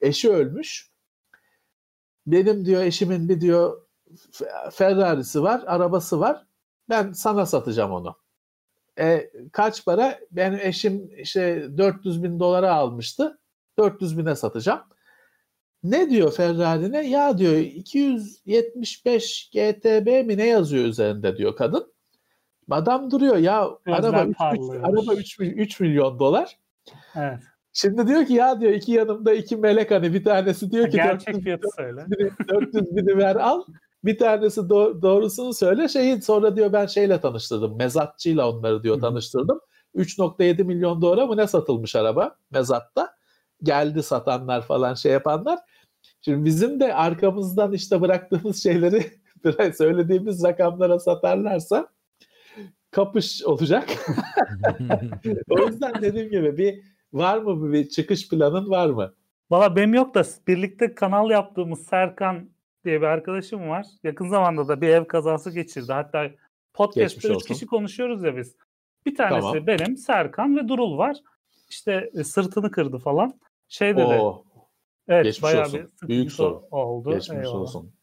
[0.00, 0.90] Eşi ölmüş.
[2.26, 3.82] Benim diyor eşimin bir diyor
[4.72, 6.46] Ferrari'si var, arabası var.
[6.88, 8.16] Ben sana satacağım onu.
[8.98, 10.18] E, kaç para?
[10.30, 13.38] Benim eşim işte 400 bin dolara almıştı.
[13.78, 14.80] 400 bine satacağım.
[15.84, 17.08] Ne diyor Ferrari'ne?
[17.08, 21.94] Ya diyor 275 GTB mi ne yazıyor üzerinde diyor kadın.
[22.70, 24.36] Adam duruyor ya Gözler araba 3,
[24.82, 26.58] araba 3, 3 milyon dolar.
[27.16, 27.38] Evet.
[27.72, 31.26] Şimdi diyor ki ya diyor iki yanımda iki melek hani bir tanesi diyor ki Gerçek
[31.28, 32.06] 400, fiyatı söyle.
[32.48, 33.62] 400 bini ver al.
[34.04, 35.88] Bir tanesi do- doğrusunu söyle.
[35.88, 37.76] Şeyi sonra diyor ben şeyle tanıştırdım.
[37.76, 39.60] Mezatçıyla onları diyor tanıştırdım.
[39.96, 43.14] 3.7 milyon dolara mı ne satılmış araba mezatta.
[43.64, 45.58] Geldi satanlar falan şey yapanlar.
[46.20, 49.12] Şimdi bizim de arkamızdan işte bıraktığımız şeyleri
[49.74, 51.88] söylediğimiz rakamlara satarlarsa
[52.90, 53.88] kapış olacak.
[55.50, 59.14] o yüzden dediğim gibi bir Var mı bir çıkış planın var mı?
[59.50, 62.50] Valla benim yok da birlikte kanal yaptığımız Serkan
[62.84, 63.86] diye bir arkadaşım var.
[64.02, 65.92] Yakın zamanda da bir ev kazası geçirdi.
[65.92, 66.30] Hatta
[66.72, 68.56] podcast'te üç kişi konuşuyoruz ya biz.
[69.06, 69.66] Bir tanesi tamam.
[69.66, 71.16] benim, Serkan ve Durul var.
[71.70, 73.40] İşte e, sırtını kırdı falan.
[73.68, 74.02] Şey dedi.
[74.04, 74.44] Oo.
[75.08, 75.90] Evet Geçmiş bayağı olsun.
[76.02, 76.62] bir Büyük sorun.
[76.70, 77.10] oldu.
[77.10, 77.54] Geçmiş Eyvallah.
[77.60, 77.94] olsun.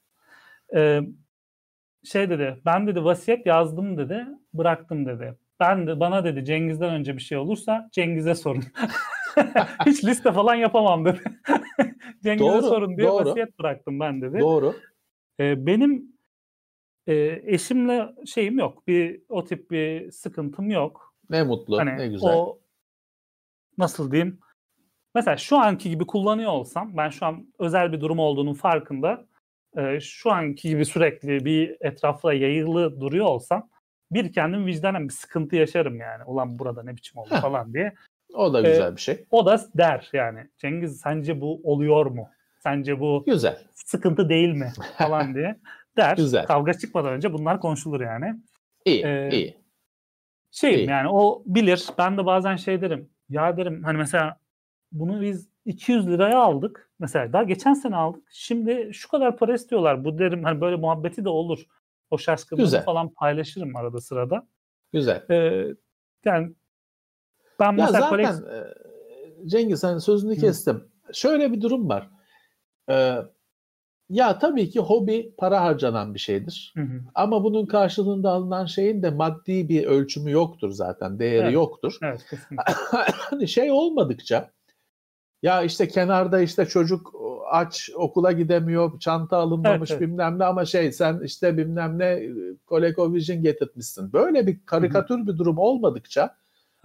[0.75, 1.01] Ee,
[2.03, 5.37] şey dedi ben dedi vasiyet yazdım dedi bıraktım dedi.
[5.59, 8.63] Ben de bana dedi Cengiz'den önce bir şey olursa Cengiz'e sorun.
[9.85, 11.19] Hiç liste falan yapamam dedi.
[12.23, 13.29] Cengiz'e Doğru, sorun diye doğru.
[13.29, 14.39] vasiyet bıraktım ben dedi.
[14.39, 14.75] Doğru.
[15.39, 16.15] Ee, benim
[17.07, 18.87] e, eşimle şeyim yok.
[18.87, 21.15] Bir o tip bir sıkıntım yok.
[21.29, 22.33] Ne mutlu, Hani ne güzel.
[22.35, 22.59] o
[23.77, 24.39] nasıl diyeyim?
[25.15, 29.25] Mesela şu anki gibi kullanıyor olsam ben şu an özel bir durum olduğunun farkında
[29.77, 33.69] e, şu anki gibi sürekli bir etrafla yayılı duruyor olsam
[34.11, 36.23] bir kendim vicdanen bir sıkıntı yaşarım yani.
[36.23, 37.41] Ulan burada ne biçim oldu Heh.
[37.41, 37.93] falan diye.
[38.33, 39.25] O da güzel bir şey.
[39.31, 40.47] O da der yani.
[40.57, 42.29] Cengiz sence bu oluyor mu?
[42.59, 43.57] Sence bu Güzel.
[43.75, 44.71] sıkıntı değil mi?
[44.97, 45.59] Falan diye
[45.97, 46.17] der.
[46.17, 46.45] Güzel.
[46.45, 48.35] Kavga çıkmadan önce bunlar konuşulur yani.
[48.85, 49.57] İyi, Ee, iyi.
[50.51, 50.89] Şeyim İyi.
[50.89, 51.85] yani o bilir.
[51.97, 53.09] Ben de bazen şey derim.
[53.29, 54.37] Ya derim hani mesela
[54.91, 56.89] bunu biz 200 liraya aldık.
[56.99, 58.23] Mesela daha geçen sene aldık.
[58.31, 60.03] Şimdi şu kadar para istiyorlar.
[60.05, 61.65] Bu derim hani böyle muhabbeti de olur.
[62.11, 64.47] O şaşkınlığı falan paylaşırım arada sırada.
[64.93, 65.25] Güzel.
[65.29, 65.67] Ee,
[66.25, 66.53] yani
[67.59, 68.73] ben Ya mesela zaten koleks- e,
[69.49, 70.83] Cengiz hani sözünü kestim.
[71.13, 72.09] Şöyle bir durum var.
[72.89, 73.17] Ee,
[74.09, 76.73] ya tabii ki hobi para harcanan bir şeydir.
[76.75, 77.01] Hı hı.
[77.15, 81.19] Ama bunun karşılığında alınan şeyin de maddi bir ölçümü yoktur zaten.
[81.19, 81.53] Değeri Evet.
[81.53, 81.97] yoktur.
[82.03, 82.25] Evet
[83.15, 84.51] hani şey olmadıkça
[85.41, 87.13] ya işte kenarda işte çocuk
[87.51, 90.09] aç okula gidemiyor çanta alınmamış Evet, evet.
[90.11, 92.23] bilmem ne ama şey sen işte bilmem ne
[92.67, 94.13] ColecoVision getirtmişsin.
[94.13, 96.35] Böyle bir karikatür bir durum olmadıkça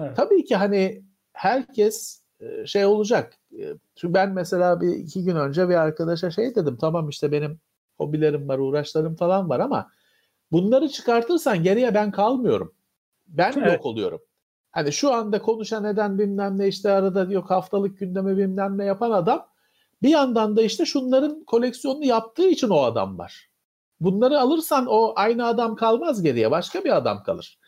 [0.01, 0.17] Evet.
[0.17, 1.03] tabii ki hani
[1.33, 3.33] herkes e, şey olacak.
[3.59, 7.61] E, Çünkü ben mesela bir iki gün önce bir arkadaşa şey dedim tamam işte benim
[7.99, 9.91] hobilerim var uğraşlarım falan var ama
[10.53, 12.75] bunları çıkartırsan geriye ben kalmıyorum.
[13.27, 13.73] Ben Evet.
[13.73, 14.21] yok oluyorum.
[14.77, 19.11] Hani şu anda konuşan eden bilmem ne işte arada yok haftalık gündeme bilmem ne yapan
[19.11, 19.47] adam
[20.03, 23.51] bir yandan da işte şunların koleksiyonunu yaptığı için o adam var.
[24.01, 27.59] Bunları alırsan o aynı adam kalmaz geriye başka bir adam kalır.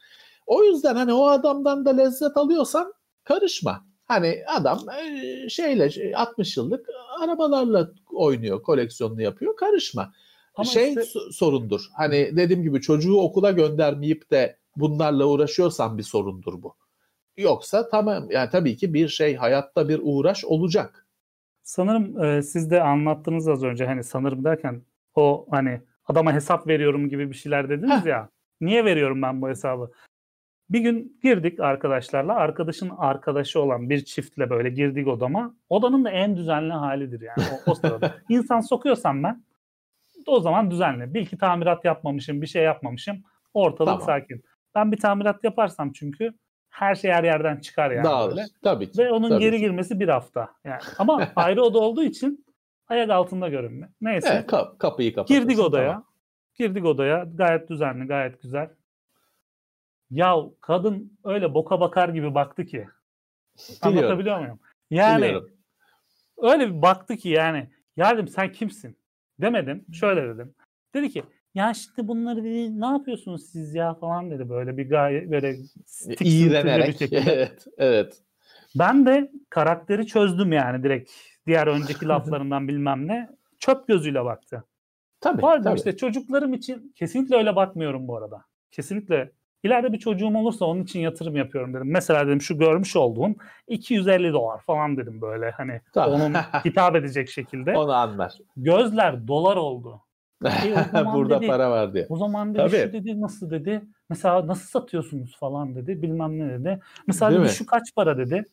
[0.46, 2.94] O yüzden hani o adamdan da lezzet alıyorsan
[3.24, 3.84] karışma.
[4.06, 6.86] Hani adam e, şeyle 60 yıllık
[7.20, 9.56] arabalarla oynuyor, koleksiyonunu yapıyor.
[9.56, 10.12] Karışma.
[10.54, 11.88] Ama şey işte- so- sorundur.
[11.96, 16.74] Hani dediğim gibi çocuğu okula göndermeyip de bunlarla uğraşıyorsan bir sorundur bu.
[17.38, 21.06] Yoksa tamam yani tabii ki bir şey hayatta bir uğraş olacak.
[21.62, 24.82] Sanırım e, siz de anlattınız az önce hani sanırım derken
[25.14, 28.06] o hani adama hesap veriyorum gibi bir şeyler dediniz Heh.
[28.06, 28.28] ya.
[28.60, 29.90] Niye veriyorum ben bu hesabı?
[30.70, 32.34] Bir gün girdik arkadaşlarla.
[32.34, 35.54] Arkadaşın arkadaşı olan bir çiftle böyle girdik odama.
[35.68, 38.14] Odanın da en düzenli halidir yani o, o sırada.
[38.28, 39.44] İnsan sokuyorsam ben
[40.26, 41.14] o zaman düzenli.
[41.14, 43.22] Bil ki tamirat yapmamışım, bir şey yapmamışım.
[43.54, 44.06] Ortalık Tamam.
[44.06, 44.44] sakin.
[44.74, 46.34] Ben bir tamirat yaparsam çünkü
[46.78, 48.04] her şey her yerden çıkar yani.
[48.04, 48.36] Dağılır.
[48.36, 48.46] böyle.
[48.62, 48.98] Tabii ki.
[48.98, 49.60] Ve onun tabii geri ki.
[49.60, 50.48] girmesi bir hafta.
[50.64, 52.44] Yani ama ayrı oda olduğu için
[52.88, 53.88] ayak altında görünme.
[54.00, 54.28] Neyse.
[54.32, 55.42] Evet, kap- kapıyı kapatırsın.
[55.42, 55.86] girdik odaya.
[55.88, 56.04] tamam.
[56.54, 57.24] Girdik odaya.
[57.34, 58.70] Gayet düzenli, gayet güzel.
[60.10, 62.86] Ya kadın öyle boka bakar gibi baktı ki.
[63.58, 63.98] Biliyorum.
[63.98, 64.60] Anlatabiliyor muyum?
[64.90, 65.50] Yani Biliyorum.
[66.38, 67.70] öyle bir baktı ki yani.
[67.96, 68.98] Ya dedim sen kimsin?
[69.40, 69.84] Demedim.
[69.92, 70.54] Şöyle dedim.
[70.94, 71.22] Dedi ki
[71.58, 76.20] ya işte bunları dedi, ne yapıyorsunuz siz ya falan dedi böyle bir gayet böyle tiksintili
[76.20, 76.98] bir İğrenerek.
[76.98, 77.20] şekilde.
[77.32, 77.66] Evet.
[77.78, 78.22] Evet.
[78.78, 81.10] Ben de karakteri çözdüm yani direkt.
[81.46, 83.30] Diğer önceki laflarından bilmem ne.
[83.58, 84.64] Çöp gözüyle baktı.
[85.20, 85.40] Tabii.
[85.40, 85.76] Pardon tabii.
[85.76, 88.44] işte çocuklarım için kesinlikle öyle bakmıyorum bu arada.
[88.70, 89.30] Kesinlikle.
[89.62, 91.90] İleride bir çocuğum olursa onun için yatırım yapıyorum dedim.
[91.90, 93.36] Mesela dedim şu görmüş olduğun
[93.68, 96.20] 250 dolar falan dedim böyle hani Tamam.
[96.20, 97.76] onun hitap edecek şekilde.
[97.76, 98.32] Onu anlar.
[98.56, 100.00] Gözler dolar oldu.
[100.44, 102.06] E, o zaman Burada dedi- para var diye.
[102.08, 102.70] O zaman dedi Tabii.
[102.82, 103.82] şu dedi nasıl dedi.
[104.10, 106.02] Mesela nasıl satıyorsunuz falan dedi.
[106.02, 106.80] Bilmem ne dedi.
[107.06, 107.54] Mesela Değil dedi mi?
[107.54, 108.44] şu kaç para dedi.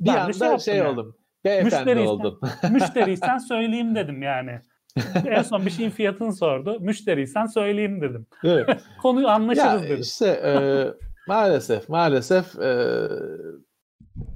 [0.00, 0.88] Bir Ben anda şey şey, yani.
[0.88, 1.16] oldum.
[1.44, 2.40] Beyefendi Müşteriysen- oldum.
[2.70, 4.60] Müşteriysen söyleyeyim dedim yani.
[5.26, 6.80] en son bir şeyin fiyatını sordu.
[6.80, 8.26] Müşteriysen söyleyeyim dedim.
[8.42, 8.64] Mi?
[9.02, 10.00] Konuyu anlaşırız ya dedim.
[10.00, 10.52] işte e,
[11.28, 12.86] maalesef maalesef e,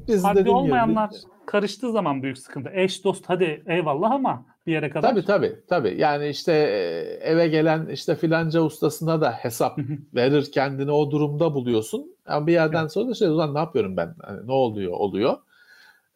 [0.09, 2.70] biz dediğim olmayanlar gibi karıştığı zaman büyük sıkıntı.
[2.73, 5.11] Eş dost hadi eyvallah ama bir yere kadar.
[5.11, 9.78] tabii tabii tabii yani işte e, eve gelen işte filanca ustasına da hesap
[10.15, 12.16] verir kendini o durumda buluyorsun.
[12.27, 14.15] Ama bir yerden sonra da şey ulan ne yapıyorum ben?
[14.23, 14.93] Hani ne oluyor?
[14.93, 15.36] Oluyor.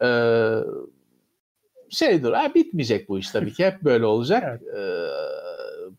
[0.02, 0.58] Ee,
[1.90, 2.32] şeydir.
[2.32, 3.64] Ha, bitmeyecek bu iş tabii ki.
[3.64, 4.42] Hep böyle olacak.
[4.44, 4.62] Evet.
[4.62, 5.08] Ee,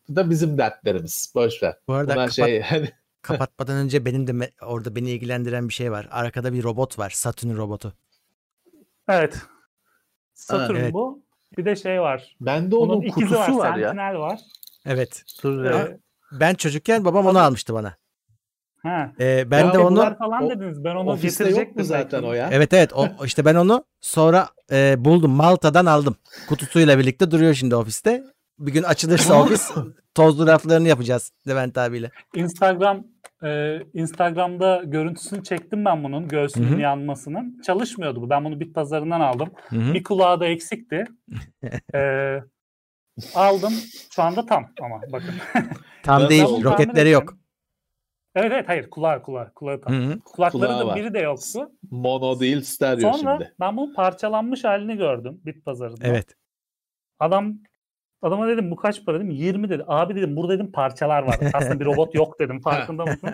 [0.09, 1.31] bu da bizim dertlerimiz.
[1.35, 1.77] Boş ver.
[1.87, 2.89] Bu arada kapat- şey hani
[3.21, 6.07] kapatmadan önce benim de me- orada beni ilgilendiren bir şey var.
[6.11, 7.09] Arkada bir robot var.
[7.09, 7.93] Satürn robotu.
[9.09, 9.37] Evet.
[10.33, 10.93] Satürn evet.
[10.93, 11.23] bu.
[11.57, 12.35] Bir de şey var.
[12.41, 13.39] bende Onun onun ikizi var.
[13.45, 13.87] kutusu var ya.
[13.89, 14.39] Sentinel var.
[14.85, 15.23] Evet.
[15.43, 15.97] Dur Ee.
[16.31, 17.97] Ben çocukken babam onu almıştı bana.
[18.83, 19.11] ha.
[19.19, 20.83] Ee, ben Ya de onu falan o- dediniz.
[20.83, 22.25] Ben onu Ofiste yok getirecektim mu zaten belki.
[22.31, 22.49] o ya?
[22.51, 26.15] Evet evet o işte ben onu sonra e, buldum Malta'dan aldım.
[26.49, 28.23] Kutusuyla birlikte duruyor şimdi ofiste.
[28.63, 29.71] Bir gün açılırsa ofis
[30.15, 32.11] tozlu raflarını yapacağız Levent abiyle.
[32.35, 33.03] Instagram
[33.43, 36.79] e, Instagram'da görüntüsünü çektim ben bunun göğsünün Hı hı.
[36.79, 37.61] yanmasının.
[37.61, 38.29] Çalışmıyordu bu.
[38.29, 39.49] Ben bunu bit pazarından aldım.
[39.69, 39.93] Hı hı.
[39.93, 41.05] Bir kulağı da eksikti.
[41.95, 42.39] E,
[43.35, 43.73] aldım.
[44.15, 45.33] Şu anda tam ama bakın.
[46.03, 46.45] Tam değil.
[46.45, 47.37] bunu Roketleri yok.
[48.35, 49.93] Evet evet hayır kulağı kulağı kulağı tam.
[49.93, 50.19] Hı hı.
[50.19, 50.95] Kulakları Kulağı da var.
[50.95, 51.71] biri de yoktu.
[51.91, 53.53] Mono değil stereo Sonra şimdi.
[53.59, 56.07] ben bunun parçalanmış halini gördüm bit pazarında.
[56.07, 56.35] Evet.
[57.19, 57.57] Adam
[58.23, 59.83] adama dedim bu kaç para dedim 20 dedi.
[59.87, 61.37] Abi dedim burada dedim parçalar var.
[61.53, 62.61] Aslında bir robot yok dedim.
[62.61, 63.29] Farkında mısın?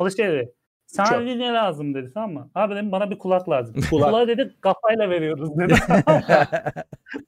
[0.00, 0.52] O da şey dedi.
[0.86, 1.22] Sana Çok.
[1.22, 2.50] ne lazım dedi tamam mı?
[2.54, 3.74] Abi dedim bana bir kulak lazım.
[3.90, 4.10] Kulak.
[4.10, 5.74] Kulağı dedi kafayla veriyoruz dedi.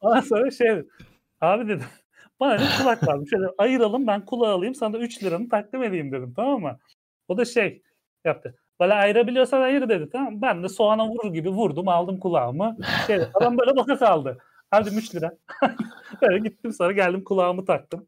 [0.00, 0.88] Ondan sonra şey dedi.
[1.40, 1.86] Abi dedim
[2.40, 3.26] bana dedim kulak lazım.
[3.26, 6.78] Şöyle ayıralım ben kulağı alayım sana da 3 liranı takdim edeyim dedim tamam mı?
[7.28, 7.82] O da şey
[8.24, 8.54] yaptı.
[8.80, 10.42] Böyle ayırabiliyorsan ayır dedi tamam?
[10.42, 12.76] Ben de soğana vurur gibi vurdum aldım kulağımı.
[13.06, 14.38] Şey, adam böyle baka kaldı.
[14.72, 15.32] Abi 3 lira.
[16.22, 18.06] böyle gittim sonra geldim kulağımı taktım.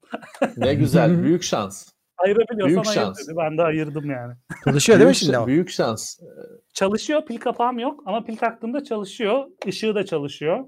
[0.56, 1.22] Ne güzel.
[1.22, 1.88] büyük şans.
[2.18, 3.18] Ayırabiliyorsan Büyük ayır şans.
[3.18, 3.36] dedi.
[3.36, 4.34] Ben de ayırdım yani.
[4.64, 5.46] Çalışıyor değil mi şimdi o?
[5.46, 6.18] büyük şans.
[6.74, 7.26] Çalışıyor.
[7.26, 9.46] Pil kapağım yok ama pil taktığımda çalışıyor.
[9.66, 10.64] Işığı da çalışıyor.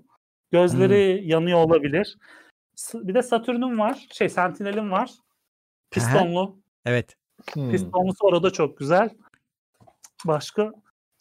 [0.51, 2.19] Gözleri yanıyor olabilir.
[2.95, 4.07] Bir de Satürn'üm var.
[4.13, 5.11] Şey Sentinel'im var.
[5.91, 6.59] Pistonlu.
[6.87, 7.17] Evet.
[7.53, 7.71] Hmm.
[7.71, 9.11] Pistonlusu orada çok güzel.
[10.25, 10.73] Başka?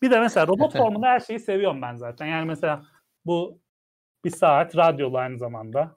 [0.01, 2.25] Bir de mesela robot formunda her şeyi seviyorum ben zaten.
[2.25, 2.83] Yani mesela
[3.25, 3.59] bu
[4.25, 5.95] bir saat radyolu aynı zamanda.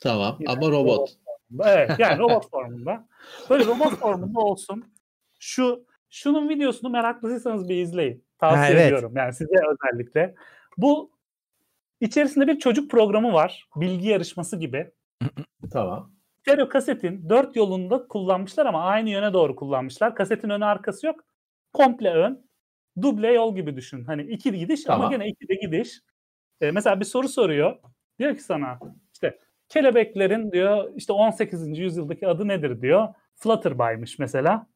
[0.00, 1.16] Tamam Yine ama robot.
[1.64, 3.08] Evet yani robot formunda.
[3.50, 4.84] Böyle robot formunda olsun.
[5.38, 8.24] Şu şunun videosunu meraklıysanız bir izleyin.
[8.38, 8.86] Tavsiye Ha, evet.
[8.86, 9.12] ediyorum.
[9.16, 10.34] Yani size özellikle.
[10.78, 11.10] Bu
[12.00, 13.68] içerisinde bir çocuk programı var.
[13.76, 14.90] Bilgi yarışması gibi.
[15.72, 16.12] Tamam.
[16.40, 20.14] Stereo kasetin dört yolunda kullanmışlar ama aynı yöne doğru kullanmışlar.
[20.14, 21.24] Kasetin önü arkası yok.
[21.72, 22.46] Komple ön.
[23.02, 24.04] Duble yol gibi düşün.
[24.04, 25.10] Hani iki gidiş ama Tamam.
[25.10, 26.00] gene iki de gidiş.
[26.60, 27.76] Ee, mesela bir soru soruyor.
[28.18, 28.78] Diyor ki sana
[29.14, 29.38] işte
[29.68, 31.78] kelebeklerin diyor işte 18.
[31.78, 33.08] yüzyıldaki adı nedir diyor.
[33.34, 34.66] Fluttershy'mış mesela.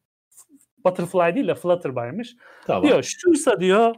[0.85, 2.35] Butterfly değil de Fluttershy'mış.
[2.67, 2.83] Tamam.
[2.83, 3.95] Diyor şuysa diyor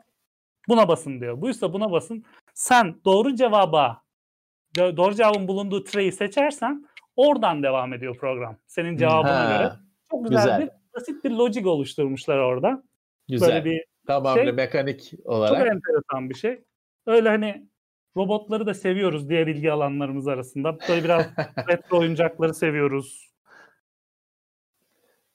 [0.69, 1.41] buna basın diyor.
[1.41, 2.23] Buysa buna basın.
[2.53, 4.01] Sen doğru cevaba
[4.77, 6.85] do- doğru cevabın bulunduğu treyi seçersen
[7.15, 8.57] oradan devam ediyor program.
[8.67, 9.71] Senin cevabına Ha, göre.
[10.11, 10.61] Çok güzel, güzel.
[10.61, 12.83] bir basit bir logic oluşturmuşlar orada.
[13.29, 13.49] Güzel.
[13.49, 15.59] Böyle bir tamam şey- mekanik çok olarak.
[15.67, 16.63] enteresan bir şey.
[17.05, 17.67] Öyle hani
[18.17, 20.77] robotları da seviyoruz diğer ilgi alanlarımız arasında.
[20.89, 21.25] Böyle biraz
[21.69, 23.33] retro oyuncakları seviyoruz.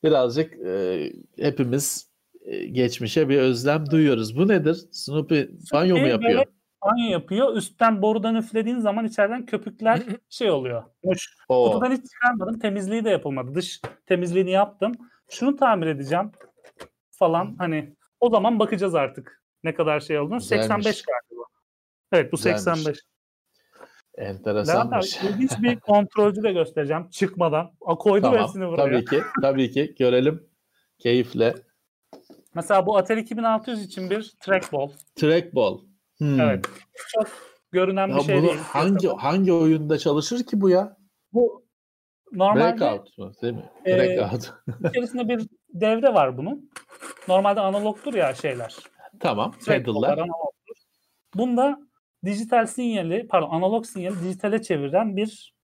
[0.05, 2.11] Birazcık e, hepimiz
[2.45, 4.37] e, geçmişe bir özlem duyuyoruz.
[4.37, 4.77] Bu nedir?
[4.93, 5.41] Snoopy
[5.73, 6.39] banyo mu yapıyor?
[6.39, 6.45] böyle
[6.83, 7.57] Banyo yapıyor.
[7.57, 10.83] Üstten borudan üflediğin zaman içeriden köpükler şey oluyor.
[11.49, 12.59] Oo, Kutudan hiç çıkarmadım.
[12.59, 13.55] Temizliği de yapılmadı.
[13.55, 14.93] Dış temizliğini yaptım.
[15.29, 16.33] Şunu tamir edeceğim
[17.11, 17.55] falan.
[17.59, 20.39] Hani o zaman bakacağız artık ne kadar şey olduğunu.
[20.39, 20.67] Güzelmiş.
[20.67, 21.38] 85 galiba.
[22.13, 22.63] Evet bu Güzelmiş.
[22.63, 22.87] 85.
[24.19, 25.17] Levent abi enteresanmış.
[25.23, 27.71] ilginç bir kontrolcü de göstereceğim çıkmadan.
[27.87, 28.41] A, koydu Tamam.
[28.43, 28.77] hepsini buraya.
[28.77, 29.23] Tabii ki.
[29.43, 29.95] Tabii ki.
[29.99, 30.47] Görelim.
[30.99, 31.55] Keyifle.
[32.55, 34.91] Mesela bu Atari 2600 için bir trackball.
[35.17, 35.79] Trackball.
[36.19, 36.41] Hmm.
[36.41, 36.67] Evet.
[37.15, 37.27] Çok
[37.73, 38.59] görünen Ya bir şey bunu değil.
[38.59, 40.97] hangi hangi oyunda çalışır ki bu ya?
[41.33, 41.67] Bu
[42.33, 43.33] normalde Breakout mu?
[43.43, 43.71] Değil mi?
[43.87, 44.53] e, Breakout.
[44.91, 46.71] içerisinde bir devre var bunun.
[47.29, 48.77] Normalde analogtur ya şeyler.
[49.21, 49.55] tamam.
[49.67, 50.29] Pedal'lar.
[51.35, 51.81] Bunda
[52.25, 55.55] dijital sinyali, pardon analog sinyali dijitale çeviren bir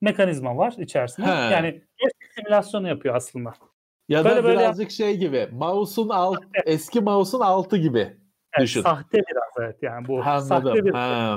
[0.00, 1.26] mekanizma var içerisinde.
[1.26, 1.30] He.
[1.52, 3.52] Yani gerçek simülasyonu yapıyor aslında.
[4.08, 5.48] Ya Böyle da böyle birazcık şey gibi.
[5.52, 7.98] Mouse'un alt, eski mouse'un altı gibi.
[7.98, 8.82] Evet, Düşün.
[8.82, 10.84] Sahte biraz evet yani bu sahte Anladım.
[10.84, 11.36] bir Ha.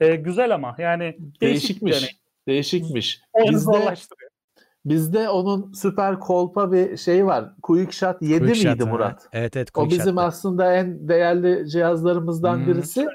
[0.00, 2.16] Ee, güzel ama yani değişik bir Değişikmiş.
[2.48, 3.20] Değişikmiş.
[3.32, 3.94] Oyunu Bizde,
[4.84, 7.44] bizde onun süper kolpa bir şey var.
[7.62, 8.92] Quick Shot 7 Quick miydi shot.
[8.92, 9.28] Murat?
[9.32, 9.68] Evet evet.
[9.74, 10.22] O quick bizim shot'ta.
[10.26, 12.66] aslında en değerli cihazlarımızdan Hmm.
[12.66, 13.06] birisi.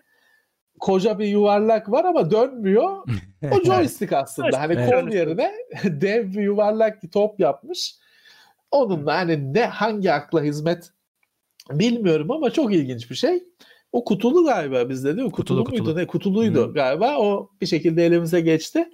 [0.80, 2.98] Koca bir yuvarlak var ama dönmüyor.
[3.52, 4.60] O joystick aslında.
[4.62, 4.92] Hani Evet.
[4.92, 5.52] kol yerine
[5.84, 7.96] dev bir yuvarlak bir top yapmış.
[8.72, 10.92] Onunla hani ne hangi akla hizmet
[11.72, 13.44] bilmiyorum ama çok ilginç bir şey.
[13.92, 15.32] O kutulu galiba bizde değil mi?
[15.32, 16.02] Kutulu, Kutulu, muydu kutulu.
[16.02, 16.08] ne?
[16.08, 16.74] Kutuluydu Hı.
[16.74, 17.18] galiba.
[17.20, 18.90] O bir şekilde elimize geçti.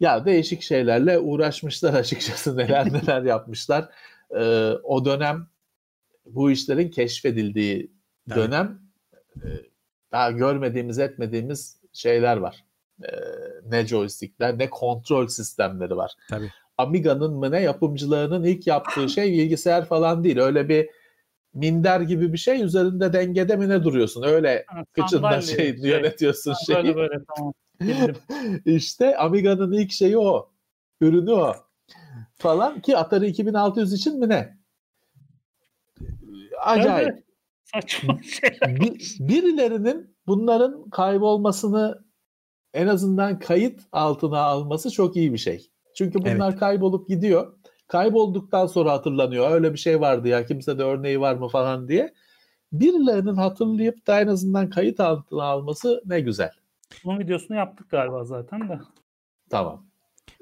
[0.00, 2.56] Ya değişik şeylerle uğraşmışlar açıkçası.
[2.56, 3.88] Neler neler yapmışlar.
[4.30, 5.46] Ee, o dönem
[6.26, 7.90] bu işlerin keşfedildiği
[8.34, 8.78] dönem
[9.36, 9.46] e,
[10.12, 12.64] daha görmediğimiz etmediğimiz şeyler var.
[13.02, 13.06] Ee,
[13.64, 16.12] ne joystickler ne kontrol sistemleri var.
[16.30, 16.50] Tabii.
[16.78, 20.38] Amiga'nın mı ne yapımcılarının ilk yaptığı şey bilgisayar falan değil.
[20.38, 20.90] Öyle bir
[21.54, 24.22] minder gibi bir şey üzerinde dengede mi ne duruyorsun?
[24.22, 26.76] Öyle Ha, kıçında sandalye, şey, yönetiyorsun şeyi.
[26.76, 27.52] Böyle böyle tamam.
[28.64, 30.50] İşte Amiga'nın ilk şeyi o.
[31.00, 31.54] Ürünü o.
[32.34, 34.56] Falan ki Atari 2600 için mi ne?
[36.60, 37.08] Acayip.
[37.08, 37.25] Evet.
[37.74, 38.80] Saçma şeyler.
[38.80, 42.04] Bir- birilerinin bunların kaybolmasını
[42.74, 45.70] en azından kayıt altına alması çok iyi bir şey.
[45.96, 46.60] Çünkü bunlar evet.
[46.60, 47.52] kaybolup gidiyor.
[47.88, 49.50] Kaybolduktan sonra hatırlanıyor.
[49.50, 52.14] Öyle bir şey vardı ya kimse de örneği var mı falan diye.
[52.72, 56.50] Birilerinin hatırlayıp da en azından kayıt altına alması ne güzel.
[57.04, 58.80] Bunun videosunu yaptık galiba zaten de.
[59.50, 59.86] Tamam.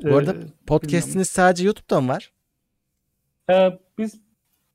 [0.02, 2.32] Bu arada ee, podcast'iniz sadece YouTube'da mı var?
[3.50, 4.20] Ee, biz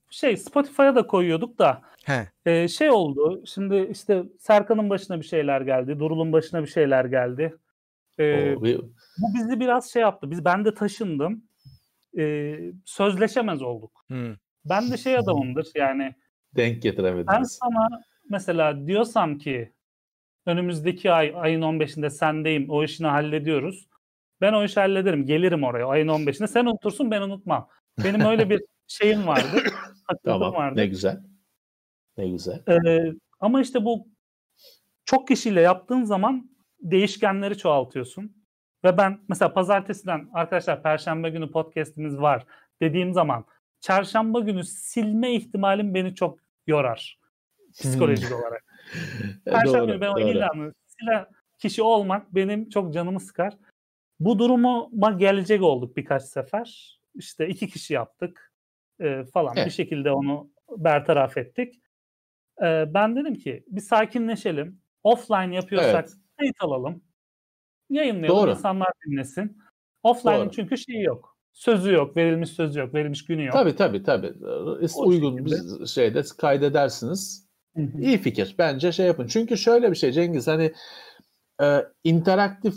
[0.10, 2.52] şey Spotify'a da koyuyorduk da He.
[2.52, 3.44] E, şey oldu.
[3.46, 6.00] Şimdi işte Serkan'ın başına bir şeyler geldi.
[6.00, 7.56] Durul'un başına bir şeyler geldi.
[8.18, 8.62] E, Oo,
[9.18, 10.32] bu bizi biraz şey yaptı.
[10.32, 11.44] Biz ben de taşındım.
[12.18, 12.56] E,
[12.86, 14.06] sözleşemez olduk.
[14.08, 14.36] Hmm.
[14.66, 16.16] Ben de şey adamımdır yani.
[16.56, 17.28] Denk getiremediniz.
[17.28, 19.74] Ben sana mesela diyorsam ki
[20.46, 23.88] önümüzdeki ay ayın 15'inde sendeyim o işini hallediyoruz.
[24.42, 25.26] Ben o işi hallederim.
[25.26, 26.48] Gelirim oraya ayın 15'inde.
[26.48, 27.70] Sen unutursun ben unutmam.
[28.04, 29.64] Benim öyle bir şeyim vardı.
[30.26, 30.80] tamam vardı.
[30.80, 31.29] ne güzel.
[32.20, 32.64] Ne güzel.
[32.68, 34.08] Ee, ama işte bu
[35.06, 36.50] çok kişiyle yaptığın zaman
[36.82, 38.46] değişkenleri çoğaltıyorsun.
[38.84, 42.46] Ve ben mesela pazartesiden arkadaşlar perşembe günü podcast'imiz var
[42.82, 43.46] dediğim zaman
[43.80, 47.20] çarşamba günü silme ihtimalim beni çok yorar
[47.80, 48.38] psikolojik hmm.
[48.38, 48.66] olarak.
[49.46, 51.26] Perşembe günü ben o ilanı silen
[51.58, 53.58] kişi olmak benim çok canımı sıkar.
[54.20, 57.00] Bu duruma gelecek olduk birkaç sefer.
[57.16, 58.54] İşte iki kişi yaptık
[59.00, 59.66] e, falan evet.
[59.66, 61.76] bir şekilde onu bertaraf ettik.
[62.64, 64.82] E, ben dedim ki bir sakinleşelim.
[65.04, 66.14] Offline yapıyorsak evet.
[66.38, 67.02] kayıt alalım.
[67.90, 68.52] Yayınlayalım Doğru.
[68.52, 69.58] insanlar dinlesin.
[70.04, 71.38] Offline'ın çünkü şeyi yok.
[71.54, 73.54] Sözü yok, verilmiş sözü yok, verilmiş günü yok.
[73.54, 74.34] Tabii tabii tabii.
[74.96, 75.82] O Uygun şekilde.
[75.82, 77.50] bir şeyde kaydedersiniz.
[77.76, 78.02] Hı-hı.
[78.02, 78.56] İyi fikir.
[78.58, 79.28] Bence şey yapın.
[79.28, 80.74] Çünkü şöyle bir şey Cengiz hani
[81.62, 82.76] e, interaktif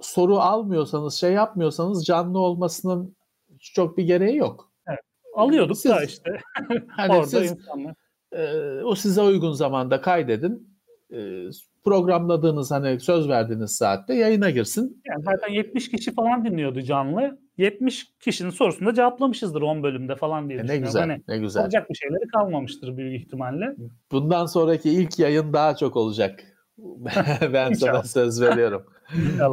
[0.00, 3.16] soru almıyorsanız, şey yapmıyorsanız canlı olmasının
[3.60, 4.72] çok bir gereği yok.
[4.88, 5.00] Evet.
[5.34, 6.40] Alıyorduk siz, da işte.
[6.88, 7.94] hani Orada siz, insanlar.
[8.32, 8.44] E,
[8.84, 10.70] o size uygun zamanda kaydedin.
[11.12, 11.44] E,
[11.84, 15.02] programladığınız hani söz verdiğiniz saatte yayına girsin.
[15.06, 17.38] Yani zaten 70 kişi falan dinliyordu canlı.
[17.56, 21.62] 70 kişinin sorusunu da cevaplamışızdır 10 bölümde falan diye e ne güzel, hani ne güzel.
[21.62, 23.76] Olacak bir şeyleri kalmamıştır büyük ihtimalle.
[24.12, 26.44] Bundan sonraki ilk yayın daha çok olacak.
[27.52, 28.86] ben sana söz veriyorum.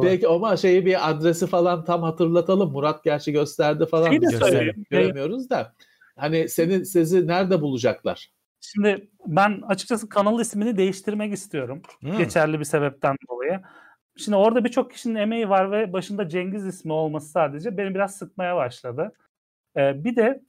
[0.02, 2.72] Peki ama şeyi bir adresi falan tam hatırlatalım.
[2.72, 4.10] Murat gerçi gösterdi falan.
[4.10, 5.72] Şey de Göremiyoruz da.
[6.16, 8.30] Hani senin sizi nerede bulacaklar?
[8.60, 11.82] Şimdi ben açıkçası kanal ismini değiştirmek istiyorum.
[12.00, 12.18] Hmm.
[12.18, 13.60] Geçerli bir sebepten dolayı.
[14.16, 18.56] Şimdi orada birçok kişinin emeği var ve başında Cengiz ismi olması sadece beni biraz sıkmaya
[18.56, 19.12] başladı.
[19.76, 20.42] Ee, bir de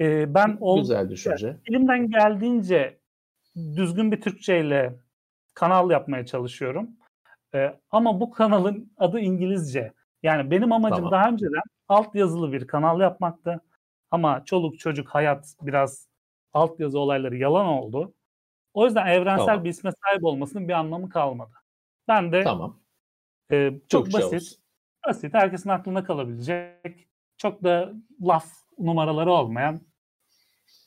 [0.00, 1.56] e, ben ol, güzel düşünce.
[1.66, 2.98] Elimden geldiğince
[3.56, 4.98] düzgün bir Türkçeyle
[5.54, 6.90] kanal yapmaya çalışıyorum.
[7.54, 9.92] Ee, ama bu kanalın adı İngilizce.
[10.22, 11.12] Yani benim amacım tamam.
[11.12, 13.60] daha önceden alt yazılı bir kanal yapmaktı.
[14.10, 16.11] Ama çoluk çocuk hayat biraz
[16.52, 18.14] altyazı olayları yalan oldu.
[18.74, 19.64] O yüzden evrensel tamam.
[19.64, 21.52] bir isme sahip olmasının bir anlamı kalmadı.
[22.08, 22.80] Ben de tamam.
[23.52, 24.58] e, çok, çok basit, şey
[25.06, 28.46] basit, herkesin aklına kalabilecek, çok da laf
[28.78, 29.80] numaraları olmayan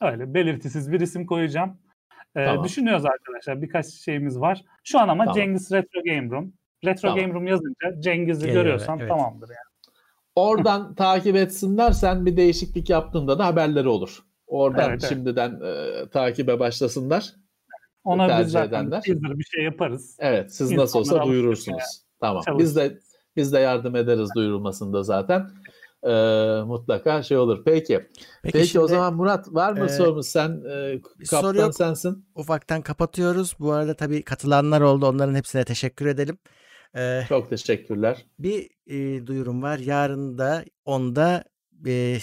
[0.01, 1.77] öyle belirtisiz bir isim koyacağım.
[2.35, 2.65] Ee, tamam.
[2.65, 3.61] Düşünüyoruz arkadaşlar.
[3.61, 4.65] Birkaç şeyimiz var.
[4.83, 5.35] Şu an ama tamam.
[5.35, 6.53] Cengiz Retro Game Room.
[6.85, 7.19] Retro tamam.
[7.19, 9.09] Game Room yazınca Cengiz'i görüyorsan evet.
[9.09, 9.95] tamamdır yani.
[10.35, 11.91] Oradan takip etsinler.
[11.91, 14.19] Sen bir değişiklik yaptığında da haberleri olur.
[14.47, 16.07] Oradan evet, şimdiden evet.
[16.07, 17.33] E, takibe başlasınlar.
[18.03, 19.03] Ona biz zaten edenler.
[19.39, 20.17] bir şey yaparız.
[20.19, 21.77] Evet, siz İnsanlar nasıl olsa duyurursunuz.
[21.77, 22.05] Yani.
[22.19, 22.43] Tamam.
[22.45, 22.65] Çalışır.
[22.65, 22.99] Biz de
[23.35, 25.49] biz de yardım ederiz duyurulmasında zaten.
[26.03, 27.61] Ee, mutlaka şey olur.
[27.65, 28.07] Peki.
[28.43, 30.27] Peki, Peki şimdi, o zaman Murat var mı e, sorumuz?
[30.27, 31.75] Sen e, kaptan soru yok.
[31.75, 32.25] sensin.
[32.35, 33.55] Ufaktan kapatıyoruz.
[33.59, 35.05] Bu arada tabii katılanlar oldu.
[35.05, 36.37] Onların hepsine teşekkür edelim.
[36.95, 38.25] Ee, Çok teşekkürler.
[38.39, 39.77] Bir e, duyurum var.
[39.77, 41.43] Yarın da 10'da
[41.87, 42.17] e,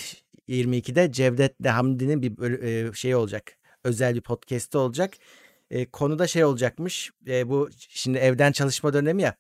[0.52, 3.52] 22'de Cevdet Hamdi'nin bir e, şey olacak.
[3.84, 5.14] Özel bir podcast'i olacak.
[5.70, 7.10] E, konuda şey olacakmış.
[7.26, 9.34] E, bu şimdi evden çalışma dönemi ya.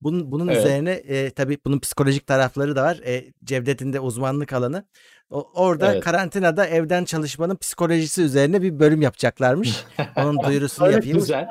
[0.00, 0.58] Bunun, bunun evet.
[0.58, 3.00] üzerine e, tabii bunun psikolojik tarafları da var.
[3.06, 4.84] E, Cevdet'in de uzmanlık alanı.
[5.30, 6.04] O, orada evet.
[6.04, 9.84] karantinada evden çalışmanın psikolojisi üzerine bir bölüm yapacaklarmış.
[10.16, 11.18] Onun duyurusunu yapayım.
[11.18, 11.48] Güzel.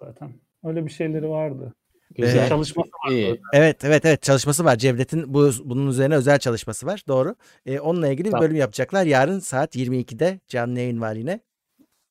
[0.00, 0.32] Zaten.
[0.64, 1.74] Öyle bir şeyleri vardı.
[2.20, 2.46] Güzel.
[2.46, 3.10] Ee, çalışması var.
[3.10, 3.40] İyi.
[3.52, 4.76] Evet evet evet çalışması var.
[4.76, 7.02] Cevdet'in bu bunun üzerine özel çalışması var.
[7.08, 7.34] Doğru.
[7.66, 8.40] Ee, onunla ilgili tamam.
[8.40, 9.06] bir bölüm yapacaklar.
[9.06, 11.40] Yarın saat 22'de canlı yayın var yine.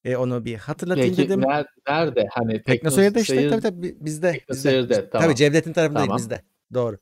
[0.05, 1.41] Ee, onu bir hatırlatayım Peki, dedim.
[1.87, 2.27] Nerede?
[2.31, 3.49] Hani Teknoseyir'de işte seyir...
[3.49, 4.31] tabii tabii bizde.
[4.31, 5.09] Teknoseyir'de bizde.
[5.09, 5.27] tamam.
[5.27, 6.17] Tabii Cevdet'in tarafında tamam.
[6.17, 6.41] bizde.
[6.73, 6.97] Doğru.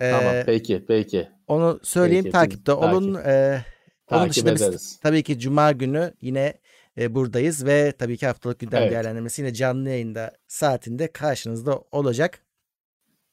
[0.00, 1.28] Ee, tamam peki peki.
[1.46, 3.14] Onu söyleyeyim peki, takipte olun.
[3.14, 3.28] Takip.
[3.28, 3.64] Ee,
[4.10, 4.72] onun dışında ederiz.
[4.72, 6.54] biz tabii ki Cuma günü yine
[6.98, 8.92] e, buradayız ve tabii ki haftalık gündem evet.
[8.92, 12.40] değerlendirmesi yine canlı yayında saatinde karşınızda olacak.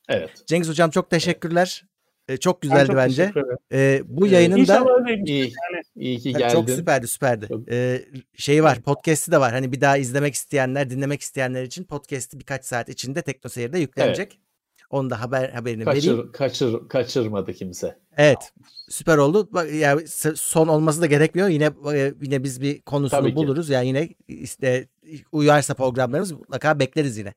[0.10, 0.30] Evet.
[0.48, 1.86] Cengiz Hocam çok teşekkürler.
[2.28, 3.34] E, çok güzeldi çok bence.
[3.72, 4.86] E, bu yayının da
[5.26, 5.52] iyi, yani.
[5.96, 6.54] iyi ki geldin.
[6.54, 7.48] Çok süperdi süperdi.
[7.48, 7.72] Çok...
[7.72, 9.52] E, şey var podcast'i de var.
[9.52, 14.28] Hani bir daha izlemek isteyenler dinlemek isteyenler için podcast'i birkaç saat içinde Teknoseyir'de yüklenecek.
[14.32, 14.42] Evet.
[14.90, 16.32] Onu da haber haberini Kaçır, vereyim.
[16.32, 18.00] kaçır, kaçırmadı kimse.
[18.18, 18.54] Evet.
[18.90, 19.50] Süper oldu.
[19.52, 21.48] Bak yani son olması da gerekmiyor.
[21.48, 23.36] Yine e, yine biz bir konusunu Tabii ki.
[23.36, 23.70] buluruz.
[23.70, 24.88] Yani yine işte
[25.32, 27.34] uyarsa programlarımız mutlaka bekleriz yine.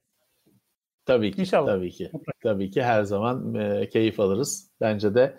[1.09, 1.41] Tabii ki.
[1.41, 1.67] İnşallah.
[1.67, 2.11] Tabii ki.
[2.43, 4.71] Tabii ki her zaman e, keyif alırız.
[4.81, 5.39] Bence de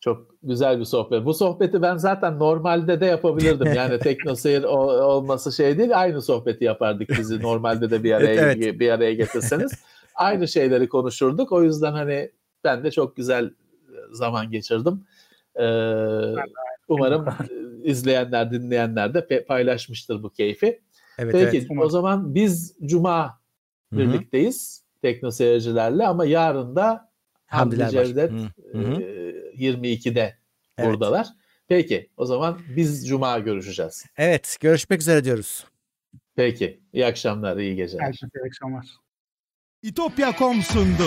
[0.00, 1.24] çok güzel bir sohbet.
[1.24, 3.72] Bu sohbeti ben zaten normalde de yapabilirdim.
[3.74, 6.00] Yani teknoseyir olması şey değil.
[6.00, 9.72] Aynı sohbeti yapardık bizi normalde de bir araya Evet, bir araya getirseniz.
[10.14, 11.52] Aynı şeyleri konuşurduk.
[11.52, 12.30] O yüzden hani
[12.64, 13.50] ben de çok güzel
[14.12, 15.04] zaman geçirdim.
[15.56, 15.64] Ee,
[16.88, 17.32] umarım e,
[17.82, 20.80] izleyenler, dinleyenler de paylaşmıştır bu keyfi.
[21.18, 21.80] Evet Peki evet.
[21.80, 23.39] o zaman biz Cuma
[23.92, 27.10] Birlikteyiz tekno seyircilerle ama yarın da
[27.46, 27.76] Hamdi.
[27.90, 28.30] Cevdet
[28.72, 29.02] hı hı.
[29.02, 30.38] e, 22'de
[30.78, 30.88] Evet.
[30.88, 31.28] buradalar.
[31.68, 34.06] Peki o zaman biz Cuma görüşeceğiz.
[34.16, 35.66] Evet, görüşmek üzere diyoruz.
[36.36, 38.04] Peki iyi akşamlar iyi geceler.
[38.04, 38.86] Herkese iyi akşamlar.
[39.82, 41.06] İtopya.com sundu.